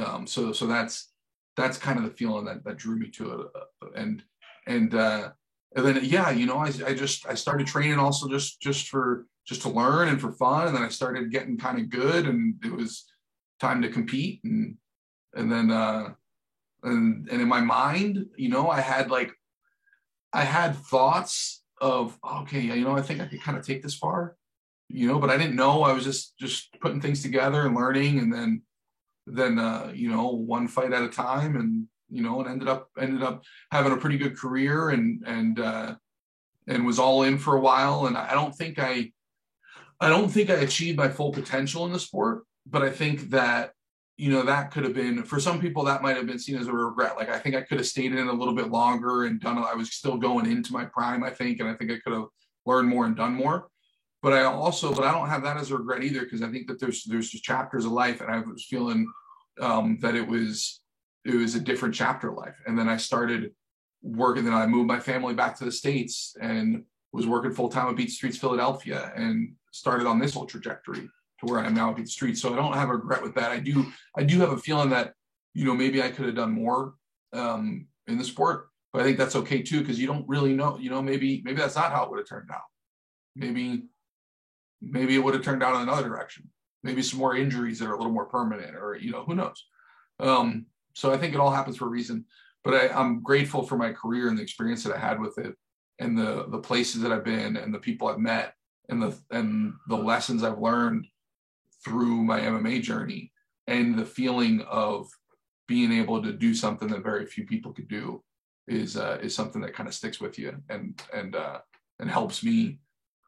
Um, 0.00 0.26
so 0.26 0.52
so 0.52 0.66
that's 0.66 1.10
that's 1.56 1.78
kind 1.78 1.98
of 1.98 2.04
the 2.04 2.16
feeling 2.16 2.44
that 2.44 2.62
that 2.64 2.76
drew 2.76 2.96
me 2.96 3.08
to 3.10 3.32
it, 3.32 3.46
and 3.96 4.22
and 4.66 4.94
uh, 4.94 5.30
and 5.74 5.86
then 5.86 6.00
yeah, 6.04 6.30
you 6.30 6.46
know, 6.46 6.58
I 6.58 6.72
I 6.86 6.94
just 6.94 7.26
I 7.26 7.34
started 7.34 7.66
training 7.66 7.98
also 7.98 8.28
just 8.28 8.60
just 8.60 8.88
for 8.88 9.26
just 9.46 9.62
to 9.62 9.70
learn 9.70 10.08
and 10.08 10.20
for 10.20 10.32
fun, 10.32 10.68
and 10.68 10.76
then 10.76 10.82
I 10.82 10.88
started 10.88 11.32
getting 11.32 11.56
kind 11.56 11.78
of 11.78 11.88
good, 11.88 12.26
and 12.26 12.54
it 12.64 12.72
was 12.72 13.06
time 13.60 13.80
to 13.82 13.88
compete, 13.88 14.40
and 14.44 14.76
and 15.34 15.50
then 15.50 15.70
uh, 15.70 16.10
and 16.82 17.28
and 17.30 17.40
in 17.40 17.48
my 17.48 17.60
mind, 17.60 18.26
you 18.36 18.50
know, 18.50 18.68
I 18.68 18.80
had 18.80 19.10
like 19.10 19.32
I 20.32 20.44
had 20.44 20.76
thoughts 20.76 21.62
of 21.80 22.18
okay, 22.42 22.60
you 22.60 22.84
know, 22.84 22.96
I 22.96 23.02
think 23.02 23.20
I 23.20 23.26
could 23.26 23.42
kind 23.42 23.58
of 23.58 23.66
take 23.66 23.82
this 23.82 23.94
far, 23.94 24.36
you 24.88 25.08
know, 25.08 25.18
but 25.18 25.30
I 25.30 25.36
didn't 25.36 25.56
know. 25.56 25.82
I 25.82 25.92
was 25.92 26.04
just 26.04 26.36
just 26.38 26.78
putting 26.80 27.00
things 27.00 27.22
together 27.22 27.66
and 27.66 27.74
learning, 27.74 28.18
and 28.18 28.32
then 28.32 28.62
then 29.26 29.58
uh, 29.58 29.92
you 29.94 30.10
know 30.10 30.28
one 30.28 30.68
fight 30.68 30.92
at 30.92 31.02
a 31.02 31.08
time 31.08 31.56
and 31.56 31.86
you 32.08 32.22
know 32.22 32.40
and 32.40 32.48
ended 32.48 32.68
up 32.68 32.88
ended 32.98 33.22
up 33.22 33.42
having 33.70 33.92
a 33.92 33.96
pretty 33.96 34.18
good 34.18 34.36
career 34.36 34.90
and 34.90 35.22
and 35.26 35.60
uh, 35.60 35.94
and 36.66 36.86
was 36.86 36.98
all 36.98 37.22
in 37.22 37.38
for 37.38 37.56
a 37.56 37.60
while 37.60 38.06
and 38.06 38.16
I 38.16 38.32
don't 38.32 38.54
think 38.54 38.78
I 38.78 39.12
I 40.00 40.08
don't 40.08 40.28
think 40.28 40.50
I 40.50 40.54
achieved 40.54 40.98
my 40.98 41.08
full 41.08 41.32
potential 41.32 41.84
in 41.86 41.92
the 41.92 42.00
sport 42.00 42.44
but 42.66 42.82
I 42.82 42.90
think 42.90 43.30
that 43.30 43.72
you 44.18 44.30
know 44.30 44.42
that 44.42 44.70
could 44.70 44.84
have 44.84 44.94
been 44.94 45.22
for 45.22 45.40
some 45.40 45.60
people 45.60 45.84
that 45.84 46.02
might 46.02 46.16
have 46.16 46.26
been 46.26 46.38
seen 46.38 46.56
as 46.56 46.66
a 46.66 46.72
regret 46.72 47.16
like 47.16 47.30
I 47.30 47.38
think 47.38 47.54
I 47.54 47.62
could 47.62 47.78
have 47.78 47.86
stayed 47.86 48.12
in 48.12 48.28
a 48.28 48.32
little 48.32 48.54
bit 48.54 48.68
longer 48.68 49.24
and 49.24 49.40
done 49.40 49.56
I 49.58 49.74
was 49.74 49.90
still 49.92 50.18
going 50.18 50.50
into 50.50 50.72
my 50.72 50.84
prime 50.84 51.24
I 51.24 51.30
think 51.30 51.60
and 51.60 51.68
I 51.68 51.74
think 51.74 51.90
I 51.90 51.98
could 51.98 52.12
have 52.12 52.26
learned 52.66 52.88
more 52.88 53.06
and 53.06 53.16
done 53.16 53.32
more 53.32 53.70
but 54.22 54.32
I 54.32 54.42
also, 54.44 54.92
but 54.92 55.04
I 55.04 55.12
don't 55.12 55.28
have 55.28 55.42
that 55.44 55.56
as 55.56 55.70
a 55.70 55.76
regret 55.76 56.02
either 56.02 56.20
because 56.22 56.42
I 56.42 56.50
think 56.50 56.66
that 56.66 56.80
there's 56.80 57.04
there's 57.04 57.30
just 57.30 57.44
chapters 57.44 57.84
of 57.84 57.92
life, 57.92 58.20
and 58.20 58.30
I 58.30 58.40
was 58.40 58.64
feeling 58.64 59.10
um, 59.60 59.98
that 60.00 60.16
it 60.16 60.26
was 60.26 60.80
it 61.24 61.34
was 61.34 61.54
a 61.54 61.60
different 61.60 61.94
chapter 61.94 62.30
of 62.30 62.36
life. 62.36 62.56
And 62.66 62.76
then 62.76 62.88
I 62.88 62.96
started 62.96 63.52
working. 64.02 64.44
Then 64.44 64.54
I 64.54 64.66
moved 64.66 64.88
my 64.88 64.98
family 64.98 65.34
back 65.34 65.56
to 65.58 65.64
the 65.64 65.72
states, 65.72 66.36
and 66.40 66.82
was 67.12 67.26
working 67.26 67.52
full 67.52 67.68
time 67.68 67.88
at 67.88 67.96
Beat 67.96 68.10
Streets 68.10 68.38
Philadelphia 68.38 69.12
and 69.14 69.54
started 69.72 70.06
on 70.06 70.18
this 70.18 70.34
whole 70.34 70.46
trajectory 70.46 71.08
to 71.40 71.46
where 71.46 71.60
I 71.60 71.66
am 71.66 71.74
now 71.74 71.90
at 71.90 71.96
the 71.96 72.06
Streets. 72.06 72.42
So 72.42 72.52
I 72.52 72.56
don't 72.56 72.74
have 72.74 72.88
a 72.88 72.96
regret 72.96 73.22
with 73.22 73.34
that. 73.34 73.50
I 73.50 73.60
do 73.60 73.86
I 74.16 74.24
do 74.24 74.40
have 74.40 74.52
a 74.52 74.58
feeling 74.58 74.90
that 74.90 75.14
you 75.54 75.64
know 75.64 75.74
maybe 75.74 76.02
I 76.02 76.10
could 76.10 76.26
have 76.26 76.34
done 76.34 76.52
more 76.52 76.94
um, 77.32 77.86
in 78.06 78.18
the 78.18 78.24
sport, 78.24 78.68
but 78.92 79.02
I 79.02 79.04
think 79.04 79.18
that's 79.18 79.36
okay 79.36 79.62
too 79.62 79.80
because 79.80 79.98
you 79.98 80.06
don't 80.06 80.28
really 80.28 80.54
know. 80.54 80.78
You 80.78 80.90
know, 80.90 81.02
maybe 81.02 81.42
maybe 81.44 81.58
that's 81.58 81.76
not 81.76 81.92
how 81.92 82.04
it 82.04 82.10
would 82.10 82.18
have 82.18 82.28
turned 82.28 82.50
out. 82.50 82.62
Maybe 83.36 83.84
maybe 84.80 85.14
it 85.14 85.18
would 85.18 85.34
have 85.34 85.44
turned 85.44 85.62
out 85.62 85.76
in 85.76 85.82
another 85.82 86.08
direction. 86.08 86.48
Maybe 86.82 87.02
some 87.02 87.18
more 87.18 87.36
injuries 87.36 87.78
that 87.78 87.88
are 87.88 87.94
a 87.94 87.96
little 87.96 88.12
more 88.12 88.26
permanent, 88.26 88.76
or 88.76 88.96
you 88.96 89.10
know, 89.10 89.24
who 89.24 89.34
knows. 89.34 89.64
Um, 90.20 90.66
so 90.94 91.12
I 91.12 91.18
think 91.18 91.34
it 91.34 91.40
all 91.40 91.50
happens 91.50 91.76
for 91.76 91.86
a 91.86 91.90
reason. 91.90 92.24
But 92.64 92.74
I, 92.74 92.88
I'm 92.88 93.22
grateful 93.22 93.62
for 93.62 93.76
my 93.76 93.92
career 93.92 94.28
and 94.28 94.36
the 94.36 94.42
experience 94.42 94.82
that 94.84 94.94
I 94.94 94.98
had 94.98 95.20
with 95.20 95.38
it, 95.38 95.54
and 95.98 96.18
the 96.18 96.46
the 96.48 96.58
places 96.58 97.02
that 97.02 97.12
I've 97.12 97.24
been, 97.24 97.56
and 97.56 97.72
the 97.72 97.78
people 97.78 98.08
I've 98.08 98.18
met, 98.18 98.54
and 98.88 99.02
the 99.02 99.16
and 99.30 99.74
the 99.88 99.96
lessons 99.96 100.42
I've 100.42 100.58
learned 100.58 101.06
through 101.88 102.22
my 102.22 102.40
MMA 102.40 102.82
journey, 102.82 103.32
and 103.66 103.98
the 103.98 104.04
feeling 104.04 104.60
of 104.68 105.08
being 105.66 105.92
able 105.92 106.22
to 106.22 106.32
do 106.32 106.54
something 106.54 106.88
that 106.88 107.02
very 107.02 107.26
few 107.26 107.46
people 107.46 107.72
could 107.72 107.88
do 107.88 108.22
is 108.66 108.96
uh, 108.96 109.18
is 109.22 109.34
something 109.34 109.62
that 109.62 109.74
kind 109.74 109.88
of 109.88 109.94
sticks 109.94 110.20
with 110.20 110.38
you 110.38 110.56
and 110.68 111.00
and 111.14 111.34
uh, 111.34 111.58
and 111.98 112.10
helps 112.10 112.44
me 112.44 112.78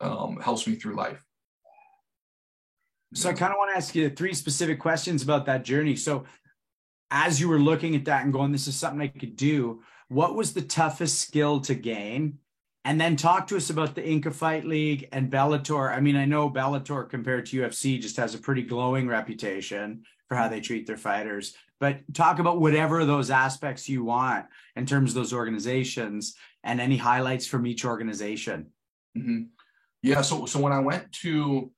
um, 0.00 0.38
helps 0.40 0.66
me 0.66 0.74
through 0.74 0.94
life. 0.94 1.24
So 3.12 3.28
I 3.28 3.32
kind 3.32 3.52
of 3.52 3.58
want 3.58 3.72
to 3.72 3.76
ask 3.76 3.94
you 3.94 4.08
three 4.10 4.34
specific 4.34 4.78
questions 4.78 5.22
about 5.22 5.46
that 5.46 5.64
journey. 5.64 5.96
So 5.96 6.24
as 7.10 7.40
you 7.40 7.48
were 7.48 7.58
looking 7.58 7.96
at 7.96 8.04
that 8.04 8.22
and 8.22 8.32
going, 8.32 8.52
this 8.52 8.68
is 8.68 8.76
something 8.76 9.00
I 9.00 9.08
could 9.08 9.34
do, 9.34 9.82
what 10.08 10.36
was 10.36 10.52
the 10.52 10.62
toughest 10.62 11.18
skill 11.18 11.60
to 11.62 11.74
gain? 11.74 12.38
And 12.84 13.00
then 13.00 13.16
talk 13.16 13.46
to 13.48 13.56
us 13.56 13.68
about 13.68 13.94
the 13.94 14.00
Inka 14.00 14.32
Fight 14.32 14.64
League 14.64 15.08
and 15.12 15.30
Bellator. 15.30 15.94
I 15.94 16.00
mean, 16.00 16.16
I 16.16 16.24
know 16.24 16.48
Bellator 16.48 17.08
compared 17.08 17.46
to 17.46 17.60
UFC 17.60 18.00
just 18.00 18.16
has 18.16 18.34
a 18.34 18.38
pretty 18.38 18.62
glowing 18.62 19.06
reputation 19.06 20.04
for 20.28 20.36
how 20.36 20.48
they 20.48 20.60
treat 20.60 20.86
their 20.86 20.96
fighters, 20.96 21.54
but 21.78 21.98
talk 22.14 22.38
about 22.38 22.60
whatever 22.60 23.04
those 23.04 23.30
aspects 23.30 23.88
you 23.88 24.04
want 24.04 24.46
in 24.76 24.86
terms 24.86 25.10
of 25.10 25.16
those 25.16 25.34
organizations 25.34 26.36
and 26.64 26.80
any 26.80 26.96
highlights 26.96 27.46
from 27.46 27.66
each 27.66 27.84
organization. 27.84 28.66
Mm-hmm. 29.16 29.42
Yeah. 30.02 30.22
So, 30.22 30.46
so 30.46 30.60
when 30.60 30.72
I 30.72 30.78
went 30.78 31.12
to 31.22 31.70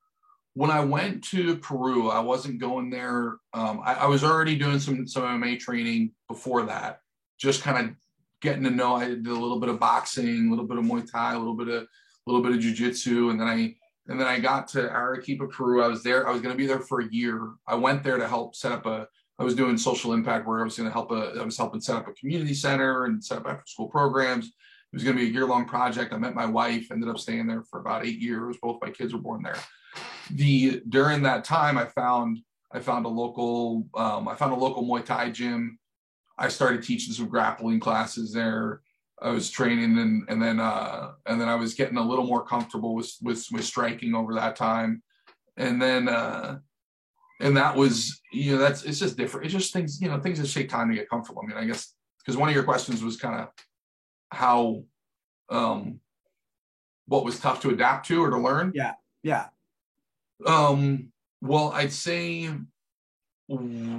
when 0.55 0.69
I 0.69 0.81
went 0.81 1.23
to 1.25 1.57
Peru, 1.57 2.09
I 2.09 2.19
wasn't 2.19 2.59
going 2.59 2.91
there. 2.91 3.37
Um, 3.53 3.81
I, 3.83 3.95
I, 3.95 4.05
was 4.05 4.23
already 4.23 4.55
doing 4.55 4.79
some 4.79 5.07
some 5.07 5.23
MMA 5.23 5.59
training 5.59 6.11
before 6.27 6.63
that, 6.67 6.99
just 7.39 7.63
kind 7.63 7.89
of 7.89 7.95
getting 8.43 8.63
to 8.63 8.69
know. 8.69 8.95
I 8.95 9.05
did 9.05 9.25
a 9.25 9.33
little 9.33 9.59
bit 9.59 9.69
of 9.69 9.79
boxing, 9.79 10.47
a 10.47 10.49
little 10.51 10.67
bit 10.67 10.77
of 10.77 10.83
Muay 10.83 11.09
Thai, 11.09 11.33
a 11.33 11.39
little 11.39 11.55
bit 11.55 11.69
of 11.69 11.83
a 11.83 12.31
little 12.31 12.43
bit 12.43 12.55
of 12.55 12.59
jujitsu, 12.59 13.31
and 13.31 13.39
then 13.39 13.47
I 13.47 13.75
and 14.07 14.19
then 14.19 14.27
I 14.27 14.39
got 14.39 14.67
to 14.69 14.81
Arequipa, 14.81 15.47
Peru. 15.47 15.81
I 15.81 15.87
was 15.87 16.03
there. 16.03 16.27
I 16.27 16.31
was 16.31 16.41
going 16.41 16.53
to 16.53 16.57
be 16.57 16.67
there 16.67 16.81
for 16.81 17.01
a 17.01 17.11
year. 17.11 17.53
I 17.67 17.75
went 17.75 18.03
there 18.03 18.17
to 18.17 18.27
help 18.27 18.55
set 18.55 18.71
up 18.71 18.85
a. 18.85 19.07
I 19.39 19.43
was 19.43 19.55
doing 19.55 19.77
social 19.77 20.13
impact 20.13 20.45
where 20.45 20.59
I 20.59 20.63
was 20.63 20.77
going 20.77 20.87
to 20.87 20.93
help 20.93 21.11
a. 21.11 21.39
I 21.39 21.43
was 21.43 21.57
helping 21.57 21.81
set 21.81 21.95
up 21.95 22.07
a 22.07 22.13
community 22.13 22.53
center 22.53 23.05
and 23.05 23.23
set 23.23 23.39
up 23.39 23.47
after 23.47 23.63
school 23.65 23.87
programs. 23.87 24.45
It 24.47 24.97
was 24.97 25.03
going 25.03 25.15
to 25.17 25.23
be 25.23 25.29
a 25.29 25.33
year 25.33 25.47
long 25.47 25.65
project. 25.65 26.13
I 26.13 26.17
met 26.17 26.35
my 26.35 26.45
wife. 26.45 26.91
Ended 26.91 27.09
up 27.09 27.17
staying 27.17 27.47
there 27.47 27.63
for 27.63 27.79
about 27.79 28.05
eight 28.05 28.19
years. 28.19 28.57
Both 28.61 28.77
my 28.81 28.91
kids 28.91 29.13
were 29.13 29.21
born 29.21 29.41
there 29.41 29.57
the 30.31 30.81
during 30.89 31.23
that 31.23 31.43
time 31.43 31.77
i 31.77 31.85
found 31.85 32.39
i 32.71 32.79
found 32.79 33.05
a 33.05 33.09
local 33.09 33.85
um, 33.95 34.27
i 34.27 34.35
found 34.35 34.53
a 34.53 34.55
local 34.55 34.83
muay 34.83 35.03
thai 35.03 35.29
gym 35.29 35.77
i 36.37 36.47
started 36.47 36.83
teaching 36.83 37.13
some 37.13 37.27
grappling 37.27 37.79
classes 37.79 38.33
there. 38.33 38.81
I 39.21 39.29
was 39.29 39.49
training 39.49 39.97
and 39.97 40.23
and 40.27 40.41
then 40.41 40.59
uh 40.59 41.11
and 41.25 41.39
then 41.39 41.47
i 41.47 41.55
was 41.55 41.73
getting 41.75 41.97
a 41.97 42.07
little 42.07 42.25
more 42.25 42.45
comfortable 42.45 42.95
with 42.95 43.13
with, 43.21 43.45
with 43.51 43.63
striking 43.63 44.15
over 44.15 44.33
that 44.35 44.55
time. 44.55 45.01
And 45.57 45.81
then 45.81 46.09
uh 46.09 46.59
and 47.39 47.55
that 47.57 47.75
was 47.75 48.21
you 48.31 48.53
know 48.53 48.57
that's 48.57 48.83
it's 48.83 48.99
just 48.99 49.17
different. 49.17 49.45
It's 49.45 49.53
just 49.53 49.73
things 49.73 50.01
you 50.01 50.09
know 50.09 50.19
things 50.19 50.39
just 50.39 50.53
take 50.53 50.69
time 50.69 50.89
to 50.89 50.95
get 50.95 51.09
comfortable. 51.09 51.41
I 51.43 51.47
mean 51.47 51.57
i 51.57 51.65
guess 51.65 51.93
because 52.19 52.37
one 52.37 52.49
of 52.49 52.55
your 52.55 52.63
questions 52.63 53.03
was 53.03 53.17
kind 53.17 53.41
of 53.41 53.47
how 54.29 54.83
um 55.49 55.99
what 57.07 57.25
was 57.25 57.39
tough 57.39 57.61
to 57.61 57.69
adapt 57.69 58.07
to 58.07 58.23
or 58.23 58.29
to 58.29 58.37
learn? 58.37 58.71
Yeah 58.75 58.93
yeah. 59.23 59.47
Um, 60.45 61.11
well, 61.41 61.71
I'd 61.73 61.93
say 61.93 62.49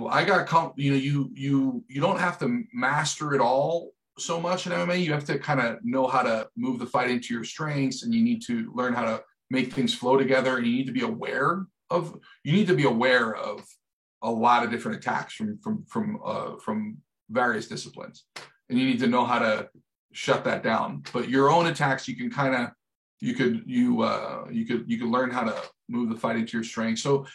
I 0.08 0.24
got 0.24 0.46
comp- 0.46 0.78
you 0.78 0.92
know 0.92 0.96
you 0.96 1.30
you 1.34 1.84
you 1.88 2.00
don't 2.00 2.18
have 2.18 2.38
to 2.38 2.64
master 2.72 3.34
it 3.34 3.40
all 3.40 3.92
so 4.18 4.40
much 4.40 4.66
in 4.66 4.72
MMA. 4.72 5.02
You 5.04 5.12
have 5.12 5.24
to 5.26 5.38
kind 5.38 5.60
of 5.60 5.78
know 5.84 6.06
how 6.06 6.22
to 6.22 6.48
move 6.56 6.78
the 6.78 6.86
fight 6.86 7.10
into 7.10 7.34
your 7.34 7.44
strengths, 7.44 8.02
and 8.02 8.14
you 8.14 8.22
need 8.22 8.42
to 8.46 8.72
learn 8.74 8.94
how 8.94 9.04
to 9.04 9.22
make 9.50 9.72
things 9.72 9.94
flow 9.94 10.16
together. 10.16 10.56
And 10.56 10.66
you 10.66 10.72
need 10.72 10.86
to 10.86 10.92
be 10.92 11.02
aware 11.02 11.66
of 11.90 12.18
you 12.42 12.52
need 12.52 12.68
to 12.68 12.74
be 12.74 12.84
aware 12.84 13.34
of 13.34 13.64
a 14.22 14.30
lot 14.30 14.64
of 14.64 14.70
different 14.70 14.98
attacks 14.98 15.34
from 15.34 15.58
from 15.58 15.84
from 15.84 16.20
uh, 16.24 16.56
from 16.56 16.98
various 17.30 17.68
disciplines, 17.68 18.24
and 18.68 18.78
you 18.78 18.86
need 18.86 19.00
to 19.00 19.06
know 19.06 19.24
how 19.24 19.38
to 19.38 19.68
shut 20.12 20.44
that 20.44 20.62
down. 20.62 21.02
But 21.12 21.28
your 21.28 21.50
own 21.50 21.66
attacks, 21.66 22.08
you 22.08 22.16
can 22.16 22.30
kind 22.30 22.54
of 22.54 22.70
you 23.20 23.34
could 23.34 23.62
you 23.66 24.02
uh, 24.02 24.46
you 24.50 24.64
could 24.64 24.84
you 24.90 24.98
could 24.98 25.08
learn 25.08 25.30
how 25.30 25.44
to 25.44 25.54
move 25.88 26.08
the 26.08 26.16
fight 26.16 26.36
into 26.36 26.56
your 26.56 26.64
strength. 26.64 27.00
So 27.00 27.26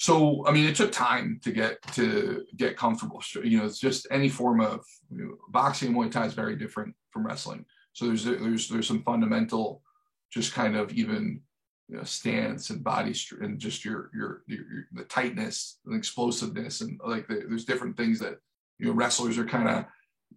so 0.00 0.46
I 0.46 0.52
mean, 0.52 0.66
it 0.66 0.76
took 0.76 0.92
time 0.92 1.40
to 1.44 1.52
get 1.52 1.82
to 1.92 2.46
get 2.56 2.78
comfortable. 2.78 3.22
You 3.44 3.58
know, 3.58 3.66
it's 3.66 3.78
just 3.78 4.06
any 4.10 4.30
form 4.30 4.62
of 4.62 4.82
you 5.14 5.24
know, 5.24 5.34
boxing, 5.50 5.92
Muay 5.92 6.10
Thai 6.10 6.24
is 6.24 6.32
very 6.32 6.56
different 6.56 6.94
from 7.10 7.26
wrestling. 7.26 7.66
So 7.92 8.06
there's 8.06 8.24
there's 8.24 8.66
there's 8.70 8.88
some 8.88 9.02
fundamental, 9.02 9.82
just 10.30 10.54
kind 10.54 10.74
of 10.74 10.90
even 10.94 11.42
you 11.90 11.98
know, 11.98 12.04
stance 12.04 12.70
and 12.70 12.82
body 12.82 13.12
str- 13.12 13.42
and 13.42 13.58
just 13.58 13.84
your, 13.84 14.10
your 14.14 14.42
your, 14.46 14.72
your 14.72 14.84
the 14.92 15.04
tightness 15.04 15.80
and 15.84 15.94
explosiveness 15.94 16.80
and 16.80 16.98
like 17.04 17.28
the, 17.28 17.44
there's 17.46 17.66
different 17.66 17.98
things 17.98 18.18
that 18.20 18.38
you 18.78 18.86
know 18.86 18.92
wrestlers 18.92 19.36
are 19.36 19.44
kind 19.44 19.68
of 19.68 19.84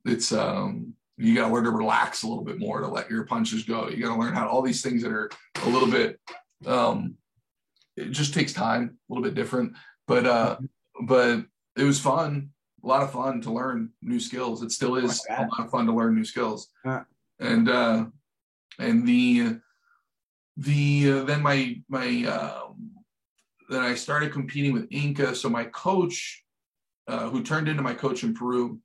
it's 0.03 0.34
um 0.34 0.94
you 1.15 1.35
got 1.35 1.48
to 1.48 1.53
learn 1.53 1.64
to 1.64 1.72
relax 1.72 2.23
a 2.23 2.27
little 2.27 2.44
bit 2.44 2.60
more 2.60 2.81
to 2.81 2.88
let 2.90 3.10
your 3.10 3.23
punches 3.23 3.64
go. 3.64 3.88
You 3.88 4.03
got 4.03 4.14
to 4.14 4.19
learn 4.19 4.34
how 4.34 4.45
all 4.49 4.61
these 4.61 4.81
things 4.81 5.03
that 5.03 5.11
are 5.14 5.30
a 5.64 5.69
little 5.69 5.90
bit, 5.90 6.19
um, 6.65 7.15
it 7.95 8.11
just 8.11 8.34
takes 8.34 8.53
time, 8.53 8.98
a 9.10 9.14
little 9.14 9.24
bit 9.24 9.36
different, 9.36 9.74
but, 10.07 10.26
uh, 10.26 10.57
but 11.06 11.45
it 11.78 11.84
was 11.84 11.99
fun, 11.99 12.49
a 12.84 12.88
lot 12.88 13.03
of 13.03 13.11
fun 13.11 13.41
to 13.41 13.52
learn 13.52 13.90
new 14.02 14.20
skills. 14.20 14.64
It 14.64 14.72
still 14.72 14.95
is 14.95 15.26
a 15.30 15.41
lot 15.41 15.60
of 15.60 15.72
fun 15.72 15.86
to 15.86 15.94
learn 15.94 16.15
new 16.15 16.26
skills. 16.26 16.70
And, 17.40 17.70
uh, 17.70 18.06
and 18.80 19.07
the, 19.07 19.57
the, 20.57 21.11
uh, 21.11 21.24
then 21.24 21.41
my, 21.41 21.82
my, 21.88 22.24
um, 22.26 22.91
then 23.70 23.82
I 23.82 23.95
started 23.95 24.32
competing 24.32 24.74
with 24.74 24.90
Inka. 24.90 25.36
So 25.36 25.49
my 25.49 25.65
coach, 25.65 26.44
uh, 27.07 27.30
who 27.30 27.44
turned 27.44 27.68
into 27.68 27.82
my 27.82 27.94
coach 27.94 28.24
in 28.24 28.34
Peru, 28.34 28.80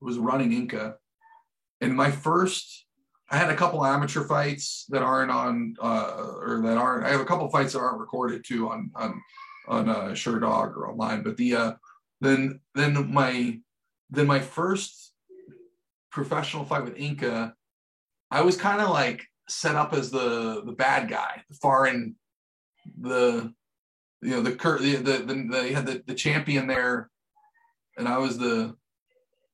was 0.00 0.18
running 0.18 0.50
Inka 0.50 0.94
and 1.80 1.94
my 1.94 2.10
first 2.10 2.83
I 3.30 3.36
had 3.36 3.50
a 3.50 3.56
couple 3.56 3.84
amateur 3.84 4.24
fights 4.24 4.84
that 4.90 5.02
aren't 5.02 5.30
on 5.30 5.76
uh, 5.80 6.34
or 6.40 6.60
that 6.62 6.76
aren't. 6.76 7.06
I 7.06 7.10
have 7.10 7.20
a 7.20 7.24
couple 7.24 7.48
fights 7.48 7.72
that 7.72 7.80
aren't 7.80 8.00
recorded 8.00 8.44
too 8.46 8.68
on 8.68 8.90
on 8.94 9.20
on 9.66 9.88
uh, 9.88 10.14
Dog 10.14 10.76
or 10.76 10.90
online. 10.90 11.22
But 11.22 11.36
the 11.36 11.54
uh, 11.54 11.72
then 12.20 12.60
then 12.74 13.12
my 13.12 13.58
then 14.10 14.26
my 14.26 14.40
first 14.40 15.12
professional 16.10 16.64
fight 16.64 16.84
with 16.84 16.96
Inka, 16.96 17.54
I 18.30 18.42
was 18.42 18.56
kind 18.56 18.80
of 18.80 18.90
like 18.90 19.24
set 19.48 19.74
up 19.74 19.94
as 19.94 20.10
the 20.10 20.62
the 20.64 20.72
bad 20.72 21.08
guy, 21.08 21.42
the 21.48 21.56
foreign 21.56 22.16
the 23.00 23.52
you 24.20 24.30
know 24.30 24.42
the 24.42 24.50
the 24.50 24.96
the, 24.96 25.18
the 25.18 25.48
they 25.50 25.72
had 25.72 25.86
the, 25.86 26.02
the 26.06 26.14
champion 26.14 26.66
there, 26.66 27.10
and 27.96 28.06
I 28.06 28.18
was 28.18 28.36
the 28.36 28.76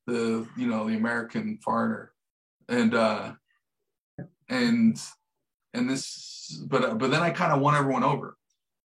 the 0.07 0.47
you 0.57 0.67
know 0.67 0.89
the 0.89 0.97
American 0.97 1.59
foreigner 1.63 2.13
and 2.69 2.95
uh 2.95 3.33
and 4.51 5.01
and 5.73 5.89
this 5.89 6.63
but 6.67 6.99
but 6.99 7.11
then 7.11 7.23
i 7.23 7.31
kind 7.31 7.53
of 7.53 7.61
won 7.61 7.75
everyone 7.75 8.05
over 8.05 8.37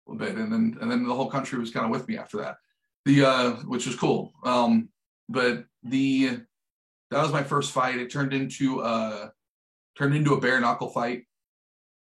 a 0.06 0.12
little 0.12 0.26
bit 0.26 0.36
and 0.36 0.52
then 0.52 0.76
and 0.80 0.90
then 0.90 1.06
the 1.06 1.14
whole 1.14 1.30
country 1.30 1.58
was 1.58 1.70
kind 1.70 1.84
of 1.84 1.90
with 1.90 2.06
me 2.06 2.16
after 2.16 2.36
that 2.36 2.56
the 3.06 3.24
uh 3.24 3.50
which 3.64 3.86
was 3.86 3.96
cool 3.96 4.32
um 4.44 4.88
but 5.28 5.64
the 5.82 6.38
that 7.10 7.22
was 7.22 7.32
my 7.32 7.42
first 7.42 7.72
fight 7.72 7.96
it 7.98 8.10
turned 8.10 8.32
into 8.32 8.80
uh 8.82 9.28
turned 9.98 10.14
into 10.14 10.34
a 10.34 10.40
bare 10.40 10.60
knuckle 10.60 10.90
fight 10.90 11.24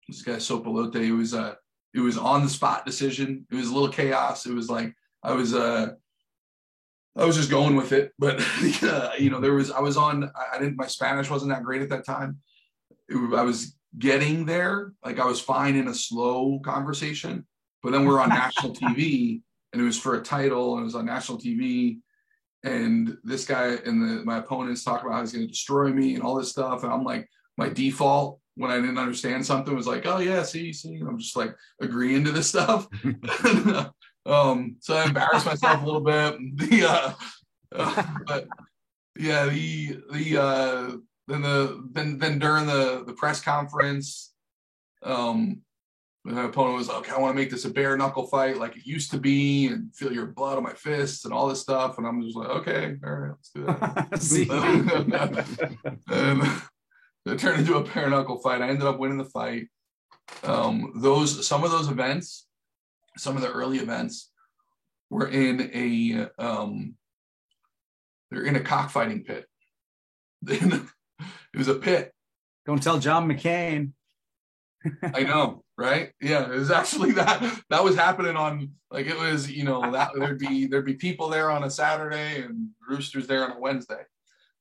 this 0.09 0.23
guy 0.23 0.33
Sopalote 0.33 0.97
it 0.97 1.13
was 1.13 1.33
uh 1.33 1.55
it 1.95 2.01
was 2.01 2.19
on 2.19 2.43
the 2.43 2.51
spot 2.51 2.85
decision 2.85 3.47
it 3.51 3.55
was 3.55 3.69
a 3.69 3.73
little 3.73 3.89
chaos 3.89 4.47
it 4.47 4.53
was 4.53 4.69
like 4.69 4.93
i 5.23 5.33
was 5.33 5.55
uh 5.55 5.91
I 7.19 7.25
was 7.25 7.37
just 7.37 7.51
going 7.51 7.77
with 7.77 7.93
it, 7.93 8.13
but 8.19 8.39
uh, 8.83 9.13
you 9.19 9.31
know, 9.31 9.41
there 9.41 9.55
was 9.55 9.71
I 9.71 9.81
was 9.81 9.97
on. 9.97 10.31
I 10.53 10.59
didn't. 10.59 10.77
My 10.77 10.87
Spanish 10.87 11.31
wasn't 11.31 11.51
that 11.51 11.65
great 11.65 11.83
at 11.83 11.89
that 11.89 12.05
time. 12.05 12.41
It, 13.09 13.35
I 13.35 13.43
was 13.43 13.77
getting 13.99 14.47
there. 14.47 14.93
Like 15.05 15.19
I 15.19 15.27
was 15.27 15.41
fine 15.41 15.77
in 15.77 15.89
a 15.89 15.95
slow 15.95 16.61
conversation, 16.61 17.47
but 17.83 17.93
then 17.93 18.05
we're 18.05 18.21
on 18.21 18.29
national 18.29 18.75
TV, 18.75 19.41
and 19.73 19.83
it 19.83 19.85
was 19.85 19.99
for 19.99 20.17
a 20.17 20.23
title, 20.23 20.75
and 20.75 20.83
it 20.83 20.85
was 20.85 20.95
on 20.95 21.07
national 21.07 21.39
TV, 21.39 21.99
and 22.65 23.17
this 23.25 23.45
guy 23.45 23.77
and 23.87 24.03
the, 24.03 24.25
my 24.25 24.39
opponents 24.39 24.85
talk 24.85 25.03
about 25.03 25.15
how 25.15 25.21
he's 25.21 25.33
going 25.33 25.47
to 25.47 25.51
destroy 25.51 25.93
me 25.93 26.15
and 26.15 26.23
all 26.23 26.35
this 26.35 26.51
stuff, 26.51 26.83
and 26.83 26.93
I'm 26.93 27.05
like, 27.05 27.29
my 27.57 27.69
default 27.69 28.41
when 28.57 28.71
I 28.71 28.77
didn't 28.77 28.99
understand 28.99 29.45
something 29.45 29.75
was 29.75 29.87
like, 29.87 30.07
oh 30.07 30.19
yeah, 30.19 30.43
see, 30.43 30.73
see, 30.73 30.99
I'm 30.99 31.19
just 31.19 31.37
like 31.37 31.55
agreeing 31.81 32.25
to 32.25 32.33
this 32.33 32.49
stuff. 32.49 32.89
um, 34.27 34.77
so 34.81 34.97
I 34.97 35.05
embarrassed 35.05 35.47
myself 35.47 35.83
a 35.83 35.85
little 35.85 36.01
bit. 36.01 36.39
The 36.57 36.85
uh, 36.85 37.13
uh, 37.75 38.03
but 38.27 38.49
yeah, 39.19 39.47
the 39.47 40.01
the 40.13 40.43
uh, 40.43 40.97
then 41.29 41.43
the 41.43 41.89
then 41.93 42.19
then 42.19 42.39
during 42.39 42.67
the 42.67 43.05
the 43.05 43.13
press 43.13 43.41
conference, 43.41 44.33
um, 45.03 45.63
my 46.25 46.45
opponent 46.45 46.77
was 46.77 46.91
okay. 46.91 47.13
I 47.13 47.19
want 47.19 47.37
to 47.37 47.41
make 47.41 47.51
this 47.51 47.65
a 47.65 47.71
bare 47.71 47.97
knuckle 47.97 48.27
fight 48.27 48.59
like 48.59 48.77
it 48.77 48.87
used 48.87 49.11
to 49.13 49.19
be, 49.19 49.67
and 49.67 49.95
feel 49.95 50.13
your 50.13 50.27
blood 50.27 50.57
on 50.57 50.63
my 50.63 50.73
fists 50.73 51.25
and 51.25 51.33
all 51.33 51.49
this 51.49 51.61
stuff. 51.61 51.99
And 51.99 52.07
I'm 52.07 52.23
just 52.23 52.37
like, 52.37 52.49
okay, 52.49 52.97
all 53.05 53.13
right, 53.13 53.31
let's 53.31 53.51
do 53.51 53.65
that. 53.65 54.09
and 56.09 56.43
it 57.33 57.39
turned 57.39 57.61
into 57.61 57.77
a 57.77 57.85
bare 57.85 58.11
knuckle 58.11 58.39
fight. 58.39 58.63
I 58.63 58.69
ended 58.69 58.87
up 58.87 58.99
winning 58.99 59.19
the 59.19 59.25
fight. 59.25 59.69
Um, 60.43 60.93
those 60.97 61.47
some 61.47 61.65
of 61.65 61.71
those 61.71 61.89
events, 61.89 62.47
some 63.17 63.37
of 63.37 63.43
the 63.43 63.51
early 63.51 63.79
events, 63.79 64.31
were 65.11 65.29
in 65.29 65.71
a 65.73 66.29
um, 66.43 66.95
they're 68.31 68.45
in 68.45 68.57
a 68.57 68.61
cockfighting 68.61 69.25
pit. 69.25 69.47
it 71.57 71.59
was 71.61 71.69
a 71.69 71.75
pit. 71.75 72.13
Don't 72.67 72.83
tell 72.83 72.99
John 72.99 73.27
McCain. 73.27 73.93
I 75.03 75.23
know, 75.23 75.65
right? 75.79 76.13
Yeah, 76.21 76.53
it 76.53 76.59
was 76.59 76.71
actually 76.71 77.13
that 77.13 77.63
that 77.71 77.83
was 77.83 77.97
happening 77.97 78.37
on 78.37 78.73
like 78.91 79.07
it 79.07 79.17
was, 79.17 79.51
you 79.51 79.65
know, 79.65 79.91
that 79.91 80.11
there'd 80.15 80.39
be 80.39 80.67
there'd 80.67 80.85
be 80.85 80.95
people 80.95 81.31
there 81.31 81.51
on 81.51 81.65
a 81.65 81.71
Saturday 81.71 82.43
and 82.43 82.69
roosters 82.87 83.27
there 83.27 83.43
on 83.43 83.57
a 83.57 83.59
Wednesday. 83.59 84.03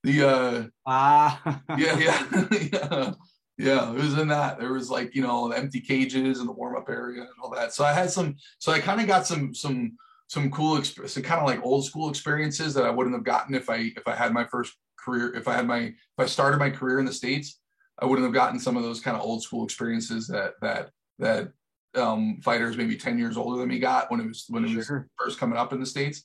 The 0.04 0.24
uh 0.24 0.64
ah 0.86 1.62
yeah, 1.78 2.00
yeah, 2.00 2.48
yeah. 2.72 3.12
Yeah, 3.58 3.94
it 3.94 3.96
was 3.96 4.18
in 4.18 4.28
that. 4.28 4.60
There 4.60 4.74
was 4.74 4.90
like, 4.90 5.16
you 5.16 5.22
know, 5.22 5.48
the 5.48 5.58
empty 5.58 5.80
cages 5.80 6.40
and 6.40 6.50
the 6.50 6.52
warm-up 6.52 6.90
area 6.90 7.22
and 7.22 7.30
all 7.42 7.50
that. 7.52 7.74
So 7.74 7.86
I 7.86 7.94
had 7.94 8.12
some 8.12 8.36
so 8.60 8.74
I 8.74 8.80
kind 8.80 9.00
of 9.00 9.08
got 9.08 9.26
some 9.26 9.54
some 9.54 9.94
some 10.28 10.52
cool 10.52 10.84
some 10.84 11.24
kind 11.24 11.40
of 11.40 11.48
like 11.48 11.64
old 11.64 11.86
school 11.86 12.10
experiences 12.10 12.74
that 12.74 12.84
I 12.86 12.90
wouldn't 12.90 13.16
have 13.16 13.24
gotten 13.24 13.56
if 13.56 13.70
I 13.70 13.94
if 13.96 14.08
I 14.08 14.14
had 14.16 14.34
my 14.34 14.44
first 14.44 14.74
career 15.06 15.34
if 15.36 15.48
I 15.48 15.54
had 15.54 15.68
my 15.68 15.80
if 15.80 15.96
I 16.18 16.26
started 16.26 16.58
my 16.58 16.70
career 16.70 17.00
in 17.00 17.06
the 17.06 17.14
states 17.14 17.60
I 18.00 18.06
wouldn't 18.06 18.26
have 18.26 18.34
gotten 18.34 18.60
some 18.60 18.76
of 18.76 18.84
those 18.84 19.00
kind 19.00 19.16
of 19.16 19.24
old 19.24 19.44
school 19.44 19.64
experiences 19.64 20.28
that 20.28 20.54
that 20.62 20.90
that 21.20 21.52
um, 21.96 22.42
fighters 22.44 22.76
maybe 22.76 22.98
10 22.98 23.18
years 23.18 23.38
older 23.38 23.60
than 23.60 23.70
me 23.70 23.80
got 23.80 24.12
when 24.12 24.20
it 24.20 24.28
was 24.28 24.46
when 24.50 24.66
it 24.66 24.70
sure. 24.70 24.78
was 24.78 24.88
first 25.18 25.40
coming 25.40 25.58
up 25.58 25.72
in 25.72 25.80
the 25.80 25.86
states 25.86 26.24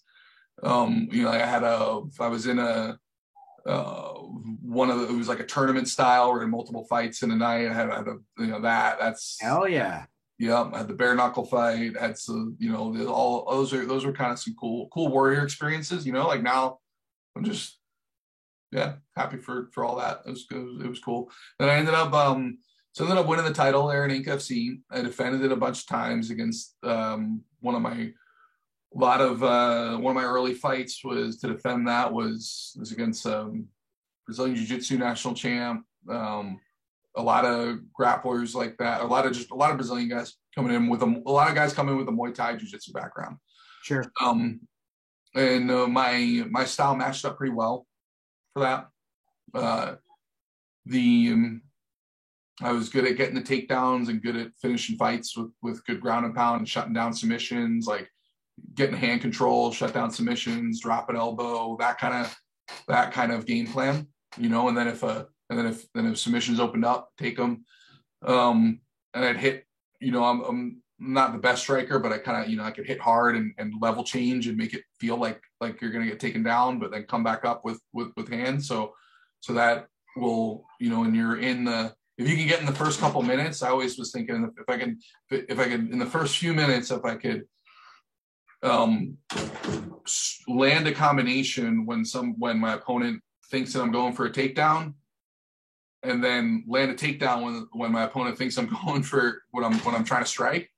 um, 0.62 1.08
you 1.12 1.22
know 1.22 1.30
I 1.30 1.38
had 1.38 1.62
a 1.62 2.02
I 2.18 2.28
was 2.28 2.46
in 2.46 2.58
a 2.58 2.98
uh, 3.66 4.14
one 4.62 4.90
of 4.90 4.98
the, 4.98 5.08
it 5.08 5.16
was 5.16 5.28
like 5.28 5.40
a 5.40 5.46
tournament 5.46 5.86
style 5.86 6.28
or 6.28 6.42
in 6.42 6.50
multiple 6.50 6.86
fights 6.88 7.22
in 7.22 7.30
a 7.30 7.36
night 7.36 7.68
I 7.68 7.74
had, 7.74 7.90
I 7.90 7.98
had 7.98 8.08
a, 8.08 8.16
you 8.38 8.46
know 8.46 8.60
that 8.62 8.98
that's 8.98 9.36
hell 9.40 9.68
yeah 9.68 10.06
yeah, 10.40 10.70
I 10.72 10.78
had 10.78 10.88
the 10.88 10.94
bare 10.94 11.14
knuckle 11.14 11.44
fight. 11.44 11.98
Had 11.98 12.16
some, 12.16 12.56
you 12.58 12.72
know, 12.72 13.06
all 13.08 13.44
those 13.50 13.74
are 13.74 13.84
those 13.84 14.06
are 14.06 14.12
kind 14.12 14.32
of 14.32 14.38
some 14.38 14.56
cool, 14.58 14.88
cool 14.90 15.08
warrior 15.08 15.44
experiences. 15.44 16.06
You 16.06 16.14
know, 16.14 16.26
like 16.26 16.42
now, 16.42 16.78
I'm 17.36 17.44
just, 17.44 17.78
yeah, 18.72 18.94
happy 19.16 19.36
for 19.36 19.68
for 19.72 19.84
all 19.84 19.96
that. 19.96 20.22
It 20.26 20.30
was 20.30 20.46
it 20.50 20.88
was 20.88 21.00
cool. 21.00 21.30
Then 21.58 21.68
I 21.68 21.74
ended 21.74 21.94
up, 21.94 22.12
um, 22.12 22.58
so 22.92 23.04
I 23.04 23.08
ended 23.08 23.22
up 23.22 23.28
winning 23.28 23.44
the 23.44 23.52
title 23.52 23.88
there 23.88 24.04
in 24.04 24.10
Inka 24.10 24.36
FC. 24.36 24.80
I 24.90 25.02
defended 25.02 25.42
it 25.42 25.52
a 25.52 25.56
bunch 25.56 25.80
of 25.80 25.86
times 25.86 26.30
against 26.30 26.76
um 26.82 27.42
one 27.60 27.74
of 27.74 27.82
my 27.82 28.12
a 28.92 28.98
lot 28.98 29.20
of 29.20 29.42
uh 29.42 29.96
one 29.96 30.16
of 30.16 30.22
my 30.22 30.28
early 30.28 30.54
fights 30.54 31.04
was 31.04 31.38
to 31.38 31.48
defend 31.48 31.88
that 31.88 32.12
was 32.12 32.76
was 32.78 32.92
against 32.92 33.26
um 33.26 33.66
Brazilian 34.26 34.56
Jiu 34.56 34.66
Jitsu 34.66 34.98
national 34.98 35.34
champ. 35.34 35.84
Um, 36.08 36.60
a 37.16 37.22
lot 37.22 37.44
of 37.44 37.80
grapplers 37.98 38.54
like 38.54 38.76
that, 38.78 39.00
a 39.00 39.06
lot 39.06 39.26
of 39.26 39.32
just 39.32 39.50
a 39.50 39.56
lot 39.56 39.72
of 39.72 39.76
Brazilian 39.76 40.08
guys 40.08 40.36
coming 40.54 40.74
in 40.74 40.88
with 40.88 41.02
a, 41.02 41.22
a 41.26 41.30
lot 41.30 41.48
of 41.48 41.56
guys 41.56 41.72
coming 41.72 41.94
in 41.94 41.98
with 41.98 42.08
a 42.08 42.12
Muay 42.12 42.32
Thai 42.32 42.54
Jiu 42.56 42.68
Jitsu 42.68 42.92
background. 42.92 43.36
Sure. 43.82 44.04
Um, 44.20 44.60
and 45.34 45.70
uh, 45.70 45.88
my 45.88 46.44
my 46.50 46.64
style 46.64 46.94
matched 46.94 47.24
up 47.24 47.36
pretty 47.36 47.52
well 47.52 47.86
for 48.52 48.60
that. 48.60 48.88
Uh, 49.54 49.94
the 50.86 51.30
um, 51.32 51.62
I 52.62 52.72
was 52.72 52.88
good 52.88 53.06
at 53.06 53.16
getting 53.16 53.34
the 53.34 53.40
takedowns 53.40 54.08
and 54.08 54.22
good 54.22 54.36
at 54.36 54.52
finishing 54.60 54.96
fights 54.96 55.36
with 55.36 55.50
with 55.62 55.84
good 55.86 56.00
ground 56.00 56.26
and 56.26 56.34
pound 56.34 56.60
and 56.60 56.68
shutting 56.68 56.92
down 56.92 57.12
submissions, 57.12 57.86
like 57.86 58.10
getting 58.74 58.96
hand 58.96 59.20
control, 59.22 59.72
shut 59.72 59.94
down 59.94 60.10
submissions, 60.10 60.80
drop 60.80 61.08
an 61.08 61.16
elbow, 61.16 61.76
that 61.78 61.98
kind 61.98 62.14
of 62.14 62.36
that 62.88 63.12
kind 63.12 63.32
of 63.32 63.46
game 63.46 63.66
plan, 63.66 64.06
you 64.36 64.48
know. 64.48 64.68
And 64.68 64.76
then 64.76 64.88
if 64.88 65.02
a 65.02 65.26
and 65.48 65.58
then 65.58 65.66
if 65.66 65.90
then 65.94 66.06
if 66.06 66.18
submissions 66.18 66.60
opened 66.60 66.84
up, 66.84 67.10
take 67.18 67.36
them. 67.36 67.64
Um, 68.24 68.80
and 69.14 69.24
I'd 69.24 69.36
hit. 69.36 69.64
You 70.02 70.12
know, 70.12 70.24
I'm, 70.24 70.40
I'm 70.40 70.82
not 70.98 71.32
the 71.32 71.38
best 71.38 71.62
striker, 71.62 71.98
but 71.98 72.12
I 72.12 72.18
kind 72.18 72.42
of 72.42 72.50
you 72.50 72.56
know 72.56 72.64
I 72.64 72.70
could 72.70 72.86
hit 72.86 73.00
hard 73.00 73.36
and, 73.36 73.52
and 73.58 73.74
level 73.80 74.04
change 74.04 74.46
and 74.46 74.56
make 74.56 74.74
it 74.74 74.82
feel 74.98 75.16
like 75.16 75.42
like 75.60 75.80
you're 75.80 75.90
gonna 75.90 76.06
get 76.06 76.20
taken 76.20 76.42
down, 76.42 76.78
but 76.78 76.90
then 76.90 77.04
come 77.04 77.24
back 77.24 77.44
up 77.44 77.64
with 77.64 77.80
with 77.92 78.12
with 78.16 78.28
hands. 78.28 78.66
So 78.68 78.94
so 79.40 79.52
that 79.54 79.86
will 80.16 80.64
you 80.78 80.90
know, 80.90 81.04
and 81.04 81.14
you're 81.14 81.38
in 81.38 81.64
the 81.64 81.94
if 82.18 82.28
you 82.28 82.36
can 82.36 82.46
get 82.46 82.60
in 82.60 82.66
the 82.66 82.72
first 82.72 83.00
couple 83.00 83.22
minutes. 83.22 83.62
I 83.62 83.70
always 83.70 83.98
was 83.98 84.12
thinking 84.12 84.50
if 84.58 84.68
I 84.68 84.78
can 84.78 84.98
if 85.30 85.58
I 85.58 85.64
could 85.64 85.90
in 85.90 85.98
the 85.98 86.06
first 86.06 86.38
few 86.38 86.52
minutes 86.52 86.90
if 86.90 87.04
I 87.04 87.16
could 87.16 87.44
um 88.62 89.16
land 90.46 90.86
a 90.86 90.92
combination 90.92 91.86
when 91.86 92.04
some 92.04 92.34
when 92.38 92.58
my 92.58 92.74
opponent 92.74 93.22
thinks 93.50 93.72
that 93.72 93.82
I'm 93.82 93.92
going 93.92 94.12
for 94.12 94.26
a 94.26 94.30
takedown 94.30 94.94
and 96.02 96.22
then 96.22 96.64
land 96.66 96.90
a 96.90 96.94
takedown 96.94 97.42
when 97.42 97.66
when 97.72 97.92
my 97.92 98.04
opponent 98.04 98.38
thinks 98.38 98.56
I'm 98.56 98.68
going 98.84 99.02
for 99.02 99.42
what 99.50 99.64
I'm 99.64 99.78
when 99.80 99.94
I'm 99.94 100.04
trying 100.04 100.24
to 100.24 100.28
strike, 100.28 100.70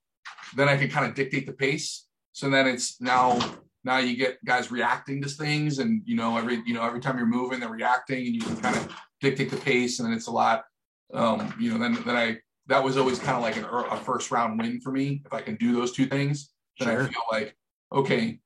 then 0.55 0.69
I 0.69 0.77
can 0.77 0.89
kind 0.89 1.05
of 1.05 1.13
dictate 1.13 1.45
the 1.45 1.53
pace. 1.53 2.07
So 2.31 2.49
then 2.49 2.67
it's 2.67 2.99
now 2.99 3.39
now 3.83 3.97
you 3.97 4.15
get 4.15 4.43
guys 4.45 4.71
reacting 4.71 5.21
to 5.21 5.29
things, 5.29 5.79
and 5.79 6.01
you 6.05 6.15
know 6.15 6.37
every 6.37 6.61
you 6.65 6.73
know 6.73 6.83
every 6.83 6.99
time 6.99 7.17
you're 7.17 7.25
moving, 7.25 7.59
they're 7.59 7.69
reacting, 7.69 8.25
and 8.25 8.35
you 8.35 8.41
can 8.41 8.57
kind 8.57 8.75
of 8.75 8.95
dictate 9.21 9.49
the 9.49 9.57
pace, 9.57 9.99
and 9.99 10.07
then 10.07 10.15
it's 10.15 10.27
a 10.27 10.31
lot. 10.31 10.65
Um, 11.13 11.53
you 11.59 11.71
know, 11.71 11.77
then 11.77 12.01
then 12.05 12.15
I 12.15 12.37
that 12.67 12.83
was 12.83 12.97
always 12.97 13.19
kind 13.19 13.37
of 13.37 13.43
like 13.43 13.57
an, 13.57 13.65
a 13.65 13.97
first 13.97 14.31
round 14.31 14.57
win 14.57 14.79
for 14.79 14.91
me 14.91 15.21
if 15.25 15.33
I 15.33 15.41
can 15.41 15.55
do 15.55 15.73
those 15.73 15.91
two 15.91 16.05
things. 16.05 16.51
Then 16.79 16.87
sure. 16.87 17.03
I 17.03 17.07
feel 17.07 17.23
like 17.31 17.55
okay, 17.91 18.39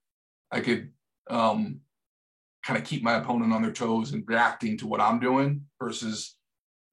I 0.51 0.59
could 0.59 0.91
um, 1.29 1.81
kind 2.65 2.79
of 2.79 2.85
keep 2.85 3.03
my 3.03 3.15
opponent 3.15 3.53
on 3.53 3.61
their 3.61 3.71
toes 3.71 4.11
and 4.11 4.23
reacting 4.27 4.77
to 4.79 4.87
what 4.87 5.01
I'm 5.01 5.19
doing 5.19 5.61
versus 5.81 6.35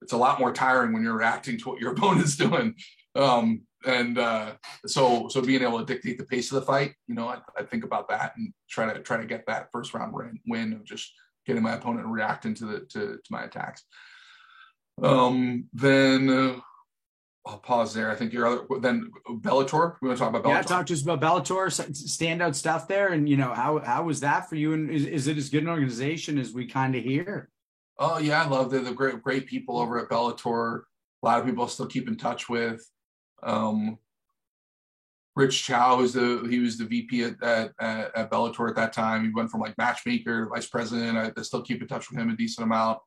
it's 0.01 0.13
a 0.13 0.17
lot 0.17 0.39
more 0.39 0.53
tiring 0.53 0.93
when 0.93 1.03
you're 1.03 1.17
reacting 1.17 1.57
to 1.59 1.69
what 1.69 1.79
your 1.79 1.91
opponent's 1.95 2.37
doing. 2.37 2.75
Um, 3.15 3.63
and 3.85 4.17
uh, 4.17 4.53
so 4.85 5.27
so 5.29 5.41
being 5.41 5.61
able 5.61 5.79
to 5.79 5.85
dictate 5.85 6.17
the 6.17 6.25
pace 6.25 6.51
of 6.51 6.55
the 6.55 6.65
fight, 6.65 6.93
you 7.07 7.15
know, 7.15 7.27
I, 7.27 7.39
I, 7.57 7.63
think 7.63 7.83
about 7.83 8.09
that 8.09 8.33
and 8.37 8.53
try 8.69 8.91
to 8.91 8.99
try 8.99 9.17
to 9.17 9.25
get 9.25 9.45
that 9.47 9.69
first 9.71 9.93
round 9.93 10.13
win, 10.13 10.39
win 10.47 10.73
of 10.73 10.83
just 10.83 11.13
getting 11.45 11.63
my 11.63 11.73
opponent 11.73 12.07
reacting 12.07 12.53
to 12.55 12.65
the 12.65 12.79
to, 12.91 13.17
to 13.17 13.29
my 13.29 13.43
attacks. 13.43 13.83
Um, 15.01 15.65
then 15.73 16.29
uh, 16.29 16.59
I'll 17.45 17.59
pause 17.59 17.93
there. 17.93 18.11
I 18.11 18.15
think 18.15 18.33
your 18.33 18.47
other 18.47 18.65
then 18.79 19.11
Bellator. 19.29 19.95
We 20.01 20.07
want 20.07 20.17
to 20.17 20.23
talk 20.23 20.29
about 20.29 20.43
Bellator. 20.43 20.55
Yeah, 20.55 20.61
talk 20.61 20.85
to 20.87 20.93
us 20.93 21.03
about 21.03 21.21
Bellator 21.21 21.67
standout 21.91 22.55
stuff 22.55 22.87
there, 22.87 23.13
and 23.13 23.29
you 23.29 23.37
know 23.37 23.53
how 23.53 23.79
how 23.79 24.03
was 24.03 24.21
that 24.21 24.49
for 24.49 24.55
you? 24.55 24.73
And 24.73 24.89
is, 24.89 25.05
is 25.05 25.27
it 25.27 25.37
as 25.37 25.49
good 25.49 25.63
an 25.63 25.69
organization 25.69 26.37
as 26.37 26.53
we 26.53 26.65
kind 26.65 26.95
of 26.95 27.03
hear? 27.03 27.49
Oh 27.99 28.17
yeah, 28.17 28.43
I 28.43 28.47
love 28.47 28.73
it. 28.73 28.83
The 28.83 28.93
great 28.93 29.21
great 29.21 29.47
people 29.47 29.77
over 29.77 29.99
at 29.99 30.09
Bellator. 30.09 30.81
A 31.21 31.25
lot 31.25 31.39
of 31.39 31.45
people 31.45 31.63
I 31.63 31.67
still 31.67 31.87
keep 31.87 32.07
in 32.07 32.17
touch 32.17 32.49
with. 32.49 32.81
Um, 33.43 33.97
Rich 35.35 35.63
Chou 35.65 35.97
was 35.97 36.13
the 36.13 36.47
he 36.49 36.59
was 36.59 36.77
the 36.77 36.85
VP 36.85 37.23
at, 37.23 37.35
at, 37.43 37.71
at 37.79 38.31
Bellator 38.31 38.69
at 38.69 38.75
that 38.75 38.93
time. 38.93 39.25
He 39.25 39.31
went 39.31 39.51
from 39.51 39.59
like 39.59 39.77
matchmaker 39.77 40.45
to 40.45 40.49
vice 40.49 40.67
president. 40.67 41.17
I, 41.17 41.31
I 41.37 41.41
still 41.41 41.61
keep 41.61 41.81
in 41.81 41.87
touch 41.87 42.09
with 42.09 42.19
him 42.19 42.29
a 42.29 42.35
decent 42.37 42.65
amount. 42.65 42.99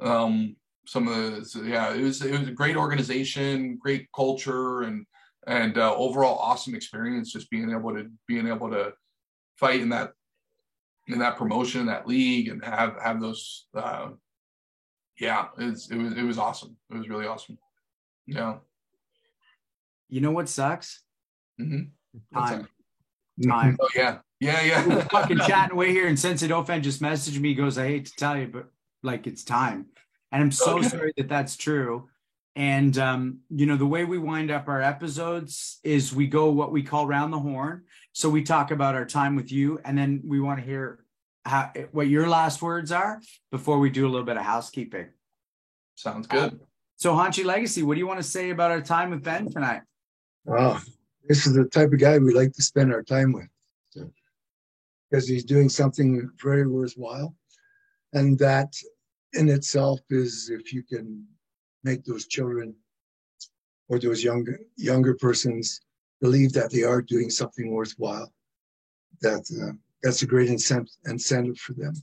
Um, 0.00 0.56
some 0.86 1.06
of 1.06 1.14
the 1.14 1.44
so 1.44 1.62
yeah, 1.62 1.94
it 1.94 2.02
was 2.02 2.22
it 2.22 2.32
was 2.32 2.48
a 2.48 2.52
great 2.52 2.76
organization, 2.76 3.76
great 3.76 4.08
culture, 4.14 4.82
and 4.82 5.06
and 5.46 5.78
uh, 5.78 5.94
overall 5.94 6.38
awesome 6.38 6.74
experience. 6.74 7.32
Just 7.32 7.50
being 7.50 7.70
able 7.70 7.94
to 7.94 8.10
being 8.26 8.48
able 8.48 8.70
to 8.70 8.92
fight 9.56 9.80
in 9.80 9.90
that 9.90 10.12
in 11.06 11.20
that 11.20 11.36
promotion, 11.36 11.86
that 11.86 12.08
league, 12.08 12.48
and 12.48 12.64
have 12.64 12.96
have 13.00 13.20
those 13.20 13.66
uh, 13.74 14.08
yeah, 15.20 15.46
it's, 15.58 15.90
it 15.90 15.96
was 15.96 16.12
it 16.12 16.22
was 16.22 16.38
awesome. 16.38 16.76
It 16.90 16.96
was 16.96 17.08
really 17.08 17.26
awesome. 17.26 17.58
Yeah. 18.26 18.56
You 20.08 20.20
know 20.20 20.30
what 20.30 20.48
sucks? 20.48 21.02
Mm-hmm. 21.60 22.38
Time. 22.38 22.68
Time. 23.46 23.76
Oh 23.80 23.88
yeah. 23.94 24.18
Yeah, 24.40 24.62
yeah. 24.62 25.04
fucking 25.10 25.38
chatting 25.38 25.72
away 25.72 25.90
here, 25.90 26.06
and 26.06 26.18
Sensei 26.18 26.48
Dauphin 26.48 26.82
just 26.82 27.02
messaged 27.02 27.40
me. 27.40 27.54
Goes, 27.54 27.76
I 27.78 27.86
hate 27.86 28.06
to 28.06 28.16
tell 28.16 28.36
you, 28.36 28.46
but 28.46 28.66
like 29.02 29.26
it's 29.26 29.44
time, 29.44 29.86
and 30.30 30.42
I'm 30.42 30.52
so 30.52 30.78
okay. 30.78 30.88
sorry 30.88 31.12
that 31.16 31.28
that's 31.28 31.56
true. 31.56 32.08
And 32.54 32.96
um, 32.98 33.40
you 33.50 33.66
know, 33.66 33.76
the 33.76 33.86
way 33.86 34.04
we 34.04 34.18
wind 34.18 34.50
up 34.50 34.68
our 34.68 34.80
episodes 34.80 35.80
is 35.82 36.14
we 36.14 36.26
go 36.26 36.50
what 36.50 36.72
we 36.72 36.82
call 36.82 37.06
round 37.06 37.32
the 37.32 37.38
horn. 37.38 37.84
So 38.12 38.28
we 38.28 38.42
talk 38.42 38.70
about 38.70 38.94
our 38.94 39.04
time 39.04 39.36
with 39.36 39.50
you, 39.52 39.80
and 39.84 39.96
then 39.98 40.22
we 40.24 40.40
want 40.40 40.60
to 40.60 40.64
hear 40.64 41.04
how, 41.44 41.72
what 41.92 42.08
your 42.08 42.28
last 42.28 42.62
words 42.62 42.92
are 42.92 43.20
before 43.50 43.78
we 43.78 43.90
do 43.90 44.06
a 44.06 44.10
little 44.10 44.26
bit 44.26 44.36
of 44.36 44.44
housekeeping. 44.44 45.06
Sounds 45.94 46.26
good. 46.26 46.60
So, 46.96 47.14
Hanshi 47.14 47.44
Legacy, 47.44 47.82
what 47.82 47.94
do 47.94 48.00
you 48.00 48.06
want 48.06 48.18
to 48.18 48.24
say 48.24 48.50
about 48.50 48.70
our 48.70 48.80
time 48.80 49.10
with 49.10 49.22
Ben 49.22 49.50
tonight? 49.50 49.82
Oh, 50.46 50.80
this 51.28 51.46
is 51.46 51.54
the 51.54 51.64
type 51.64 51.92
of 51.92 51.98
guy 51.98 52.18
we 52.18 52.32
like 52.32 52.52
to 52.54 52.62
spend 52.62 52.92
our 52.92 53.02
time 53.02 53.32
with. 53.32 53.48
Because 55.10 55.26
he's 55.26 55.44
doing 55.44 55.68
something 55.68 56.30
very 56.42 56.66
worthwhile. 56.66 57.34
And 58.12 58.38
that 58.38 58.72
in 59.34 59.48
itself 59.48 60.00
is 60.10 60.50
if 60.50 60.72
you 60.72 60.82
can 60.82 61.26
make 61.84 62.04
those 62.04 62.26
children 62.26 62.74
or 63.88 63.98
those 63.98 64.22
younger 64.22 64.60
younger 64.76 65.14
persons 65.14 65.80
believe 66.20 66.52
that 66.52 66.70
they 66.70 66.82
are 66.82 67.00
doing 67.02 67.30
something 67.30 67.70
worthwhile, 67.70 68.32
that 69.20 69.44
uh, 69.62 69.72
that's 70.02 70.22
a 70.22 70.26
great 70.26 70.48
incentive 70.48 70.94
incentive 71.06 71.58
for 71.58 71.74
them. 71.74 71.94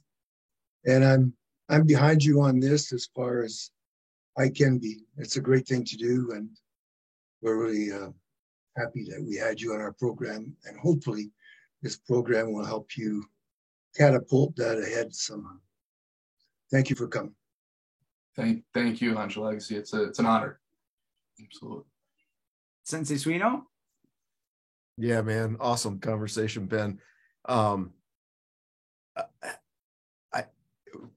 And 0.86 1.04
I'm 1.04 1.34
I'm 1.70 1.86
behind 1.86 2.24
you 2.24 2.42
on 2.42 2.60
this 2.60 2.94
as 2.94 3.10
far 3.16 3.44
as 3.44 3.72
I 4.38 4.50
can 4.50 4.78
be. 4.78 5.06
It's 5.18 5.38
a 5.38 5.42
great 5.42 5.68
thing 5.68 5.84
to 5.86 5.98
do, 5.98 6.32
and 6.34 6.50
we're 7.42 7.64
really 7.64 7.92
uh, 7.92 8.10
happy 8.78 9.06
that 9.10 9.24
we 9.24 9.36
had 9.36 9.60
you 9.60 9.74
on 9.74 9.82
our 9.82 9.94
program. 9.94 10.56
And 10.66 10.78
hopefully, 10.80 11.32
this 11.82 11.98
program 11.98 12.54
will 12.54 12.66
help 12.66 12.98
you 12.98 13.24
catapult 13.96 14.56
that 14.58 14.78
ahead 14.78 15.14
somehow. 15.14 15.58
Thank 16.72 16.90
you 16.90 16.96
for 16.96 17.08
coming. 17.08 17.36
Thank, 18.36 18.64
thank 18.74 19.02
you, 19.02 19.14
Hanshi 19.14 19.38
Legacy. 19.38 19.78
It's 19.78 19.94
a, 19.94 20.04
it's 20.04 20.20
an 20.20 20.26
honor. 20.26 20.60
Absolutely. 21.42 21.86
Sensei 22.84 23.16
Suino? 23.16 23.64
Yeah, 24.98 25.22
man. 25.22 25.58
Awesome 25.60 26.00
conversation, 26.00 26.66
Ben. 26.66 27.00
Um, 27.46 27.92
I, 30.34 30.46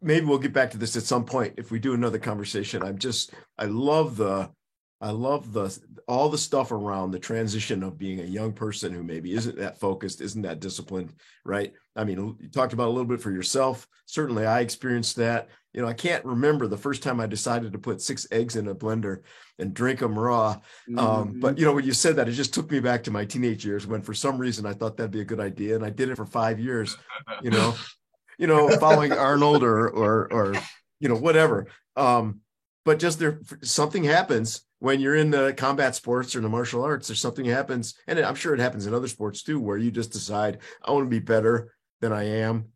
maybe 0.01 0.27
we'll 0.27 0.39
get 0.39 0.53
back 0.53 0.71
to 0.73 0.79
this 0.79 0.97
at 0.97 1.03
some 1.03 1.25
point 1.25 1.55
if 1.57 1.71
we 1.71 1.79
do 1.79 1.95
another 1.95 2.19
conversation. 2.19 2.83
I'm 2.83 2.99
just, 2.99 3.33
I 3.57 3.65
love 3.65 4.17
the, 4.17 4.51
I 5.01 5.11
love 5.11 5.53
the 5.53 5.77
all 6.09 6.29
the 6.29 6.39
stuff 6.39 6.73
around 6.73 7.13
the 7.13 7.21
transition 7.21 7.83
of 7.85 7.99
being 7.99 8.21
a 8.21 8.25
young 8.25 8.53
person 8.53 8.93
who 8.93 9.05
maybe 9.05 9.33
isn't 9.33 9.57
that 9.59 9.79
focused, 9.79 10.21
isn't 10.21 10.43
that 10.43 10.59
disciplined, 10.59 11.13
right? 11.45 11.73
I 11.95 12.03
mean, 12.03 12.37
you 12.41 12.49
talked 12.49 12.73
about 12.73 12.89
a 12.89 12.91
little 12.91 13.05
bit 13.05 13.21
for 13.21 13.31
yourself. 13.31 13.87
Certainly, 14.07 14.47
I 14.47 14.61
experienced 14.61 15.17
that. 15.17 15.49
You 15.73 15.83
know, 15.83 15.89
I 15.89 15.93
can't 15.93 16.25
remember 16.25 16.67
the 16.67 16.77
first 16.77 17.03
time 17.03 17.21
I 17.21 17.27
decided 17.27 17.73
to 17.73 17.79
put 17.79 18.01
six 18.01 18.27
eggs 18.33 18.57
in 18.57 18.67
a 18.67 18.75
blender 18.75 19.21
and 19.61 19.73
drink 19.73 20.01
them 20.01 20.19
raw. 20.19 20.51
Um, 20.51 20.61
mm-hmm. 20.89 20.99
Um, 20.99 21.41
but 21.41 21.59
you 21.59 21.65
know, 21.65 21.75
when 21.75 21.85
you 21.85 21.93
said 21.93 22.17
that, 22.17 22.29
it 22.29 22.33
just 22.33 22.55
took 22.55 22.69
me 22.69 22.81
back 22.81 23.05
to 23.05 23.13
my 23.13 23.25
teenage 23.25 23.65
years 23.65 23.87
when, 23.87 24.03
for 24.03 24.15
some 24.15 24.39
reason, 24.39 24.67
I 24.67 24.73
thought 24.73 24.97
that'd 24.97 25.13
be 25.13 25.21
a 25.21 25.25
good 25.25 25.41
idea, 25.41 25.77
and 25.77 25.85
I 25.85 25.91
did 25.91 26.09
it 26.09 26.17
for 26.17 26.27
five 26.27 26.59
years. 26.59 26.97
You 27.41 27.51
know, 27.51 27.77
you 28.39 28.49
know, 28.49 28.69
following 28.79 29.13
Arnold 29.13 29.63
or 29.63 29.89
or 29.91 30.33
or 30.33 30.55
you 30.99 31.09
know 31.09 31.17
whatever. 31.17 31.69
Um, 31.95 32.41
but 32.85 32.99
just 32.99 33.19
there, 33.21 33.41
something 33.63 34.03
happens 34.03 34.63
when 34.81 35.01
you're 35.01 35.17
in 35.17 35.31
the 35.31 35.55
combat 35.57 35.95
sports 35.95 36.37
or 36.37 36.41
the 36.41 36.49
martial 36.49 36.85
arts, 36.85 37.09
there's 37.09 37.21
something 37.21 37.45
happens, 37.45 37.95
and 38.07 38.19
I'm 38.19 38.35
sure 38.35 38.55
it 38.55 38.61
happens 38.61 38.87
in 38.87 38.95
other 38.95 39.09
sports 39.09 39.43
too, 39.43 39.61
where 39.61 39.77
you 39.77 39.91
just 39.91 40.13
decide 40.13 40.59
I 40.85 40.93
want 40.93 41.07
to 41.07 41.11
be 41.11 41.19
better 41.19 41.75
than 42.01 42.13
I 42.13 42.25
am. 42.25 42.67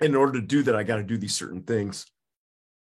In 0.00 0.14
order 0.14 0.40
to 0.40 0.46
do 0.46 0.62
that, 0.64 0.76
I 0.76 0.82
got 0.82 0.96
to 0.96 1.02
do 1.02 1.16
these 1.16 1.34
certain 1.34 1.62
things. 1.62 2.06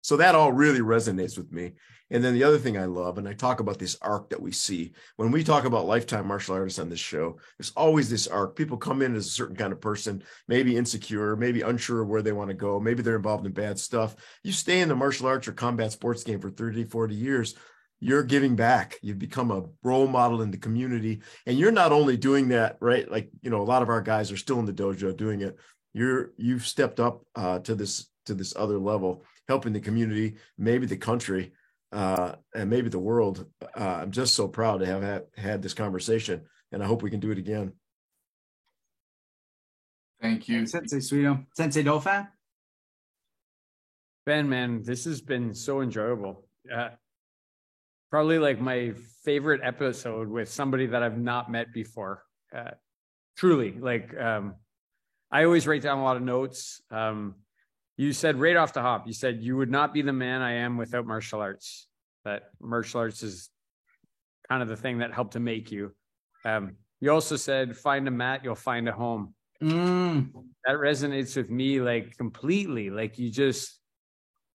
So 0.01 0.17
that 0.17 0.35
all 0.35 0.51
really 0.51 0.79
resonates 0.79 1.38
with 1.38 1.51
me. 1.51 1.73
And 2.09 2.23
then 2.23 2.34
the 2.34 2.43
other 2.43 2.57
thing 2.57 2.77
I 2.77 2.85
love, 2.85 3.17
and 3.17 3.27
I 3.27 3.34
talk 3.34 3.59
about 3.59 3.79
this 3.79 3.97
arc 4.01 4.29
that 4.29 4.41
we 4.41 4.53
see 4.53 4.93
when 5.17 5.31
we 5.31 5.43
talk 5.43 5.65
about 5.65 5.85
lifetime 5.85 6.27
martial 6.27 6.55
artists 6.55 6.79
on 6.79 6.88
this 6.88 6.99
show, 6.99 7.38
there's 7.57 7.73
always 7.75 8.09
this 8.09 8.27
arc. 8.27 8.55
People 8.55 8.77
come 8.77 9.01
in 9.01 9.15
as 9.15 9.27
a 9.27 9.31
certain 9.31 9.57
kind 9.57 9.73
of 9.73 9.81
person, 9.81 10.23
maybe 10.47 10.77
insecure, 10.77 11.35
maybe 11.35 11.61
unsure 11.61 12.01
of 12.01 12.07
where 12.07 12.21
they 12.21 12.31
want 12.31 12.49
to 12.49 12.53
go, 12.53 12.79
maybe 12.79 13.03
they're 13.03 13.17
involved 13.17 13.45
in 13.45 13.51
bad 13.51 13.77
stuff. 13.77 14.15
You 14.43 14.53
stay 14.53 14.79
in 14.79 14.88
the 14.88 14.95
martial 14.95 15.27
arts 15.27 15.47
or 15.47 15.51
combat 15.51 15.91
sports 15.91 16.23
game 16.23 16.39
for 16.39 16.49
30, 16.49 16.85
40 16.85 17.13
years, 17.13 17.55
you're 17.99 18.24
giving 18.24 18.56
back. 18.56 18.95
You've 19.02 19.19
become 19.19 19.52
a 19.52 19.65
role 19.84 20.07
model 20.07 20.41
in 20.41 20.52
the 20.52 20.57
community. 20.57 21.22
And 21.45 21.57
you're 21.57 21.72
not 21.72 21.91
only 21.91 22.18
doing 22.18 22.49
that 22.49 22.78
right? 22.80 23.10
Like 23.10 23.30
you 23.41 23.49
know 23.49 23.61
a 23.61 23.64
lot 23.64 23.82
of 23.82 23.90
our 23.90 24.02
guys 24.02 24.32
are 24.32 24.38
still 24.38 24.60
in 24.60 24.65
the 24.65 24.74
dojo 24.74 25.15
doing 25.15 25.41
it. 25.41 25.57
You're 25.94 26.32
you've 26.38 26.65
stepped 26.65 26.99
up 26.99 27.26
uh, 27.36 27.60
to 27.60 27.76
this 27.76 28.07
to 28.26 28.34
this 28.34 28.56
other 28.56 28.78
level 28.78 29.24
helping 29.48 29.74
the 29.74 29.80
community 29.80 30.36
maybe 30.57 30.86
the 30.86 30.98
country 30.98 31.53
uh, 31.91 32.34
and 32.53 32.69
maybe 32.69 32.90
the 32.90 32.99
world. 32.99 33.45
Uh, 33.76 33.99
i'm 34.02 34.11
just 34.11 34.36
so 34.36 34.48
proud 34.48 34.80
to 34.80 34.86
have 34.86 35.02
had, 35.02 35.24
had 35.36 35.61
this 35.61 35.74
conversation 35.74 36.41
and 36.72 36.84
i 36.84 36.86
hope 36.86 37.02
we 37.02 37.10
can 37.10 37.19
do 37.19 37.32
it 37.32 37.38
again. 37.38 37.74
Thank 40.22 40.48
you. 40.49 40.65
Sensei 40.65 40.98
Suino. 40.98 41.45
sensei 41.56 41.84
dauphin? 41.84 42.28
Ben 44.26 44.49
man 44.49 44.84
this 44.84 45.06
has 45.06 45.22
been 45.22 45.53
so 45.53 45.82
enjoyable. 45.82 46.44
Uh, 46.74 46.90
probably 48.09 48.39
like 48.39 48.59
my 48.59 48.93
favorite 49.23 49.61
episode 49.63 50.27
with 50.27 50.49
somebody 50.49 50.88
that 50.88 51.03
I've 51.03 51.17
not 51.17 51.51
met 51.51 51.73
before. 51.73 52.23
Uh, 52.55 52.71
truly, 53.35 53.71
like 53.79 54.17
um, 54.17 54.55
I 55.31 55.43
always 55.43 55.67
write 55.67 55.81
down 55.81 55.99
a 55.99 56.03
lot 56.03 56.15
of 56.15 56.23
notes. 56.23 56.81
Um, 56.91 57.35
you 57.97 58.13
said 58.13 58.39
right 58.39 58.55
off 58.55 58.73
the 58.73 58.81
hop, 58.81 59.07
you 59.07 59.13
said 59.13 59.41
you 59.41 59.57
would 59.57 59.71
not 59.71 59.93
be 59.93 60.01
the 60.01 60.13
man 60.13 60.41
I 60.41 60.53
am 60.53 60.77
without 60.77 61.05
martial 61.05 61.41
arts. 61.41 61.88
That 62.25 62.43
martial 62.61 62.99
arts 62.99 63.23
is 63.23 63.49
kind 64.47 64.61
of 64.61 64.69
the 64.69 64.77
thing 64.77 64.99
that 64.99 65.13
helped 65.13 65.34
to 65.34 65.39
make 65.39 65.71
you. 65.71 65.93
Um, 66.45 66.77
you 67.01 67.11
also 67.11 67.35
said, 67.35 67.75
find 67.75 68.07
a 68.07 68.11
mat, 68.11 68.41
you'll 68.43 68.55
find 68.55 68.88
a 68.88 68.91
home. 68.91 69.34
Mm. 69.61 70.31
That 70.65 70.75
resonates 70.75 71.35
with 71.35 71.49
me 71.49 71.81
like 71.81 72.15
completely. 72.17 72.89
Like 72.89 73.17
you 73.17 73.31
just 73.31 73.79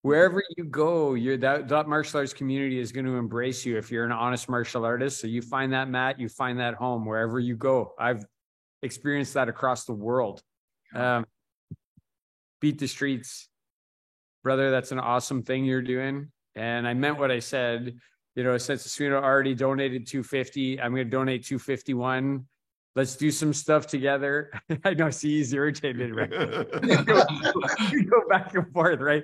wherever 0.03 0.43
you 0.57 0.65
go, 0.65 1.15
you're 1.15 1.37
that, 1.37 1.67
that 1.69 1.87
martial 1.87 2.19
arts 2.19 2.33
community 2.33 2.77
is 2.79 2.91
going 2.91 3.05
to 3.05 3.15
embrace 3.15 3.65
you 3.65 3.77
if 3.77 3.89
you're 3.89 4.05
an 4.05 4.11
honest 4.11 4.47
martial 4.47 4.85
artist. 4.85 5.19
So 5.19 5.27
you 5.27 5.41
find 5.41 5.73
that 5.73 5.89
mat, 5.89 6.19
you 6.19 6.29
find 6.29 6.59
that 6.59 6.75
home 6.75 7.05
wherever 7.05 7.39
you 7.39 7.55
go. 7.55 7.93
I've 7.97 8.23
experienced 8.83 9.33
that 9.33 9.47
across 9.47 9.85
the 9.85 9.93
world. 9.93 10.43
Um, 10.93 11.25
beat 12.59 12.77
the 12.77 12.87
streets, 12.87 13.47
brother. 14.43 14.71
That's 14.71 14.91
an 14.91 14.99
awesome 14.99 15.41
thing 15.41 15.65
you're 15.65 15.81
doing. 15.81 16.31
And 16.55 16.87
I 16.87 16.93
meant 16.93 17.17
what 17.17 17.31
I 17.31 17.39
said. 17.39 17.95
You 18.35 18.43
know, 18.43 18.57
Sensei 18.57 18.89
Suino 18.89 19.21
already 19.21 19.55
donated 19.55 20.05
250, 20.07 20.81
I'm 20.81 20.91
going 20.93 21.05
to 21.05 21.09
donate 21.09 21.45
251 21.45 22.45
let's 22.95 23.15
do 23.15 23.31
some 23.31 23.53
stuff 23.53 23.87
together. 23.87 24.51
I 24.85 24.93
know, 24.93 25.09
see, 25.09 25.37
he's 25.37 25.53
irritated, 25.53 26.15
right? 26.15 26.31
you, 26.31 27.03
go, 27.03 27.23
you 27.91 28.05
go 28.05 28.21
back 28.29 28.53
and 28.53 28.71
forth, 28.71 28.99
right? 28.99 29.23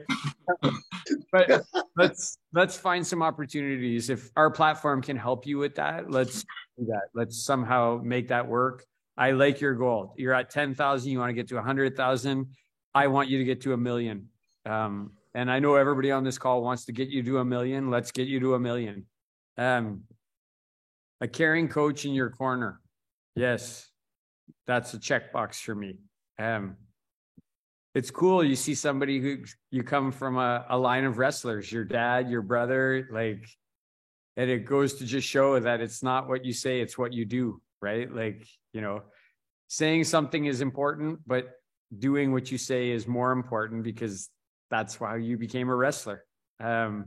but 1.32 1.64
let's 1.96 2.38
let's 2.54 2.76
find 2.78 3.06
some 3.06 3.22
opportunities. 3.22 4.10
If 4.10 4.30
our 4.36 4.50
platform 4.50 5.02
can 5.02 5.18
help 5.18 5.46
you 5.46 5.58
with 5.58 5.76
that, 5.76 6.10
let's 6.10 6.44
do 6.78 6.86
that. 6.88 7.10
Let's 7.14 7.44
somehow 7.44 8.02
make 8.04 8.28
that 8.30 8.48
work. 8.48 8.86
I 9.18 9.32
like 9.32 9.60
your 9.60 9.76
goal. 9.76 10.14
You're 10.18 10.34
at 10.34 10.50
10,000, 10.50 11.12
you 11.12 11.20
want 11.20 11.30
to 11.30 11.34
get 11.34 11.50
to 11.50 11.56
100,000. 11.56 12.48
I 12.96 13.08
want 13.08 13.30
you 13.30 13.38
to 13.38 13.44
get 13.44 13.62
to 13.62 13.74
a 13.74 13.78
million. 13.78 14.30
Um, 14.66 15.12
and 15.36 15.52
I 15.52 15.60
know 15.60 15.76
everybody 15.76 16.10
on 16.10 16.24
this 16.24 16.38
call 16.38 16.64
wants 16.64 16.86
to 16.86 16.94
get 16.94 17.10
you 17.10 17.22
to 17.24 17.40
a 17.40 17.46
million. 17.46 17.90
Let's 17.90 18.12
get 18.12 18.28
you 18.28 18.40
to 18.40 18.56
a 18.56 18.60
million. 18.60 19.06
Um, 19.58 20.04
a 21.20 21.28
caring 21.28 21.68
coach 21.68 22.06
in 22.06 22.14
your 22.14 22.30
corner 22.30 22.80
Yes, 23.40 23.88
that's 24.68 24.94
a 24.94 24.98
checkbox 25.00 25.62
for 25.62 25.74
me. 25.74 25.96
Um, 26.38 26.76
it's 27.96 28.12
cool. 28.12 28.44
You 28.44 28.58
see 28.58 28.76
somebody 28.76 29.22
who 29.22 29.38
you 29.72 29.82
come 29.82 30.12
from 30.12 30.38
a, 30.38 30.66
a 30.68 30.78
line 30.78 31.06
of 31.06 31.18
wrestlers, 31.18 31.72
your 31.72 31.86
dad, 31.86 32.30
your 32.30 32.42
brother, 32.42 33.08
like, 33.14 33.48
and 34.36 34.50
it 34.50 34.66
goes 34.66 34.96
to 34.96 35.06
just 35.06 35.26
show 35.26 35.58
that 35.58 35.80
it's 35.80 36.04
not 36.04 36.28
what 36.28 36.44
you 36.44 36.52
say, 36.52 36.82
it's 36.82 36.98
what 36.98 37.14
you 37.14 37.24
do, 37.24 37.62
right? 37.82 38.14
Like, 38.14 38.46
you 38.74 38.82
know, 38.82 39.04
saying 39.70 40.04
something 40.04 40.44
is 40.44 40.60
important, 40.60 41.20
but 41.26 41.48
doing 41.98 42.34
what 42.34 42.52
you 42.52 42.58
say 42.58 42.90
is 42.90 43.08
more 43.08 43.32
important 43.32 43.84
because 43.86 44.30
that's 44.70 45.00
why 45.00 45.16
you 45.16 45.38
became 45.38 45.70
a 45.70 45.76
wrestler. 45.76 46.26
Um, 46.60 47.06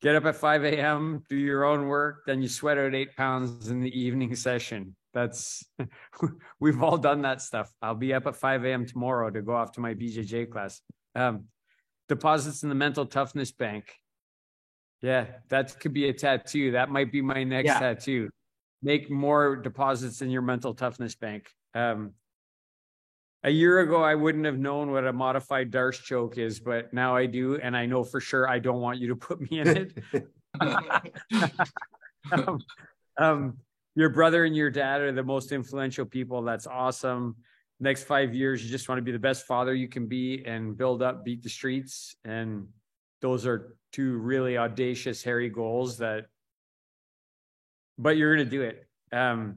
get 0.00 0.14
up 0.14 0.24
at 0.24 0.36
5 0.36 0.64
a.m., 0.64 1.22
do 1.28 1.36
your 1.36 1.64
own 1.64 1.88
work, 1.88 2.22
then 2.26 2.42
you 2.42 2.48
sweat 2.48 2.78
out 2.78 2.94
eight 2.94 3.16
pounds 3.16 3.68
in 3.68 3.80
the 3.80 3.98
evening 3.98 4.34
session. 4.34 4.94
That's 5.14 5.64
we've 6.60 6.82
all 6.82 6.98
done 6.98 7.22
that 7.22 7.42
stuff. 7.42 7.72
I'll 7.82 7.94
be 7.94 8.14
up 8.14 8.26
at 8.26 8.36
5 8.36 8.64
a.m. 8.64 8.86
tomorrow 8.86 9.30
to 9.30 9.42
go 9.42 9.54
off 9.54 9.72
to 9.72 9.80
my 9.80 9.94
BJJ 9.94 10.50
class. 10.50 10.80
Um, 11.14 11.44
deposits 12.08 12.62
in 12.62 12.68
the 12.68 12.74
mental 12.74 13.06
toughness 13.06 13.50
bank. 13.52 13.92
Yeah, 15.02 15.26
that 15.48 15.78
could 15.78 15.92
be 15.92 16.08
a 16.08 16.12
tattoo. 16.12 16.72
That 16.72 16.90
might 16.90 17.12
be 17.12 17.22
my 17.22 17.44
next 17.44 17.66
yeah. 17.66 17.78
tattoo. 17.78 18.30
Make 18.82 19.10
more 19.10 19.56
deposits 19.56 20.22
in 20.22 20.30
your 20.30 20.42
mental 20.42 20.74
toughness 20.74 21.14
bank. 21.14 21.48
Um, 21.74 22.12
a 23.44 23.50
year 23.50 23.80
ago 23.80 24.02
I 24.02 24.14
wouldn't 24.14 24.44
have 24.44 24.58
known 24.58 24.90
what 24.90 25.06
a 25.06 25.12
modified 25.12 25.70
D'Arce 25.70 25.98
choke 25.98 26.38
is, 26.38 26.58
but 26.58 26.92
now 26.92 27.16
I 27.16 27.26
do, 27.26 27.56
and 27.56 27.76
I 27.76 27.86
know 27.86 28.02
for 28.04 28.20
sure 28.20 28.48
I 28.48 28.58
don't 28.58 28.80
want 28.80 28.98
you 28.98 29.08
to 29.08 29.16
put 29.16 29.40
me 29.40 29.60
in 29.60 29.68
it. 29.68 30.28
um, 32.32 32.58
um, 33.18 33.56
your 33.94 34.10
brother 34.10 34.44
and 34.44 34.56
your 34.56 34.70
dad 34.70 35.00
are 35.00 35.12
the 35.12 35.22
most 35.22 35.52
influential 35.52 36.04
people. 36.04 36.42
That's 36.42 36.66
awesome. 36.66 37.36
Next 37.80 38.04
five 38.04 38.34
years, 38.34 38.64
you 38.64 38.70
just 38.70 38.88
want 38.88 38.98
to 38.98 39.02
be 39.02 39.12
the 39.12 39.18
best 39.20 39.46
father 39.46 39.74
you 39.74 39.88
can 39.88 40.06
be 40.06 40.44
and 40.44 40.76
build 40.76 41.00
up, 41.00 41.24
beat 41.24 41.42
the 41.42 41.48
streets, 41.48 42.16
and 42.24 42.66
those 43.20 43.46
are 43.46 43.76
two 43.92 44.18
really 44.18 44.58
audacious, 44.58 45.22
hairy 45.22 45.48
goals 45.48 45.98
that, 45.98 46.26
but 47.98 48.16
you're 48.16 48.34
going 48.34 48.46
to 48.46 48.50
do 48.50 48.62
it. 48.62 48.86
Um, 49.12 49.56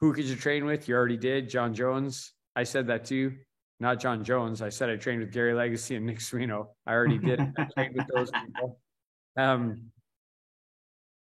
who 0.00 0.12
could 0.12 0.24
you 0.24 0.36
train 0.36 0.64
with? 0.64 0.88
You 0.88 0.96
already 0.96 1.16
did. 1.16 1.48
Jon 1.48 1.72
Jones. 1.72 2.32
I 2.56 2.64
said 2.64 2.86
that 2.88 3.04
too. 3.04 3.34
Not 3.80 4.00
Jon 4.00 4.24
Jones. 4.24 4.62
I 4.62 4.68
said 4.68 4.88
I 4.88 4.96
trained 4.96 5.20
with 5.20 5.32
Gary 5.32 5.52
Legacy 5.52 5.96
and 5.96 6.06
Nick 6.06 6.18
Suino. 6.18 6.68
I 6.86 6.92
already 6.92 7.18
did. 7.18 7.40
I 7.40 7.64
trained 7.76 7.96
with 7.96 8.06
those 8.14 8.30
people. 8.30 8.78
Um, 9.36 9.90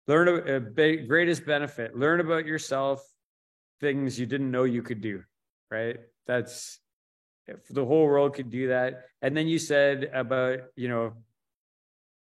learn 0.08 0.28
a, 0.28 0.58
a 0.58 0.98
greatest 0.98 1.46
benefit. 1.46 1.98
Learn 1.98 2.20
about 2.20 2.46
yourself, 2.46 3.04
things 3.82 4.20
you 4.20 4.26
didn't 4.26 4.52
know 4.52 4.64
you 4.64 4.84
could 4.84 5.02
do. 5.02 5.24
Right. 5.72 5.98
That's 6.28 6.80
if 7.48 7.68
the 7.68 7.84
whole 7.84 8.06
world 8.06 8.36
could 8.36 8.50
do 8.50 8.68
that. 8.68 9.06
And 9.22 9.36
then 9.36 9.48
you 9.48 9.58
said 9.58 10.12
about 10.14 10.60
you 10.76 10.90
know, 10.90 11.14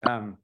um, 0.07 0.39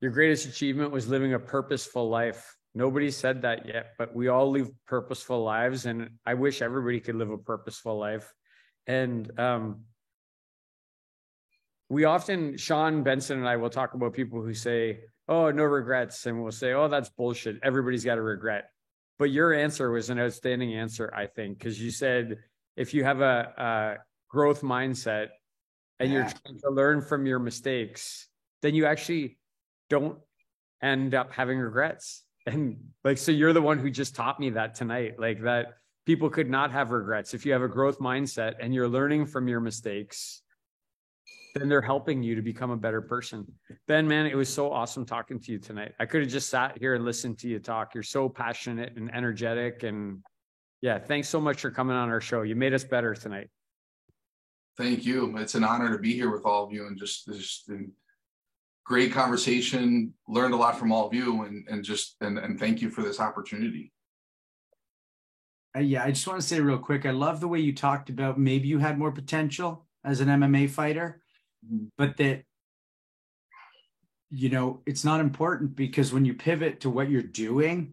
your 0.00 0.10
greatest 0.10 0.46
achievement 0.46 0.90
was 0.90 1.08
living 1.08 1.34
a 1.34 1.38
purposeful 1.38 2.08
life. 2.08 2.56
Nobody 2.74 3.10
said 3.10 3.42
that 3.42 3.66
yet, 3.66 3.94
but 3.98 4.14
we 4.14 4.28
all 4.28 4.50
live 4.50 4.70
purposeful 4.86 5.42
lives, 5.42 5.86
and 5.86 6.10
I 6.24 6.34
wish 6.34 6.62
everybody 6.62 7.00
could 7.00 7.16
live 7.16 7.30
a 7.30 7.38
purposeful 7.38 7.98
life. 7.98 8.32
And 8.86 9.38
um, 9.40 9.82
we 11.88 12.04
often, 12.04 12.56
Sean 12.56 13.02
Benson 13.02 13.38
and 13.38 13.48
I 13.48 13.56
will 13.56 13.70
talk 13.70 13.94
about 13.94 14.12
people 14.12 14.40
who 14.40 14.54
say, 14.54 15.00
"Oh, 15.26 15.50
no 15.50 15.64
regrets," 15.64 16.26
and 16.26 16.40
we'll 16.40 16.52
say, 16.52 16.72
"Oh, 16.72 16.86
that's 16.86 17.08
bullshit. 17.08 17.58
Everybody's 17.64 18.04
got 18.04 18.18
a 18.18 18.22
regret." 18.22 18.70
But 19.18 19.30
your 19.30 19.52
answer 19.52 19.90
was 19.90 20.08
an 20.08 20.20
outstanding 20.20 20.74
answer, 20.74 21.12
I 21.14 21.26
think, 21.26 21.58
because 21.58 21.80
you 21.80 21.90
said 21.90 22.38
if 22.76 22.94
you 22.94 23.02
have 23.02 23.20
a, 23.20 23.52
a 23.58 24.04
growth 24.28 24.62
mindset 24.62 25.28
and 25.98 26.10
yeah. 26.10 26.18
you're 26.18 26.28
trying 26.28 26.58
to 26.60 26.70
learn 26.70 27.02
from 27.02 27.26
your 27.26 27.40
mistakes, 27.40 28.28
then 28.62 28.74
you 28.76 28.86
actually 28.86 29.38
don't 29.90 30.18
end 30.82 31.14
up 31.14 31.32
having 31.32 31.58
regrets 31.58 32.22
and 32.46 32.76
like 33.04 33.18
so 33.18 33.32
you're 33.32 33.52
the 33.52 33.62
one 33.62 33.78
who 33.78 33.90
just 33.90 34.14
taught 34.14 34.40
me 34.40 34.50
that 34.50 34.74
tonight 34.74 35.14
like 35.18 35.42
that 35.42 35.74
people 36.06 36.30
could 36.30 36.48
not 36.48 36.72
have 36.72 36.90
regrets. 36.90 37.34
If 37.34 37.44
you 37.44 37.52
have 37.52 37.62
a 37.62 37.68
growth 37.68 37.98
mindset 37.98 38.54
and 38.60 38.74
you're 38.74 38.88
learning 38.88 39.26
from 39.26 39.48
your 39.48 39.60
mistakes 39.60 40.42
then 41.56 41.68
they're 41.68 41.82
helping 41.82 42.22
you 42.22 42.36
to 42.36 42.42
become 42.42 42.70
a 42.70 42.76
better 42.76 43.02
person. 43.02 43.44
Ben 43.88 44.06
man 44.06 44.26
it 44.26 44.36
was 44.36 44.52
so 44.52 44.72
awesome 44.72 45.04
talking 45.04 45.40
to 45.40 45.52
you 45.52 45.58
tonight. 45.58 45.92
I 45.98 46.06
could 46.06 46.22
have 46.22 46.30
just 46.30 46.48
sat 46.48 46.78
here 46.78 46.94
and 46.94 47.04
listened 47.04 47.38
to 47.40 47.48
you 47.48 47.58
talk. 47.58 47.94
You're 47.94 48.02
so 48.02 48.28
passionate 48.28 48.96
and 48.96 49.12
energetic. 49.14 49.82
And 49.82 50.22
yeah 50.80 50.98
thanks 50.98 51.28
so 51.28 51.40
much 51.40 51.60
for 51.60 51.70
coming 51.70 51.96
on 51.96 52.08
our 52.08 52.20
show. 52.20 52.42
You 52.42 52.56
made 52.56 52.74
us 52.74 52.84
better 52.84 53.14
tonight. 53.14 53.50
Thank 54.76 55.04
you. 55.04 55.36
It's 55.36 55.54
an 55.56 55.64
honor 55.64 55.90
to 55.90 55.98
be 55.98 56.14
here 56.14 56.30
with 56.30 56.46
all 56.46 56.64
of 56.64 56.72
you 56.72 56.86
and 56.86 56.96
just 56.96 57.26
just 57.26 57.68
and 57.68 57.90
great 58.84 59.12
conversation. 59.12 60.14
Learned 60.28 60.54
a 60.54 60.56
lot 60.56 60.78
from 60.78 60.92
all 60.92 61.06
of 61.06 61.14
you, 61.14 61.42
and 61.42 61.66
and 61.68 61.84
just 61.84 62.16
and 62.20 62.38
and 62.38 62.58
thank 62.58 62.80
you 62.80 62.90
for 62.90 63.02
this 63.02 63.20
opportunity. 63.20 63.92
Uh, 65.76 65.80
yeah, 65.80 66.02
I 66.02 66.10
just 66.10 66.26
want 66.26 66.40
to 66.40 66.46
say 66.46 66.60
real 66.60 66.78
quick. 66.78 67.06
I 67.06 67.10
love 67.10 67.40
the 67.40 67.48
way 67.48 67.60
you 67.60 67.74
talked 67.74 68.10
about 68.10 68.38
maybe 68.38 68.68
you 68.68 68.78
had 68.78 68.98
more 68.98 69.12
potential 69.12 69.86
as 70.04 70.20
an 70.20 70.28
MMA 70.28 70.70
fighter, 70.70 71.22
mm-hmm. 71.64 71.86
but 71.96 72.16
that 72.16 72.44
you 74.30 74.48
know 74.48 74.80
it's 74.86 75.04
not 75.04 75.20
important 75.20 75.74
because 75.74 76.12
when 76.12 76.24
you 76.24 76.34
pivot 76.34 76.80
to 76.80 76.88
what 76.88 77.10
you're 77.10 77.22
doing 77.22 77.92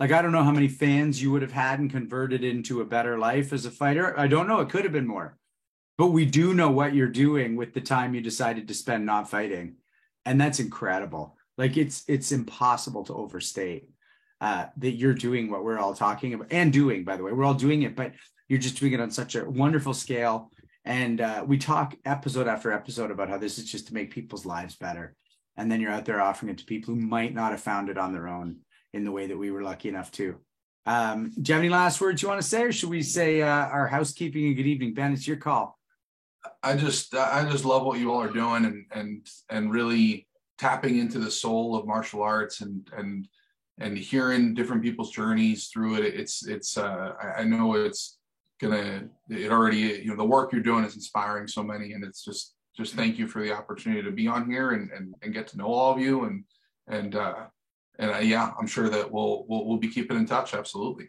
like 0.00 0.10
i 0.10 0.22
don't 0.22 0.32
know 0.32 0.42
how 0.42 0.50
many 0.50 0.68
fans 0.68 1.22
you 1.22 1.30
would 1.30 1.42
have 1.42 1.52
had 1.52 1.78
and 1.78 1.90
converted 1.90 2.42
into 2.42 2.80
a 2.80 2.84
better 2.84 3.18
life 3.18 3.52
as 3.52 3.66
a 3.66 3.70
fighter 3.70 4.18
i 4.18 4.26
don't 4.26 4.48
know 4.48 4.60
it 4.60 4.70
could 4.70 4.84
have 4.84 4.92
been 4.92 5.06
more 5.06 5.36
but 5.98 6.08
we 6.08 6.24
do 6.24 6.54
know 6.54 6.70
what 6.70 6.94
you're 6.94 7.08
doing 7.08 7.56
with 7.56 7.74
the 7.74 7.80
time 7.80 8.14
you 8.14 8.20
decided 8.20 8.66
to 8.66 8.74
spend 8.74 9.04
not 9.04 9.28
fighting 9.28 9.76
and 10.26 10.38
that's 10.38 10.60
incredible. 10.60 11.36
Like 11.56 11.78
it's 11.78 12.04
it's 12.06 12.32
impossible 12.32 13.04
to 13.04 13.14
overstate 13.14 13.88
uh, 14.42 14.66
that 14.76 14.90
you're 14.90 15.14
doing 15.14 15.50
what 15.50 15.64
we're 15.64 15.78
all 15.78 15.94
talking 15.94 16.34
about 16.34 16.48
and 16.50 16.70
doing 16.70 17.04
by 17.04 17.16
the 17.16 17.22
way 17.22 17.32
we're 17.32 17.46
all 17.46 17.54
doing 17.54 17.82
it 17.82 17.96
but 17.96 18.12
you're 18.48 18.60
just 18.60 18.78
doing 18.78 18.92
it 18.92 19.00
on 19.00 19.10
such 19.10 19.34
a 19.34 19.48
wonderful 19.48 19.94
scale. 19.94 20.52
And 20.84 21.20
uh, 21.20 21.44
we 21.46 21.58
talk 21.58 21.96
episode 22.04 22.46
after 22.46 22.70
episode 22.70 23.10
about 23.10 23.28
how 23.28 23.38
this 23.38 23.58
is 23.58 23.64
just 23.64 23.88
to 23.88 23.94
make 23.94 24.12
people's 24.12 24.46
lives 24.46 24.76
better. 24.76 25.16
And 25.56 25.72
then 25.72 25.80
you're 25.80 25.90
out 25.90 26.04
there 26.04 26.20
offering 26.20 26.52
it 26.52 26.58
to 26.58 26.64
people 26.64 26.94
who 26.94 27.00
might 27.00 27.34
not 27.34 27.50
have 27.50 27.60
found 27.60 27.88
it 27.88 27.98
on 27.98 28.12
their 28.12 28.28
own 28.28 28.58
in 28.92 29.04
the 29.04 29.10
way 29.10 29.26
that 29.26 29.36
we 29.36 29.50
were 29.50 29.62
lucky 29.62 29.88
enough 29.88 30.12
to. 30.12 30.36
Um, 30.84 31.32
do 31.40 31.50
you 31.50 31.54
have 31.54 31.64
any 31.64 31.70
last 31.70 32.00
words 32.00 32.22
you 32.22 32.28
want 32.28 32.40
to 32.40 32.46
say 32.46 32.62
or 32.62 32.72
should 32.72 32.90
we 32.90 33.02
say 33.02 33.42
uh, 33.42 33.48
our 33.48 33.88
housekeeping 33.88 34.46
and 34.46 34.56
good 34.56 34.66
evening? 34.66 34.94
Ben 34.94 35.12
it's 35.12 35.26
your 35.26 35.38
call 35.38 35.76
I 36.62 36.76
just 36.76 37.14
I 37.14 37.48
just 37.50 37.64
love 37.64 37.84
what 37.84 37.98
you 37.98 38.12
all 38.12 38.22
are 38.22 38.32
doing 38.32 38.64
and 38.64 38.86
and 38.92 39.26
and 39.50 39.70
really 39.70 40.26
tapping 40.58 40.98
into 40.98 41.18
the 41.18 41.30
soul 41.30 41.76
of 41.76 41.86
martial 41.86 42.22
arts 42.22 42.60
and 42.60 42.88
and 42.96 43.28
and 43.78 43.98
hearing 43.98 44.54
different 44.54 44.82
people's 44.82 45.10
journeys 45.10 45.68
through 45.68 45.96
it. 45.96 46.14
It's 46.14 46.46
it's 46.46 46.78
uh, 46.78 47.12
I 47.36 47.44
know 47.44 47.74
it's 47.74 48.18
gonna 48.60 49.08
it 49.28 49.52
already 49.52 49.78
you 49.78 50.06
know 50.06 50.16
the 50.16 50.24
work 50.24 50.52
you're 50.52 50.62
doing 50.62 50.84
is 50.84 50.94
inspiring 50.94 51.46
so 51.46 51.62
many 51.62 51.92
and 51.92 52.02
it's 52.02 52.24
just 52.24 52.54
just 52.76 52.94
thank 52.94 53.18
you 53.18 53.26
for 53.26 53.42
the 53.42 53.52
opportunity 53.52 54.02
to 54.02 54.10
be 54.10 54.26
on 54.26 54.50
here 54.50 54.70
and 54.70 54.90
and, 54.92 55.14
and 55.22 55.34
get 55.34 55.46
to 55.48 55.58
know 55.58 55.66
all 55.66 55.92
of 55.92 56.00
you 56.00 56.24
and 56.24 56.44
and 56.88 57.16
uh 57.16 57.44
and 57.98 58.10
uh, 58.10 58.18
yeah 58.18 58.52
i'm 58.58 58.66
sure 58.66 58.88
that 58.88 59.10
we'll, 59.10 59.44
we'll 59.48 59.66
we'll 59.66 59.76
be 59.76 59.88
keeping 59.88 60.16
in 60.16 60.24
touch 60.24 60.54
absolutely 60.54 61.06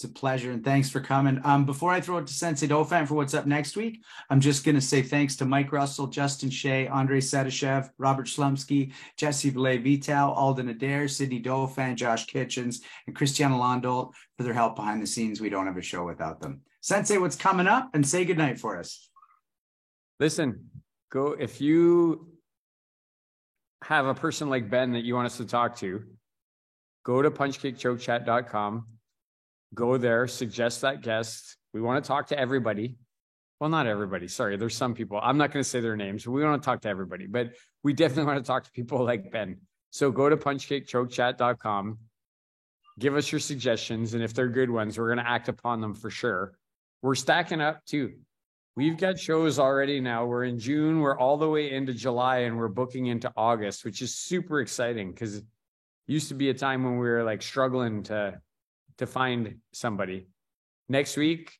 it's 0.00 0.10
a 0.10 0.18
pleasure 0.18 0.50
and 0.50 0.64
thanks 0.64 0.88
for 0.88 1.00
coming. 1.00 1.38
Um, 1.44 1.66
before 1.66 1.92
I 1.92 2.00
throw 2.00 2.16
it 2.16 2.26
to 2.26 2.32
Sensei 2.32 2.66
Dauphin 2.66 3.04
for 3.04 3.16
what's 3.16 3.34
up 3.34 3.44
next 3.44 3.76
week, 3.76 4.02
I'm 4.30 4.40
just 4.40 4.64
going 4.64 4.76
to 4.76 4.80
say 4.80 5.02
thanks 5.02 5.36
to 5.36 5.44
Mike 5.44 5.72
Russell, 5.72 6.06
Justin 6.06 6.48
Shea, 6.48 6.88
Andre 6.88 7.20
Sedashev, 7.20 7.90
Robert 7.98 8.26
Slumsky, 8.26 8.94
Jesse 9.18 9.50
Valet 9.50 9.76
Vital, 9.76 10.32
Alden 10.32 10.70
Adair, 10.70 11.06
Sydney 11.06 11.38
Dauphin, 11.38 11.96
Josh 11.96 12.24
Kitchens, 12.24 12.80
and 13.06 13.14
Christiana 13.14 13.56
Londolt 13.56 14.14
for 14.38 14.42
their 14.42 14.54
help 14.54 14.74
behind 14.74 15.02
the 15.02 15.06
scenes. 15.06 15.38
We 15.38 15.50
don't 15.50 15.66
have 15.66 15.76
a 15.76 15.82
show 15.82 16.06
without 16.06 16.40
them. 16.40 16.62
Sensei, 16.80 17.18
what's 17.18 17.36
coming 17.36 17.66
up? 17.66 17.90
And 17.92 18.08
say 18.08 18.24
goodnight 18.24 18.58
for 18.58 18.78
us. 18.78 19.06
Listen, 20.18 20.70
go 21.12 21.36
if 21.38 21.60
you 21.60 22.26
have 23.84 24.06
a 24.06 24.14
person 24.14 24.48
like 24.48 24.70
Ben 24.70 24.92
that 24.92 25.04
you 25.04 25.14
want 25.14 25.26
us 25.26 25.36
to 25.36 25.44
talk 25.44 25.76
to, 25.80 26.04
go 27.04 27.20
to 27.20 27.30
punchkickchokechat.com 27.30 28.86
go 29.74 29.96
there, 29.96 30.26
suggest 30.26 30.80
that 30.82 31.02
guest. 31.02 31.56
We 31.72 31.80
want 31.80 32.02
to 32.04 32.08
talk 32.08 32.28
to 32.28 32.38
everybody. 32.38 32.96
Well, 33.60 33.70
not 33.70 33.86
everybody. 33.86 34.26
Sorry, 34.26 34.56
there's 34.56 34.76
some 34.76 34.94
people. 34.94 35.20
I'm 35.22 35.36
not 35.36 35.52
going 35.52 35.62
to 35.62 35.68
say 35.68 35.80
their 35.80 35.96
names. 35.96 36.26
we 36.26 36.42
want 36.42 36.62
to 36.62 36.64
talk 36.64 36.80
to 36.82 36.88
everybody, 36.88 37.26
but 37.26 37.50
we 37.82 37.92
definitely 37.92 38.24
want 38.24 38.44
to 38.44 38.46
talk 38.46 38.64
to 38.64 38.70
people 38.70 39.04
like 39.04 39.30
Ben. 39.30 39.58
So 39.90 40.10
go 40.10 40.28
to 40.28 40.36
punchkickchokechat.com, 40.36 41.98
give 42.98 43.16
us 43.16 43.30
your 43.30 43.40
suggestions, 43.40 44.14
and 44.14 44.22
if 44.22 44.32
they're 44.32 44.48
good 44.48 44.70
ones, 44.70 44.98
we're 44.98 45.08
going 45.08 45.24
to 45.24 45.28
act 45.28 45.48
upon 45.48 45.80
them 45.80 45.94
for 45.94 46.10
sure. 46.10 46.52
We're 47.02 47.14
stacking 47.14 47.60
up 47.60 47.84
too. 47.84 48.14
We've 48.76 48.96
got 48.96 49.18
shows 49.18 49.58
already 49.58 50.00
now. 50.00 50.26
We're 50.26 50.44
in 50.44 50.58
June, 50.58 51.00
we're 51.00 51.18
all 51.18 51.36
the 51.36 51.48
way 51.48 51.72
into 51.72 51.92
July, 51.92 52.38
and 52.38 52.56
we're 52.56 52.68
booking 52.68 53.06
into 53.06 53.32
August, 53.36 53.84
which 53.84 54.00
is 54.00 54.14
super 54.14 54.60
exciting 54.60 55.10
because 55.10 55.36
it 55.36 55.44
used 56.06 56.28
to 56.28 56.34
be 56.34 56.50
a 56.50 56.54
time 56.54 56.84
when 56.84 56.94
we 56.98 57.08
were 57.08 57.24
like 57.24 57.42
struggling 57.42 58.04
to 58.04 58.40
to 59.00 59.06
find 59.06 59.56
somebody. 59.72 60.28
Next 60.90 61.16
week, 61.16 61.58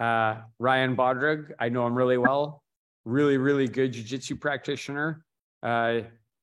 uh, 0.00 0.38
Ryan 0.58 0.96
Bodrug, 0.96 1.52
I 1.58 1.68
know 1.68 1.86
him 1.86 1.94
really 1.94 2.18
well, 2.18 2.64
really, 3.04 3.38
really 3.38 3.68
good 3.68 3.92
jiu-jitsu 3.92 4.36
practitioner. 4.36 5.24
Uh, 5.62 6.00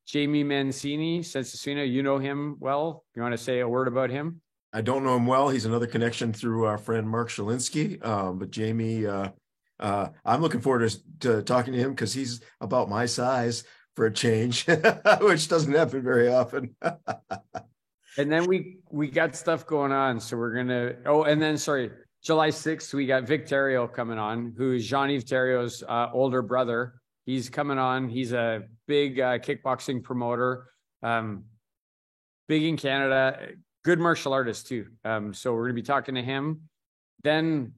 Jamie 0.07 0.43
Mancini, 0.43 1.21
Sensei 1.21 1.85
you 1.85 2.01
know 2.01 2.17
him 2.17 2.55
well. 2.59 3.03
You 3.13 3.21
want 3.21 3.33
to 3.33 3.37
say 3.37 3.59
a 3.59 3.67
word 3.67 3.89
about 3.89 4.09
him? 4.09 4.41
I 4.71 4.79
don't 4.79 5.03
know 5.03 5.17
him 5.17 5.27
well. 5.27 5.49
He's 5.49 5.65
another 5.65 5.85
connection 5.85 6.31
through 6.31 6.63
our 6.63 6.77
friend 6.77 7.09
Mark 7.09 7.29
Shalinsky. 7.29 8.03
Um, 8.05 8.39
but 8.39 8.51
Jamie, 8.51 9.05
uh, 9.05 9.31
uh, 9.81 10.07
I'm 10.23 10.41
looking 10.41 10.61
forward 10.61 10.89
to, 10.89 10.97
to 11.19 11.41
talking 11.43 11.73
to 11.73 11.79
him 11.79 11.91
because 11.91 12.13
he's 12.13 12.39
about 12.61 12.89
my 12.89 13.05
size 13.05 13.65
for 13.97 14.05
a 14.05 14.13
change, 14.13 14.65
which 15.21 15.49
doesn't 15.49 15.73
happen 15.73 16.01
very 16.01 16.29
often. 16.29 16.73
and 18.17 18.31
then 18.31 18.45
we 18.45 18.77
we 18.89 19.09
got 19.09 19.35
stuff 19.35 19.65
going 19.65 19.91
on. 19.91 20.19
So 20.19 20.37
we're 20.37 20.53
gonna. 20.55 20.93
Oh, 21.05 21.23
and 21.23 21.41
then 21.41 21.57
sorry, 21.57 21.91
July 22.23 22.49
sixth 22.49 22.93
we 22.93 23.05
got 23.05 23.23
Vic 23.23 23.47
Theriault 23.47 23.93
coming 23.93 24.17
on, 24.17 24.53
who 24.57 24.73
is 24.73 24.85
Jean 24.87 25.09
Yves 25.09 25.25
Theriault's 25.25 25.83
uh, 25.87 26.09
older 26.13 26.41
brother. 26.41 26.95
He's 27.25 27.49
coming 27.49 27.77
on. 27.77 28.09
He's 28.09 28.33
a 28.33 28.63
big 28.87 29.19
uh, 29.19 29.37
kickboxing 29.39 30.03
promoter, 30.03 30.67
um, 31.03 31.45
big 32.47 32.63
in 32.63 32.77
Canada, 32.77 33.49
good 33.83 33.99
martial 33.99 34.33
artist 34.33 34.67
too. 34.67 34.87
Um, 35.05 35.33
so 35.33 35.53
we're 35.53 35.65
gonna 35.65 35.75
be 35.75 35.81
talking 35.81 36.15
to 36.15 36.23
him. 36.23 36.61
Then 37.23 37.73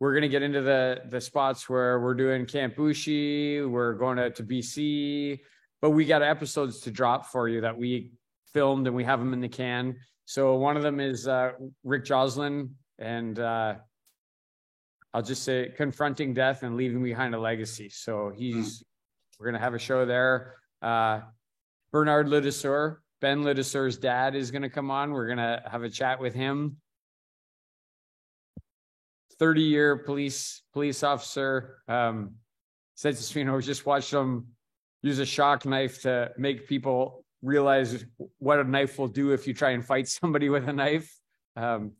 we're 0.00 0.14
gonna 0.14 0.28
get 0.28 0.42
into 0.42 0.62
the 0.62 1.02
the 1.08 1.20
spots 1.20 1.68
where 1.68 2.00
we're 2.00 2.14
doing 2.14 2.46
Camp 2.46 2.76
Bushi. 2.76 3.60
We're 3.60 3.94
going 3.94 4.16
to, 4.16 4.30
to 4.30 4.42
BC, 4.42 5.38
but 5.80 5.90
we 5.90 6.04
got 6.04 6.22
episodes 6.22 6.80
to 6.80 6.90
drop 6.90 7.26
for 7.26 7.48
you 7.48 7.60
that 7.60 7.78
we 7.78 8.10
filmed 8.56 8.86
and 8.86 8.96
we 8.96 9.04
have 9.04 9.18
them 9.18 9.34
in 9.34 9.40
the 9.42 9.48
can. 9.48 9.94
So 10.24 10.54
one 10.54 10.78
of 10.78 10.82
them 10.82 10.98
is 10.98 11.28
uh, 11.28 11.52
Rick 11.84 12.06
Joslin, 12.06 12.70
and 12.98 13.38
uh, 13.38 13.74
I'll 15.12 15.20
just 15.22 15.42
say 15.42 15.74
confronting 15.76 16.32
death 16.32 16.62
and 16.62 16.74
leaving 16.74 17.02
behind 17.02 17.34
a 17.34 17.38
legacy. 17.38 17.90
So 17.90 18.32
he's 18.34 18.82
we're 19.38 19.44
gonna 19.44 19.62
have 19.62 19.74
a 19.74 19.78
show 19.78 20.06
there. 20.06 20.54
Uh, 20.80 21.20
Bernard 21.92 22.28
Ledesseur, 22.28 22.96
Ben 23.20 23.42
Ledesseur's 23.42 23.98
dad 23.98 24.34
is 24.34 24.50
gonna 24.50 24.70
come 24.70 24.90
on. 24.90 25.12
We're 25.12 25.28
gonna 25.28 25.62
have 25.70 25.82
a 25.82 25.90
chat 25.90 26.18
with 26.18 26.32
him. 26.32 26.78
30 29.38 29.60
year 29.60 29.98
police 29.98 30.62
police 30.72 31.02
officer. 31.02 31.82
Um, 31.88 32.36
said 32.94 33.16
to 33.16 33.54
I 33.54 33.60
just 33.60 33.84
watched 33.84 34.14
him 34.14 34.46
use 35.02 35.18
a 35.18 35.26
shock 35.26 35.66
knife 35.66 36.00
to 36.02 36.32
make 36.38 36.66
people 36.66 37.25
realize 37.46 38.04
what 38.38 38.58
a 38.58 38.64
knife 38.64 38.98
will 38.98 39.08
do 39.08 39.32
if 39.32 39.46
you 39.46 39.54
try 39.54 39.70
and 39.70 39.84
fight 39.84 40.08
somebody 40.20 40.48
with 40.48 40.68
a 40.68 40.72
knife. 40.72 41.12
Um, 41.54 41.92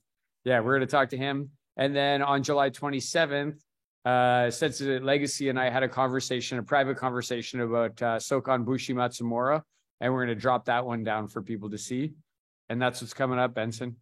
yeah, 0.45 0.61
we're 0.61 0.77
going 0.77 0.87
to 0.87 0.91
talk 0.91 1.11
to 1.11 1.17
him. 1.17 1.51
And 1.77 1.95
then 1.95 2.23
on 2.23 2.43
July 2.43 2.71
27th, 2.71 3.59
uh, 4.05 4.51
Sensei 4.51 4.99
Legacy 4.99 5.49
and 5.49 5.59
I 5.59 5.69
had 5.69 5.83
a 5.83 5.89
conversation, 5.89 6.59
a 6.59 6.63
private 6.63 6.97
conversation 6.97 7.61
about 7.61 8.01
uh, 8.03 8.17
Sokon 8.19 8.65
Bushi 8.65 8.95
Matsumura, 8.95 9.63
and 10.01 10.13
we're 10.13 10.25
going 10.25 10.37
to 10.37 10.41
drop 10.41 10.67
that 10.67 10.87
one 10.87 11.03
down 11.03 11.27
for 11.27 11.43
people 11.43 11.71
to 11.71 11.79
see. 11.79 12.15
And 12.69 12.81
that's 12.81 13.01
what's 13.01 13.15
coming 13.15 13.39
up, 13.39 13.55
Benson. 13.55 13.97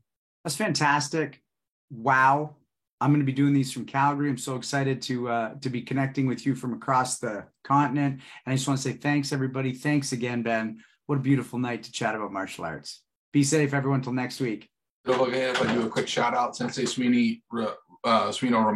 That's 0.45 0.57
fantastic. 0.57 1.43
Wow. 1.91 2.57
I'm 3.01 3.11
going 3.11 3.21
to 3.21 3.27
be 3.27 3.33
doing 3.33 3.53
these 3.53 3.73
from 3.73 3.87
Calgary. 3.87 4.31
I'm 4.31 4.39
so 4.39 4.57
excited 4.57 5.03
to 5.03 5.29
uh, 5.29 5.55
to 5.61 5.69
be 5.69 5.83
connecting 5.83 6.27
with 6.27 6.47
you 6.47 6.55
from 6.55 6.73
across 6.73 7.19
the 7.19 7.45
continent. 7.63 8.21
And 8.47 8.53
I 8.53 8.57
just 8.57 8.69
want 8.69 8.81
to 8.81 8.89
say 8.89 8.97
thanks, 8.97 9.33
everybody. 9.33 9.73
Thanks 9.73 10.13
again, 10.13 10.43
Ben. 10.43 10.79
What 11.07 11.17
a 11.17 11.21
beautiful 11.21 11.59
night 11.59 11.83
to 11.83 11.93
chat 11.93 12.15
about 12.15 12.33
martial 12.33 12.65
arts. 12.65 13.03
Be 13.33 13.43
safe, 13.43 13.75
everyone. 13.75 14.01
Till 14.01 14.13
next 14.13 14.41
week. 14.41 14.71
If 15.07 15.61
I 15.61 15.75
do 15.75 15.83
a 15.83 15.89
quick 15.89 16.09
shout 16.09 16.35
out, 16.35 16.57
Sensei 16.57 16.85
Suino, 16.85 17.41
uh, 18.05 18.29
Suino 18.29 18.65
remind 18.65 18.75